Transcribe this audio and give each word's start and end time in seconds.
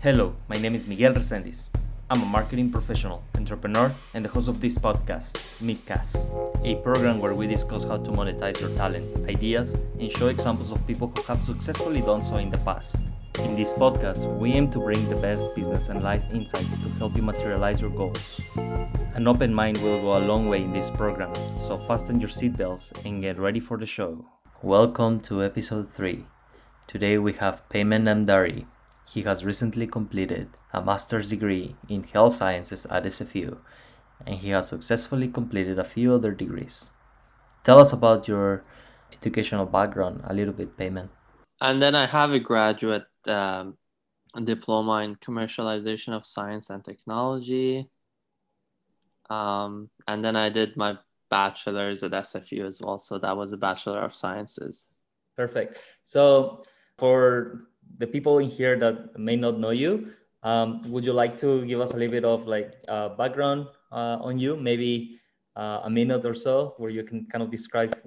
Hello, 0.00 0.32
my 0.46 0.54
name 0.54 0.76
is 0.76 0.86
Miguel 0.86 1.12
Resendiz. 1.12 1.66
I'm 2.08 2.22
a 2.22 2.26
marketing 2.26 2.70
professional, 2.70 3.24
entrepreneur, 3.34 3.92
and 4.14 4.24
the 4.24 4.28
host 4.28 4.48
of 4.48 4.60
this 4.60 4.78
podcast, 4.78 5.32
Midcast, 5.60 6.30
a 6.64 6.80
program 6.82 7.18
where 7.18 7.34
we 7.34 7.48
discuss 7.48 7.82
how 7.82 7.96
to 7.96 8.10
monetize 8.12 8.60
your 8.60 8.70
talent, 8.76 9.28
ideas, 9.28 9.74
and 9.98 10.12
show 10.12 10.28
examples 10.28 10.70
of 10.70 10.86
people 10.86 11.08
who 11.08 11.22
have 11.22 11.42
successfully 11.42 12.00
done 12.00 12.22
so 12.22 12.36
in 12.36 12.48
the 12.48 12.58
past. 12.58 13.00
In 13.42 13.56
this 13.56 13.72
podcast, 13.72 14.32
we 14.38 14.52
aim 14.52 14.70
to 14.70 14.78
bring 14.78 15.08
the 15.08 15.16
best 15.16 15.52
business 15.56 15.88
and 15.88 16.00
life 16.00 16.22
insights 16.32 16.78
to 16.78 16.88
help 16.90 17.16
you 17.16 17.22
materialize 17.22 17.80
your 17.80 17.90
goals. 17.90 18.40
An 19.14 19.26
open 19.26 19.52
mind 19.52 19.78
will 19.78 20.00
go 20.00 20.16
a 20.16 20.22
long 20.24 20.48
way 20.48 20.62
in 20.62 20.72
this 20.72 20.90
program, 20.90 21.34
so 21.58 21.76
fasten 21.88 22.20
your 22.20 22.30
seatbelts 22.30 22.92
and 23.04 23.20
get 23.20 23.36
ready 23.36 23.58
for 23.58 23.76
the 23.76 23.86
show. 23.86 24.24
Welcome 24.62 25.18
to 25.22 25.42
episode 25.42 25.90
3. 25.92 26.24
Today 26.86 27.18
we 27.18 27.32
have 27.32 27.68
Peyman 27.68 28.04
Namdari. 28.04 28.66
He 29.12 29.22
has 29.22 29.44
recently 29.44 29.86
completed 29.86 30.50
a 30.72 30.82
master's 30.82 31.30
degree 31.30 31.76
in 31.88 32.04
health 32.04 32.34
sciences 32.34 32.84
at 32.86 33.04
SFU, 33.04 33.56
and 34.26 34.36
he 34.36 34.50
has 34.50 34.68
successfully 34.68 35.28
completed 35.28 35.78
a 35.78 35.84
few 35.84 36.12
other 36.12 36.32
degrees. 36.32 36.90
Tell 37.64 37.78
us 37.78 37.92
about 37.92 38.28
your 38.28 38.64
educational 39.12 39.64
background 39.64 40.20
a 40.24 40.34
little 40.34 40.52
bit, 40.52 40.76
Peyman. 40.76 41.08
And 41.60 41.80
then 41.80 41.94
I 41.94 42.06
have 42.06 42.32
a 42.32 42.38
graduate 42.38 43.06
um, 43.26 43.78
diploma 44.44 45.02
in 45.02 45.16
commercialization 45.16 46.12
of 46.12 46.26
science 46.26 46.68
and 46.68 46.84
technology. 46.84 47.88
Um, 49.30 49.88
and 50.06 50.22
then 50.22 50.36
I 50.36 50.50
did 50.50 50.76
my 50.76 50.98
bachelor's 51.30 52.02
at 52.02 52.12
SFU 52.12 52.66
as 52.66 52.80
well. 52.80 52.98
So 52.98 53.18
that 53.18 53.36
was 53.36 53.52
a 53.52 53.56
Bachelor 53.56 54.00
of 54.00 54.14
Sciences. 54.14 54.86
Perfect. 55.36 55.78
So 56.02 56.62
for 56.98 57.67
the 57.96 58.06
people 58.06 58.38
in 58.38 58.50
here 58.50 58.78
that 58.78 59.18
may 59.18 59.36
not 59.36 59.58
know 59.58 59.70
you, 59.70 60.12
um, 60.42 60.90
would 60.90 61.04
you 61.04 61.12
like 61.12 61.36
to 61.38 61.64
give 61.66 61.80
us 61.80 61.92
a 61.92 61.96
little 61.96 62.12
bit 62.12 62.24
of 62.24 62.46
like 62.46 62.74
uh, 62.88 63.08
background 63.10 63.66
uh, 63.90 64.18
on 64.20 64.38
you, 64.38 64.56
maybe 64.56 65.18
uh, 65.56 65.80
a 65.84 65.90
minute 65.90 66.24
or 66.24 66.34
so, 66.34 66.74
where 66.78 66.90
you 66.90 67.02
can 67.02 67.26
kind 67.26 67.42
of 67.42 67.50
describe 67.50 67.98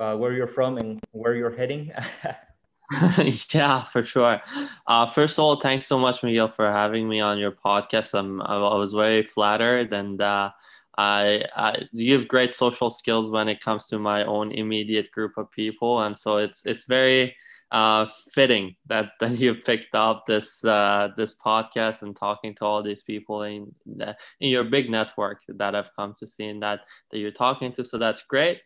uh, 0.00 0.16
where 0.16 0.32
you're 0.32 0.46
from 0.46 0.78
and 0.78 1.00
where 1.12 1.34
you're 1.34 1.54
heading? 1.54 1.92
yeah, 3.50 3.82
for 3.84 4.04
sure. 4.04 4.40
Uh, 4.86 5.06
first 5.06 5.38
of 5.38 5.44
all, 5.44 5.60
thanks 5.60 5.86
so 5.86 5.98
much, 5.98 6.22
Miguel, 6.22 6.48
for 6.48 6.70
having 6.70 7.08
me 7.08 7.20
on 7.20 7.38
your 7.38 7.50
podcast. 7.50 8.16
I'm, 8.16 8.40
I 8.42 8.58
was 8.76 8.92
very 8.92 9.24
flattered, 9.24 9.92
and 9.92 10.20
uh, 10.20 10.52
I, 10.96 11.44
I 11.56 11.88
you 11.92 12.16
have 12.16 12.28
great 12.28 12.54
social 12.54 12.90
skills 12.90 13.30
when 13.30 13.48
it 13.48 13.60
comes 13.60 13.86
to 13.88 13.98
my 13.98 14.24
own 14.24 14.52
immediate 14.52 15.10
group 15.10 15.32
of 15.36 15.50
people, 15.50 16.02
and 16.02 16.16
so 16.16 16.36
it's 16.36 16.64
it's 16.64 16.84
very 16.84 17.34
uh, 17.72 18.06
fitting 18.32 18.76
that 18.86 19.12
that 19.20 19.38
you 19.38 19.54
picked 19.54 19.94
up 19.94 20.24
this 20.26 20.64
uh, 20.64 21.08
this 21.16 21.34
podcast 21.34 22.02
and 22.02 22.14
talking 22.14 22.54
to 22.54 22.64
all 22.64 22.82
these 22.82 23.02
people 23.02 23.42
in 23.42 23.74
the, 23.84 24.16
in 24.40 24.50
your 24.50 24.64
big 24.64 24.90
network 24.90 25.42
that 25.48 25.74
I've 25.74 25.94
come 25.94 26.14
to 26.18 26.26
see 26.26 26.46
and 26.46 26.62
that 26.62 26.80
that 27.10 27.18
you're 27.18 27.30
talking 27.30 27.72
to. 27.72 27.84
So 27.84 27.98
that's 27.98 28.22
great. 28.22 28.60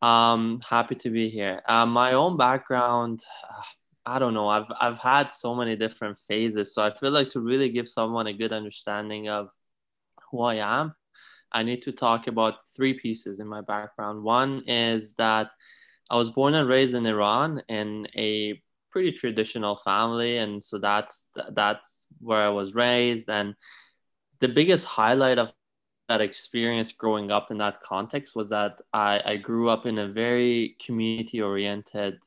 Um, 0.00 0.60
happy 0.68 0.96
to 0.96 1.10
be 1.10 1.28
here. 1.30 1.62
Uh, 1.68 1.86
my 1.86 2.12
own 2.14 2.36
background. 2.36 3.22
I 4.04 4.18
don't 4.18 4.34
know. 4.34 4.48
I've 4.48 4.66
I've 4.80 4.98
had 4.98 5.30
so 5.30 5.54
many 5.54 5.76
different 5.76 6.18
phases, 6.18 6.74
so 6.74 6.82
I 6.82 6.92
feel 6.92 7.12
like 7.12 7.30
to 7.30 7.40
really 7.40 7.68
give 7.68 7.88
someone 7.88 8.26
a 8.26 8.32
good 8.32 8.52
understanding 8.52 9.28
of 9.28 9.50
who 10.30 10.40
I 10.40 10.56
am, 10.56 10.94
I 11.52 11.62
need 11.62 11.82
to 11.82 11.92
talk 11.92 12.26
about 12.26 12.64
three 12.74 12.94
pieces 12.94 13.38
in 13.38 13.46
my 13.46 13.60
background. 13.60 14.24
One 14.24 14.64
is 14.66 15.12
that 15.14 15.50
I 16.12 16.16
was 16.16 16.30
born 16.30 16.54
and 16.54 16.68
raised 16.68 16.94
in 16.94 17.06
Iran 17.06 17.62
in 17.70 18.06
a 18.14 18.62
pretty 18.90 19.12
traditional 19.12 19.76
family, 19.76 20.36
and 20.36 20.62
so 20.62 20.78
that's 20.78 21.28
that's 21.52 22.06
where 22.20 22.42
I 22.42 22.50
was 22.50 22.74
raised. 22.74 23.30
And 23.30 23.54
the 24.40 24.48
biggest 24.48 24.84
highlight 24.84 25.38
of 25.38 25.54
that 26.10 26.20
experience 26.20 26.92
growing 26.92 27.30
up 27.30 27.50
in 27.50 27.56
that 27.58 27.80
context 27.80 28.36
was 28.36 28.50
that 28.50 28.82
I, 28.92 29.22
I 29.24 29.36
grew 29.38 29.70
up 29.70 29.86
in 29.86 29.98
a 29.98 30.08
very 30.08 30.76
community 30.84 31.40
oriented 31.40 32.18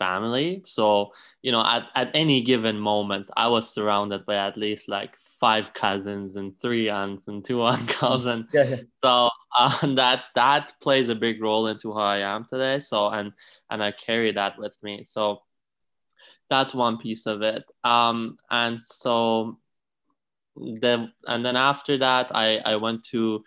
family. 0.00 0.62
So, 0.64 1.12
you 1.42 1.52
know, 1.52 1.60
at, 1.60 1.84
at 1.94 2.10
any 2.14 2.40
given 2.42 2.80
moment, 2.80 3.30
I 3.36 3.46
was 3.48 3.70
surrounded 3.70 4.24
by 4.24 4.36
at 4.36 4.56
least 4.56 4.88
like 4.88 5.16
five 5.38 5.74
cousins 5.74 6.36
and 6.36 6.58
three 6.58 6.88
aunts 6.88 7.28
and 7.28 7.44
two 7.44 7.62
uncles. 7.74 8.26
And 8.26 8.46
yeah, 8.52 8.64
yeah. 8.64 8.82
so 9.04 9.30
uh, 9.56 9.86
that 9.94 10.24
that 10.34 10.72
plays 10.80 11.08
a 11.10 11.14
big 11.14 11.40
role 11.40 11.68
into 11.68 11.92
who 11.92 12.00
I 12.00 12.18
am 12.18 12.46
today. 12.46 12.80
So, 12.80 13.08
and 13.10 13.32
and 13.70 13.82
I 13.82 13.92
carry 13.92 14.32
that 14.32 14.58
with 14.58 14.74
me. 14.82 15.04
So 15.04 15.42
that's 16.48 16.74
one 16.74 16.96
piece 16.98 17.26
of 17.26 17.42
it. 17.42 17.62
Um, 17.84 18.38
and 18.50 18.80
so 18.80 19.58
then 20.56 21.12
and 21.26 21.44
then 21.44 21.56
after 21.56 21.98
that, 21.98 22.34
I 22.34 22.58
I 22.64 22.76
went 22.76 23.04
to 23.12 23.44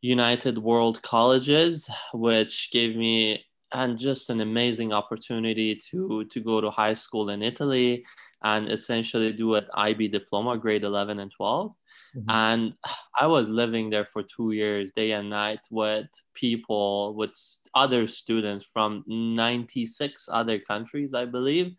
United 0.00 0.56
World 0.56 1.02
Colleges, 1.02 1.90
which 2.14 2.70
gave 2.70 2.96
me 2.96 3.44
and 3.72 3.98
just 3.98 4.30
an 4.30 4.40
amazing 4.40 4.92
opportunity 4.92 5.74
to 5.90 6.24
to 6.24 6.40
go 6.40 6.60
to 6.60 6.70
high 6.70 6.94
school 6.94 7.30
in 7.30 7.42
Italy 7.42 8.04
and 8.42 8.70
essentially 8.70 9.32
do 9.32 9.54
an 9.54 9.66
IB 9.74 10.08
diploma, 10.08 10.56
grade 10.56 10.84
11 10.84 11.18
and 11.18 11.32
12. 11.32 11.74
Mm-hmm. 12.16 12.30
And 12.30 12.74
I 13.20 13.26
was 13.26 13.48
living 13.48 13.90
there 13.90 14.04
for 14.04 14.22
two 14.22 14.52
years, 14.52 14.92
day 14.92 15.12
and 15.12 15.30
night, 15.30 15.60
with 15.70 16.06
people, 16.34 17.14
with 17.14 17.34
other 17.74 18.06
students 18.06 18.66
from 18.72 19.04
96 19.06 20.28
other 20.30 20.58
countries, 20.58 21.14
I 21.14 21.24
believe, 21.24 21.74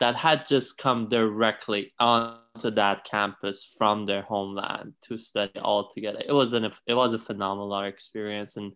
that 0.00 0.14
had 0.14 0.46
just 0.46 0.78
come 0.78 1.08
directly 1.08 1.92
onto 2.00 2.70
that 2.72 3.04
campus 3.04 3.72
from 3.78 4.04
their 4.04 4.22
homeland 4.22 4.92
to 5.02 5.16
study 5.16 5.58
all 5.60 5.88
together. 5.88 6.20
It 6.26 6.32
was 6.32 6.52
an 6.52 6.70
it 6.86 6.94
was 6.94 7.14
a 7.14 7.18
phenomenal 7.18 7.82
experience, 7.84 8.56
and 8.56 8.72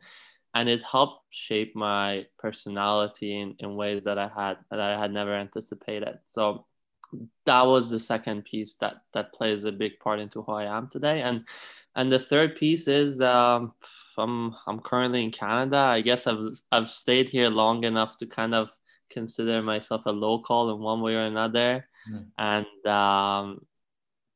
and 0.56 0.70
it 0.70 0.82
helped 0.82 1.26
shape 1.28 1.76
my 1.76 2.24
personality 2.38 3.38
in, 3.38 3.54
in 3.58 3.76
ways 3.76 4.04
that 4.04 4.18
I 4.18 4.30
had 4.34 4.56
that 4.70 4.80
I 4.80 4.98
had 4.98 5.12
never 5.12 5.34
anticipated. 5.34 6.18
So 6.26 6.64
that 7.44 7.62
was 7.62 7.90
the 7.90 8.00
second 8.00 8.46
piece 8.46 8.74
that 8.76 9.02
that 9.12 9.34
plays 9.34 9.64
a 9.64 9.72
big 9.72 10.00
part 10.00 10.18
into 10.18 10.40
who 10.40 10.52
I 10.52 10.64
am 10.64 10.88
today. 10.88 11.20
And 11.20 11.44
and 11.94 12.10
the 12.10 12.18
third 12.18 12.56
piece 12.56 12.88
is 12.88 13.20
um, 13.20 13.74
I'm 14.16 14.54
I'm 14.66 14.80
currently 14.80 15.24
in 15.24 15.30
Canada. 15.30 15.76
I 15.76 16.00
guess 16.00 16.26
I've 16.26 16.58
I've 16.72 16.88
stayed 16.88 17.28
here 17.28 17.50
long 17.50 17.84
enough 17.84 18.16
to 18.18 18.26
kind 18.26 18.54
of 18.54 18.70
consider 19.10 19.60
myself 19.62 20.06
a 20.06 20.10
local 20.10 20.74
in 20.74 20.80
one 20.80 21.02
way 21.02 21.16
or 21.16 21.26
another. 21.26 21.86
Mm. 22.10 22.26
And 22.38 22.86
um, 22.86 23.66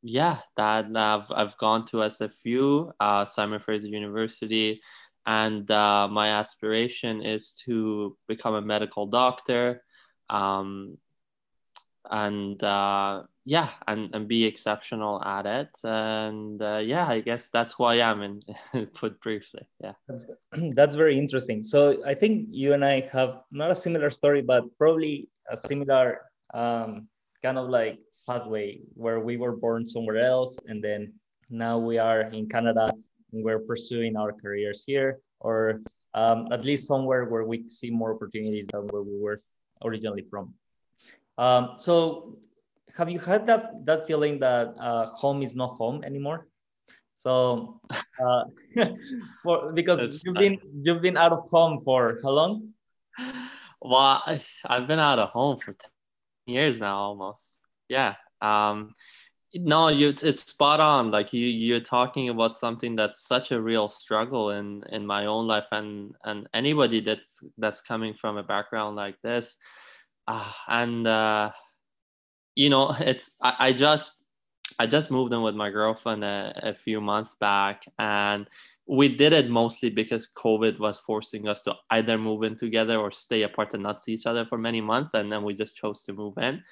yeah, 0.03 0.41
that 0.57 0.95
I've 0.95 1.33
I've 1.33 1.57
gone 1.57 1.87
to 1.87 2.05
SFU, 2.13 2.93
uh, 3.01 3.25
Simon 3.25 3.61
Fraser 3.61 3.89
University 3.89 4.83
and 5.31 5.71
uh, 5.71 6.09
my 6.11 6.29
aspiration 6.43 7.23
is 7.23 7.53
to 7.65 8.17
become 8.27 8.55
a 8.55 8.61
medical 8.61 9.07
doctor 9.07 9.81
um, 10.29 10.99
and 12.11 12.61
uh, 12.65 13.23
yeah 13.45 13.71
and, 13.87 14.13
and 14.13 14.27
be 14.27 14.45
exceptional 14.45 15.23
at 15.23 15.47
it. 15.47 15.71
And 15.85 16.61
uh, 16.61 16.83
yeah 16.93 17.07
i 17.07 17.21
guess 17.21 17.49
that's 17.49 17.73
who 17.75 17.85
i 17.85 17.97
am 18.11 18.23
and 18.23 18.93
put 18.95 19.21
briefly. 19.21 19.65
Yeah. 19.79 19.95
That's, 20.09 20.27
that's 20.75 20.97
very 20.97 21.17
interesting. 21.17 21.63
So 21.63 22.03
i 22.05 22.15
think 22.15 22.49
you 22.51 22.73
and 22.75 22.85
i 22.85 23.09
have 23.13 23.43
not 23.53 23.71
a 23.71 23.79
similar 23.87 24.11
story 24.11 24.43
but 24.43 24.63
probably 24.79 25.29
a 25.49 25.57
similar 25.57 26.07
um, 26.55 27.07
kind 27.43 27.57
of 27.57 27.69
like 27.69 28.01
pathway 28.27 28.81
where 28.95 29.21
we 29.21 29.37
were 29.37 29.57
born 29.57 29.87
somewhere 29.87 30.19
else 30.19 30.59
and 30.67 30.83
then 30.83 31.13
now 31.51 31.79
we 31.79 31.99
are 31.99 32.23
in 32.37 32.49
canada 32.49 32.93
we're 33.33 33.61
pursuing 33.61 34.17
our 34.17 34.33
careers 34.33 34.85
here 34.87 35.21
or 35.41 35.81
um, 36.15 36.49
at 36.53 36.65
least 36.65 36.87
somewhere 36.87 37.25
where 37.25 37.45
we 37.45 37.69
see 37.69 37.91
more 37.91 38.15
opportunities 38.15 38.67
than 38.73 38.87
where 38.89 39.03
we 39.03 39.19
were 39.19 39.43
originally 39.85 40.25
from. 40.31 40.55
Um, 41.39 41.73
so 41.77 42.39
have 42.97 43.09
you 43.09 43.19
had 43.19 43.47
that, 43.47 43.87
that 43.87 44.07
feeling 44.07 44.39
that 44.41 44.75
uh, 44.81 45.07
home 45.07 45.43
is 45.43 45.55
not 45.55 45.77
home 45.77 46.05
anymore? 46.05 46.47
So 47.17 47.81
uh, 48.19 48.45
for, 49.43 49.73
because 49.73 49.99
That's 49.99 50.25
you've 50.25 50.37
been 50.37 50.59
you've 50.83 51.03
been 51.03 51.19
out 51.19 51.33
of 51.33 51.51
home 51.51 51.83
for 51.85 52.19
how 52.23 52.31
long? 52.31 52.71
Well, 53.83 54.23
I've 54.65 54.89
been 54.89 54.99
out 54.99 55.19
of 55.19 55.29
home 55.29 55.59
for 55.59 55.73
10 55.73 55.91
years 56.47 56.81
now 56.81 56.97
almost. 56.97 57.59
Yeah. 57.89 58.15
Um, 58.41 58.95
no 59.55 59.89
you 59.89 60.15
it's 60.23 60.43
spot 60.43 60.81
on. 60.81 61.11
Like 61.11 61.33
you 61.33 61.47
you're 61.47 61.81
talking 61.81 62.29
about 62.29 62.57
something 62.57 62.97
that's 62.97 63.27
such 63.27 63.53
a 63.53 63.61
real 63.61 63.89
struggle 63.89 64.51
in 64.51 64.85
in 64.91 65.07
my 65.07 65.27
own 65.27 65.47
life 65.47 65.67
and 65.73 66.15
and 66.25 66.49
anybody 66.55 67.01
that's 67.01 67.43
that's 67.59 67.81
coming 67.81 68.15
from 68.15 68.37
a 68.37 68.43
background 68.43 68.97
like 68.97 69.21
this. 69.23 69.57
Uh, 70.29 70.53
and 70.69 71.07
uh 71.07 71.51
you 72.55 72.71
know 72.71 72.95
it's 73.01 73.33
I, 73.41 73.55
I 73.59 73.73
just 73.73 74.23
i 74.79 74.87
just 74.87 75.11
moved 75.11 75.33
in 75.33 75.43
with 75.43 75.55
my 75.55 75.71
girlfriend 75.71 76.25
a, 76.25 76.53
a 76.63 76.75
few 76.75 77.01
months 77.01 77.35
back 77.41 77.85
and 77.99 78.49
we 78.87 79.09
did 79.09 79.33
it 79.33 79.51
mostly 79.51 79.91
because 79.91 80.29
covid 80.37 80.79
was 80.79 80.99
forcing 81.01 81.49
us 81.49 81.63
to 81.63 81.75
either 81.91 82.19
move 82.19 82.43
in 82.43 82.57
together 82.57 82.99
or 82.99 83.11
stay 83.11 83.43
apart 83.43 83.75
and 83.75 83.83
not 83.83 84.03
see 84.03 84.13
each 84.13 84.27
other 84.27 84.45
for 84.45 84.59
many 84.59 84.81
months 84.81 85.11
and 85.15 85.31
then 85.33 85.43
we 85.43 85.55
just 85.55 85.77
chose 85.77 86.03
to 86.05 86.13
move 86.13 86.37
in 86.39 86.63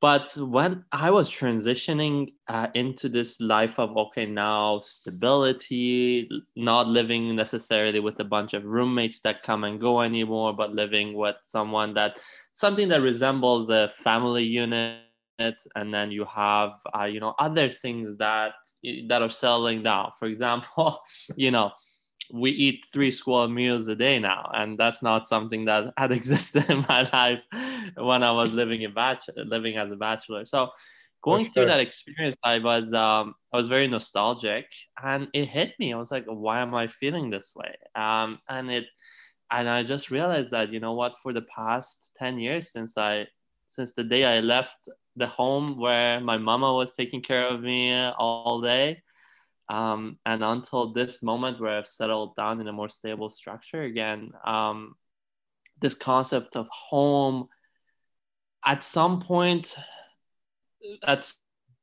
but 0.00 0.30
when 0.36 0.84
I 0.92 1.10
was 1.10 1.30
transitioning 1.30 2.32
uh, 2.48 2.66
into 2.74 3.08
this 3.08 3.40
life 3.40 3.78
of 3.78 3.96
okay 3.96 4.26
now 4.26 4.80
stability, 4.80 6.28
not 6.54 6.86
living 6.86 7.34
necessarily 7.34 8.00
with 8.00 8.20
a 8.20 8.24
bunch 8.24 8.52
of 8.52 8.64
roommates 8.64 9.20
that 9.20 9.42
come 9.42 9.64
and 9.64 9.80
go 9.80 10.02
anymore, 10.02 10.52
but 10.52 10.74
living 10.74 11.14
with 11.14 11.36
someone 11.42 11.94
that 11.94 12.18
something 12.52 12.88
that 12.88 13.00
resembles 13.00 13.70
a 13.70 13.88
family 13.88 14.44
unit, 14.44 15.00
and 15.38 15.92
then 15.92 16.10
you 16.10 16.24
have 16.26 16.72
uh, 16.98 17.04
you 17.04 17.20
know 17.20 17.34
other 17.38 17.70
things 17.70 18.18
that 18.18 18.52
that 19.08 19.22
are 19.22 19.30
settling 19.30 19.82
down. 19.82 20.12
For 20.18 20.26
example, 20.26 21.00
you 21.36 21.50
know 21.50 21.72
we 22.32 22.50
eat 22.50 22.84
three 22.92 23.10
square 23.10 23.48
meals 23.48 23.88
a 23.88 23.96
day 23.96 24.18
now 24.18 24.50
and 24.54 24.78
that's 24.78 25.02
not 25.02 25.26
something 25.26 25.64
that 25.64 25.92
had 25.98 26.12
existed 26.12 26.68
in 26.70 26.84
my 26.88 27.04
life 27.12 27.40
when 27.96 28.22
i 28.22 28.30
was 28.30 28.52
living 28.52 28.82
in 28.82 28.92
bachelor 28.92 29.44
living 29.44 29.76
as 29.76 29.90
a 29.90 29.96
bachelor. 29.96 30.44
So 30.44 30.70
going 31.22 31.44
sure. 31.44 31.52
through 31.52 31.66
that 31.66 31.80
experience 31.80 32.36
i 32.44 32.58
was 32.58 32.92
um, 32.92 33.34
i 33.52 33.56
was 33.56 33.68
very 33.68 33.88
nostalgic 33.88 34.66
and 35.02 35.28
it 35.32 35.46
hit 35.46 35.74
me. 35.78 35.92
I 35.92 35.98
was 35.98 36.10
like 36.10 36.24
why 36.26 36.60
am 36.60 36.74
i 36.74 36.86
feeling 36.86 37.30
this 37.30 37.54
way? 37.56 37.74
Um, 37.94 38.38
and 38.48 38.70
it 38.70 38.86
and 39.50 39.68
i 39.68 39.82
just 39.82 40.10
realized 40.10 40.50
that 40.50 40.72
you 40.72 40.80
know 40.80 40.94
what 40.94 41.18
for 41.22 41.32
the 41.32 41.42
past 41.42 42.12
10 42.18 42.38
years 42.38 42.72
since 42.72 42.98
i 42.98 43.26
since 43.68 43.92
the 43.94 44.04
day 44.04 44.24
i 44.24 44.40
left 44.40 44.88
the 45.16 45.26
home 45.26 45.78
where 45.78 46.20
my 46.20 46.36
mama 46.36 46.72
was 46.72 46.94
taking 46.94 47.22
care 47.22 47.46
of 47.46 47.60
me 47.60 47.94
all 48.18 48.60
day 48.60 49.02
um, 49.68 50.18
and 50.24 50.44
until 50.44 50.92
this 50.92 51.22
moment 51.22 51.60
where 51.60 51.76
I've 51.78 51.88
settled 51.88 52.36
down 52.36 52.60
in 52.60 52.68
a 52.68 52.72
more 52.72 52.88
stable 52.88 53.28
structure 53.28 53.82
again, 53.82 54.32
um, 54.44 54.94
this 55.80 55.94
concept 55.94 56.56
of 56.56 56.68
home, 56.68 57.48
at 58.64 58.82
some 58.82 59.20
point, 59.20 59.76
at 61.04 61.32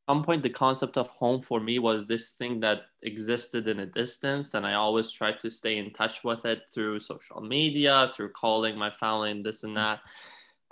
some 0.07 0.23
point, 0.23 0.43
the 0.43 0.49
concept 0.49 0.97
of 0.97 1.07
home 1.07 1.41
for 1.41 1.59
me 1.59 1.79
was 1.79 2.05
this 2.05 2.31
thing 2.31 2.59
that 2.61 2.83
existed 3.01 3.67
in 3.67 3.79
a 3.79 3.85
distance, 3.85 4.53
and 4.53 4.65
I 4.65 4.73
always 4.73 5.11
tried 5.11 5.39
to 5.41 5.49
stay 5.49 5.77
in 5.77 5.93
touch 5.93 6.23
with 6.23 6.45
it 6.45 6.63
through 6.73 6.99
social 7.01 7.41
media, 7.41 8.11
through 8.13 8.31
calling 8.31 8.77
my 8.77 8.91
family 8.91 9.31
and 9.31 9.45
this 9.45 9.63
and 9.63 9.75
that 9.77 9.99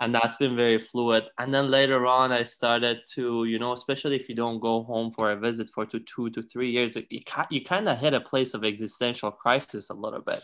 and 0.02 0.12
that's 0.12 0.34
been 0.34 0.56
very 0.56 0.78
fluid. 0.78 1.24
And 1.38 1.54
then 1.54 1.68
later 1.68 2.06
on 2.06 2.32
i 2.32 2.42
started 2.42 3.00
to 3.14 3.44
you 3.44 3.58
know 3.58 3.72
especially 3.72 4.16
if 4.16 4.28
you 4.28 4.34
don't 4.34 4.58
go 4.58 4.82
home 4.82 5.12
for 5.12 5.30
a 5.30 5.36
visit 5.36 5.68
for 5.74 5.86
two, 5.86 6.00
two 6.00 6.28
to 6.30 6.42
three 6.42 6.70
years 6.70 6.96
you, 6.96 7.20
you 7.50 7.64
kind 7.64 7.88
of 7.88 7.98
hit 7.98 8.12
a 8.12 8.20
place 8.20 8.54
of 8.54 8.64
existential 8.64 9.30
crisis 9.30 9.90
a 9.90 9.94
little 9.94 10.20
bit 10.20 10.42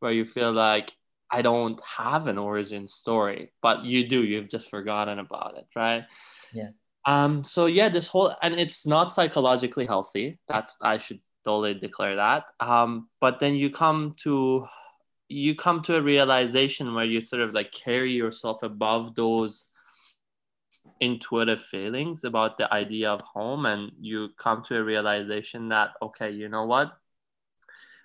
where 0.00 0.12
you 0.12 0.24
feel 0.24 0.52
like 0.52 0.92
i 1.30 1.40
don't 1.42 1.80
have 1.84 2.28
an 2.28 2.38
origin 2.38 2.86
story 2.86 3.50
but 3.62 3.84
you 3.84 4.06
do 4.08 4.24
you've 4.24 4.50
just 4.50 4.68
forgotten 4.70 5.18
about 5.18 5.56
it 5.56 5.66
right? 5.74 6.04
Yeah. 6.52 6.70
Um 7.04 7.42
so 7.44 7.66
yeah 7.66 7.88
this 7.88 8.08
whole 8.08 8.34
and 8.42 8.54
it's 8.54 8.86
not 8.86 9.10
psychologically 9.10 9.86
healthy 9.86 10.38
that's 10.48 10.76
i 10.82 10.98
should 10.98 11.20
totally 11.44 11.74
declare 11.74 12.16
that. 12.16 12.44
Um 12.60 13.08
but 13.20 13.40
then 13.40 13.54
you 13.54 13.70
come 13.70 14.14
to 14.24 14.66
you 15.28 15.54
come 15.54 15.82
to 15.82 15.96
a 15.96 16.02
realization 16.02 16.94
where 16.94 17.04
you 17.04 17.20
sort 17.20 17.42
of 17.42 17.52
like 17.52 17.70
carry 17.72 18.12
yourself 18.12 18.62
above 18.62 19.14
those 19.14 19.66
intuitive 21.00 21.62
feelings 21.62 22.24
about 22.24 22.56
the 22.58 22.72
idea 22.72 23.10
of 23.10 23.20
home 23.20 23.66
and 23.66 23.92
you 24.00 24.30
come 24.36 24.64
to 24.64 24.76
a 24.76 24.82
realization 24.82 25.68
that 25.68 25.90
okay 26.02 26.30
you 26.30 26.48
know 26.48 26.66
what? 26.66 26.96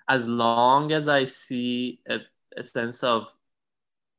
As 0.09 0.27
long 0.27 0.91
as 0.91 1.07
i 1.07 1.23
see 1.23 2.01
a, 2.09 2.19
a 2.57 2.63
sense 2.63 3.03
of 3.03 3.31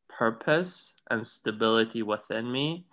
purpose 0.09 0.95
and 1.11 1.27
stability 1.27 2.03
within 2.03 2.51
me 2.51 2.87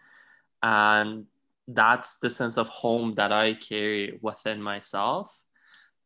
and 0.61 1.25
that's 1.67 2.17
the 2.17 2.29
sense 2.29 2.57
of 2.57 2.67
home 2.67 3.13
that 3.15 3.31
i 3.31 3.53
carry 3.53 4.19
within 4.21 4.61
myself 4.61 5.33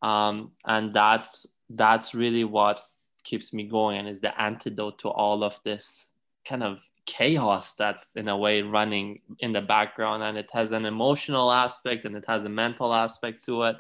um, 0.02 0.52
and 0.66 0.94
that's 0.94 1.48
that's 1.72 2.14
really 2.14 2.44
what 2.44 2.80
keeps 3.26 3.52
me 3.54 3.64
going 3.64 3.98
and 3.98 4.08
is 4.08 4.22
the 4.22 4.40
antidote 4.40 5.00
to 5.00 5.10
all 5.10 5.44
of 5.44 5.60
this 5.64 6.12
kind 6.48 6.64
of 6.64 6.82
chaos 7.06 7.74
that's 7.76 8.16
in 8.16 8.28
a 8.30 8.38
way 8.38 8.62
running 8.62 9.20
in 9.40 9.52
the 9.52 9.62
background. 9.62 10.24
And 10.24 10.38
it 10.38 10.50
has 10.54 10.72
an 10.72 10.86
emotional 10.86 11.52
aspect 11.52 12.06
and 12.06 12.16
it 12.16 12.26
has 12.28 12.46
a 12.46 12.50
mental 12.50 12.94
aspect 12.94 13.44
to 13.46 13.64
it. 13.64 13.78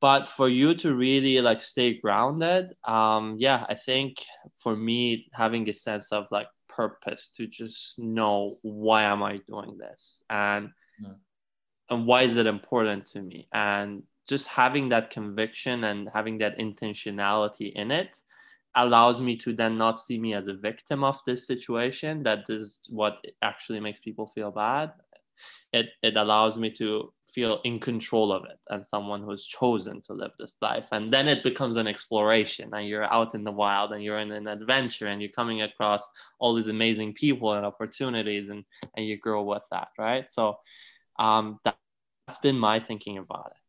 But 0.00 0.26
for 0.26 0.48
you 0.48 0.74
to 0.74 0.94
really 0.94 1.40
like 1.40 1.62
stay 1.62 1.94
grounded 1.94 2.74
um 2.84 3.36
yeah 3.38 3.64
i 3.70 3.74
think 3.74 4.18
for 4.58 4.76
me 4.76 5.28
having 5.32 5.66
a 5.70 5.72
sense 5.72 6.12
of 6.12 6.26
like 6.30 6.48
purpose 6.74 7.30
to 7.30 7.46
just 7.46 7.98
know 7.98 8.56
why 8.62 9.02
am 9.02 9.22
i 9.22 9.38
doing 9.48 9.76
this? 9.78 10.22
And 10.30 10.70
yeah. 11.00 11.14
and 11.90 12.06
why 12.06 12.22
is 12.22 12.36
it 12.36 12.46
important 12.46 13.06
to 13.06 13.22
me? 13.22 13.48
And 13.52 14.02
just 14.28 14.48
having 14.48 14.88
that 14.88 15.10
conviction 15.10 15.84
and 15.84 16.08
having 16.12 16.38
that 16.38 16.58
intentionality 16.58 17.72
in 17.72 17.90
it 17.90 18.18
allows 18.76 19.20
me 19.20 19.36
to 19.36 19.52
then 19.52 19.78
not 19.78 20.00
see 20.00 20.18
me 20.18 20.34
as 20.34 20.48
a 20.48 20.54
victim 20.54 21.04
of 21.04 21.20
this 21.26 21.46
situation 21.46 22.22
that 22.24 22.44
is 22.48 22.80
what 22.90 23.24
actually 23.42 23.80
makes 23.80 24.00
people 24.00 24.26
feel 24.34 24.50
bad. 24.50 24.92
It, 25.72 25.86
it 26.02 26.16
allows 26.16 26.58
me 26.58 26.70
to 26.72 27.12
feel 27.26 27.60
in 27.64 27.80
control 27.80 28.32
of 28.32 28.44
it 28.44 28.58
and 28.70 28.86
someone 28.86 29.22
who's 29.22 29.46
chosen 29.46 30.00
to 30.02 30.12
live 30.12 30.32
this 30.38 30.56
life. 30.62 30.86
And 30.92 31.12
then 31.12 31.26
it 31.26 31.42
becomes 31.42 31.76
an 31.76 31.88
exploration 31.88 32.70
and 32.72 32.86
you're 32.86 33.12
out 33.12 33.34
in 33.34 33.42
the 33.42 33.52
wild 33.52 33.92
and 33.92 34.02
you're 34.02 34.20
in 34.20 34.30
an 34.30 34.46
adventure 34.46 35.08
and 35.08 35.20
you're 35.20 35.32
coming 35.32 35.62
across 35.62 36.06
all 36.38 36.54
these 36.54 36.68
amazing 36.68 37.14
people 37.14 37.52
and 37.52 37.66
opportunities 37.66 38.48
and 38.50 38.64
and 38.96 39.06
you 39.06 39.18
grow 39.18 39.42
with 39.42 39.64
that 39.72 39.88
right? 39.98 40.30
So 40.30 40.58
um 41.18 41.58
that, 41.64 41.76
that's 42.26 42.38
been 42.38 42.58
my 42.58 42.78
thinking 42.78 43.18
about 43.18 43.50
it 43.50 43.63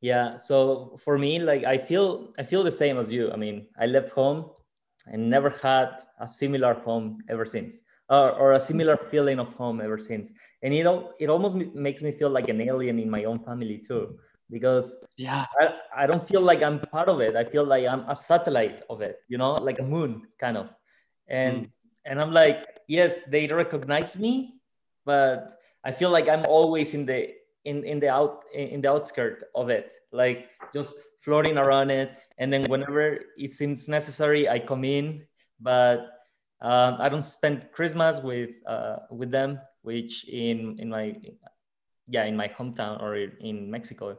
yeah 0.00 0.36
so 0.36 0.96
for 1.02 1.18
me 1.18 1.38
like 1.38 1.64
i 1.64 1.76
feel 1.76 2.32
i 2.38 2.42
feel 2.42 2.62
the 2.62 2.70
same 2.70 2.96
as 2.98 3.10
you. 3.12 3.30
I 3.32 3.36
mean 3.36 3.66
i 3.78 3.86
left 3.86 4.12
home 4.12 4.50
and 5.06 5.28
never 5.28 5.50
had 5.50 6.02
a 6.18 6.28
similar 6.28 6.74
home 6.74 7.16
ever 7.28 7.44
since 7.44 7.82
or, 8.08 8.32
or 8.32 8.52
a 8.52 8.60
similar 8.60 8.96
feeling 8.96 9.38
of 9.38 9.52
home 9.54 9.80
ever 9.80 9.98
since. 9.98 10.30
And 10.62 10.74
you 10.74 10.84
know 10.84 11.12
it 11.18 11.30
almost 11.30 11.54
makes 11.54 12.02
me 12.02 12.12
feel 12.12 12.30
like 12.30 12.48
an 12.48 12.60
alien 12.60 12.98
in 12.98 13.08
my 13.08 13.24
own 13.24 13.38
family 13.38 13.78
too 13.78 14.18
because 14.50 14.98
yeah. 15.16 15.46
I, 15.60 15.74
I 15.96 16.06
don't 16.06 16.26
feel 16.26 16.40
like 16.40 16.62
i'm 16.62 16.80
part 16.80 17.08
of 17.08 17.20
it. 17.20 17.36
I 17.36 17.44
feel 17.44 17.64
like 17.64 17.86
i'm 17.86 18.04
a 18.08 18.16
satellite 18.16 18.82
of 18.90 19.00
it 19.00 19.20
you 19.28 19.38
know 19.38 19.52
like 19.54 19.78
a 19.78 19.84
moon 19.84 20.26
kind 20.38 20.56
of. 20.56 20.70
And 21.28 21.66
mm. 21.66 21.70
and 22.04 22.20
i'm 22.20 22.32
like 22.32 22.66
yes 22.88 23.22
they 23.24 23.46
recognize 23.46 24.18
me 24.18 24.58
but 25.04 25.60
i 25.84 25.92
feel 25.92 26.10
like 26.10 26.28
i'm 26.28 26.44
always 26.46 26.92
in 26.92 27.06
the 27.06 27.30
in 27.64 27.84
in 27.84 28.00
the 28.00 28.08
out 28.08 28.44
in 28.54 28.80
the 28.80 28.90
outskirt 28.90 29.44
of 29.54 29.68
it 29.68 29.92
like 30.12 30.48
just 30.72 30.96
floating 31.22 31.58
around 31.58 31.90
it. 31.90 32.18
And 32.38 32.52
then 32.52 32.64
whenever 32.64 33.20
it 33.36 33.50
seems 33.50 33.88
necessary 33.88 34.48
i 34.48 34.58
come 34.58 34.84
in. 34.84 35.26
But 35.60 36.20
um, 36.62 36.96
i 37.00 37.08
don't 37.08 37.22
spend 37.22 37.68
christmas 37.72 38.20
with 38.20 38.50
uh, 38.66 38.96
with 39.10 39.30
them 39.30 39.60
which 39.82 40.28
in 40.28 40.78
in 40.78 40.88
my 40.88 41.16
yeah 42.08 42.24
in 42.24 42.36
my 42.36 42.48
hometown 42.48 43.00
or 43.00 43.16
in 43.16 43.70
mexico 43.70 44.18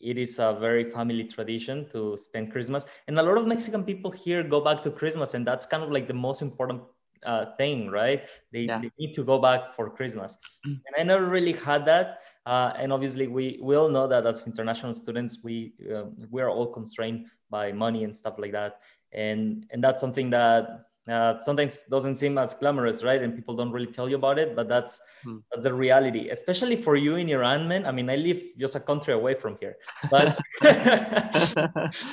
it 0.00 0.18
is 0.18 0.38
a 0.38 0.56
very 0.60 0.90
family 0.90 1.24
tradition 1.24 1.88
to 1.90 2.16
spend 2.16 2.50
christmas. 2.50 2.84
And 3.06 3.18
a 3.18 3.22
lot 3.22 3.38
of 3.38 3.46
mexican 3.46 3.84
people 3.84 4.10
here 4.10 4.42
go 4.42 4.60
back 4.60 4.82
to 4.82 4.90
christmas 4.90 5.34
and 5.34 5.46
that's 5.46 5.66
kind 5.66 5.82
of 5.82 5.90
like 5.90 6.06
the 6.06 6.14
most 6.14 6.42
important 6.42 6.82
uh, 7.24 7.46
thing, 7.56 7.90
right? 7.90 8.24
They, 8.52 8.62
yeah. 8.62 8.80
they, 8.80 8.90
need 8.98 9.12
to 9.14 9.24
go 9.24 9.38
back 9.38 9.74
for 9.74 9.90
Christmas. 9.90 10.38
Mm. 10.66 10.80
And 10.86 10.96
I 10.98 11.02
never 11.02 11.26
really 11.26 11.52
had 11.52 11.84
that. 11.86 12.20
Uh, 12.46 12.72
and 12.76 12.92
obviously, 12.92 13.26
we, 13.26 13.58
we 13.62 13.76
all 13.76 13.88
know 13.88 14.06
that 14.06 14.26
as 14.26 14.46
international 14.46 14.94
students, 14.94 15.38
we 15.42 15.72
uh, 15.94 16.04
we 16.30 16.42
are 16.42 16.50
all 16.50 16.66
constrained 16.66 17.26
by 17.50 17.72
money 17.72 18.04
and 18.04 18.14
stuff 18.14 18.34
like 18.38 18.52
that. 18.52 18.80
And 19.12 19.66
and 19.70 19.82
that's 19.82 20.00
something 20.00 20.30
that 20.30 20.86
uh, 21.08 21.40
sometimes 21.40 21.82
doesn't 21.90 22.14
seem 22.14 22.38
as 22.38 22.54
glamorous, 22.54 23.02
right? 23.02 23.20
And 23.22 23.34
people 23.34 23.56
don't 23.56 23.72
really 23.72 23.90
tell 23.90 24.08
you 24.08 24.14
about 24.14 24.38
it, 24.38 24.54
but 24.54 24.68
that's 24.68 25.00
hmm. 25.24 25.38
that's 25.50 25.64
the 25.64 25.74
reality, 25.74 26.30
especially 26.30 26.76
for 26.76 26.94
you 26.94 27.16
in 27.16 27.28
Iran, 27.28 27.66
man. 27.66 27.86
I 27.86 27.92
mean, 27.92 28.08
I 28.08 28.16
live 28.16 28.40
just 28.56 28.76
a 28.76 28.80
country 28.80 29.12
away 29.12 29.34
from 29.34 29.56
here, 29.58 29.76
but 30.10 30.38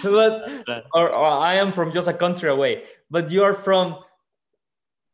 but 0.04 0.86
or, 0.94 1.10
or 1.14 1.28
I 1.28 1.54
am 1.56 1.72
from 1.72 1.92
just 1.92 2.08
a 2.08 2.14
country 2.14 2.50
away, 2.50 2.86
but 3.12 3.32
you 3.32 3.44
are 3.44 3.54
from 3.54 4.00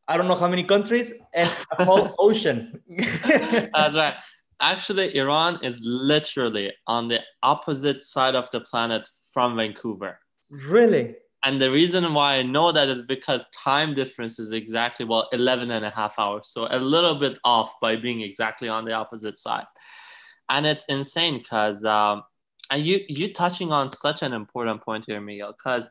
I 0.08 0.18
don't 0.18 0.28
know 0.28 0.36
how 0.36 0.48
many 0.48 0.64
countries 0.64 1.14
and 1.34 1.52
a 1.78 1.86
whole 1.86 2.14
ocean. 2.20 2.80
That's 2.98 3.96
right. 3.96 4.16
Actually, 4.62 5.16
Iran 5.18 5.60
is 5.64 5.82
literally 5.84 6.72
on 6.88 7.08
the 7.08 7.22
opposite 7.44 8.02
side 8.02 8.36
of 8.36 8.50
the 8.52 8.62
planet 8.62 9.08
from 9.30 9.56
Vancouver. 9.58 10.20
Really? 10.50 11.16
And 11.44 11.62
the 11.62 11.70
reason 11.70 12.14
why 12.14 12.36
I 12.36 12.44
know 12.44 12.72
that 12.72 12.88
is 12.88 13.04
because 13.04 13.44
time 13.54 13.94
difference 13.94 14.40
is 14.40 14.52
exactly, 14.52 15.06
well, 15.06 15.28
11 15.32 15.70
and 15.72 15.86
a 15.86 15.90
half 15.90 16.18
hours. 16.18 16.50
So 16.50 16.68
a 16.72 16.80
little 16.80 17.16
bit 17.16 17.38
off 17.44 17.74
by 17.82 17.96
being 17.96 18.22
exactly 18.22 18.70
on 18.70 18.86
the 18.86 18.94
opposite 18.94 19.38
side. 19.38 19.66
And 20.50 20.66
it's 20.66 20.86
insane 20.86 21.40
because, 21.40 21.84
um, 21.84 22.24
and 22.72 22.86
you, 22.86 23.02
you 23.10 23.34
touching 23.34 23.72
on 23.72 23.90
such 23.90 24.24
an 24.24 24.34
important 24.34 24.82
point 24.82 25.04
here, 25.08 25.22
Miguel, 25.22 25.52
because, 25.52 25.90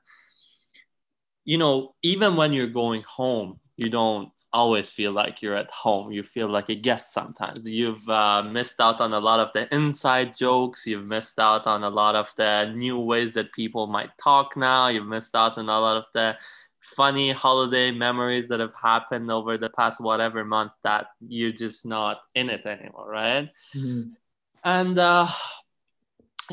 you 1.44 1.58
know, 1.58 1.94
even 2.02 2.34
when 2.34 2.52
you're 2.52 2.66
going 2.66 3.04
home, 3.06 3.60
you 3.76 3.90
don't 3.90 4.30
always 4.52 4.88
feel 4.88 5.10
like 5.10 5.42
you're 5.42 5.56
at 5.56 5.70
home. 5.70 6.12
You 6.12 6.22
feel 6.22 6.48
like 6.48 6.68
a 6.68 6.76
guest 6.76 7.12
sometimes. 7.12 7.66
You've 7.66 8.08
uh, 8.08 8.44
missed 8.44 8.80
out 8.80 9.00
on 9.00 9.12
a 9.12 9.18
lot 9.18 9.40
of 9.40 9.52
the 9.52 9.72
inside 9.74 10.36
jokes. 10.36 10.86
You've 10.86 11.06
missed 11.06 11.38
out 11.40 11.66
on 11.66 11.82
a 11.82 11.90
lot 11.90 12.14
of 12.14 12.32
the 12.36 12.72
new 12.74 12.98
ways 12.98 13.32
that 13.32 13.52
people 13.52 13.88
might 13.88 14.16
talk 14.16 14.56
now. 14.56 14.88
You've 14.88 15.06
missed 15.06 15.34
out 15.34 15.58
on 15.58 15.68
a 15.68 15.80
lot 15.80 15.96
of 15.96 16.04
the 16.12 16.36
funny 16.80 17.32
holiday 17.32 17.90
memories 17.90 18.46
that 18.48 18.60
have 18.60 18.74
happened 18.80 19.30
over 19.30 19.58
the 19.58 19.70
past 19.70 20.00
whatever 20.00 20.44
month 20.44 20.72
that 20.84 21.06
you're 21.26 21.50
just 21.50 21.84
not 21.84 22.20
in 22.34 22.50
it 22.50 22.64
anymore, 22.66 23.08
right? 23.08 23.50
Mm-hmm. 23.74 24.10
And 24.62 24.98
uh, 24.98 25.26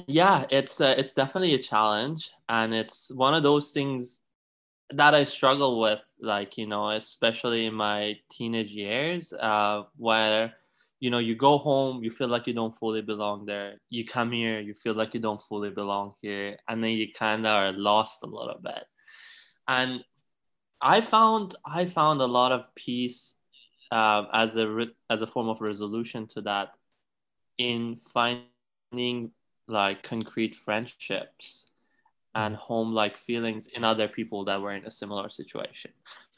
yeah, 0.08 0.46
it's 0.50 0.82
uh, 0.82 0.96
it's 0.98 1.14
definitely 1.14 1.54
a 1.54 1.60
challenge, 1.60 2.32
and 2.50 2.74
it's 2.74 3.12
one 3.12 3.34
of 3.34 3.44
those 3.44 3.72
things 3.72 4.22
that 4.94 5.16
I 5.16 5.24
struggle 5.24 5.80
with, 5.80 6.00
like 6.20 6.58
you 6.58 6.68
know, 6.68 6.90
especially 6.92 7.66
in 7.66 7.74
my 7.74 8.18
teenage 8.30 8.72
years, 8.72 9.34
uh, 9.34 9.84
where 9.98 10.54
you 11.00 11.10
know 11.10 11.20
you 11.20 11.36
go 11.36 11.58
home, 11.58 12.04
you 12.04 12.12
feel 12.12 12.28
like 12.28 12.48
you 12.48 12.54
don't 12.54 12.76
fully 12.76 13.02
belong 13.02 13.46
there. 13.46 13.82
You 13.90 14.06
come 14.06 14.32
here, 14.32 14.60
you 14.60 14.74
feel 14.74 14.94
like 14.94 15.14
you 15.14 15.20
don't 15.20 15.42
fully 15.42 15.70
belong 15.70 16.14
here, 16.22 16.58
and 16.68 16.84
then 16.84 16.92
you 16.92 17.12
kind 17.14 17.46
of 17.46 17.52
are 17.52 17.72
lost 17.72 18.24
a 18.24 18.28
little 18.28 18.60
bit. 18.62 18.86
And 19.68 20.04
I 20.82 21.02
found 21.02 21.56
I 21.66 21.86
found 21.86 22.22
a 22.22 22.26
lot 22.26 22.52
of 22.52 22.66
peace 22.76 23.36
uh, 23.92 24.26
as 24.34 24.56
a 24.58 24.68
re- 24.68 24.96
as 25.10 25.22
a 25.22 25.28
form 25.28 25.50
of 25.50 25.62
resolution 25.62 26.28
to 26.28 26.42
that 26.42 26.70
in 27.58 28.00
finding 28.14 29.32
like 29.68 30.04
concrete 30.04 30.56
friendships 30.56 31.71
and 32.36 32.56
home 32.56 32.94
like 32.94 33.18
feelings 33.18 33.68
in 33.68 33.84
other 33.84 34.08
people 34.08 34.46
that 34.46 34.62
were 34.62 34.72
in 34.72 34.86
a 34.86 34.92
similar 34.92 35.30
situation. 35.30 35.92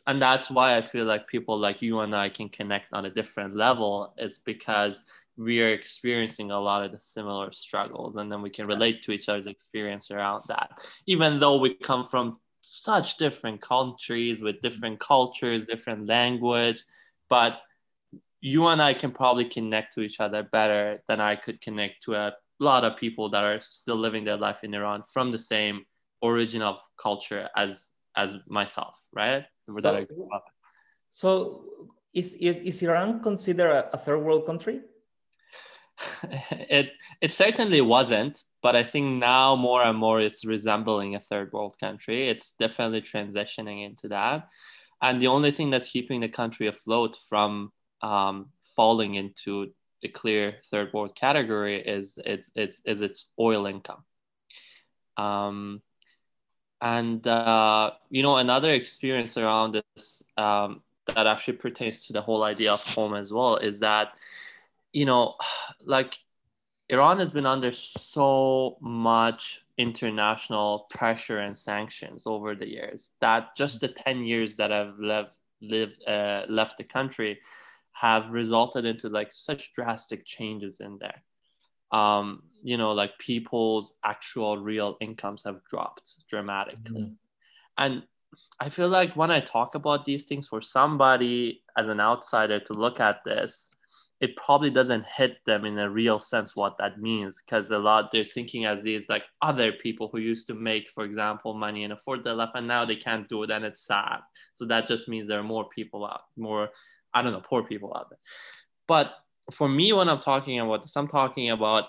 And 0.06 0.22
that's 0.22 0.52
why 0.52 0.76
i 0.76 0.82
feel 0.82 1.06
like 1.06 1.28
people 1.28 1.58
like 1.58 1.82
you 1.82 2.02
and 2.02 2.14
i 2.14 2.28
can 2.28 2.50
connect 2.50 2.92
on 2.92 3.06
a 3.06 3.10
different 3.10 3.56
level 3.56 4.14
is 4.18 4.38
because 4.40 5.04
we 5.38 5.62
are 5.62 5.70
experiencing 5.70 6.52
a 6.52 6.60
lot 6.60 6.84
of 6.84 6.92
the 6.92 7.00
similar 7.00 7.54
struggles 7.54 8.18
and 8.18 8.30
then 8.30 8.42
we 8.42 8.50
can 8.50 8.68
relate 8.68 9.02
to 9.04 9.12
each 9.12 9.30
other's 9.30 9.48
experience 9.48 10.12
around 10.12 10.44
that. 10.48 10.80
Even 11.08 11.40
though 11.40 11.58
we 11.58 11.74
come 11.74 12.04
from 12.04 12.38
such 12.64 13.18
different 13.18 13.62
countries 13.62 14.42
with 14.42 14.56
mm-hmm. 14.56 14.68
different 14.68 15.00
cultures 15.00 15.66
different 15.66 16.08
language 16.08 16.84
but 17.30 17.60
you 18.40 18.68
and 18.68 18.82
i 18.82 18.94
can 18.94 19.12
probably 19.12 19.46
connect 19.46 19.94
to 19.94 20.02
each 20.02 20.22
other 20.22 20.44
better 20.44 21.04
than 21.10 21.20
i 21.20 21.36
could 21.36 21.60
connect 21.60 22.02
to 22.02 22.16
a 22.16 22.34
lot 22.60 22.84
of 22.84 22.98
people 22.98 23.30
that 23.30 23.44
are 23.44 23.60
still 23.60 23.98
living 23.98 24.24
their 24.24 24.38
life 24.38 24.64
in 24.64 24.74
Iran 24.74 25.04
from 25.12 25.32
the 25.32 25.40
same 25.40 25.86
origin 26.22 26.62
of 26.62 26.78
culture 26.98 27.50
as 27.56 27.90
as 28.16 28.36
myself, 28.48 28.96
right? 29.12 29.46
So, 29.82 30.00
so 31.12 31.66
is, 32.14 32.36
is, 32.36 32.58
is 32.60 32.84
Iran 32.84 33.22
considered 33.22 33.72
a, 33.72 33.96
a 33.96 33.98
third 33.98 34.20
world 34.20 34.46
country? 34.46 34.82
it 36.52 36.92
it 37.22 37.32
certainly 37.32 37.82
wasn't, 37.82 38.44
but 38.62 38.76
I 38.76 38.84
think 38.84 39.08
now 39.20 39.56
more 39.56 39.84
and 39.84 39.98
more 39.98 40.22
it's 40.22 40.46
resembling 40.46 41.16
a 41.16 41.20
third 41.20 41.52
world 41.54 41.76
country. 41.80 42.28
It's 42.30 42.54
definitely 42.54 43.02
transitioning 43.02 43.86
into 43.86 44.08
that, 44.10 44.48
and 45.02 45.22
the 45.22 45.28
only 45.28 45.52
thing 45.52 45.70
that's 45.70 45.90
keeping 45.90 46.22
the 46.22 46.30
country 46.30 46.68
afloat 46.68 47.16
from 47.30 47.72
um, 48.02 48.50
falling 48.76 49.16
into 49.16 49.72
the 50.04 50.10
clear 50.10 50.58
third 50.66 50.94
world 50.94 51.16
category 51.16 51.82
is 51.82 52.20
its 52.26 52.52
its 52.56 52.82
is 52.86 53.02
its 53.02 53.30
oil 53.40 53.66
income. 53.66 54.04
Um, 55.18 55.82
and 56.82 57.26
uh, 57.26 57.92
you 58.10 58.22
know 58.22 58.38
another 58.38 58.72
experience 58.72 59.38
around 59.38 59.82
this 59.96 60.22
um, 60.38 60.82
that 61.16 61.26
actually 61.26 61.58
pertains 61.58 62.06
to 62.06 62.14
the 62.14 62.22
whole 62.22 62.44
idea 62.44 62.74
of 62.74 62.82
home 62.94 63.16
as 63.16 63.32
well 63.32 63.56
is 63.58 63.80
that 63.80 64.14
you 64.92 65.06
know 65.06 65.36
like 65.86 66.20
Iran 66.90 67.18
has 67.20 67.32
been 67.32 67.46
under 67.46 67.72
so 67.72 68.78
much 68.82 69.66
international 69.78 70.86
pressure 70.90 71.40
and 71.40 71.58
sanctions 71.58 72.28
over 72.28 72.54
the 72.56 72.68
years 72.68 73.12
that 73.22 73.56
just 73.56 73.80
the 73.80 73.88
10 73.88 74.24
years 74.24 74.58
that 74.58 74.72
I've 74.72 75.00
left, 75.00 75.38
lived, 75.62 76.04
uh, 76.06 76.44
left 76.50 76.78
the 76.78 76.84
country 76.84 77.40
have 77.94 78.30
resulted 78.32 78.86
into 78.86 79.10
like 79.10 79.32
such 79.32 79.74
drastic 79.74 80.26
changes 80.26 80.80
in 80.80 80.98
there. 81.00 81.24
Um, 81.92 82.44
you 82.64 82.78
know 82.78 82.94
like 82.94 83.18
people's 83.20 83.94
actual 84.04 84.58
real 84.58 84.98
incomes 85.02 85.44
have 85.44 85.60
dropped 85.70 86.16
dramatically. 86.30 87.02
Mm-hmm. 87.02 87.14
and 87.78 88.04
i 88.60 88.70
feel 88.70 88.90
like 88.90 89.16
when 89.16 89.30
i 89.30 89.40
talk 89.40 89.76
about 89.76 90.06
these 90.06 90.26
things 90.26 90.48
for 90.48 90.62
somebody 90.62 91.62
as 91.78 91.90
an 91.90 92.00
outsider 92.00 92.60
to 92.60 92.74
look 92.74 93.00
at 93.00 93.24
this 93.26 93.70
it 94.22 94.38
probably 94.38 94.70
doesn't 94.70 95.06
hit 95.06 95.38
them 95.46 95.66
in 95.66 95.78
a 95.78 95.90
real 95.90 96.18
sense 96.18 96.56
what 96.56 96.78
that 96.78 97.02
means 97.02 97.42
because 97.42 97.70
a 97.72 97.78
lot 97.78 98.10
they're 98.12 98.24
thinking 98.24 98.64
as 98.64 98.82
these 98.82 99.04
like 99.10 99.26
other 99.42 99.74
people 99.74 100.08
who 100.10 100.20
used 100.20 100.48
to 100.48 100.54
make 100.54 100.88
for 100.96 101.04
example 101.04 101.54
money 101.54 101.84
and 101.84 101.92
afford 101.92 102.24
their 102.24 102.34
life 102.34 102.52
and 102.56 102.66
now 102.66 102.86
they 102.86 102.96
can't 102.96 103.28
do 103.28 103.44
it 103.44 103.52
and 103.52 103.66
it's 103.66 103.86
sad. 103.86 104.20
So 104.54 104.64
that 104.68 104.88
just 104.88 105.10
means 105.10 105.28
there 105.28 105.42
are 105.42 105.44
more 105.44 105.68
people 105.76 106.06
out 106.06 106.22
more 106.38 106.70
I 107.14 107.22
don't 107.22 107.34
know, 107.34 107.42
poor 107.42 107.64
people 107.64 107.94
out 107.96 108.10
there. 108.10 108.20
But 108.88 109.12
for 109.52 109.68
me, 109.68 109.94
when 109.94 110.10
I'm 110.10 110.20
talking 110.20 110.60
about 110.60 110.84
this, 110.84 110.96
I'm 110.96 111.08
talking 111.08 111.52
about 111.52 111.86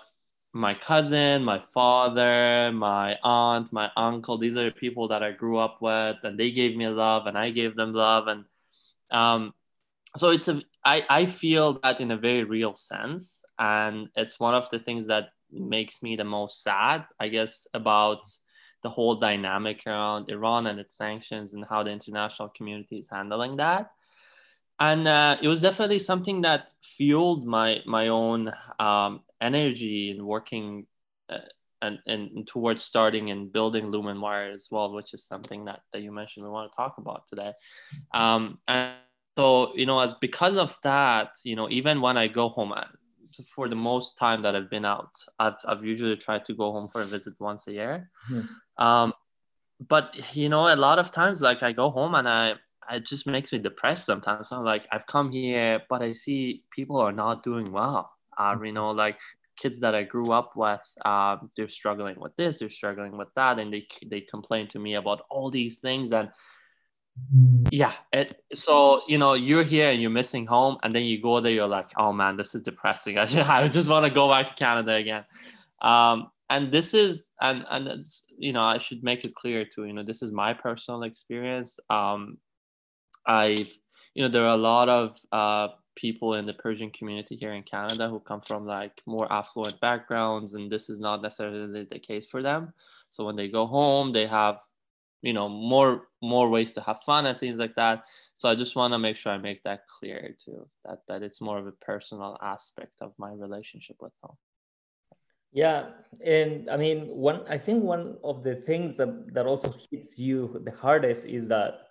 my 0.52 0.75
cousin, 0.75 1.43
my 1.43 1.59
father, 1.59 2.71
my 2.73 3.16
aunt, 3.23 3.73
my 3.73 3.90
uncle. 3.97 4.38
These 4.38 4.57
are 4.57 4.71
people 4.71 5.09
that 5.09 5.23
I 5.23 5.33
grew 5.33 5.59
up 5.59 5.78
with, 5.81 6.16
and 6.23 6.38
they 6.38 6.52
gave 6.52 6.76
me 6.76 6.87
love, 6.88 7.26
and 7.26 7.37
I 7.37 7.50
gave 7.50 7.75
them 7.75 7.93
love, 7.93 8.28
and 8.28 8.45
um, 9.11 9.52
so 10.16 10.31
it's 10.31 10.49
a. 10.49 10.62
I 10.85 11.02
I 11.09 11.26
feel 11.26 11.81
that 11.83 12.00
in 12.00 12.11
a 12.12 12.16
very 12.16 12.45
real 12.45 12.76
sense, 12.76 13.43
and 13.59 14.09
it's 14.14 14.38
one 14.38 14.54
of 14.54 14.71
the 14.71 14.78
things 14.78 15.07
that 15.09 15.31
makes 15.50 16.02
me 16.02 16.16
the 16.16 16.25
most 16.25 16.62
sad, 16.62 17.04
I 17.19 17.28
guess, 17.28 17.66
about 17.75 18.21
the 18.83 18.90
whole 18.90 19.16
dynamic 19.16 19.83
around 19.87 20.28
Iran 20.28 20.66
and 20.66 20.78
its 20.78 20.97
sanctions 20.97 21.54
and 21.54 21.64
how 21.69 21.83
the 21.83 21.90
international 21.90 22.50
community 22.50 22.99
is 22.99 23.09
handling 23.11 23.57
that 23.57 23.90
and 24.78 25.07
uh, 25.07 25.37
it 25.40 25.49
was 25.49 25.61
definitely 25.61 25.99
something 25.99 26.43
that 26.43 26.73
fueled 26.83 27.47
my 27.47 27.81
my 27.87 28.09
own 28.09 28.52
um, 28.78 29.21
energy 29.40 30.11
in 30.11 30.25
working 30.25 30.87
uh, 31.28 31.38
and, 31.83 31.99
and 32.07 32.47
towards 32.47 32.83
starting 32.83 33.31
and 33.31 33.52
building 33.52 33.90
Lumen 33.90 34.21
Wire 34.21 34.50
as 34.50 34.69
well, 34.71 34.93
which 34.93 35.12
is 35.12 35.25
something 35.25 35.66
that, 35.66 35.81
that 35.93 36.02
you 36.02 36.12
mentioned 36.12 36.47
we 36.47 36.50
want 36.50 36.73
to 36.73 36.76
talk 36.76 36.97
about 36.99 37.26
today. 37.28 37.52
Um, 38.14 38.59
and 38.66 38.95
so, 39.37 39.76
you 39.76 39.85
know, 39.85 40.00
as 40.00 40.14
because 40.14 40.57
of 40.57 40.78
that, 40.83 41.31
you 41.45 41.57
know, 41.57 41.69
even 41.69 42.00
when 42.00 42.16
I 42.16 42.28
go 42.28 42.49
home, 42.49 42.73
uh, 42.73 42.85
for 43.49 43.69
the 43.69 43.76
most 43.76 44.16
time 44.16 44.43
that 44.43 44.54
I've 44.57 44.71
been 44.71 44.85
out, 44.85 45.11
I've, 45.38 45.57
I've 45.66 45.85
usually 45.85 46.16
tried 46.16 46.45
to 46.47 46.54
go 46.54 46.73
home 46.73 46.88
for 46.88 47.02
a 47.02 47.04
visit 47.04 47.35
once 47.38 47.66
a 47.66 47.73
year. 47.73 48.11
Mm-hmm. 48.31 48.85
Um, 48.85 49.12
but, 49.87 50.14
you 50.33 50.49
know, 50.49 50.73
a 50.73 50.76
lot 50.76 50.99
of 50.99 51.11
times, 51.11 51.43
like 51.43 51.62
I 51.62 51.73
go 51.73 51.90
home 51.90 52.14
and 52.14 52.28
I, 52.28 52.54
it 52.91 53.07
just 53.07 53.26
makes 53.26 53.53
me 53.53 53.59
depressed 53.59 54.07
sometimes. 54.07 54.53
I'm 54.53 54.64
like, 54.64 54.87
I've 54.93 55.07
come 55.07 55.31
here, 55.31 55.83
but 55.88 56.03
I 56.03 56.12
see 56.12 56.62
people 56.71 56.99
are 56.99 57.12
not 57.12 57.43
doing 57.43 57.73
well. 57.73 58.12
Uh, 58.37 58.57
you 58.62 58.73
know, 58.73 58.91
like 58.91 59.19
kids 59.59 59.81
that 59.81 59.95
I 59.95 60.03
grew 60.03 60.33
up 60.33 60.57
with, 60.57 60.81
um, 61.05 61.50
they're 61.57 61.69
struggling 61.69 62.19
with 62.19 62.35
this, 62.37 62.59
they're 62.59 62.71
struggling 62.71 63.17
with 63.17 63.29
that, 63.37 63.59
and 63.59 63.73
they 63.73 63.87
they 64.07 64.21
complain 64.21 64.67
to 64.69 64.79
me 64.79 64.95
about 64.95 65.23
all 65.31 65.50
these 65.50 65.79
things. 65.79 66.12
And 66.12 66.31
yeah, 67.71 67.93
it, 68.12 68.43
so 68.55 69.03
you 69.07 69.19
know, 69.19 69.35
you're 69.35 69.62
here 69.62 69.91
and 69.91 70.00
you're 70.00 70.11
missing 70.11 70.47
home, 70.47 70.79
and 70.83 70.95
then 70.95 71.05
you 71.05 71.23
go 71.23 71.41
there, 71.41 71.53
you're 71.53 71.67
like, 71.67 71.91
oh 71.97 72.12
man, 72.12 72.37
this 72.37 72.55
is 72.55 72.62
depressing. 72.62 73.19
I 73.19 73.26
just, 73.26 73.50
I 73.50 73.69
just 73.69 73.88
want 73.88 74.05
to 74.05 74.11
go 74.11 74.29
back 74.29 74.49
to 74.49 74.55
Canada 74.55 74.95
again. 74.95 75.25
Um, 75.81 76.31
and 76.50 76.71
this 76.71 76.95
is 76.95 77.31
and 77.41 77.64
and 77.71 77.88
it's, 77.88 78.26
you 78.38 78.53
know 78.53 78.62
i 78.62 78.79
should 78.79 79.03
make 79.03 79.25
it 79.25 79.35
clear 79.35 79.64
too 79.64 79.87
you 79.87 79.93
know 79.93 80.03
this 80.03 80.23
is 80.23 80.33
my 80.33 80.53
personal 80.53 81.03
experience 81.03 81.79
um 81.91 82.37
I've, 83.26 83.76
you 84.14 84.23
know, 84.23 84.28
there 84.28 84.45
are 84.45 84.54
a 84.54 84.57
lot 84.57 84.88
of 84.88 85.16
uh, 85.33 85.69
people 85.97 86.35
in 86.35 86.47
the 86.47 86.54
Persian 86.54 86.90
community 86.90 87.37
here 87.37 87.52
in 87.52 87.62
Canada 87.62 88.09
who 88.09 88.21
come 88.21 88.40
from 88.40 88.66
like 88.66 89.00
more 89.07 89.31
affluent 89.33 89.81
backgrounds, 89.81 90.54
and 90.54 90.71
this 90.71 90.88
is 90.88 91.00
not 91.00 91.23
necessarily 91.23 91.85
the 91.85 91.99
case 91.99 92.26
for 92.26 92.43
them. 92.43 92.73
So 93.11 93.25
when 93.25 93.37
they 93.37 93.49
go 93.49 93.66
home, 93.66 94.12
they 94.12 94.26
have, 94.26 94.59
you 95.23 95.33
know, 95.33 95.49
more 95.49 96.09
more 96.21 96.49
ways 96.49 96.75
to 96.75 96.81
have 96.81 97.02
fun 97.02 97.26
and 97.26 97.38
things 97.38 97.59
like 97.59 97.75
that. 97.76 98.04
So 98.35 98.49
I 98.49 98.54
just 98.54 98.76
want 98.76 98.93
to 98.93 98.99
make 98.99 99.16
sure 99.16 99.33
I 99.33 99.38
make 99.38 99.62
that 99.64 99.87
clear 99.88 100.37
too, 100.45 100.66
that 100.85 101.00
that 101.09 101.23
it's 101.23 101.40
more 101.40 101.59
of 101.59 101.66
a 101.66 101.73
personal 101.73 102.37
aspect 102.43 102.93
of 103.00 103.12
my 103.19 103.33
relationship 103.33 103.97
with 104.00 104.12
home. 104.23 104.37
Yeah, 105.52 105.90
and 106.26 106.69
I 106.69 106.76
mean, 106.76 107.07
one 107.07 107.45
I 107.49 107.59
think 107.59 107.85
one 107.85 108.16
of 108.25 108.43
the 108.43 108.57
things 108.57 108.97
that 108.97 109.33
that 109.35 109.47
also 109.47 109.73
hits 109.90 110.19
you 110.19 110.61
the 110.64 110.73
hardest 110.73 111.26
is 111.26 111.47
that 111.49 111.87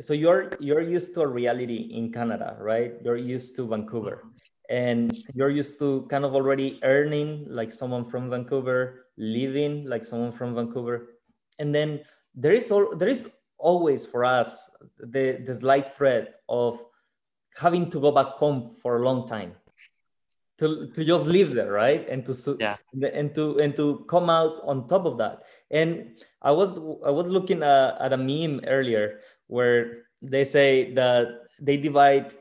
so 0.00 0.14
you're 0.14 0.50
you're 0.60 0.80
used 0.80 1.14
to 1.14 1.22
a 1.22 1.26
reality 1.26 1.90
in 1.94 2.12
canada 2.12 2.56
right? 2.60 2.94
You're 3.02 3.16
used 3.16 3.56
to 3.56 3.66
vancouver. 3.66 4.24
And 4.70 5.16
you're 5.34 5.48
used 5.48 5.78
to 5.78 6.06
kind 6.10 6.26
of 6.26 6.34
already 6.34 6.78
earning 6.82 7.46
like 7.48 7.72
someone 7.72 8.04
from 8.04 8.28
vancouver 8.28 9.06
living 9.16 9.86
like 9.86 10.04
someone 10.04 10.32
from 10.32 10.54
vancouver. 10.54 11.14
And 11.58 11.74
then 11.74 12.00
there 12.34 12.52
is 12.52 12.70
all 12.70 12.94
there 12.94 13.08
is 13.08 13.32
always 13.58 14.06
for 14.06 14.24
us 14.24 14.70
the, 15.00 15.42
the 15.44 15.54
slight 15.54 15.96
threat 15.96 16.40
of 16.48 16.78
having 17.56 17.90
to 17.90 17.98
go 17.98 18.12
back 18.12 18.38
home 18.38 18.76
for 18.82 18.98
a 18.98 19.04
long 19.04 19.26
time. 19.26 19.52
To, 20.58 20.90
to 20.90 21.04
just 21.04 21.26
live 21.26 21.54
there 21.54 21.70
right? 21.72 22.06
And 22.08 22.26
to 22.26 22.56
yeah. 22.60 22.76
and 22.92 23.34
to 23.36 23.58
and 23.58 23.74
to 23.76 24.04
come 24.08 24.28
out 24.28 24.60
on 24.64 24.86
top 24.86 25.06
of 25.06 25.16
that. 25.18 25.44
And 25.70 26.18
i 26.42 26.52
was 26.52 26.78
i 27.06 27.10
was 27.10 27.28
looking 27.28 27.62
at, 27.62 28.00
at 28.00 28.12
a 28.12 28.16
meme 28.16 28.60
earlier 28.66 29.20
where 29.48 30.04
they 30.22 30.44
say 30.44 30.92
that 30.94 31.48
they 31.60 31.76
divide 31.76 32.32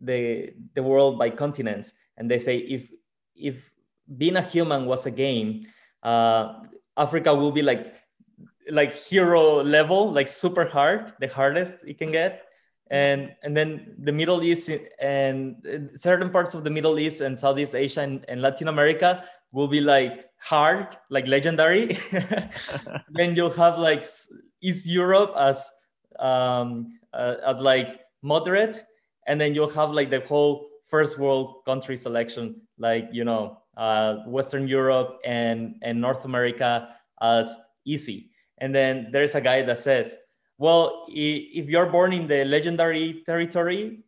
the 0.00 0.52
the 0.74 0.82
world 0.82 1.18
by 1.18 1.30
continents. 1.30 1.92
And 2.16 2.30
they 2.30 2.38
say 2.38 2.58
if 2.58 2.90
if 3.34 3.72
being 4.16 4.36
a 4.36 4.42
human 4.42 4.86
was 4.86 5.06
a 5.06 5.10
game 5.10 5.66
uh, 6.02 6.60
africa 6.96 7.32
will 7.34 7.52
be 7.52 7.62
like 7.62 7.94
like 8.70 8.94
hero 8.94 9.62
level 9.62 10.12
like 10.12 10.28
super 10.28 10.64
hard 10.64 11.14
the 11.20 11.28
hardest 11.28 11.78
it 11.86 11.98
can 11.98 12.12
get. 12.12 12.44
And 12.90 13.34
and 13.42 13.56
then 13.56 13.96
the 13.98 14.12
middle 14.12 14.42
east 14.42 14.68
and 15.00 15.56
certain 15.96 16.30
parts 16.30 16.54
of 16.54 16.62
the 16.62 16.70
middle 16.70 16.98
east 16.98 17.22
and 17.22 17.38
southeast 17.38 17.74
asia 17.74 18.02
and, 18.02 18.24
and 18.28 18.42
latin 18.42 18.68
america 18.68 19.24
will 19.52 19.68
be 19.68 19.80
like 19.80 20.26
hard 20.38 20.96
like 21.08 21.26
legendary. 21.26 21.96
Then 23.10 23.36
you'll 23.36 23.54
have 23.54 23.78
like 23.78 24.04
east 24.60 24.86
europe 24.86 25.32
as 25.38 25.70
um 26.18 26.98
uh, 27.12 27.36
as 27.46 27.60
like 27.60 28.00
moderate 28.22 28.84
and 29.26 29.40
then 29.40 29.54
you'll 29.54 29.68
have 29.70 29.90
like 29.90 30.10
the 30.10 30.20
whole 30.20 30.68
first 30.84 31.18
world 31.18 31.64
country 31.64 31.96
selection 31.96 32.60
like 32.78 33.08
you 33.12 33.24
know 33.24 33.58
uh, 33.76 34.16
western 34.26 34.68
europe 34.68 35.18
and 35.24 35.76
and 35.82 36.00
north 36.00 36.24
america 36.24 36.94
as 37.22 37.56
easy. 37.84 38.30
And 38.58 38.74
then 38.74 39.08
there's 39.10 39.34
a 39.34 39.40
guy 39.40 39.62
that 39.62 39.78
says 39.78 40.16
well 40.58 41.06
if 41.08 41.68
you're 41.68 41.86
born 41.86 42.12
in 42.12 42.26
the 42.26 42.44
legendary 42.44 43.22
territory 43.24 44.04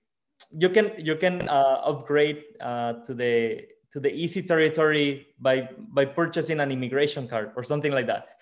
you 0.50 0.68
can 0.68 0.92
you 0.98 1.16
can 1.16 1.48
uh, 1.48 1.80
upgrade 1.84 2.42
uh, 2.60 2.94
to 3.06 3.14
the 3.14 3.62
to 3.92 4.00
the 4.00 4.12
easy 4.12 4.42
territory 4.42 5.26
by 5.40 5.68
by 5.94 6.04
purchasing 6.04 6.60
an 6.60 6.70
immigration 6.70 7.26
card 7.26 7.52
or 7.56 7.62
something 7.62 7.92
like 7.92 8.06
that. 8.06 8.38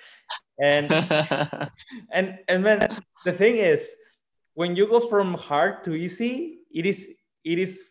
And 0.61 0.93
and 2.13 2.39
and 2.49 2.67
then 2.67 3.03
the 3.25 3.33
thing 3.33 3.57
is 3.57 3.91
when 4.55 4.77
you 4.77 4.87
go 4.87 5.01
from 5.01 5.35
hard 5.35 5.85
to 5.85 5.95
easy 5.95 6.61
it 6.73 6.87
is 6.87 7.09
it 7.45 7.59
is 7.59 7.83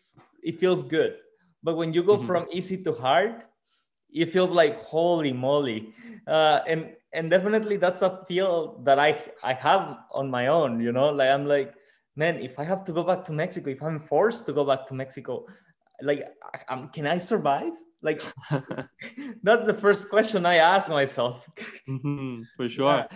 it 0.42 0.58
feels 0.58 0.82
good. 0.82 1.16
But 1.62 1.76
when 1.76 1.92
you 1.92 2.02
go 2.02 2.16
mm-hmm. 2.16 2.26
from 2.26 2.46
easy 2.50 2.82
to 2.84 2.92
hard 2.92 3.42
it 4.12 4.30
feels 4.30 4.50
like 4.50 4.78
holy 4.82 5.32
moly. 5.32 5.94
Uh, 6.26 6.60
and 6.66 6.92
and 7.12 7.30
definitely 7.30 7.76
that's 7.76 8.02
a 8.02 8.24
feel 8.28 8.80
that 8.84 8.98
i 8.98 9.18
i 9.42 9.52
have 9.52 9.98
on 10.12 10.30
my 10.30 10.46
own 10.46 10.80
you 10.80 10.92
know? 10.92 11.10
Like 11.10 11.30
i'm 11.30 11.46
like 11.46 11.74
man 12.16 12.36
if 12.36 12.58
i 12.58 12.64
have 12.64 12.84
to 12.84 12.92
go 12.92 13.02
back 13.02 13.24
to 13.24 13.32
mexico 13.32 13.70
if 13.70 13.82
i'm 13.82 14.00
forced 14.00 14.44
to 14.46 14.52
go 14.52 14.64
back 14.64 14.86
to 14.86 14.94
mexico 14.94 15.46
like 16.02 16.28
um, 16.68 16.88
can 16.88 17.06
i 17.06 17.18
survive? 17.18 17.72
Like 18.02 18.22
that's 19.42 19.66
the 19.66 19.74
first 19.74 20.10
question 20.10 20.44
i 20.44 20.56
ask 20.56 20.90
myself. 20.90 21.48
Mm-hmm, 21.88 22.42
for 22.56 22.68
sure. 22.76 22.92
yeah. 22.92 23.06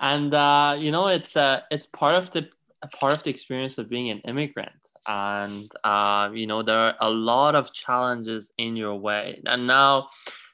And 0.00 0.34
uh, 0.34 0.76
you 0.78 0.90
know 0.90 1.08
it's 1.08 1.36
uh, 1.36 1.60
it's 1.70 1.86
part 1.86 2.14
of 2.14 2.30
the 2.30 2.48
part 2.92 3.16
of 3.16 3.22
the 3.22 3.30
experience 3.30 3.78
of 3.78 3.88
being 3.88 4.10
an 4.10 4.20
immigrant. 4.20 4.70
And 5.08 5.70
uh, 5.84 6.30
you 6.34 6.46
know 6.46 6.62
there 6.62 6.78
are 6.78 6.94
a 7.00 7.10
lot 7.10 7.54
of 7.54 7.72
challenges 7.72 8.50
in 8.58 8.76
your 8.76 8.96
way. 8.96 9.40
And 9.46 9.66
now 9.66 10.08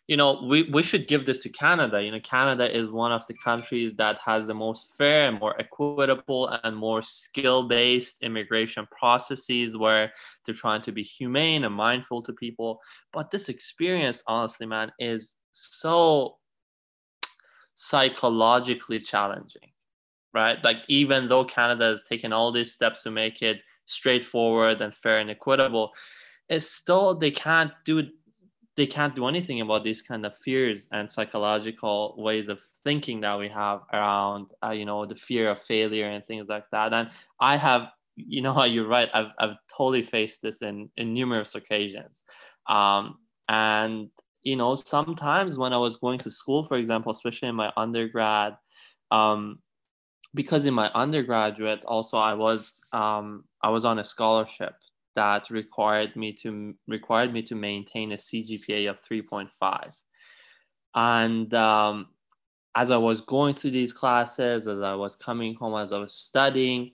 you 0.07 0.17
know 0.17 0.45
we, 0.49 0.65
we 0.65 0.83
should 0.83 1.09
give 1.09 1.27
this 1.27 1.43
to 1.43 1.49
canada. 1.49 2.03
You 2.03 2.13
know 2.13 2.21
canada 2.21 2.77
is 2.77 2.91
one 2.91 3.13
of 3.13 3.27
the 3.27 3.35
countries 3.35 3.95
that 3.95 4.19
has 4.19 4.47
the 4.47 4.55
most 4.55 4.95
fair 4.97 5.29
and 5.29 5.41
more 5.41 5.59
equitable 5.59 6.49
and 6.63 6.77
more 6.77 7.03
skill-based 7.03 8.23
immigration 8.23 8.87
processes 8.97 9.77
where 9.77 10.13
they're 10.45 10.55
trying 10.55 10.83
to 10.83 10.93
be 10.93 11.03
humane 11.03 11.65
and 11.65 11.75
mindful 11.75 12.23
to 12.23 12.33
people. 12.33 12.81
But 13.13 13.31
this 13.31 13.49
experience 13.49 14.23
honestly 14.27 14.67
man 14.67 14.93
is 14.99 15.35
so 15.53 16.37
psychologically 17.75 19.01
challenging 19.01 19.69
right? 20.35 20.63
Like 20.65 20.79
even 20.89 21.29
though 21.29 21.45
canada 21.45 21.85
has 21.85 22.05
taken 22.05 22.33
all 22.33 22.53
these 22.53 22.73
steps 22.73 23.03
to 23.03 23.11
make 23.11 23.43
it 23.43 23.61
straightforward 23.87 24.81
and 24.81 24.95
fair 24.95 25.19
and 25.19 25.31
equitable 25.31 25.93
it's 26.49 26.71
still 26.71 27.15
they 27.15 27.31
can't 27.31 27.73
do 27.85 28.03
they 28.77 28.87
can't 28.87 29.15
do 29.15 29.27
anything 29.27 29.61
about 29.61 29.85
these 29.85 30.01
kind 30.01 30.25
of 30.25 30.37
fears 30.37 30.89
and 30.93 31.11
psychological 31.11 32.15
ways 32.17 32.49
of 32.49 32.61
thinking 32.85 33.21
that 33.21 33.39
we 33.39 33.49
have 33.49 33.81
around 33.93 34.47
uh, 34.65 34.71
you 34.71 34.85
know 34.85 35.05
the 35.05 35.15
fear 35.15 35.51
of 35.51 35.59
failure 35.59 36.09
and 36.09 36.27
things 36.27 36.49
like 36.49 36.65
that. 36.71 36.93
And 36.93 37.11
i 37.41 37.57
have 37.57 37.89
you 38.17 38.43
know 38.43 38.65
you're 38.65 38.87
right 38.87 39.09
i've, 39.15 39.33
I've 39.39 39.57
totally 39.75 40.03
faced 40.03 40.43
this 40.43 40.63
in 40.63 40.91
in 40.97 41.13
numerous 41.13 41.55
occasions. 41.55 42.25
Um, 42.67 43.19
and 43.49 44.09
you 44.43 44.57
know 44.57 44.75
sometimes 44.75 45.59
when 45.59 45.73
i 45.73 45.77
was 45.77 45.97
going 45.97 46.19
to 46.19 46.31
school 46.31 46.65
for 46.65 46.77
example 46.77 47.13
especially 47.13 47.49
in 47.49 47.55
my 47.55 47.73
undergrad 47.77 48.57
um, 49.11 49.59
because 50.35 50.65
in 50.65 50.75
my 50.75 50.91
undergraduate 50.95 51.85
also 51.87 52.17
i 52.17 52.35
was 52.35 52.81
um, 52.93 53.45
i 53.63 53.69
was 53.69 53.85
on 53.85 53.99
a 53.99 54.05
scholarship 54.05 54.75
that 55.15 55.51
required 55.51 56.17
me 56.17 56.33
to 56.33 56.75
required 56.89 57.33
me 57.33 57.43
to 57.43 57.55
maintain 57.55 58.13
a 58.13 58.17
cgpa 58.17 58.91
of 58.91 59.01
3.5 59.01 59.93
and 60.95 61.55
um, 61.55 62.09
as 62.75 62.91
i 62.91 62.97
was 62.97 63.21
going 63.21 63.55
through 63.55 63.71
these 63.71 63.93
classes 63.93 64.67
as 64.67 64.81
i 64.81 64.95
was 64.95 65.15
coming 65.17 65.55
home 65.55 65.81
as 65.81 65.93
i 65.93 65.99
was 65.99 66.15
studying 66.15 66.91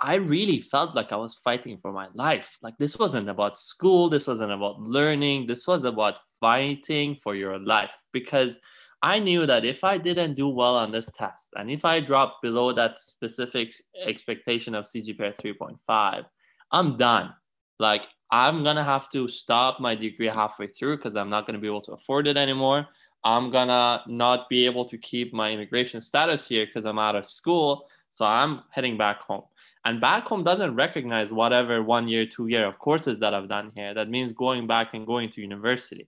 i 0.00 0.14
really 0.14 0.60
felt 0.60 0.94
like 0.94 1.12
i 1.12 1.16
was 1.16 1.34
fighting 1.34 1.76
for 1.76 1.92
my 1.92 2.08
life. 2.14 2.58
Like 2.62 2.78
this 2.78 2.98
wasn't 2.98 3.28
about 3.28 3.58
school 3.58 4.08
this 4.08 4.26
wasn't 4.26 4.52
about 4.52 4.80
learning 4.80 5.46
this 5.46 5.66
was 5.66 5.84
about 5.84 6.20
fighting 6.40 7.16
for 7.22 7.34
your 7.34 7.58
life 7.58 7.96
because 8.12 8.58
I 9.02 9.18
knew 9.18 9.46
that 9.46 9.64
if 9.64 9.84
I 9.84 9.96
didn't 9.96 10.34
do 10.34 10.48
well 10.48 10.76
on 10.76 10.90
this 10.90 11.10
test 11.10 11.50
and 11.56 11.70
if 11.70 11.84
I 11.84 12.00
dropped 12.00 12.42
below 12.42 12.72
that 12.72 12.98
specific 12.98 13.72
expectation 14.04 14.74
of 14.74 14.84
CGPA 14.84 15.36
3.5, 15.36 16.24
I'm 16.72 16.96
done. 16.96 17.32
Like 17.78 18.02
I'm 18.30 18.62
gonna 18.62 18.84
have 18.84 19.08
to 19.10 19.28
stop 19.28 19.80
my 19.80 19.94
degree 19.94 20.26
halfway 20.26 20.66
through 20.66 20.96
because 20.96 21.16
I'm 21.16 21.30
not 21.30 21.46
gonna 21.46 21.58
be 21.58 21.66
able 21.66 21.80
to 21.82 21.92
afford 21.92 22.26
it 22.26 22.36
anymore. 22.36 22.86
I'm 23.24 23.50
gonna 23.50 24.02
not 24.06 24.48
be 24.48 24.66
able 24.66 24.84
to 24.86 24.98
keep 24.98 25.32
my 25.32 25.50
immigration 25.50 26.00
status 26.00 26.48
here 26.48 26.66
because 26.66 26.84
I'm 26.84 26.98
out 26.98 27.16
of 27.16 27.26
school. 27.26 27.88
So 28.10 28.24
I'm 28.24 28.62
heading 28.70 28.98
back 28.98 29.22
home. 29.22 29.44
And 29.84 30.00
back 30.00 30.26
home 30.26 30.44
doesn't 30.44 30.74
recognize 30.74 31.32
whatever 31.32 31.82
one 31.82 32.06
year, 32.06 32.26
two 32.26 32.48
year 32.48 32.66
of 32.66 32.78
courses 32.78 33.18
that 33.20 33.32
I've 33.32 33.48
done 33.48 33.72
here. 33.74 33.94
That 33.94 34.10
means 34.10 34.32
going 34.32 34.66
back 34.66 34.92
and 34.92 35.06
going 35.06 35.30
to 35.30 35.40
university. 35.40 36.06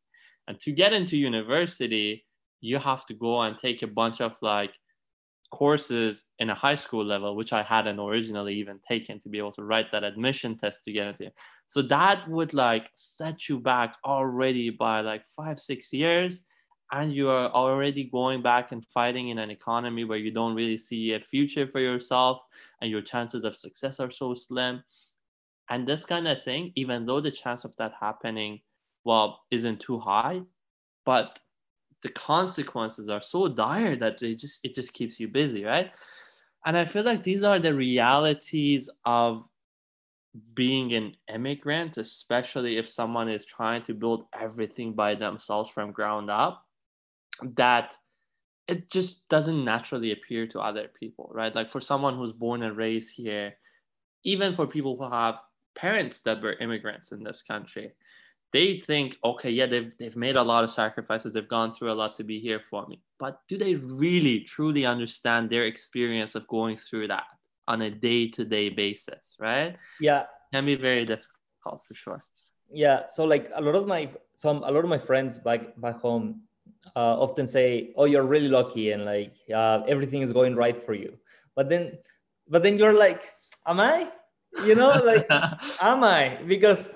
And 0.52 0.60
to 0.60 0.70
get 0.70 0.92
into 0.92 1.16
university, 1.16 2.26
you 2.60 2.76
have 2.76 3.06
to 3.06 3.14
go 3.14 3.40
and 3.40 3.56
take 3.56 3.80
a 3.80 3.86
bunch 3.86 4.20
of 4.20 4.36
like 4.42 4.74
courses 5.50 6.26
in 6.40 6.50
a 6.50 6.54
high 6.54 6.74
school 6.74 7.02
level, 7.02 7.36
which 7.36 7.54
I 7.54 7.62
hadn't 7.62 7.98
originally 7.98 8.56
even 8.56 8.78
taken 8.86 9.18
to 9.20 9.30
be 9.30 9.38
able 9.38 9.52
to 9.52 9.64
write 9.64 9.90
that 9.92 10.04
admission 10.04 10.58
test 10.58 10.84
to 10.84 10.92
get 10.92 11.06
into. 11.06 11.32
So 11.68 11.80
that 11.80 12.28
would 12.28 12.52
like 12.52 12.90
set 12.96 13.48
you 13.48 13.60
back 13.60 13.96
already 14.04 14.68
by 14.68 15.00
like 15.00 15.24
five, 15.34 15.58
six 15.58 15.90
years. 15.90 16.44
And 16.90 17.14
you 17.14 17.30
are 17.30 17.48
already 17.48 18.04
going 18.04 18.42
back 18.42 18.72
and 18.72 18.84
fighting 18.84 19.28
in 19.28 19.38
an 19.38 19.50
economy 19.50 20.04
where 20.04 20.18
you 20.18 20.32
don't 20.32 20.54
really 20.54 20.76
see 20.76 21.14
a 21.14 21.20
future 21.20 21.66
for 21.66 21.80
yourself 21.80 22.42
and 22.82 22.90
your 22.90 23.00
chances 23.00 23.44
of 23.44 23.56
success 23.56 24.00
are 24.00 24.10
so 24.10 24.34
slim. 24.34 24.84
And 25.70 25.88
this 25.88 26.04
kind 26.04 26.28
of 26.28 26.44
thing, 26.44 26.72
even 26.76 27.06
though 27.06 27.22
the 27.22 27.30
chance 27.30 27.64
of 27.64 27.74
that 27.78 27.94
happening, 27.98 28.60
well, 29.04 29.40
isn't 29.50 29.80
too 29.80 29.98
high, 29.98 30.42
but 31.04 31.40
the 32.02 32.10
consequences 32.10 33.08
are 33.08 33.22
so 33.22 33.48
dire 33.48 33.96
that 33.96 34.22
it 34.22 34.38
just 34.38 34.64
it 34.64 34.74
just 34.74 34.92
keeps 34.92 35.18
you 35.18 35.28
busy 35.28 35.64
right? 35.64 35.90
And 36.64 36.76
i 36.76 36.84
feel 36.84 37.04
like 37.04 37.22
these 37.22 37.42
are 37.42 37.58
the 37.58 37.74
realities 37.74 38.88
of 39.04 39.44
being 40.54 40.94
an 40.94 41.16
immigrant 41.32 41.98
especially 41.98 42.78
if 42.78 42.88
someone 42.88 43.28
is 43.28 43.44
trying 43.44 43.82
to 43.82 43.94
build 43.94 44.26
everything 44.38 44.92
by 44.94 45.14
themselves 45.14 45.68
from 45.68 45.92
ground 45.92 46.30
up 46.30 46.64
that 47.56 47.96
it 48.68 48.90
just 48.90 49.28
doesn't 49.28 49.64
naturally 49.64 50.12
appear 50.12 50.46
to 50.46 50.60
other 50.60 50.88
people 50.98 51.30
right? 51.34 51.54
Like 51.54 51.68
for 51.68 51.80
someone 51.80 52.16
who's 52.16 52.32
born 52.32 52.62
and 52.62 52.76
raised 52.76 53.14
here 53.16 53.54
even 54.24 54.54
for 54.54 54.66
people 54.66 54.96
who 54.96 55.10
have 55.10 55.36
parents 55.74 56.20
that 56.22 56.40
were 56.40 56.54
immigrants 56.54 57.12
in 57.12 57.22
this 57.22 57.42
country 57.42 57.92
they 58.52 58.80
think, 58.80 59.16
okay, 59.24 59.50
yeah, 59.50 59.66
they've, 59.66 59.96
they've 59.98 60.16
made 60.16 60.36
a 60.36 60.42
lot 60.42 60.64
of 60.64 60.70
sacrifices, 60.70 61.32
they've 61.32 61.48
gone 61.48 61.72
through 61.72 61.92
a 61.92 61.94
lot 61.94 62.16
to 62.16 62.24
be 62.24 62.38
here 62.38 62.60
for 62.60 62.86
me. 62.86 63.00
But 63.18 63.40
do 63.48 63.56
they 63.56 63.76
really 63.76 64.40
truly 64.40 64.84
understand 64.84 65.48
their 65.48 65.64
experience 65.64 66.34
of 66.34 66.46
going 66.48 66.76
through 66.76 67.08
that 67.08 67.24
on 67.68 67.82
a 67.82 67.90
day 67.90 68.28
to 68.28 68.44
day 68.44 68.68
basis, 68.68 69.36
right? 69.40 69.76
Yeah. 70.00 70.24
Can 70.52 70.66
be 70.66 70.74
very 70.74 71.04
difficult 71.04 71.86
for 71.86 71.94
sure. 71.94 72.22
Yeah. 72.70 73.04
So, 73.06 73.24
like 73.24 73.50
a 73.54 73.60
lot 73.60 73.74
of 73.74 73.86
my, 73.86 74.10
some, 74.34 74.58
a 74.64 74.70
lot 74.70 74.84
of 74.84 74.90
my 74.90 74.98
friends 74.98 75.38
back, 75.38 75.80
back 75.80 76.00
home 76.00 76.42
uh, 76.96 77.20
often 77.20 77.46
say, 77.46 77.92
oh, 77.96 78.04
you're 78.04 78.24
really 78.24 78.48
lucky 78.48 78.92
and 78.92 79.04
like 79.04 79.32
uh, 79.54 79.82
everything 79.88 80.22
is 80.22 80.32
going 80.32 80.56
right 80.56 80.76
for 80.76 80.94
you. 80.94 81.16
But 81.54 81.68
then 81.68 81.98
but 82.48 82.62
then 82.62 82.78
you're 82.78 82.92
like, 82.92 83.32
am 83.66 83.80
I? 83.80 84.10
You 84.64 84.74
know, 84.74 84.88
like, 85.04 85.26
am 85.80 86.04
I? 86.04 86.38
Because 86.46 86.88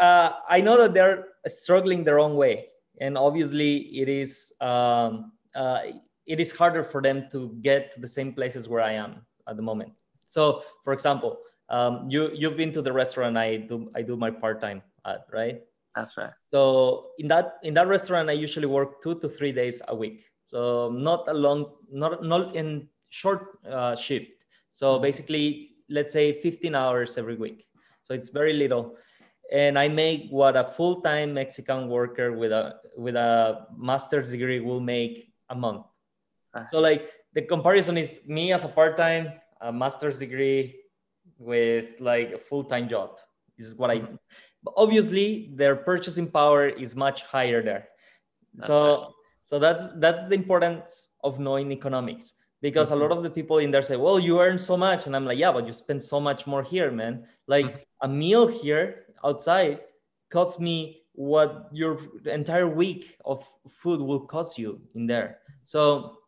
uh, 0.00 0.30
I 0.48 0.60
know 0.60 0.76
that 0.78 0.94
they're 0.94 1.28
struggling 1.46 2.04
the 2.04 2.14
wrong 2.14 2.36
way, 2.36 2.68
and 3.00 3.16
obviously 3.18 4.00
it 4.00 4.08
is 4.08 4.52
um, 4.60 5.32
uh, 5.54 5.80
it 6.26 6.40
is 6.40 6.52
harder 6.52 6.84
for 6.84 7.02
them 7.02 7.28
to 7.32 7.56
get 7.60 7.92
to 7.92 8.00
the 8.00 8.08
same 8.08 8.32
places 8.32 8.68
where 8.68 8.80
I 8.80 8.92
am 8.92 9.26
at 9.48 9.56
the 9.56 9.62
moment. 9.62 9.92
So, 10.26 10.62
for 10.84 10.92
example, 10.92 11.38
um, 11.68 12.08
you 12.08 12.30
you've 12.32 12.56
been 12.56 12.72
to 12.72 12.82
the 12.82 12.92
restaurant 12.92 13.36
I 13.36 13.56
do 13.56 13.90
I 13.94 14.02
do 14.02 14.16
my 14.16 14.30
part 14.30 14.60
time 14.60 14.82
at, 15.04 15.26
right? 15.32 15.60
That's 15.94 16.16
right. 16.16 16.30
So 16.50 17.12
in 17.18 17.28
that 17.28 17.58
in 17.62 17.74
that 17.74 17.88
restaurant, 17.88 18.30
I 18.30 18.32
usually 18.32 18.66
work 18.66 19.02
two 19.02 19.18
to 19.20 19.28
three 19.28 19.52
days 19.52 19.82
a 19.88 19.94
week. 19.94 20.24
So 20.46 20.90
not 20.90 21.28
a 21.28 21.34
long, 21.34 21.72
not 21.90 22.24
not 22.24 22.56
in 22.56 22.88
short 23.08 23.58
uh, 23.68 23.96
shift. 23.96 24.44
So 24.70 24.94
mm-hmm. 24.94 25.02
basically, 25.02 25.71
let's 25.92 26.12
say 26.12 26.40
15 26.40 26.74
hours 26.74 27.18
every 27.18 27.36
week. 27.36 27.66
So 28.02 28.14
it's 28.14 28.30
very 28.30 28.54
little, 28.54 28.96
and 29.52 29.78
I 29.78 29.88
make 29.88 30.28
what 30.30 30.56
a 30.56 30.64
full-time 30.64 31.34
Mexican 31.34 31.88
worker 31.88 32.32
with 32.32 32.52
a 32.52 32.76
with 32.96 33.16
a 33.16 33.66
master's 33.76 34.30
degree 34.32 34.60
will 34.60 34.80
make 34.80 35.32
a 35.50 35.54
month. 35.54 35.86
Uh-huh. 36.54 36.64
So 36.70 36.80
like 36.80 37.10
the 37.34 37.42
comparison 37.42 37.96
is 37.96 38.20
me 38.26 38.52
as 38.52 38.64
a 38.64 38.68
part-time, 38.68 39.32
a 39.60 39.72
master's 39.72 40.18
degree 40.18 40.80
with 41.38 42.00
like 42.00 42.32
a 42.32 42.38
full-time 42.38 42.88
job. 42.88 43.18
This 43.56 43.68
is 43.68 43.76
what 43.76 43.90
I. 43.90 43.98
Mm-hmm. 43.98 44.16
Obviously, 44.76 45.50
their 45.54 45.76
purchasing 45.76 46.30
power 46.30 46.68
is 46.68 46.96
much 46.96 47.22
higher 47.22 47.62
there. 47.62 47.88
That's 48.54 48.66
so 48.66 48.82
right. 48.82 49.08
so 49.42 49.58
that's 49.58 49.84
that's 49.96 50.24
the 50.24 50.34
importance 50.34 51.10
of 51.22 51.38
knowing 51.38 51.70
economics 51.72 52.34
because 52.62 52.90
mm-hmm. 52.90 53.02
a 53.02 53.04
lot 53.04 53.16
of 53.16 53.22
the 53.22 53.30
people 53.30 53.58
in 53.58 53.70
there 53.70 53.82
say, 53.82 53.96
"Well, 53.96 54.18
you 54.18 54.40
earn 54.40 54.58
so 54.58 54.76
much," 54.76 55.06
and 55.06 55.14
I'm 55.14 55.26
like, 55.26 55.38
"Yeah, 55.38 55.52
but 55.52 55.66
you 55.66 55.74
spend 55.74 56.02
so 56.02 56.18
much 56.20 56.46
more 56.46 56.62
here, 56.62 56.90
man. 56.90 57.26
Like 57.46 57.66
mm-hmm. 57.66 58.06
a 58.06 58.08
meal 58.08 58.46
here 58.46 59.06
outside 59.24 59.80
costs 60.30 60.58
me 60.58 61.02
what 61.14 61.68
your 61.72 61.98
entire 62.24 62.66
week 62.66 63.18
of 63.26 63.46
food 63.68 64.00
will 64.00 64.20
cost 64.20 64.58
you 64.58 64.80
in 64.94 65.06
there." 65.06 65.38
So 65.64 66.22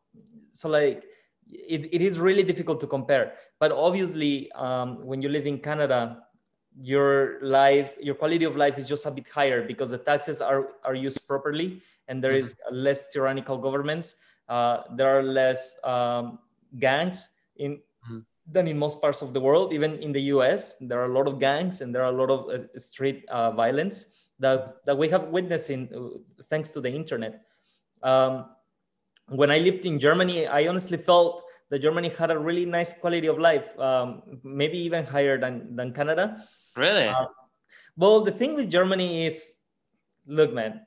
so 0.55 0.69
like 0.69 1.05
it, 1.51 1.93
it 1.93 2.01
is 2.01 2.19
really 2.19 2.43
difficult 2.43 2.81
to 2.81 2.87
compare 2.87 3.35
but 3.61 3.73
obviously 3.73 4.51
um, 4.53 5.05
when 5.05 5.21
you 5.21 5.29
live 5.29 5.47
in 5.47 5.59
canada 5.59 6.23
your 6.81 7.39
life 7.43 7.95
your 8.01 8.15
quality 8.15 8.45
of 8.45 8.57
life 8.57 8.79
is 8.79 8.89
just 8.89 9.05
a 9.07 9.11
bit 9.11 9.29
higher 9.29 9.67
because 9.67 9.91
the 9.91 9.99
taxes 9.99 10.41
are 10.41 10.69
are 10.85 10.95
used 10.95 11.27
properly 11.27 11.81
and 12.09 12.23
there 12.23 12.33
is 12.33 12.55
mm-hmm. 12.55 12.77
less 12.77 13.07
tyrannical 13.13 13.59
governments 13.59 14.17
there 14.49 15.19
are 15.19 15.23
less 15.23 15.77
um, 15.85 16.39
gangs 16.79 17.31
in 17.57 17.77
mm-hmm. 17.77 18.19
than 18.51 18.67
in 18.67 18.79
most 18.79 19.01
parts 19.01 19.23
of 19.23 19.33
the 19.33 19.41
world 19.41 19.73
even 19.73 19.97
in 20.03 20.13
the 20.13 20.21
us 20.21 20.75
there 20.81 21.01
are 21.01 21.11
a 21.11 21.15
lot 21.15 21.27
of 21.27 21.39
gangs 21.39 21.81
and 21.81 21.95
there 21.95 22.03
are 22.03 22.13
a 22.13 22.17
lot 22.17 22.31
of 22.31 22.49
uh, 22.51 22.79
street 22.79 23.25
uh, 23.29 23.51
violence 23.53 24.07
that 24.39 24.85
that 24.87 24.97
we 24.97 25.09
have 25.09 25.29
witnessed 25.29 25.71
in 25.71 25.89
uh, 25.95 26.19
thanks 26.51 26.71
to 26.73 26.81
the 26.81 26.91
internet 26.91 27.43
um, 28.03 28.47
when 29.29 29.51
I 29.51 29.59
lived 29.59 29.87
in 29.87 29.99
Germany, 29.99 30.47
I 30.47 30.67
honestly 30.69 30.99
felt 30.99 31.45
that 31.71 31.81
Germany 31.81 32.11
had 32.11 32.31
a 32.31 32.39
really 32.39 32.67
nice 32.67 32.95
quality 32.95 33.27
of 33.27 33.39
life, 33.39 33.79
um, 33.79 34.23
maybe 34.43 34.79
even 34.79 35.05
higher 35.05 35.39
than, 35.39 35.75
than 35.75 35.93
Canada. 35.93 36.45
Really? 36.77 37.09
Uh, 37.09 37.27
well, 37.97 38.21
the 38.21 38.31
thing 38.31 38.55
with 38.55 38.71
Germany 38.71 39.27
is, 39.27 39.55
look, 40.27 40.53
man, 40.53 40.83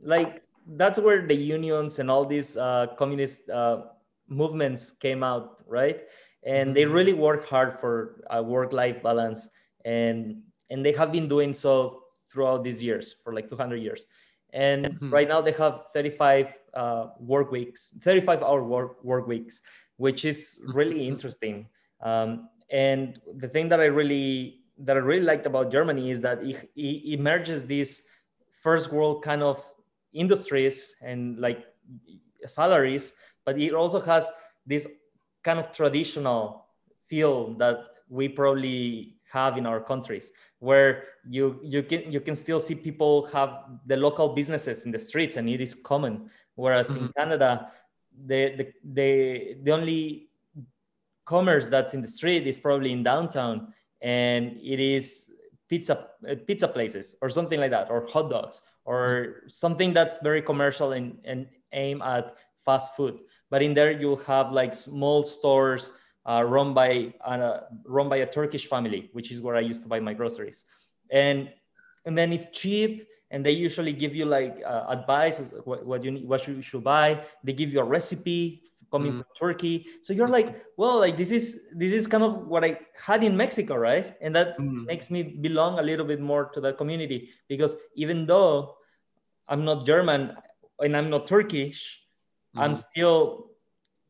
like 0.00 0.42
that's 0.66 0.98
where 0.98 1.26
the 1.26 1.34
unions 1.34 1.98
and 1.98 2.10
all 2.10 2.24
these 2.24 2.56
uh, 2.56 2.88
communist 2.98 3.48
uh, 3.50 3.82
movements 4.28 4.90
came 4.90 5.22
out, 5.22 5.62
right? 5.66 6.02
And 6.44 6.74
they 6.76 6.84
mm-hmm. 6.84 6.92
really 6.92 7.12
work 7.14 7.46
hard 7.46 7.78
for 7.80 8.24
a 8.30 8.42
work-life 8.42 9.02
balance, 9.02 9.48
and 9.84 10.42
and 10.70 10.84
they 10.84 10.92
have 10.92 11.12
been 11.12 11.28
doing 11.28 11.54
so 11.54 12.04
throughout 12.26 12.64
these 12.64 12.82
years 12.82 13.16
for 13.22 13.32
like 13.32 13.48
200 13.48 13.76
years 13.76 14.06
and 14.54 14.86
mm-hmm. 14.86 15.10
right 15.12 15.28
now 15.28 15.40
they 15.40 15.52
have 15.52 15.82
35 15.92 16.52
uh, 16.74 17.06
work 17.18 17.50
weeks 17.50 17.92
35 18.00 18.42
hour 18.42 18.64
work, 18.64 19.02
work 19.04 19.26
weeks 19.26 19.60
which 19.96 20.24
is 20.24 20.60
really 20.72 20.96
mm-hmm. 20.96 21.12
interesting 21.12 21.66
um, 22.00 22.48
and 22.70 23.20
the 23.36 23.48
thing 23.48 23.68
that 23.68 23.80
i 23.80 23.84
really 23.84 24.60
that 24.78 24.96
i 24.96 25.00
really 25.00 25.24
liked 25.24 25.46
about 25.46 25.70
germany 25.70 26.10
is 26.10 26.20
that 26.20 26.42
it, 26.42 26.70
it 26.76 27.18
emerges 27.18 27.64
this 27.66 28.02
first 28.62 28.92
world 28.92 29.22
kind 29.22 29.42
of 29.42 29.62
industries 30.14 30.96
and 31.02 31.38
like 31.38 31.66
salaries 32.46 33.12
but 33.44 33.58
it 33.58 33.74
also 33.74 34.00
has 34.00 34.30
this 34.66 34.86
kind 35.42 35.58
of 35.58 35.70
traditional 35.70 36.66
feel 37.06 37.54
that 37.54 37.78
we 38.08 38.28
probably 38.28 39.16
have 39.30 39.58
in 39.58 39.66
our 39.66 39.80
countries 39.80 40.32
where 40.60 41.04
you 41.28 41.58
you 41.62 41.82
can 41.82 42.10
you 42.10 42.20
can 42.20 42.36
still 42.36 42.60
see 42.60 42.74
people 42.74 43.26
have 43.26 43.64
the 43.86 43.96
local 43.96 44.28
businesses 44.28 44.86
in 44.86 44.92
the 44.92 44.98
streets 44.98 45.36
and 45.36 45.48
it 45.48 45.60
is 45.60 45.74
common 45.74 46.30
whereas 46.54 46.88
mm-hmm. 46.88 47.06
in 47.06 47.12
canada 47.16 47.70
the, 48.26 48.54
the 48.58 48.66
the 48.94 49.56
the 49.64 49.72
only 49.72 50.28
commerce 51.24 51.66
that's 51.68 51.94
in 51.94 52.00
the 52.00 52.06
street 52.06 52.46
is 52.46 52.60
probably 52.60 52.92
in 52.92 53.02
downtown 53.02 53.72
and 54.02 54.56
it 54.62 54.78
is 54.78 55.32
pizza 55.68 56.08
uh, 56.30 56.34
pizza 56.46 56.68
places 56.68 57.16
or 57.20 57.28
something 57.28 57.58
like 57.58 57.70
that 57.70 57.90
or 57.90 58.06
hot 58.06 58.30
dogs 58.30 58.62
or 58.84 59.42
something 59.48 59.92
that's 59.92 60.18
very 60.18 60.42
commercial 60.42 60.92
and, 60.92 61.18
and 61.24 61.46
aim 61.72 62.02
at 62.02 62.36
fast 62.64 62.96
food 62.96 63.20
but 63.50 63.62
in 63.62 63.74
there 63.74 63.92
you'll 63.92 64.24
have 64.24 64.52
like 64.52 64.74
small 64.74 65.22
stores 65.22 65.92
uh, 66.26 66.42
run 66.42 66.72
by 66.72 67.12
uh, 67.24 67.60
run 67.84 68.08
by 68.08 68.18
a 68.18 68.26
Turkish 68.26 68.66
family, 68.66 69.10
which 69.12 69.30
is 69.30 69.40
where 69.40 69.56
I 69.56 69.60
used 69.60 69.82
to 69.82 69.88
buy 69.88 70.00
my 70.00 70.14
groceries, 70.14 70.64
and 71.10 71.52
and 72.06 72.16
then 72.16 72.32
it's 72.32 72.46
cheap, 72.58 73.06
and 73.30 73.44
they 73.44 73.52
usually 73.52 73.92
give 73.92 74.14
you 74.14 74.24
like 74.24 74.62
uh, 74.64 74.86
advice 74.88 75.52
what, 75.64 75.84
what 75.84 76.04
you 76.04 76.10
need, 76.10 76.26
what 76.26 76.46
you 76.48 76.62
should 76.62 76.84
buy. 76.84 77.22
They 77.42 77.52
give 77.52 77.72
you 77.72 77.80
a 77.80 77.84
recipe 77.84 78.62
coming 78.94 79.12
mm. 79.12 79.16
from 79.18 79.26
Turkey, 79.34 79.86
so 80.02 80.14
you're 80.14 80.30
like, 80.30 80.54
well, 80.78 81.02
like 81.02 81.18
this 81.18 81.34
is 81.34 81.66
this 81.74 81.90
is 81.90 82.06
kind 82.06 82.22
of 82.22 82.46
what 82.46 82.62
I 82.62 82.78
had 82.94 83.26
in 83.26 83.34
Mexico, 83.36 83.74
right? 83.74 84.14
And 84.22 84.30
that 84.38 84.54
mm. 84.54 84.86
makes 84.86 85.10
me 85.10 85.22
belong 85.42 85.82
a 85.82 85.82
little 85.82 86.06
bit 86.06 86.22
more 86.22 86.54
to 86.54 86.62
that 86.62 86.78
community 86.78 87.34
because 87.50 87.74
even 87.98 88.26
though 88.30 88.78
I'm 89.50 89.66
not 89.66 89.82
German 89.84 90.38
and 90.78 90.96
I'm 90.96 91.10
not 91.10 91.26
Turkish, 91.26 91.98
mm. 92.54 92.62
I'm 92.62 92.78
still 92.78 93.50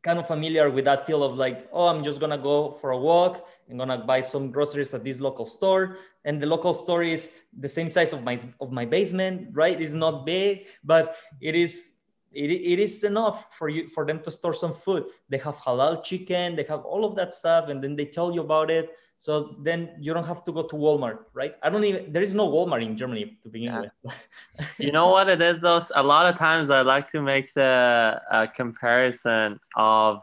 kind 0.04 0.20
of 0.20 0.28
familiar 0.28 0.68
with 0.68 0.84
that 0.84 1.08
feel 1.08 1.24
of 1.24 1.40
like, 1.40 1.66
oh, 1.72 1.88
I'm 1.88 2.04
just 2.04 2.20
gonna 2.20 2.36
go 2.36 2.76
for 2.84 2.92
a 2.92 3.00
walk. 3.00 3.48
I'm 3.70 3.80
gonna 3.80 4.04
buy 4.04 4.20
some 4.20 4.52
groceries 4.52 4.92
at 4.92 5.02
this 5.02 5.18
local 5.18 5.48
store, 5.48 5.96
and 6.28 6.36
the 6.36 6.46
local 6.46 6.76
store 6.76 7.02
is 7.02 7.32
the 7.56 7.72
same 7.72 7.88
size 7.88 8.12
of 8.12 8.20
my 8.22 8.36
of 8.60 8.70
my 8.70 8.84
basement, 8.84 9.48
right? 9.56 9.80
It's 9.80 9.96
not 9.96 10.28
big, 10.28 10.68
but 10.84 11.16
it 11.40 11.56
is 11.56 11.93
it, 12.34 12.50
it 12.50 12.78
is 12.78 13.04
enough 13.04 13.54
for 13.56 13.68
you 13.68 13.88
for 13.88 14.04
them 14.06 14.20
to 14.20 14.30
store 14.30 14.54
some 14.54 14.74
food. 14.74 15.04
They 15.28 15.38
have 15.38 15.56
halal 15.56 16.02
chicken, 16.02 16.56
they 16.56 16.64
have 16.64 16.84
all 16.84 17.04
of 17.04 17.14
that 17.16 17.32
stuff, 17.32 17.68
and 17.68 17.82
then 17.82 17.96
they 17.96 18.06
tell 18.06 18.34
you 18.34 18.40
about 18.40 18.70
it. 18.70 18.90
So 19.18 19.56
then 19.62 19.96
you 20.00 20.12
don't 20.12 20.26
have 20.26 20.44
to 20.44 20.52
go 20.52 20.64
to 20.64 20.76
Walmart, 20.76 21.20
right? 21.32 21.54
I 21.62 21.70
don't 21.70 21.84
even 21.84 22.12
there 22.12 22.22
is 22.22 22.34
no 22.34 22.48
Walmart 22.48 22.84
in 22.84 22.96
Germany 22.96 23.38
to 23.42 23.48
begin 23.48 23.72
yeah. 23.72 23.82
with. 24.02 24.28
you 24.78 24.92
know 24.92 25.08
what 25.08 25.28
it 25.28 25.40
is 25.40 25.60
though? 25.60 25.80
A 25.94 26.02
lot 26.02 26.26
of 26.26 26.36
times 26.36 26.68
I 26.70 26.82
like 26.82 27.08
to 27.10 27.22
make 27.22 27.54
the 27.54 28.20
uh, 28.30 28.46
comparison 28.48 29.60
of 29.76 30.22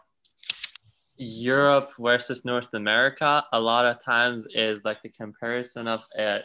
Europe 1.17 1.91
versus 1.99 2.43
North 2.45 2.73
America. 2.73 3.45
A 3.53 3.59
lot 3.59 3.85
of 3.85 4.03
times 4.03 4.47
is 4.53 4.79
like 4.83 5.01
the 5.03 5.09
comparison 5.09 5.87
of 5.87 6.01
a 6.17 6.41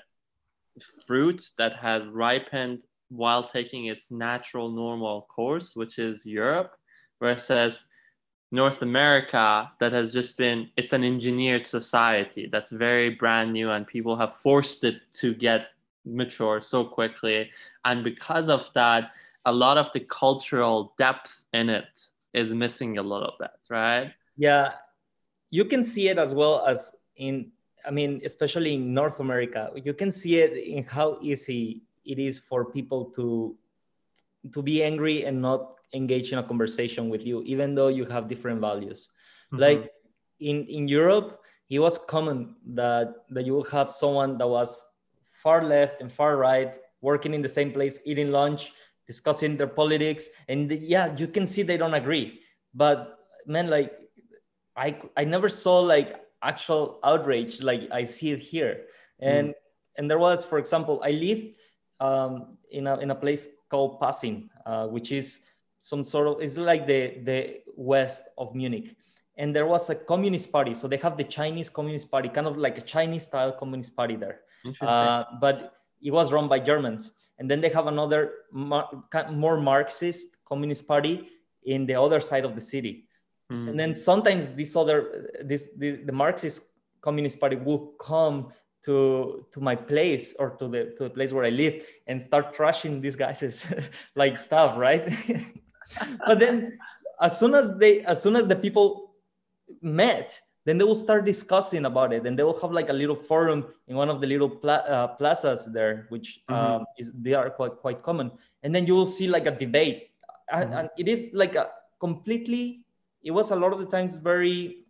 fruit 1.07 1.42
that 1.59 1.74
has 1.74 2.07
ripened 2.07 2.85
while 3.08 3.42
taking 3.42 3.86
its 3.86 4.10
natural 4.10 4.70
normal 4.70 5.28
course, 5.34 5.72
which 5.74 5.98
is 5.98 6.26
Europe, 6.26 6.72
versus 7.20 7.86
North 8.52 8.82
America 8.82 9.70
that 9.80 9.92
has 9.92 10.12
just 10.12 10.36
been 10.38 10.70
it's 10.76 10.92
an 10.92 11.02
engineered 11.02 11.66
society 11.66 12.48
that's 12.50 12.70
very 12.70 13.10
brand 13.10 13.52
new 13.52 13.70
and 13.70 13.86
people 13.86 14.16
have 14.16 14.36
forced 14.36 14.84
it 14.84 15.00
to 15.14 15.34
get 15.34 15.68
mature 16.04 16.60
so 16.60 16.84
quickly. 16.84 17.50
And 17.84 18.04
because 18.04 18.48
of 18.48 18.72
that 18.74 19.12
a 19.44 19.52
lot 19.52 19.78
of 19.78 19.90
the 19.92 20.00
cultural 20.00 20.94
depth 20.98 21.46
in 21.52 21.70
it 21.70 21.98
is 22.32 22.54
missing 22.54 22.98
a 22.98 23.02
little 23.02 23.34
bit 23.38 23.50
right? 23.68 24.12
Yeah 24.36 24.72
you 25.50 25.64
can 25.64 25.82
see 25.82 26.08
it 26.08 26.18
as 26.18 26.34
well 26.34 26.64
as 26.66 26.94
in 27.16 27.50
i 27.86 27.90
mean 27.90 28.20
especially 28.24 28.74
in 28.74 28.92
north 28.92 29.20
america 29.20 29.70
you 29.74 29.94
can 29.94 30.10
see 30.10 30.36
it 30.38 30.52
in 30.56 30.82
how 30.84 31.18
easy 31.22 31.82
it 32.06 32.18
is 32.18 32.38
for 32.38 32.64
people 32.64 33.06
to 33.16 33.56
to 34.52 34.62
be 34.62 34.82
angry 34.82 35.24
and 35.24 35.42
not 35.42 35.76
engage 35.92 36.32
in 36.32 36.38
a 36.38 36.42
conversation 36.42 37.08
with 37.08 37.26
you, 37.26 37.42
even 37.42 37.74
though 37.74 37.88
you 37.88 38.04
have 38.04 38.28
different 38.28 38.60
values. 38.60 39.08
Mm-hmm. 39.52 39.62
Like 39.62 39.90
in, 40.40 40.64
in 40.66 40.88
Europe, 40.88 41.40
it 41.68 41.78
was 41.78 41.98
common 41.98 42.54
that, 42.74 43.26
that 43.30 43.44
you 43.44 43.54
will 43.54 43.64
have 43.64 43.90
someone 43.90 44.38
that 44.38 44.46
was 44.46 44.84
far 45.32 45.64
left 45.64 46.00
and 46.00 46.12
far 46.12 46.36
right 46.36 46.74
working 47.00 47.34
in 47.34 47.42
the 47.42 47.48
same 47.48 47.72
place, 47.72 48.00
eating 48.04 48.30
lunch, 48.30 48.72
discussing 49.06 49.56
their 49.56 49.66
politics. 49.66 50.26
And 50.48 50.70
yeah, 50.70 51.14
you 51.16 51.26
can 51.26 51.46
see 51.46 51.62
they 51.62 51.76
don't 51.76 51.94
agree. 51.94 52.40
But 52.74 53.18
man, 53.46 53.68
like 53.68 53.92
I 54.76 54.98
I 55.16 55.24
never 55.24 55.48
saw 55.48 55.80
like 55.80 56.20
actual 56.42 57.00
outrage 57.02 57.62
like 57.62 57.88
I 57.90 58.04
see 58.04 58.32
it 58.32 58.40
here. 58.40 58.86
And 59.20 59.48
mm. 59.48 59.54
and 59.96 60.10
there 60.10 60.18
was, 60.18 60.44
for 60.44 60.58
example, 60.58 61.00
I 61.04 61.10
live 61.10 61.44
um, 62.00 62.59
in 62.70 62.87
a 62.87 62.98
in 62.98 63.11
a 63.11 63.14
place 63.14 63.48
called 63.68 64.00
Pasing, 64.00 64.50
uh, 64.64 64.87
which 64.87 65.12
is 65.12 65.42
some 65.78 66.04
sort 66.04 66.28
of 66.28 66.40
it's 66.40 66.56
like 66.56 66.87
the 66.87 67.18
the 67.24 67.61
west 67.76 68.24
of 68.38 68.54
Munich. 68.54 68.96
And 69.38 69.54
there 69.54 69.66
was 69.66 69.90
a 69.90 69.94
communist 69.94 70.50
party, 70.50 70.72
so 70.72 70.88
they 70.88 70.96
have 70.96 71.18
the 71.18 71.24
Chinese 71.24 71.68
Communist 71.68 72.11
Party, 72.11 72.30
kind 72.30 72.46
of 72.46 72.56
like 72.56 72.78
a 72.78 72.80
Chinese 72.80 73.24
style 73.24 73.52
communist 73.52 73.94
party 73.94 74.16
there. 74.16 74.40
Uh, 74.80 75.24
but 75.40 75.74
it 76.02 76.11
was 76.11 76.32
run 76.32 76.48
by 76.48 76.59
Germans. 76.59 77.12
And 77.38 77.50
then 77.50 77.61
they 77.61 77.68
have 77.68 77.87
another 77.87 78.32
more 78.52 79.61
Marxist 79.61 80.38
communist 80.46 80.88
party 80.88 81.28
in 81.64 81.85
the 81.85 81.94
other 81.94 82.20
side 82.20 82.44
of 82.46 82.54
the 82.54 82.61
city. 82.61 83.09
Mm. 83.52 83.68
And 83.68 83.78
then 83.78 83.94
sometimes 83.94 84.48
this 84.48 84.74
other, 84.74 85.28
this, 85.44 85.68
this, 85.76 85.98
the 86.04 86.12
Marxist 86.12 86.62
Communist 87.02 87.38
Party 87.38 87.56
will 87.56 87.92
come 88.00 88.52
to 88.87 89.44
to 89.51 89.61
my 89.61 89.75
place 89.75 90.35
or 90.38 90.51
to 90.59 90.68
the 90.68 90.94
to 90.96 91.05
the 91.05 91.11
place 91.11 91.33
where 91.33 91.44
I 91.44 91.51
live 91.51 91.85
and 92.07 92.20
start 92.20 92.55
trashing 92.57 93.03
these 93.03 93.16
guys' 93.16 93.66
like 94.14 94.38
stuff, 94.38 94.79
right? 94.79 95.05
but 96.27 96.40
then 96.40 96.79
as 97.20 97.38
soon 97.38 97.55
as 97.55 97.77
they 97.77 98.01
as 98.03 98.22
soon 98.22 98.37
as 98.37 98.46
the 98.46 98.57
people 98.57 99.14
met, 99.83 100.40
then 100.64 100.79
they 100.79 100.85
will 100.85 100.96
start 100.96 101.25
discussing 101.25 101.85
about 101.85 102.12
it 102.12 102.27
and 102.27 102.38
they 102.38 102.42
will 102.42 102.59
have 102.61 102.72
like 102.72 102.88
a 102.88 102.92
little 102.92 103.16
forum 103.16 103.66
in 103.88 103.96
one 103.96 104.09
of 104.09 104.20
the 104.20 104.27
little 104.27 104.49
pla- 104.49 104.87
uh, 104.87 105.09
plazas 105.18 105.66
there 105.72 106.07
which 106.09 106.42
mm-hmm. 106.49 106.55
um, 106.55 106.87
is, 106.99 107.11
they 107.14 107.35
are 107.35 107.51
quite 107.51 107.77
quite 107.83 108.03
common 108.03 108.31
and 108.62 108.75
then 108.75 108.87
you 108.87 108.94
will 108.94 109.07
see 109.07 109.27
like 109.29 109.46
a 109.46 109.51
debate 109.51 110.11
mm-hmm. 110.53 110.62
and, 110.62 110.75
and, 110.75 110.90
it 110.99 111.09
is 111.09 111.31
like 111.33 111.55
a 111.55 111.70
completely 111.99 112.87
it 113.22 113.31
was 113.31 113.51
a 113.51 113.57
lot 113.57 113.72
of 113.72 113.79
the 113.79 113.87
times 113.87 114.16
very 114.16 114.87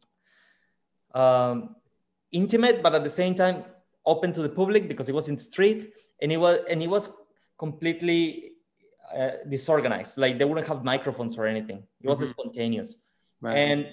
um, 1.15 1.77
intimate, 2.31 2.83
but 2.83 2.95
at 2.95 3.03
the 3.03 3.11
same 3.11 3.35
time 3.35 3.65
open 4.07 4.33
to 4.33 4.43
the 4.43 4.49
public 4.49 4.89
because 4.89 5.09
it 5.09 5.15
was 5.15 5.29
in 5.29 5.37
the 5.37 5.43
street 5.43 5.93
and 6.23 6.33
it 6.33 6.37
was 6.37 6.61
and 6.71 6.83
it 6.83 6.89
was 6.89 7.11
completely 7.59 8.53
uh, 9.17 9.31
disorganized. 9.49 10.19
Like 10.19 10.39
they 10.39 10.45
wouldn't 10.45 10.67
have 10.67 10.85
microphones 10.85 11.37
or 11.37 11.47
anything. 11.47 11.83
It 12.03 12.09
was 12.09 12.21
mm-hmm. 12.21 12.29
spontaneous, 12.29 12.97
right. 13.41 13.57
and 13.57 13.87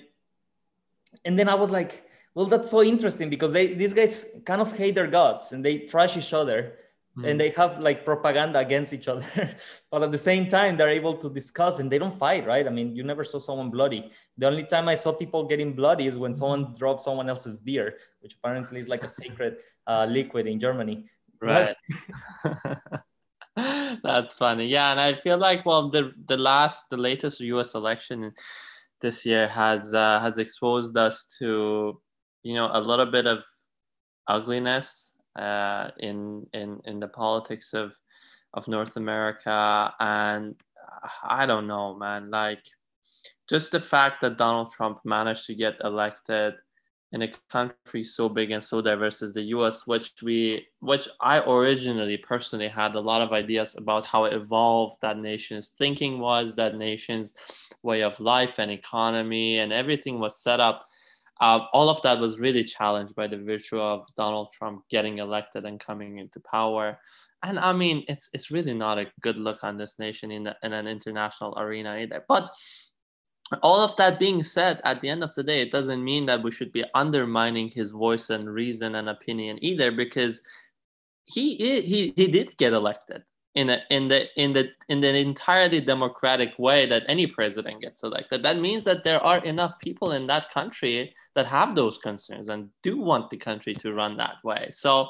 and 1.26 1.38
then 1.38 1.50
I 1.50 1.56
was 1.56 1.72
like, 1.72 2.04
well, 2.36 2.46
that's 2.46 2.70
so 2.70 2.84
interesting 2.84 3.30
because 3.30 3.52
they 3.52 3.74
these 3.74 3.94
guys 3.94 4.26
kind 4.46 4.62
of 4.62 4.76
hate 4.78 4.96
their 4.96 5.08
gods 5.08 5.52
and 5.52 5.64
they 5.64 5.80
trash 5.80 6.18
each 6.18 6.34
other 6.34 6.74
mm. 7.18 7.28
and 7.28 7.40
they 7.40 7.50
have 7.50 7.80
like 7.80 8.06
propaganda 8.06 8.60
against 8.60 8.94
each 8.94 9.08
other. 9.08 9.26
But 9.92 10.04
at 10.04 10.12
the 10.12 10.18
same 10.18 10.48
time 10.48 10.78
they're 10.78 10.90
able 10.90 11.16
to 11.18 11.30
discuss 11.30 11.80
and 11.80 11.92
they 11.92 11.98
don't 11.98 12.18
fight 12.18 12.46
right? 12.46 12.66
I 12.68 12.70
mean 12.70 12.96
you 12.96 13.04
never 13.04 13.24
saw 13.24 13.40
someone 13.40 13.70
bloody. 13.70 14.12
The 14.38 14.48
only 14.48 14.64
time 14.64 14.88
i 14.88 14.96
saw 14.96 15.14
people 15.14 15.46
getting 15.46 15.74
bloody 15.74 16.08
is 16.08 16.18
when 16.18 16.34
someone 16.34 16.74
dropped 16.78 17.02
someone 17.02 17.30
else's 17.30 17.62
beer 17.62 17.98
which 18.22 18.36
apparently 18.36 18.80
is 18.80 18.88
like 18.88 19.04
a 19.04 19.10
sacred 19.10 19.58
uh, 19.88 20.06
liquid 20.10 20.48
in 20.48 20.60
germany. 20.60 21.06
Right. 21.42 21.76
That's 24.04 24.34
funny. 24.34 24.66
Yeah 24.68 24.92
and 24.92 25.00
i 25.00 25.14
feel 25.14 25.38
like 25.38 25.66
well 25.66 25.90
the 25.90 26.12
the 26.28 26.38
last 26.38 26.90
the 26.90 26.98
latest 26.98 27.42
us 27.42 27.76
election 27.76 28.34
this 29.02 29.26
year 29.26 29.48
has 29.50 29.94
uh, 29.94 30.20
has 30.22 30.38
exposed 30.40 30.98
us 30.98 31.36
to 31.38 32.02
you 32.42 32.56
know 32.56 32.70
a 32.74 32.80
little 32.80 33.06
bit 33.06 33.28
of 33.28 33.40
ugliness 34.28 35.12
uh, 35.36 35.90
in 36.00 36.46
in 36.54 36.82
in 36.86 37.00
the 37.00 37.08
politics 37.08 37.74
of 37.74 37.94
of 38.54 38.68
North 38.68 38.98
America, 38.98 39.94
and 40.00 40.56
I 41.24 41.46
don't 41.46 41.68
know, 41.68 41.96
man. 41.96 42.30
Like, 42.30 42.64
just 43.50 43.72
the 43.72 43.80
fact 43.80 44.22
that 44.22 44.38
Donald 44.38 44.72
Trump 44.72 45.00
managed 45.04 45.46
to 45.48 45.56
get 45.56 45.76
elected 45.84 46.56
in 47.14 47.22
a 47.22 47.32
country 47.50 48.04
so 48.04 48.28
big 48.28 48.52
and 48.52 48.64
so 48.64 48.82
diverse 48.82 49.22
as 49.22 49.34
the 49.34 49.44
U.S., 49.58 49.86
which 49.86 50.12
we, 50.24 50.66
which 50.80 51.08
I 51.22 51.40
originally 51.42 52.18
personally 52.18 52.68
had 52.68 52.96
a 52.96 53.00
lot 53.00 53.22
of 53.22 53.32
ideas 53.32 53.76
about 53.76 54.08
how 54.08 54.26
evolved 54.26 54.98
that 55.02 55.20
nation's 55.20 55.70
thinking 55.70 56.20
was, 56.20 56.56
that 56.56 56.76
nation's 56.76 57.34
way 57.84 58.02
of 58.02 58.20
life 58.20 58.56
and 58.58 58.72
economy, 58.72 59.60
and 59.60 59.72
everything 59.72 60.20
was 60.20 60.42
set 60.42 60.60
up 60.60 60.86
uh, 61.42 61.62
all 61.74 61.90
of 61.90 62.02
that 62.04 62.20
was 62.20 62.40
really 62.40 62.64
challenged 62.64 63.16
by 63.16 63.28
the 63.28 63.38
virtue 63.38 63.80
of 63.80 64.06
Donald 64.16 64.54
Trump 64.54 64.84
getting 64.90 65.18
elected 65.18 65.66
and 65.66 65.80
coming 65.80 66.20
into 66.20 66.40
power. 66.40 67.00
And 67.42 67.60
I 67.60 67.74
mean, 67.74 68.06
it's 68.08 68.30
it's 68.34 68.52
really 68.52 68.74
not 68.74 68.98
a 68.98 69.12
good 69.22 69.38
look 69.38 69.64
on 69.64 69.78
this 69.78 70.00
nation 70.00 70.32
in, 70.32 70.44
the, 70.44 70.56
in 70.64 70.74
an 70.74 70.88
international 70.88 71.58
arena 71.58 71.98
either. 71.98 72.24
But 72.28 72.52
all 73.62 73.82
of 73.82 73.96
that 73.98 74.20
being 74.20 74.42
said, 74.42 74.82
at 74.86 75.02
the 75.02 75.10
end 75.10 75.24
of 75.24 75.34
the 75.36 75.44
day, 75.44 75.62
it 75.62 75.72
doesn't 75.72 76.04
mean 76.04 76.26
that 76.28 76.42
we 76.42 76.52
should 76.52 76.72
be 76.72 76.86
undermining 76.94 77.70
his 77.70 77.92
voice 77.92 78.30
and 78.30 78.50
reason 78.50 78.96
and 78.96 79.10
opinion 79.10 79.60
either, 79.62 79.92
because 79.92 80.42
he 81.26 81.56
he 81.56 82.14
he 82.16 82.28
did 82.28 82.56
get 82.58 82.74
elected 82.74 83.24
in 83.56 83.70
a, 83.70 83.82
in 83.90 84.08
the 84.08 84.28
in 84.42 84.54
the 84.54 84.70
in 84.90 85.00
the 85.00 85.16
entirely 85.16 85.80
democratic 85.80 86.58
way 86.58 86.86
that 86.88 87.04
any 87.08 87.28
president 87.28 87.82
gets 87.82 88.04
elected. 88.04 88.44
That 88.44 88.60
means 88.60 88.84
that 88.86 89.04
there 89.04 89.22
are 89.22 89.44
enough 89.44 89.74
people 89.80 90.12
in 90.12 90.28
that 90.28 90.50
country 90.50 91.14
that 91.36 91.46
have 91.46 91.76
those 91.76 91.98
concerns 91.98 92.50
and 92.50 92.70
do 92.82 93.00
want 93.00 93.30
the 93.30 93.38
country 93.38 93.74
to 93.76 93.94
run 93.94 94.18
that 94.18 94.38
way. 94.44 94.70
So 94.72 95.10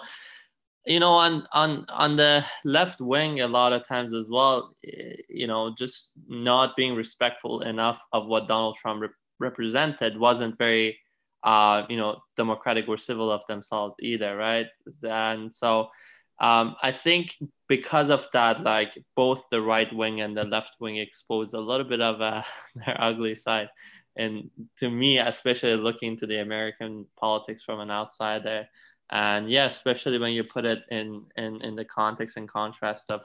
you 0.86 1.00
know 1.00 1.12
on 1.12 1.48
on 1.54 1.86
on 1.90 2.18
the 2.18 2.44
left 2.66 3.00
wing 3.00 3.40
a 3.40 3.48
lot 3.48 3.72
of 3.72 3.88
times 3.88 4.14
as 4.14 4.30
well 4.30 4.76
eh, 4.86 5.16
you 5.30 5.48
know 5.48 5.74
just 5.78 6.12
not 6.28 6.76
being 6.76 6.94
respectful 6.94 7.62
enough 7.62 8.04
of 8.12 8.28
what 8.28 8.50
donald 8.50 8.76
trump 8.76 9.02
re- 9.02 9.08
represented 9.40 10.20
wasn't 10.20 10.58
very 10.58 11.00
uh 11.44 11.84
you 11.90 11.98
know 11.98 12.18
democratic 12.38 12.88
or 12.88 12.98
civil 12.98 13.30
of 13.32 13.46
themselves 13.48 13.96
either 14.00 14.36
right? 14.36 14.68
And 15.04 15.54
so 15.54 15.90
um, 16.40 16.76
I 16.82 16.92
think 16.92 17.38
because 17.68 18.10
of 18.10 18.28
that, 18.34 18.62
like 18.62 18.94
both 19.16 19.44
the 19.50 19.62
right 19.62 19.92
wing 19.94 20.22
and 20.22 20.36
the 20.36 20.46
left 20.46 20.74
wing 20.80 20.98
exposed 20.98 21.54
a 21.54 21.60
little 21.60 21.86
bit 21.86 22.02
of 22.02 22.22
uh, 22.22 22.44
their 22.76 22.98
ugly 23.00 23.36
side. 23.36 23.70
And 24.16 24.50
to 24.78 24.90
me, 24.90 25.18
especially 25.18 25.76
looking 25.76 26.18
to 26.18 26.28
the 26.28 26.42
American 26.42 27.06
politics 27.20 27.64
from 27.64 27.80
an 27.80 27.90
outsider, 27.90 28.68
and 29.12 29.50
yeah, 29.50 29.66
especially 29.66 30.20
when 30.20 30.34
you 30.34 30.44
put 30.44 30.66
it 30.66 30.84
in 30.92 31.26
in, 31.36 31.62
in 31.62 31.76
the 31.76 31.86
context 31.86 32.38
and 32.38 32.50
contrast 32.50 33.12
of 33.12 33.22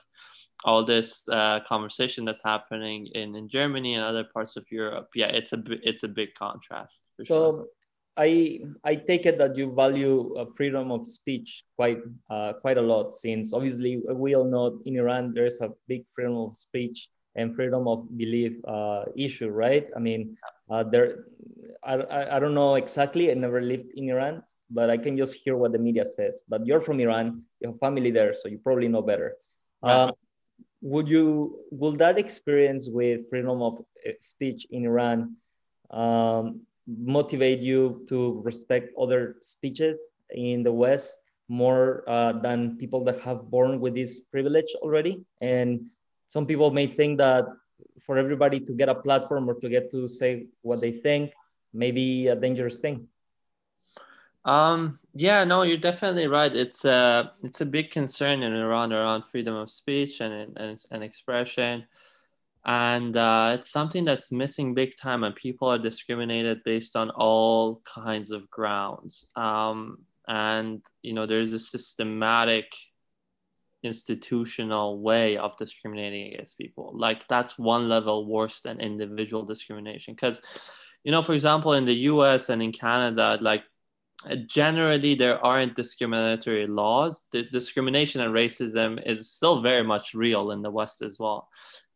all 0.64 0.84
this 0.84 1.22
uh, 1.28 1.60
conversation 1.60 2.24
that's 2.24 2.42
happening 2.42 3.06
in, 3.14 3.34
in 3.36 3.48
Germany 3.48 3.94
and 3.94 4.04
other 4.04 4.24
parts 4.24 4.56
of 4.56 4.64
Europe, 4.70 5.08
yeah, 5.14 5.26
it's 5.28 5.52
a 5.52 5.62
it's 5.82 6.02
a 6.02 6.08
big 6.08 6.34
contrast. 6.34 7.00
So 7.20 7.24
sure. 7.24 7.66
I 8.18 8.60
I 8.84 8.96
take 8.96 9.26
it 9.26 9.38
that 9.38 9.56
you 9.56 9.72
value 9.72 10.34
uh, 10.34 10.46
freedom 10.56 10.90
of 10.90 11.06
speech 11.06 11.64
quite 11.76 12.02
uh, 12.28 12.54
quite 12.58 12.76
a 12.76 12.82
lot, 12.82 13.14
since 13.14 13.54
obviously 13.54 14.02
we 14.10 14.34
all 14.34 14.44
know 14.44 14.82
in 14.84 14.98
Iran 14.98 15.32
there's 15.32 15.60
a 15.60 15.70
big 15.86 16.04
freedom 16.14 16.36
of 16.36 16.56
speech 16.56 17.08
and 17.36 17.54
freedom 17.54 17.86
of 17.86 18.10
belief 18.18 18.58
uh, 18.66 19.04
issue, 19.16 19.48
right? 19.48 19.86
I 19.94 20.00
mean, 20.00 20.36
uh, 20.68 20.82
there 20.82 21.30
I, 21.84 22.36
I 22.36 22.38
don't 22.40 22.54
know 22.54 22.74
exactly. 22.74 23.30
I 23.30 23.34
never 23.34 23.62
lived 23.62 23.94
in 23.94 24.10
Iran, 24.10 24.42
but 24.70 24.90
I 24.90 24.98
can 24.98 25.16
just 25.16 25.38
hear 25.44 25.56
what 25.56 25.72
the 25.72 25.78
media 25.78 26.04
says. 26.04 26.42
But 26.48 26.66
you're 26.66 26.80
from 26.80 26.98
Iran, 27.00 27.42
you 27.60 27.70
have 27.70 27.78
family 27.78 28.10
there, 28.10 28.34
so 28.34 28.48
you 28.48 28.58
probably 28.58 28.88
know 28.88 29.02
better. 29.02 29.36
Um, 29.82 30.12
would 30.80 31.08
you 31.08 31.60
will 31.70 31.92
that 32.02 32.18
experience 32.18 32.88
with 32.90 33.30
freedom 33.30 33.62
of 33.62 33.78
uh, 34.06 34.12
speech 34.20 34.66
in 34.70 34.84
Iran? 34.84 35.36
Um, 35.90 36.66
motivate 36.88 37.60
you 37.60 38.04
to 38.08 38.40
respect 38.44 38.90
other 38.98 39.36
speeches 39.42 40.08
in 40.30 40.62
the 40.62 40.72
West 40.72 41.18
more 41.48 42.04
uh, 42.08 42.32
than 42.32 42.76
people 42.76 43.04
that 43.04 43.20
have 43.20 43.50
born 43.50 43.80
with 43.80 43.94
this 43.94 44.20
privilege 44.20 44.74
already. 44.82 45.24
And 45.40 45.86
some 46.28 46.46
people 46.46 46.70
may 46.70 46.86
think 46.86 47.18
that 47.18 47.46
for 48.02 48.18
everybody 48.18 48.60
to 48.60 48.72
get 48.72 48.88
a 48.88 48.94
platform 48.94 49.48
or 49.48 49.54
to 49.54 49.68
get 49.68 49.90
to 49.90 50.08
say 50.08 50.46
what 50.62 50.80
they 50.80 50.92
think 50.92 51.32
may 51.72 51.90
be 51.90 52.28
a 52.28 52.36
dangerous 52.36 52.80
thing. 52.80 53.08
Um, 54.44 54.98
yeah, 55.14 55.44
no, 55.44 55.62
you're 55.62 55.76
definitely 55.76 56.26
right. 56.26 56.54
It's 56.54 56.84
a 56.84 57.32
it's 57.42 57.60
a 57.60 57.66
big 57.66 57.90
concern 57.90 58.42
in 58.42 58.54
Iran 58.54 58.92
around 58.92 59.24
freedom 59.24 59.54
of 59.54 59.70
speech 59.70 60.20
and 60.20 60.56
and, 60.56 60.82
and 60.90 61.02
expression 61.02 61.84
and 62.64 63.16
uh, 63.16 63.52
it's 63.54 63.70
something 63.70 64.04
that's 64.04 64.32
missing 64.32 64.74
big 64.74 64.96
time 64.96 65.24
and 65.24 65.34
people 65.34 65.68
are 65.68 65.78
discriminated 65.78 66.62
based 66.64 66.96
on 66.96 67.10
all 67.10 67.80
kinds 67.84 68.30
of 68.30 68.50
grounds. 68.50 69.26
Um, 69.36 69.98
and 70.26 70.82
you 71.02 71.14
know 71.14 71.24
there's 71.24 71.54
a 71.54 71.58
systematic 71.58 72.66
institutional 73.82 75.00
way 75.00 75.38
of 75.38 75.56
discriminating 75.56 76.34
against 76.34 76.58
people. 76.58 76.92
Like 76.94 77.26
that's 77.28 77.58
one 77.58 77.88
level 77.88 78.26
worse 78.26 78.60
than 78.60 78.80
individual 78.80 79.44
discrimination. 79.44 80.14
Because 80.14 80.40
you 81.04 81.12
know 81.12 81.22
for 81.22 81.32
example 81.32 81.72
in 81.74 81.86
the 81.86 81.94
us 81.94 82.50
and 82.50 82.62
in 82.62 82.72
canada 82.72 83.38
like 83.40 83.62
generally 84.46 85.14
there 85.14 85.42
aren't 85.46 85.76
discriminatory 85.76 86.66
laws. 86.66 87.24
The 87.30 87.44
discrimination 87.44 88.20
and 88.20 88.34
racism 88.34 89.00
is 89.06 89.30
still 89.30 89.62
very 89.62 89.84
much 89.84 90.12
real 90.12 90.50
in 90.50 90.60
the 90.60 90.70
west 90.70 91.00
as 91.02 91.18
well 91.18 91.48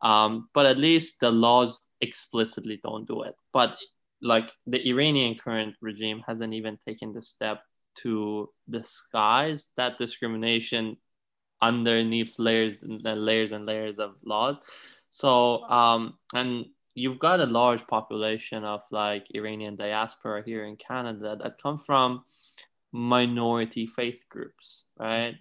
um, 0.03 0.49
but 0.53 0.67
at 0.67 0.79
least 0.79 1.21
the 1.21 1.31
laws 1.31 1.81
explicitly 2.01 2.81
don't 2.83 3.07
do 3.07 3.23
it. 3.23 3.35
But 3.53 3.77
like 4.21 4.51
the 4.67 4.87
Iranian 4.89 5.37
current 5.37 5.75
regime 5.81 6.23
hasn't 6.27 6.55
even 6.55 6.79
taken 6.87 7.13
the 7.13 7.23
step 7.23 7.63
to 7.95 8.49
disguise 8.69 9.69
that 9.77 9.99
discrimination 9.99 10.97
underneath 11.61 12.39
layers 12.39 12.83
and 12.83 13.03
layers 13.03 13.53
and 13.53 13.67
layers 13.67 13.99
of 13.99 14.15
laws. 14.25 14.61
So, 15.11 15.63
um, 15.65 16.19
and 16.35 16.67
you've 16.95 17.19
got 17.19 17.41
a 17.41 17.47
large 17.47 17.87
population 17.87 18.65
of 18.65 18.83
like 18.91 19.27
Iranian 19.35 19.77
diaspora 19.77 20.43
here 20.45 20.65
in 20.65 20.77
Canada 20.77 21.37
that 21.43 21.63
come 21.63 21.79
from 21.79 22.25
minority 22.93 23.87
faith 23.87 24.25
groups, 24.29 24.87
right? 24.99 25.35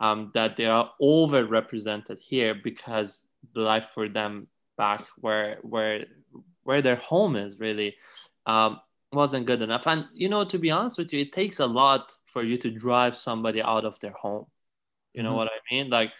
Um, 0.00 0.30
that 0.34 0.56
they 0.56 0.66
are 0.66 0.90
overrepresented 1.00 2.18
here 2.20 2.54
because 2.54 3.24
life 3.54 3.90
for 3.94 4.08
them 4.08 4.48
back 4.76 5.04
where 5.18 5.58
where 5.62 6.06
where 6.62 6.82
their 6.82 6.96
home 6.96 7.36
is 7.36 7.58
really 7.58 7.96
um, 8.46 8.80
wasn't 9.12 9.46
good 9.46 9.62
enough. 9.62 9.86
And 9.86 10.06
you 10.12 10.28
know, 10.28 10.44
to 10.44 10.58
be 10.58 10.70
honest 10.70 10.98
with 10.98 11.12
you, 11.12 11.20
it 11.20 11.32
takes 11.32 11.60
a 11.60 11.66
lot 11.66 12.14
for 12.26 12.42
you 12.42 12.56
to 12.58 12.70
drive 12.70 13.16
somebody 13.16 13.62
out 13.62 13.84
of 13.84 13.98
their 14.00 14.12
home. 14.12 14.46
You 15.14 15.22
know 15.22 15.30
mm-hmm. 15.30 15.38
what 15.38 15.48
I 15.48 15.74
mean? 15.74 15.90
Like, 15.90 16.12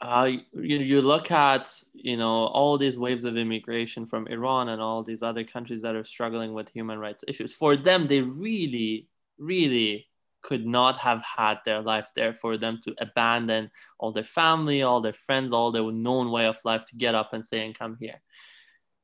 uh, 0.00 0.30
you, 0.52 0.78
you 0.78 1.02
look 1.02 1.30
at 1.30 1.72
you 1.92 2.16
know 2.16 2.46
all 2.46 2.78
these 2.78 2.98
waves 2.98 3.24
of 3.24 3.36
immigration 3.36 4.06
from 4.06 4.26
Iran 4.28 4.68
and 4.68 4.80
all 4.80 5.02
these 5.02 5.22
other 5.22 5.44
countries 5.44 5.82
that 5.82 5.96
are 5.96 6.04
struggling 6.04 6.54
with 6.54 6.68
human 6.68 6.98
rights 6.98 7.24
issues. 7.26 7.54
For 7.54 7.76
them, 7.76 8.06
they 8.06 8.20
really, 8.20 9.08
really 9.38 10.07
could 10.42 10.66
not 10.66 10.96
have 10.96 11.22
had 11.22 11.58
their 11.64 11.80
life 11.80 12.08
there 12.14 12.34
for 12.34 12.56
them 12.56 12.80
to 12.84 12.94
abandon 12.98 13.70
all 13.98 14.12
their 14.12 14.24
family, 14.24 14.82
all 14.82 15.00
their 15.00 15.12
friends, 15.12 15.52
all 15.52 15.70
their 15.70 15.90
known 15.90 16.30
way 16.30 16.46
of 16.46 16.58
life 16.64 16.84
to 16.86 16.96
get 16.96 17.14
up 17.14 17.32
and 17.32 17.44
say 17.44 17.64
and 17.64 17.78
come 17.78 17.96
here. 18.00 18.20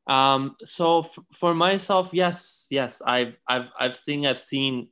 Um, 0.06 0.56
so 0.62 1.00
f- 1.00 1.18
for 1.32 1.54
myself, 1.54 2.10
yes, 2.12 2.66
yes, 2.70 3.00
I've, 3.06 3.36
I've, 3.48 3.68
I've 3.78 3.96
think 3.96 4.26
I've 4.26 4.38
seen, 4.38 4.88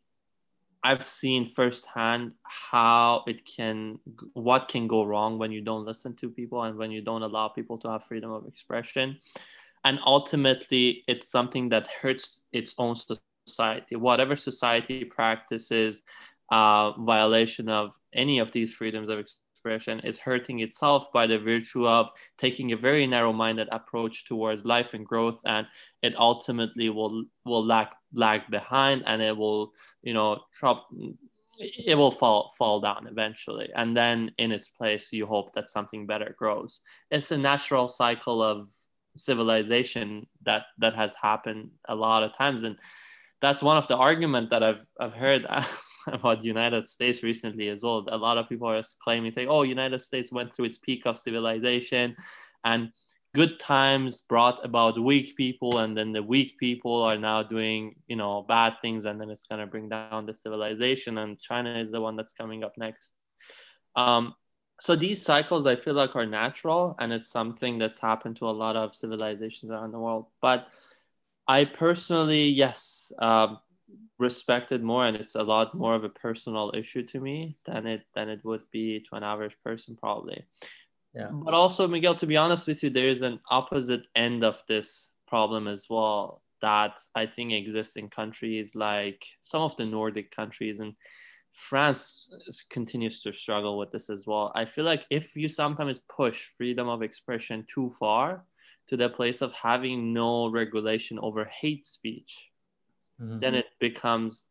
I've 0.83 1.05
seen 1.05 1.46
firsthand 1.46 2.35
how 2.42 3.22
it 3.26 3.44
can, 3.44 3.98
what 4.33 4.68
can 4.68 4.88
go 4.88 5.05
wrong 5.05 5.38
when 5.38 5.52
you 5.52 5.61
don't 5.61 5.85
listen 5.85 6.16
to 6.16 6.31
people 6.31 6.62
and 6.62 6.76
when 6.76 6.90
you 6.90 7.02
don't 7.02 7.22
allow 7.22 7.48
people 7.48 7.78
to 7.78 7.90
have 7.90 8.05
freedom 8.05 8.33
of 8.33 8.46
expression, 8.46 9.18
and 9.85 9.98
ultimately, 10.07 11.02
it's 11.09 11.28
something 11.28 11.68
that 11.70 11.88
hurts 11.88 12.40
its 12.52 12.74
own 12.78 12.94
society. 12.94 13.96
Whatever 13.96 14.37
society 14.37 15.05
practices 15.05 16.02
uh, 16.52 16.92
violation 17.00 17.68
of 17.68 17.92
any 18.12 18.38
of 18.38 18.52
these 18.52 18.72
freedoms 18.74 19.08
of 19.08 19.18
expression 19.18 20.00
is 20.00 20.18
hurting 20.18 20.60
itself 20.60 21.10
by 21.12 21.26
the 21.26 21.38
virtue 21.38 21.88
of 21.88 22.08
taking 22.36 22.72
a 22.72 22.76
very 22.76 23.06
narrow-minded 23.06 23.68
approach 23.72 24.26
towards 24.26 24.64
life 24.64 24.92
and 24.92 25.06
growth 25.06 25.40
and 25.46 25.66
it 26.02 26.14
ultimately 26.18 26.90
will 26.90 27.24
will 27.46 27.64
lag 27.64 27.86
lag 28.12 28.42
behind 28.50 29.02
and 29.06 29.22
it 29.22 29.34
will 29.34 29.72
you 30.02 30.12
know 30.12 30.38
it 31.58 31.96
will 31.96 32.10
fall 32.10 32.52
fall 32.58 32.80
down 32.80 33.06
eventually. 33.06 33.70
And 33.74 33.96
then 33.96 34.32
in 34.36 34.52
its 34.52 34.68
place 34.68 35.12
you 35.12 35.26
hope 35.26 35.54
that 35.54 35.68
something 35.68 36.06
better 36.06 36.34
grows. 36.38 36.80
It's 37.10 37.30
a 37.30 37.38
natural 37.38 37.88
cycle 37.88 38.42
of 38.42 38.68
civilization 39.16 40.26
that 40.44 40.64
that 40.78 40.94
has 40.94 41.14
happened 41.14 41.70
a 41.88 41.94
lot 41.94 42.22
of 42.22 42.36
times 42.36 42.62
and 42.62 42.76
that's 43.40 43.62
one 43.62 43.76
of 43.76 43.86
the 43.86 43.96
argument 43.96 44.48
that 44.48 44.62
i've 44.62 44.86
i've 44.98 45.12
heard 45.12 45.46
about 46.06 46.40
the 46.40 46.46
United 46.46 46.88
States 46.88 47.22
recently 47.22 47.68
as 47.68 47.82
well. 47.82 48.04
A 48.08 48.16
lot 48.16 48.38
of 48.38 48.48
people 48.48 48.68
are 48.68 48.82
claiming, 49.02 49.32
saying, 49.32 49.48
"Oh, 49.48 49.62
United 49.62 50.00
States 50.00 50.32
went 50.32 50.54
through 50.54 50.66
its 50.66 50.78
peak 50.78 51.06
of 51.06 51.18
civilization, 51.18 52.16
and 52.64 52.90
good 53.34 53.58
times 53.58 54.22
brought 54.28 54.64
about 54.64 54.98
weak 55.02 55.36
people, 55.36 55.78
and 55.78 55.96
then 55.96 56.12
the 56.12 56.22
weak 56.22 56.58
people 56.58 57.02
are 57.02 57.16
now 57.16 57.42
doing, 57.42 57.94
you 58.06 58.16
know, 58.16 58.42
bad 58.42 58.74
things, 58.82 59.04
and 59.04 59.20
then 59.20 59.30
it's 59.30 59.46
gonna 59.46 59.66
bring 59.66 59.88
down 59.88 60.26
the 60.26 60.34
civilization. 60.34 61.18
And 61.18 61.40
China 61.40 61.78
is 61.78 61.90
the 61.90 62.00
one 62.00 62.16
that's 62.16 62.32
coming 62.32 62.64
up 62.64 62.76
next." 62.76 63.12
Um, 63.96 64.34
so 64.80 64.96
these 64.96 65.22
cycles, 65.22 65.66
I 65.66 65.76
feel 65.76 65.94
like, 65.94 66.16
are 66.16 66.26
natural, 66.26 66.96
and 66.98 67.12
it's 67.12 67.28
something 67.28 67.78
that's 67.78 68.00
happened 68.00 68.36
to 68.38 68.48
a 68.48 68.50
lot 68.50 68.74
of 68.76 68.94
civilizations 68.94 69.70
around 69.70 69.92
the 69.92 69.98
world. 69.98 70.26
But 70.40 70.66
I 71.46 71.64
personally, 71.64 72.48
yes, 72.48 73.12
um, 73.18 73.58
respected 74.18 74.83
more 74.83 75.07
and 75.07 75.16
it's 75.16 75.35
a 75.35 75.42
lot 75.42 75.74
more 75.74 75.94
of 75.94 76.05
a 76.05 76.09
personal 76.09 76.72
issue 76.74 77.02
to 77.02 77.20
me 77.20 77.57
than 77.66 77.87
it 77.87 78.02
than 78.14 78.28
it 78.28 78.44
would 78.44 78.62
be 78.70 79.00
to 79.00 79.16
an 79.16 79.22
average 79.22 79.57
person 79.64 79.96
probably. 79.96 80.44
Yeah. 81.14 81.28
But 81.31 81.55
also 81.55 81.88
miguel 81.88 82.14
to 82.16 82.26
be 82.26 82.37
honest 82.37 82.66
with 82.66 82.83
you 82.83 82.90
there 82.90 83.09
is 83.09 83.22
an 83.22 83.40
opposite 83.50 84.07
end 84.14 84.44
of 84.44 84.62
this 84.68 85.09
problem 85.26 85.66
as 85.66 85.87
well 85.90 86.42
that 86.61 87.00
i 87.14 87.26
think 87.26 87.52
exists 87.52 87.96
in 87.96 88.09
countries 88.09 88.74
like 88.74 89.22
some 89.42 89.62
of 89.62 89.74
the 89.76 89.85
nordic 89.85 90.31
countries 90.31 90.78
and 90.78 90.94
france 91.52 92.31
continues 92.70 93.20
to 93.20 93.33
struggle 93.33 93.78
with 93.78 93.90
this 93.92 94.09
as 94.09 94.26
well. 94.26 94.52
I 94.55 94.64
feel 94.64 94.85
like 94.85 95.05
if 95.11 95.37
you 95.37 95.48
sometimes 95.48 96.00
push 96.09 96.48
freedom 96.57 96.88
of 96.88 97.02
expression 97.02 97.66
too 97.72 97.90
far 97.98 98.44
to 98.88 98.96
the 98.96 99.09
place 99.09 99.42
of 99.42 99.52
having 99.52 100.12
no 100.12 100.50
regulation 100.50 101.18
over 101.20 101.44
hate 101.44 101.87
speech 101.87 102.51
mm-hmm. 103.20 103.38
then 103.40 103.55
it 103.55 103.66
becomes 103.81 104.44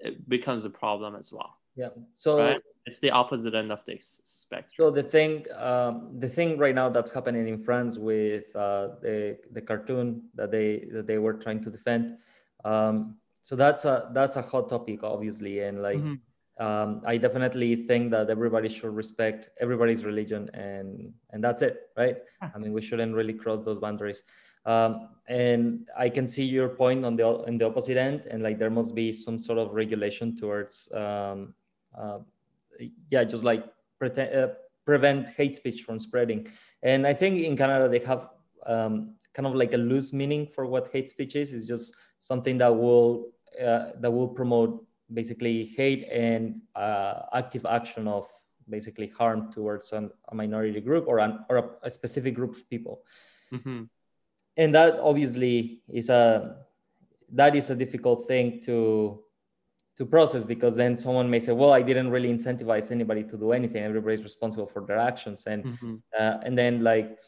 it 0.00 0.28
becomes 0.28 0.64
a 0.64 0.70
problem 0.70 1.14
as 1.16 1.32
well. 1.32 1.58
Yeah. 1.74 1.90
So 2.14 2.38
right? 2.38 2.60
it's 2.86 2.98
the 3.00 3.10
opposite 3.10 3.54
end 3.54 3.70
of 3.70 3.84
the 3.84 3.98
spectrum. 4.00 4.72
So 4.76 4.90
the 4.90 5.02
thing, 5.02 5.44
um, 5.54 6.18
the 6.18 6.28
thing 6.28 6.58
right 6.58 6.74
now 6.74 6.88
that's 6.88 7.12
happening 7.12 7.48
in 7.48 7.62
France 7.62 7.98
with 7.98 8.54
uh, 8.56 8.88
the 9.02 9.38
the 9.52 9.60
cartoon 9.60 10.22
that 10.34 10.50
they 10.50 10.88
that 10.92 11.06
they 11.06 11.18
were 11.18 11.34
trying 11.34 11.62
to 11.64 11.70
defend. 11.70 12.18
Um, 12.64 13.16
so 13.42 13.56
that's 13.56 13.84
a 13.84 14.10
that's 14.12 14.36
a 14.36 14.42
hot 14.42 14.68
topic, 14.68 15.02
obviously, 15.02 15.60
and 15.60 15.82
like. 15.82 15.98
Mm-hmm. 15.98 16.14
Um, 16.58 17.02
I 17.04 17.18
definitely 17.18 17.76
think 17.76 18.10
that 18.12 18.30
everybody 18.30 18.70
should 18.70 18.96
respect 18.96 19.50
everybody's 19.60 20.06
religion 20.06 20.48
and 20.54 21.12
and 21.28 21.44
that's 21.44 21.60
it, 21.60 21.90
right? 21.98 22.16
I 22.40 22.56
mean, 22.56 22.72
we 22.72 22.80
shouldn't 22.80 23.14
really 23.14 23.34
cross 23.34 23.60
those 23.60 23.78
boundaries. 23.78 24.22
Um, 24.66 25.08
and 25.28 25.88
I 25.96 26.08
can 26.08 26.26
see 26.26 26.44
your 26.44 26.68
point 26.68 27.04
on 27.04 27.16
the 27.16 27.42
in 27.44 27.58
the 27.58 27.66
opposite 27.66 27.96
end, 27.96 28.26
and 28.30 28.42
like 28.42 28.58
there 28.58 28.70
must 28.70 28.94
be 28.94 29.10
some 29.10 29.38
sort 29.38 29.58
of 29.58 29.72
regulation 29.72 30.36
towards, 30.36 30.90
um, 30.92 31.54
uh, 31.96 32.18
yeah, 33.10 33.24
just 33.24 33.42
like 33.42 33.64
pretend, 33.98 34.34
uh, 34.34 34.48
prevent 34.84 35.30
hate 35.30 35.56
speech 35.56 35.82
from 35.82 35.98
spreading. 35.98 36.46
And 36.82 37.06
I 37.06 37.14
think 37.14 37.40
in 37.40 37.56
Canada 37.56 37.88
they 37.88 38.04
have 38.06 38.28
um, 38.66 39.14
kind 39.34 39.46
of 39.46 39.54
like 39.54 39.74
a 39.74 39.78
loose 39.78 40.12
meaning 40.12 40.46
for 40.46 40.66
what 40.66 40.88
hate 40.92 41.08
speech 41.08 41.34
is. 41.34 41.54
It's 41.54 41.66
just 41.66 41.94
something 42.18 42.58
that 42.58 42.74
will 42.74 43.30
uh, 43.60 43.92
that 43.98 44.10
will 44.10 44.28
promote 44.28 44.84
basically 45.12 45.64
hate 45.64 46.08
and 46.10 46.60
uh, 46.74 47.22
active 47.32 47.66
action 47.66 48.06
of 48.06 48.28
basically 48.68 49.08
harm 49.08 49.52
towards 49.52 49.92
an, 49.92 50.10
a 50.28 50.34
minority 50.34 50.80
group 50.80 51.06
or 51.06 51.18
an, 51.20 51.44
or 51.48 51.56
a, 51.56 51.70
a 51.84 51.90
specific 51.90 52.34
group 52.34 52.56
of 52.56 52.68
people. 52.68 53.02
Mm-hmm 53.52 53.84
and 54.56 54.74
that 54.74 54.98
obviously 55.00 55.82
is 55.88 56.08
a 56.08 56.56
that 57.32 57.54
is 57.54 57.70
a 57.70 57.76
difficult 57.76 58.26
thing 58.26 58.60
to 58.62 59.22
to 59.96 60.04
process 60.04 60.44
because 60.44 60.76
then 60.76 60.96
someone 60.96 61.28
may 61.28 61.38
say 61.38 61.52
well 61.52 61.72
i 61.72 61.82
didn't 61.82 62.10
really 62.10 62.32
incentivize 62.32 62.90
anybody 62.90 63.24
to 63.24 63.36
do 63.36 63.52
anything. 63.52 63.82
Everybody's 63.82 64.22
responsible 64.22 64.66
for 64.66 64.84
their 64.86 64.98
actions. 64.98 65.46
And 65.46 65.64
mm-hmm. 65.64 65.94
uh, 66.18 66.38
and 66.44 66.56
then 66.56 66.82
like 66.82 67.18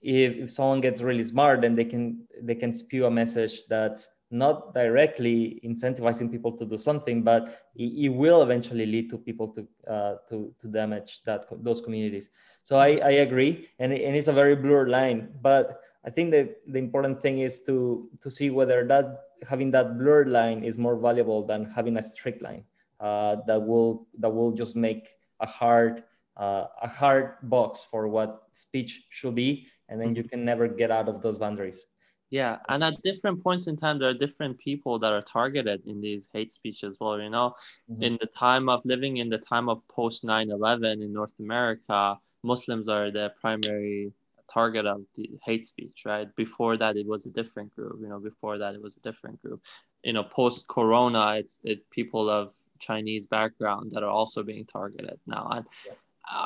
if, 0.00 0.36
if 0.36 0.50
someone 0.50 0.80
gets 0.80 1.00
really 1.02 1.22
smart 1.22 1.62
then 1.62 1.74
they 1.74 1.84
can 1.84 2.26
they 2.42 2.54
can 2.54 2.72
spew 2.72 3.06
a 3.06 3.10
message 3.10 3.62
that's 3.68 4.08
not 4.30 4.74
directly 4.74 5.60
incentivizing 5.64 6.30
people 6.30 6.52
to 6.52 6.64
do 6.66 6.76
something 6.76 7.22
but 7.22 7.42
it, 7.76 8.06
it 8.06 8.08
will 8.08 8.42
eventually 8.42 8.84
lead 8.84 9.08
to 9.08 9.16
people 9.16 9.48
to 9.48 9.68
uh, 9.90 10.16
to 10.28 10.52
to 10.58 10.66
damage 10.68 11.22
that 11.24 11.46
those 11.62 11.80
communities. 11.80 12.30
So 12.64 12.76
i 12.76 12.88
i 13.10 13.12
agree. 13.26 13.68
And, 13.78 13.92
and 13.92 14.16
it's 14.16 14.28
a 14.28 14.32
very 14.32 14.56
blurred 14.56 14.88
line. 14.88 15.28
But 15.42 15.80
I 16.06 16.10
think 16.10 16.30
the, 16.30 16.54
the 16.66 16.78
important 16.78 17.20
thing 17.20 17.40
is 17.40 17.60
to 17.62 18.08
to 18.20 18.30
see 18.30 18.50
whether 18.50 18.86
that 18.86 19.34
having 19.48 19.70
that 19.72 19.98
blurred 19.98 20.28
line 20.28 20.62
is 20.62 20.76
more 20.78 20.96
valuable 20.96 21.46
than 21.46 21.64
having 21.64 21.96
a 21.96 22.02
strict 22.02 22.42
line 22.42 22.64
uh, 23.00 23.36
that 23.46 23.60
will 23.60 24.06
that 24.18 24.30
will 24.30 24.52
just 24.52 24.76
make 24.76 25.10
a 25.40 25.46
hard 25.46 26.04
uh, 26.36 26.66
a 26.82 26.88
hard 26.88 27.36
box 27.44 27.86
for 27.90 28.08
what 28.08 28.48
speech 28.52 29.04
should 29.08 29.34
be, 29.34 29.66
and 29.88 30.00
then 30.00 30.14
you 30.14 30.22
mm-hmm. 30.22 30.28
can 30.28 30.44
never 30.44 30.68
get 30.68 30.90
out 30.90 31.08
of 31.08 31.22
those 31.22 31.38
boundaries. 31.38 31.86
Yeah, 32.30 32.58
and 32.68 32.82
at 32.82 33.00
different 33.02 33.44
points 33.44 33.68
in 33.68 33.76
time, 33.76 33.98
there 33.98 34.08
are 34.08 34.14
different 34.14 34.58
people 34.58 34.98
that 34.98 35.12
are 35.12 35.22
targeted 35.22 35.86
in 35.86 36.00
these 36.00 36.28
hate 36.32 36.50
speech 36.50 36.82
as 36.82 36.96
well. 37.00 37.20
You 37.20 37.30
know, 37.30 37.54
mm-hmm. 37.90 38.02
in 38.02 38.18
the 38.20 38.26
time 38.26 38.68
of 38.68 38.84
living 38.84 39.18
in 39.18 39.28
the 39.28 39.38
time 39.38 39.68
of 39.68 39.86
post 39.88 40.24
9 40.24 40.50
11 40.50 41.00
in 41.00 41.12
North 41.12 41.38
America, 41.38 42.18
Muslims 42.42 42.88
are 42.88 43.10
the 43.10 43.32
primary 43.40 44.12
target 44.54 44.86
of 44.86 45.02
the 45.16 45.28
hate 45.42 45.66
speech, 45.66 46.02
right? 46.06 46.28
Before 46.36 46.76
that, 46.76 46.96
it 46.96 47.06
was 47.06 47.26
a 47.26 47.30
different 47.30 47.74
group. 47.74 47.98
You 48.00 48.08
know, 48.08 48.20
before 48.20 48.56
that, 48.58 48.74
it 48.74 48.82
was 48.82 48.96
a 48.96 49.00
different 49.00 49.42
group. 49.42 49.60
You 50.04 50.12
know, 50.12 50.22
post 50.22 50.68
Corona, 50.68 51.36
it's 51.40 51.60
it 51.64 51.90
people 51.90 52.30
of 52.30 52.52
Chinese 52.78 53.26
background 53.26 53.90
that 53.92 54.02
are 54.02 54.16
also 54.20 54.42
being 54.42 54.66
targeted 54.66 55.18
now, 55.26 55.48
and 55.50 55.66
yeah. 55.86 55.92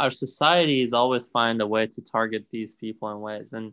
our 0.04 0.10
society 0.10 0.82
is 0.82 0.92
always 0.92 1.28
find 1.28 1.60
a 1.60 1.66
way 1.66 1.86
to 1.86 2.00
target 2.00 2.46
these 2.50 2.74
people 2.74 3.10
in 3.12 3.20
ways. 3.20 3.52
And 3.52 3.72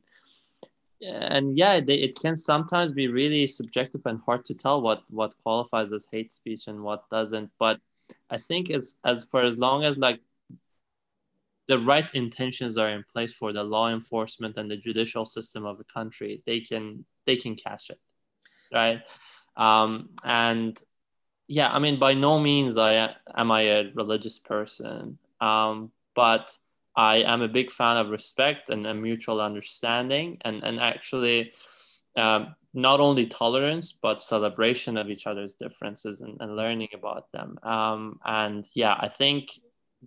and 1.01 1.57
yeah, 1.57 1.79
they, 1.79 1.95
it 1.95 2.17
can 2.19 2.37
sometimes 2.37 2.93
be 2.93 3.07
really 3.07 3.47
subjective 3.47 4.01
and 4.05 4.19
hard 4.25 4.45
to 4.45 4.53
tell 4.53 4.81
what 4.81 5.03
what 5.09 5.33
qualifies 5.43 5.93
as 5.93 6.07
hate 6.11 6.31
speech 6.31 6.67
and 6.67 6.81
what 6.81 7.09
doesn't. 7.09 7.49
But 7.59 7.79
I 8.29 8.37
think 8.37 8.69
as 8.69 8.95
as 9.05 9.25
for 9.25 9.41
as 9.43 9.57
long 9.57 9.83
as 9.83 9.97
like 9.97 10.19
the 11.67 11.79
right 11.79 12.09
intentions 12.13 12.77
are 12.77 12.89
in 12.89 13.03
place 13.11 13.33
for 13.33 13.51
the 13.51 13.63
law 13.63 13.89
enforcement 13.89 14.57
and 14.57 14.69
the 14.69 14.77
judicial 14.77 15.25
system 15.25 15.65
of 15.65 15.77
the 15.77 15.83
country, 15.85 16.43
they 16.45 16.59
can 16.59 17.05
they 17.25 17.35
can 17.35 17.55
catch 17.55 17.89
it, 17.89 17.99
right? 18.73 19.01
Um, 19.57 20.09
and 20.23 20.79
yeah, 21.47 21.71
I 21.71 21.79
mean, 21.79 21.99
by 21.99 22.13
no 22.13 22.39
means 22.39 22.77
I 22.77 23.15
am 23.35 23.51
I 23.51 23.61
a 23.61 23.91
religious 23.93 24.39
person, 24.39 25.17
um, 25.41 25.91
but 26.15 26.55
I 26.95 27.17
am 27.17 27.41
a 27.41 27.47
big 27.47 27.71
fan 27.71 27.97
of 27.97 28.09
respect 28.09 28.69
and 28.69 28.85
a 28.85 28.93
mutual 28.93 29.41
understanding, 29.41 30.37
and 30.41 30.63
and 30.63 30.79
actually. 30.79 31.53
Um, 32.17 32.55
not 32.77 32.99
only 32.99 33.25
tolerance 33.25 33.93
but 33.93 34.21
celebration 34.21 34.97
of 34.97 35.09
each 35.09 35.27
other's 35.27 35.53
differences 35.53 36.19
and, 36.19 36.35
and 36.41 36.57
learning 36.57 36.89
about 36.93 37.31
them 37.31 37.57
um, 37.63 38.19
and 38.25 38.67
yeah 38.73 38.95
i 38.99 39.07
think 39.07 39.49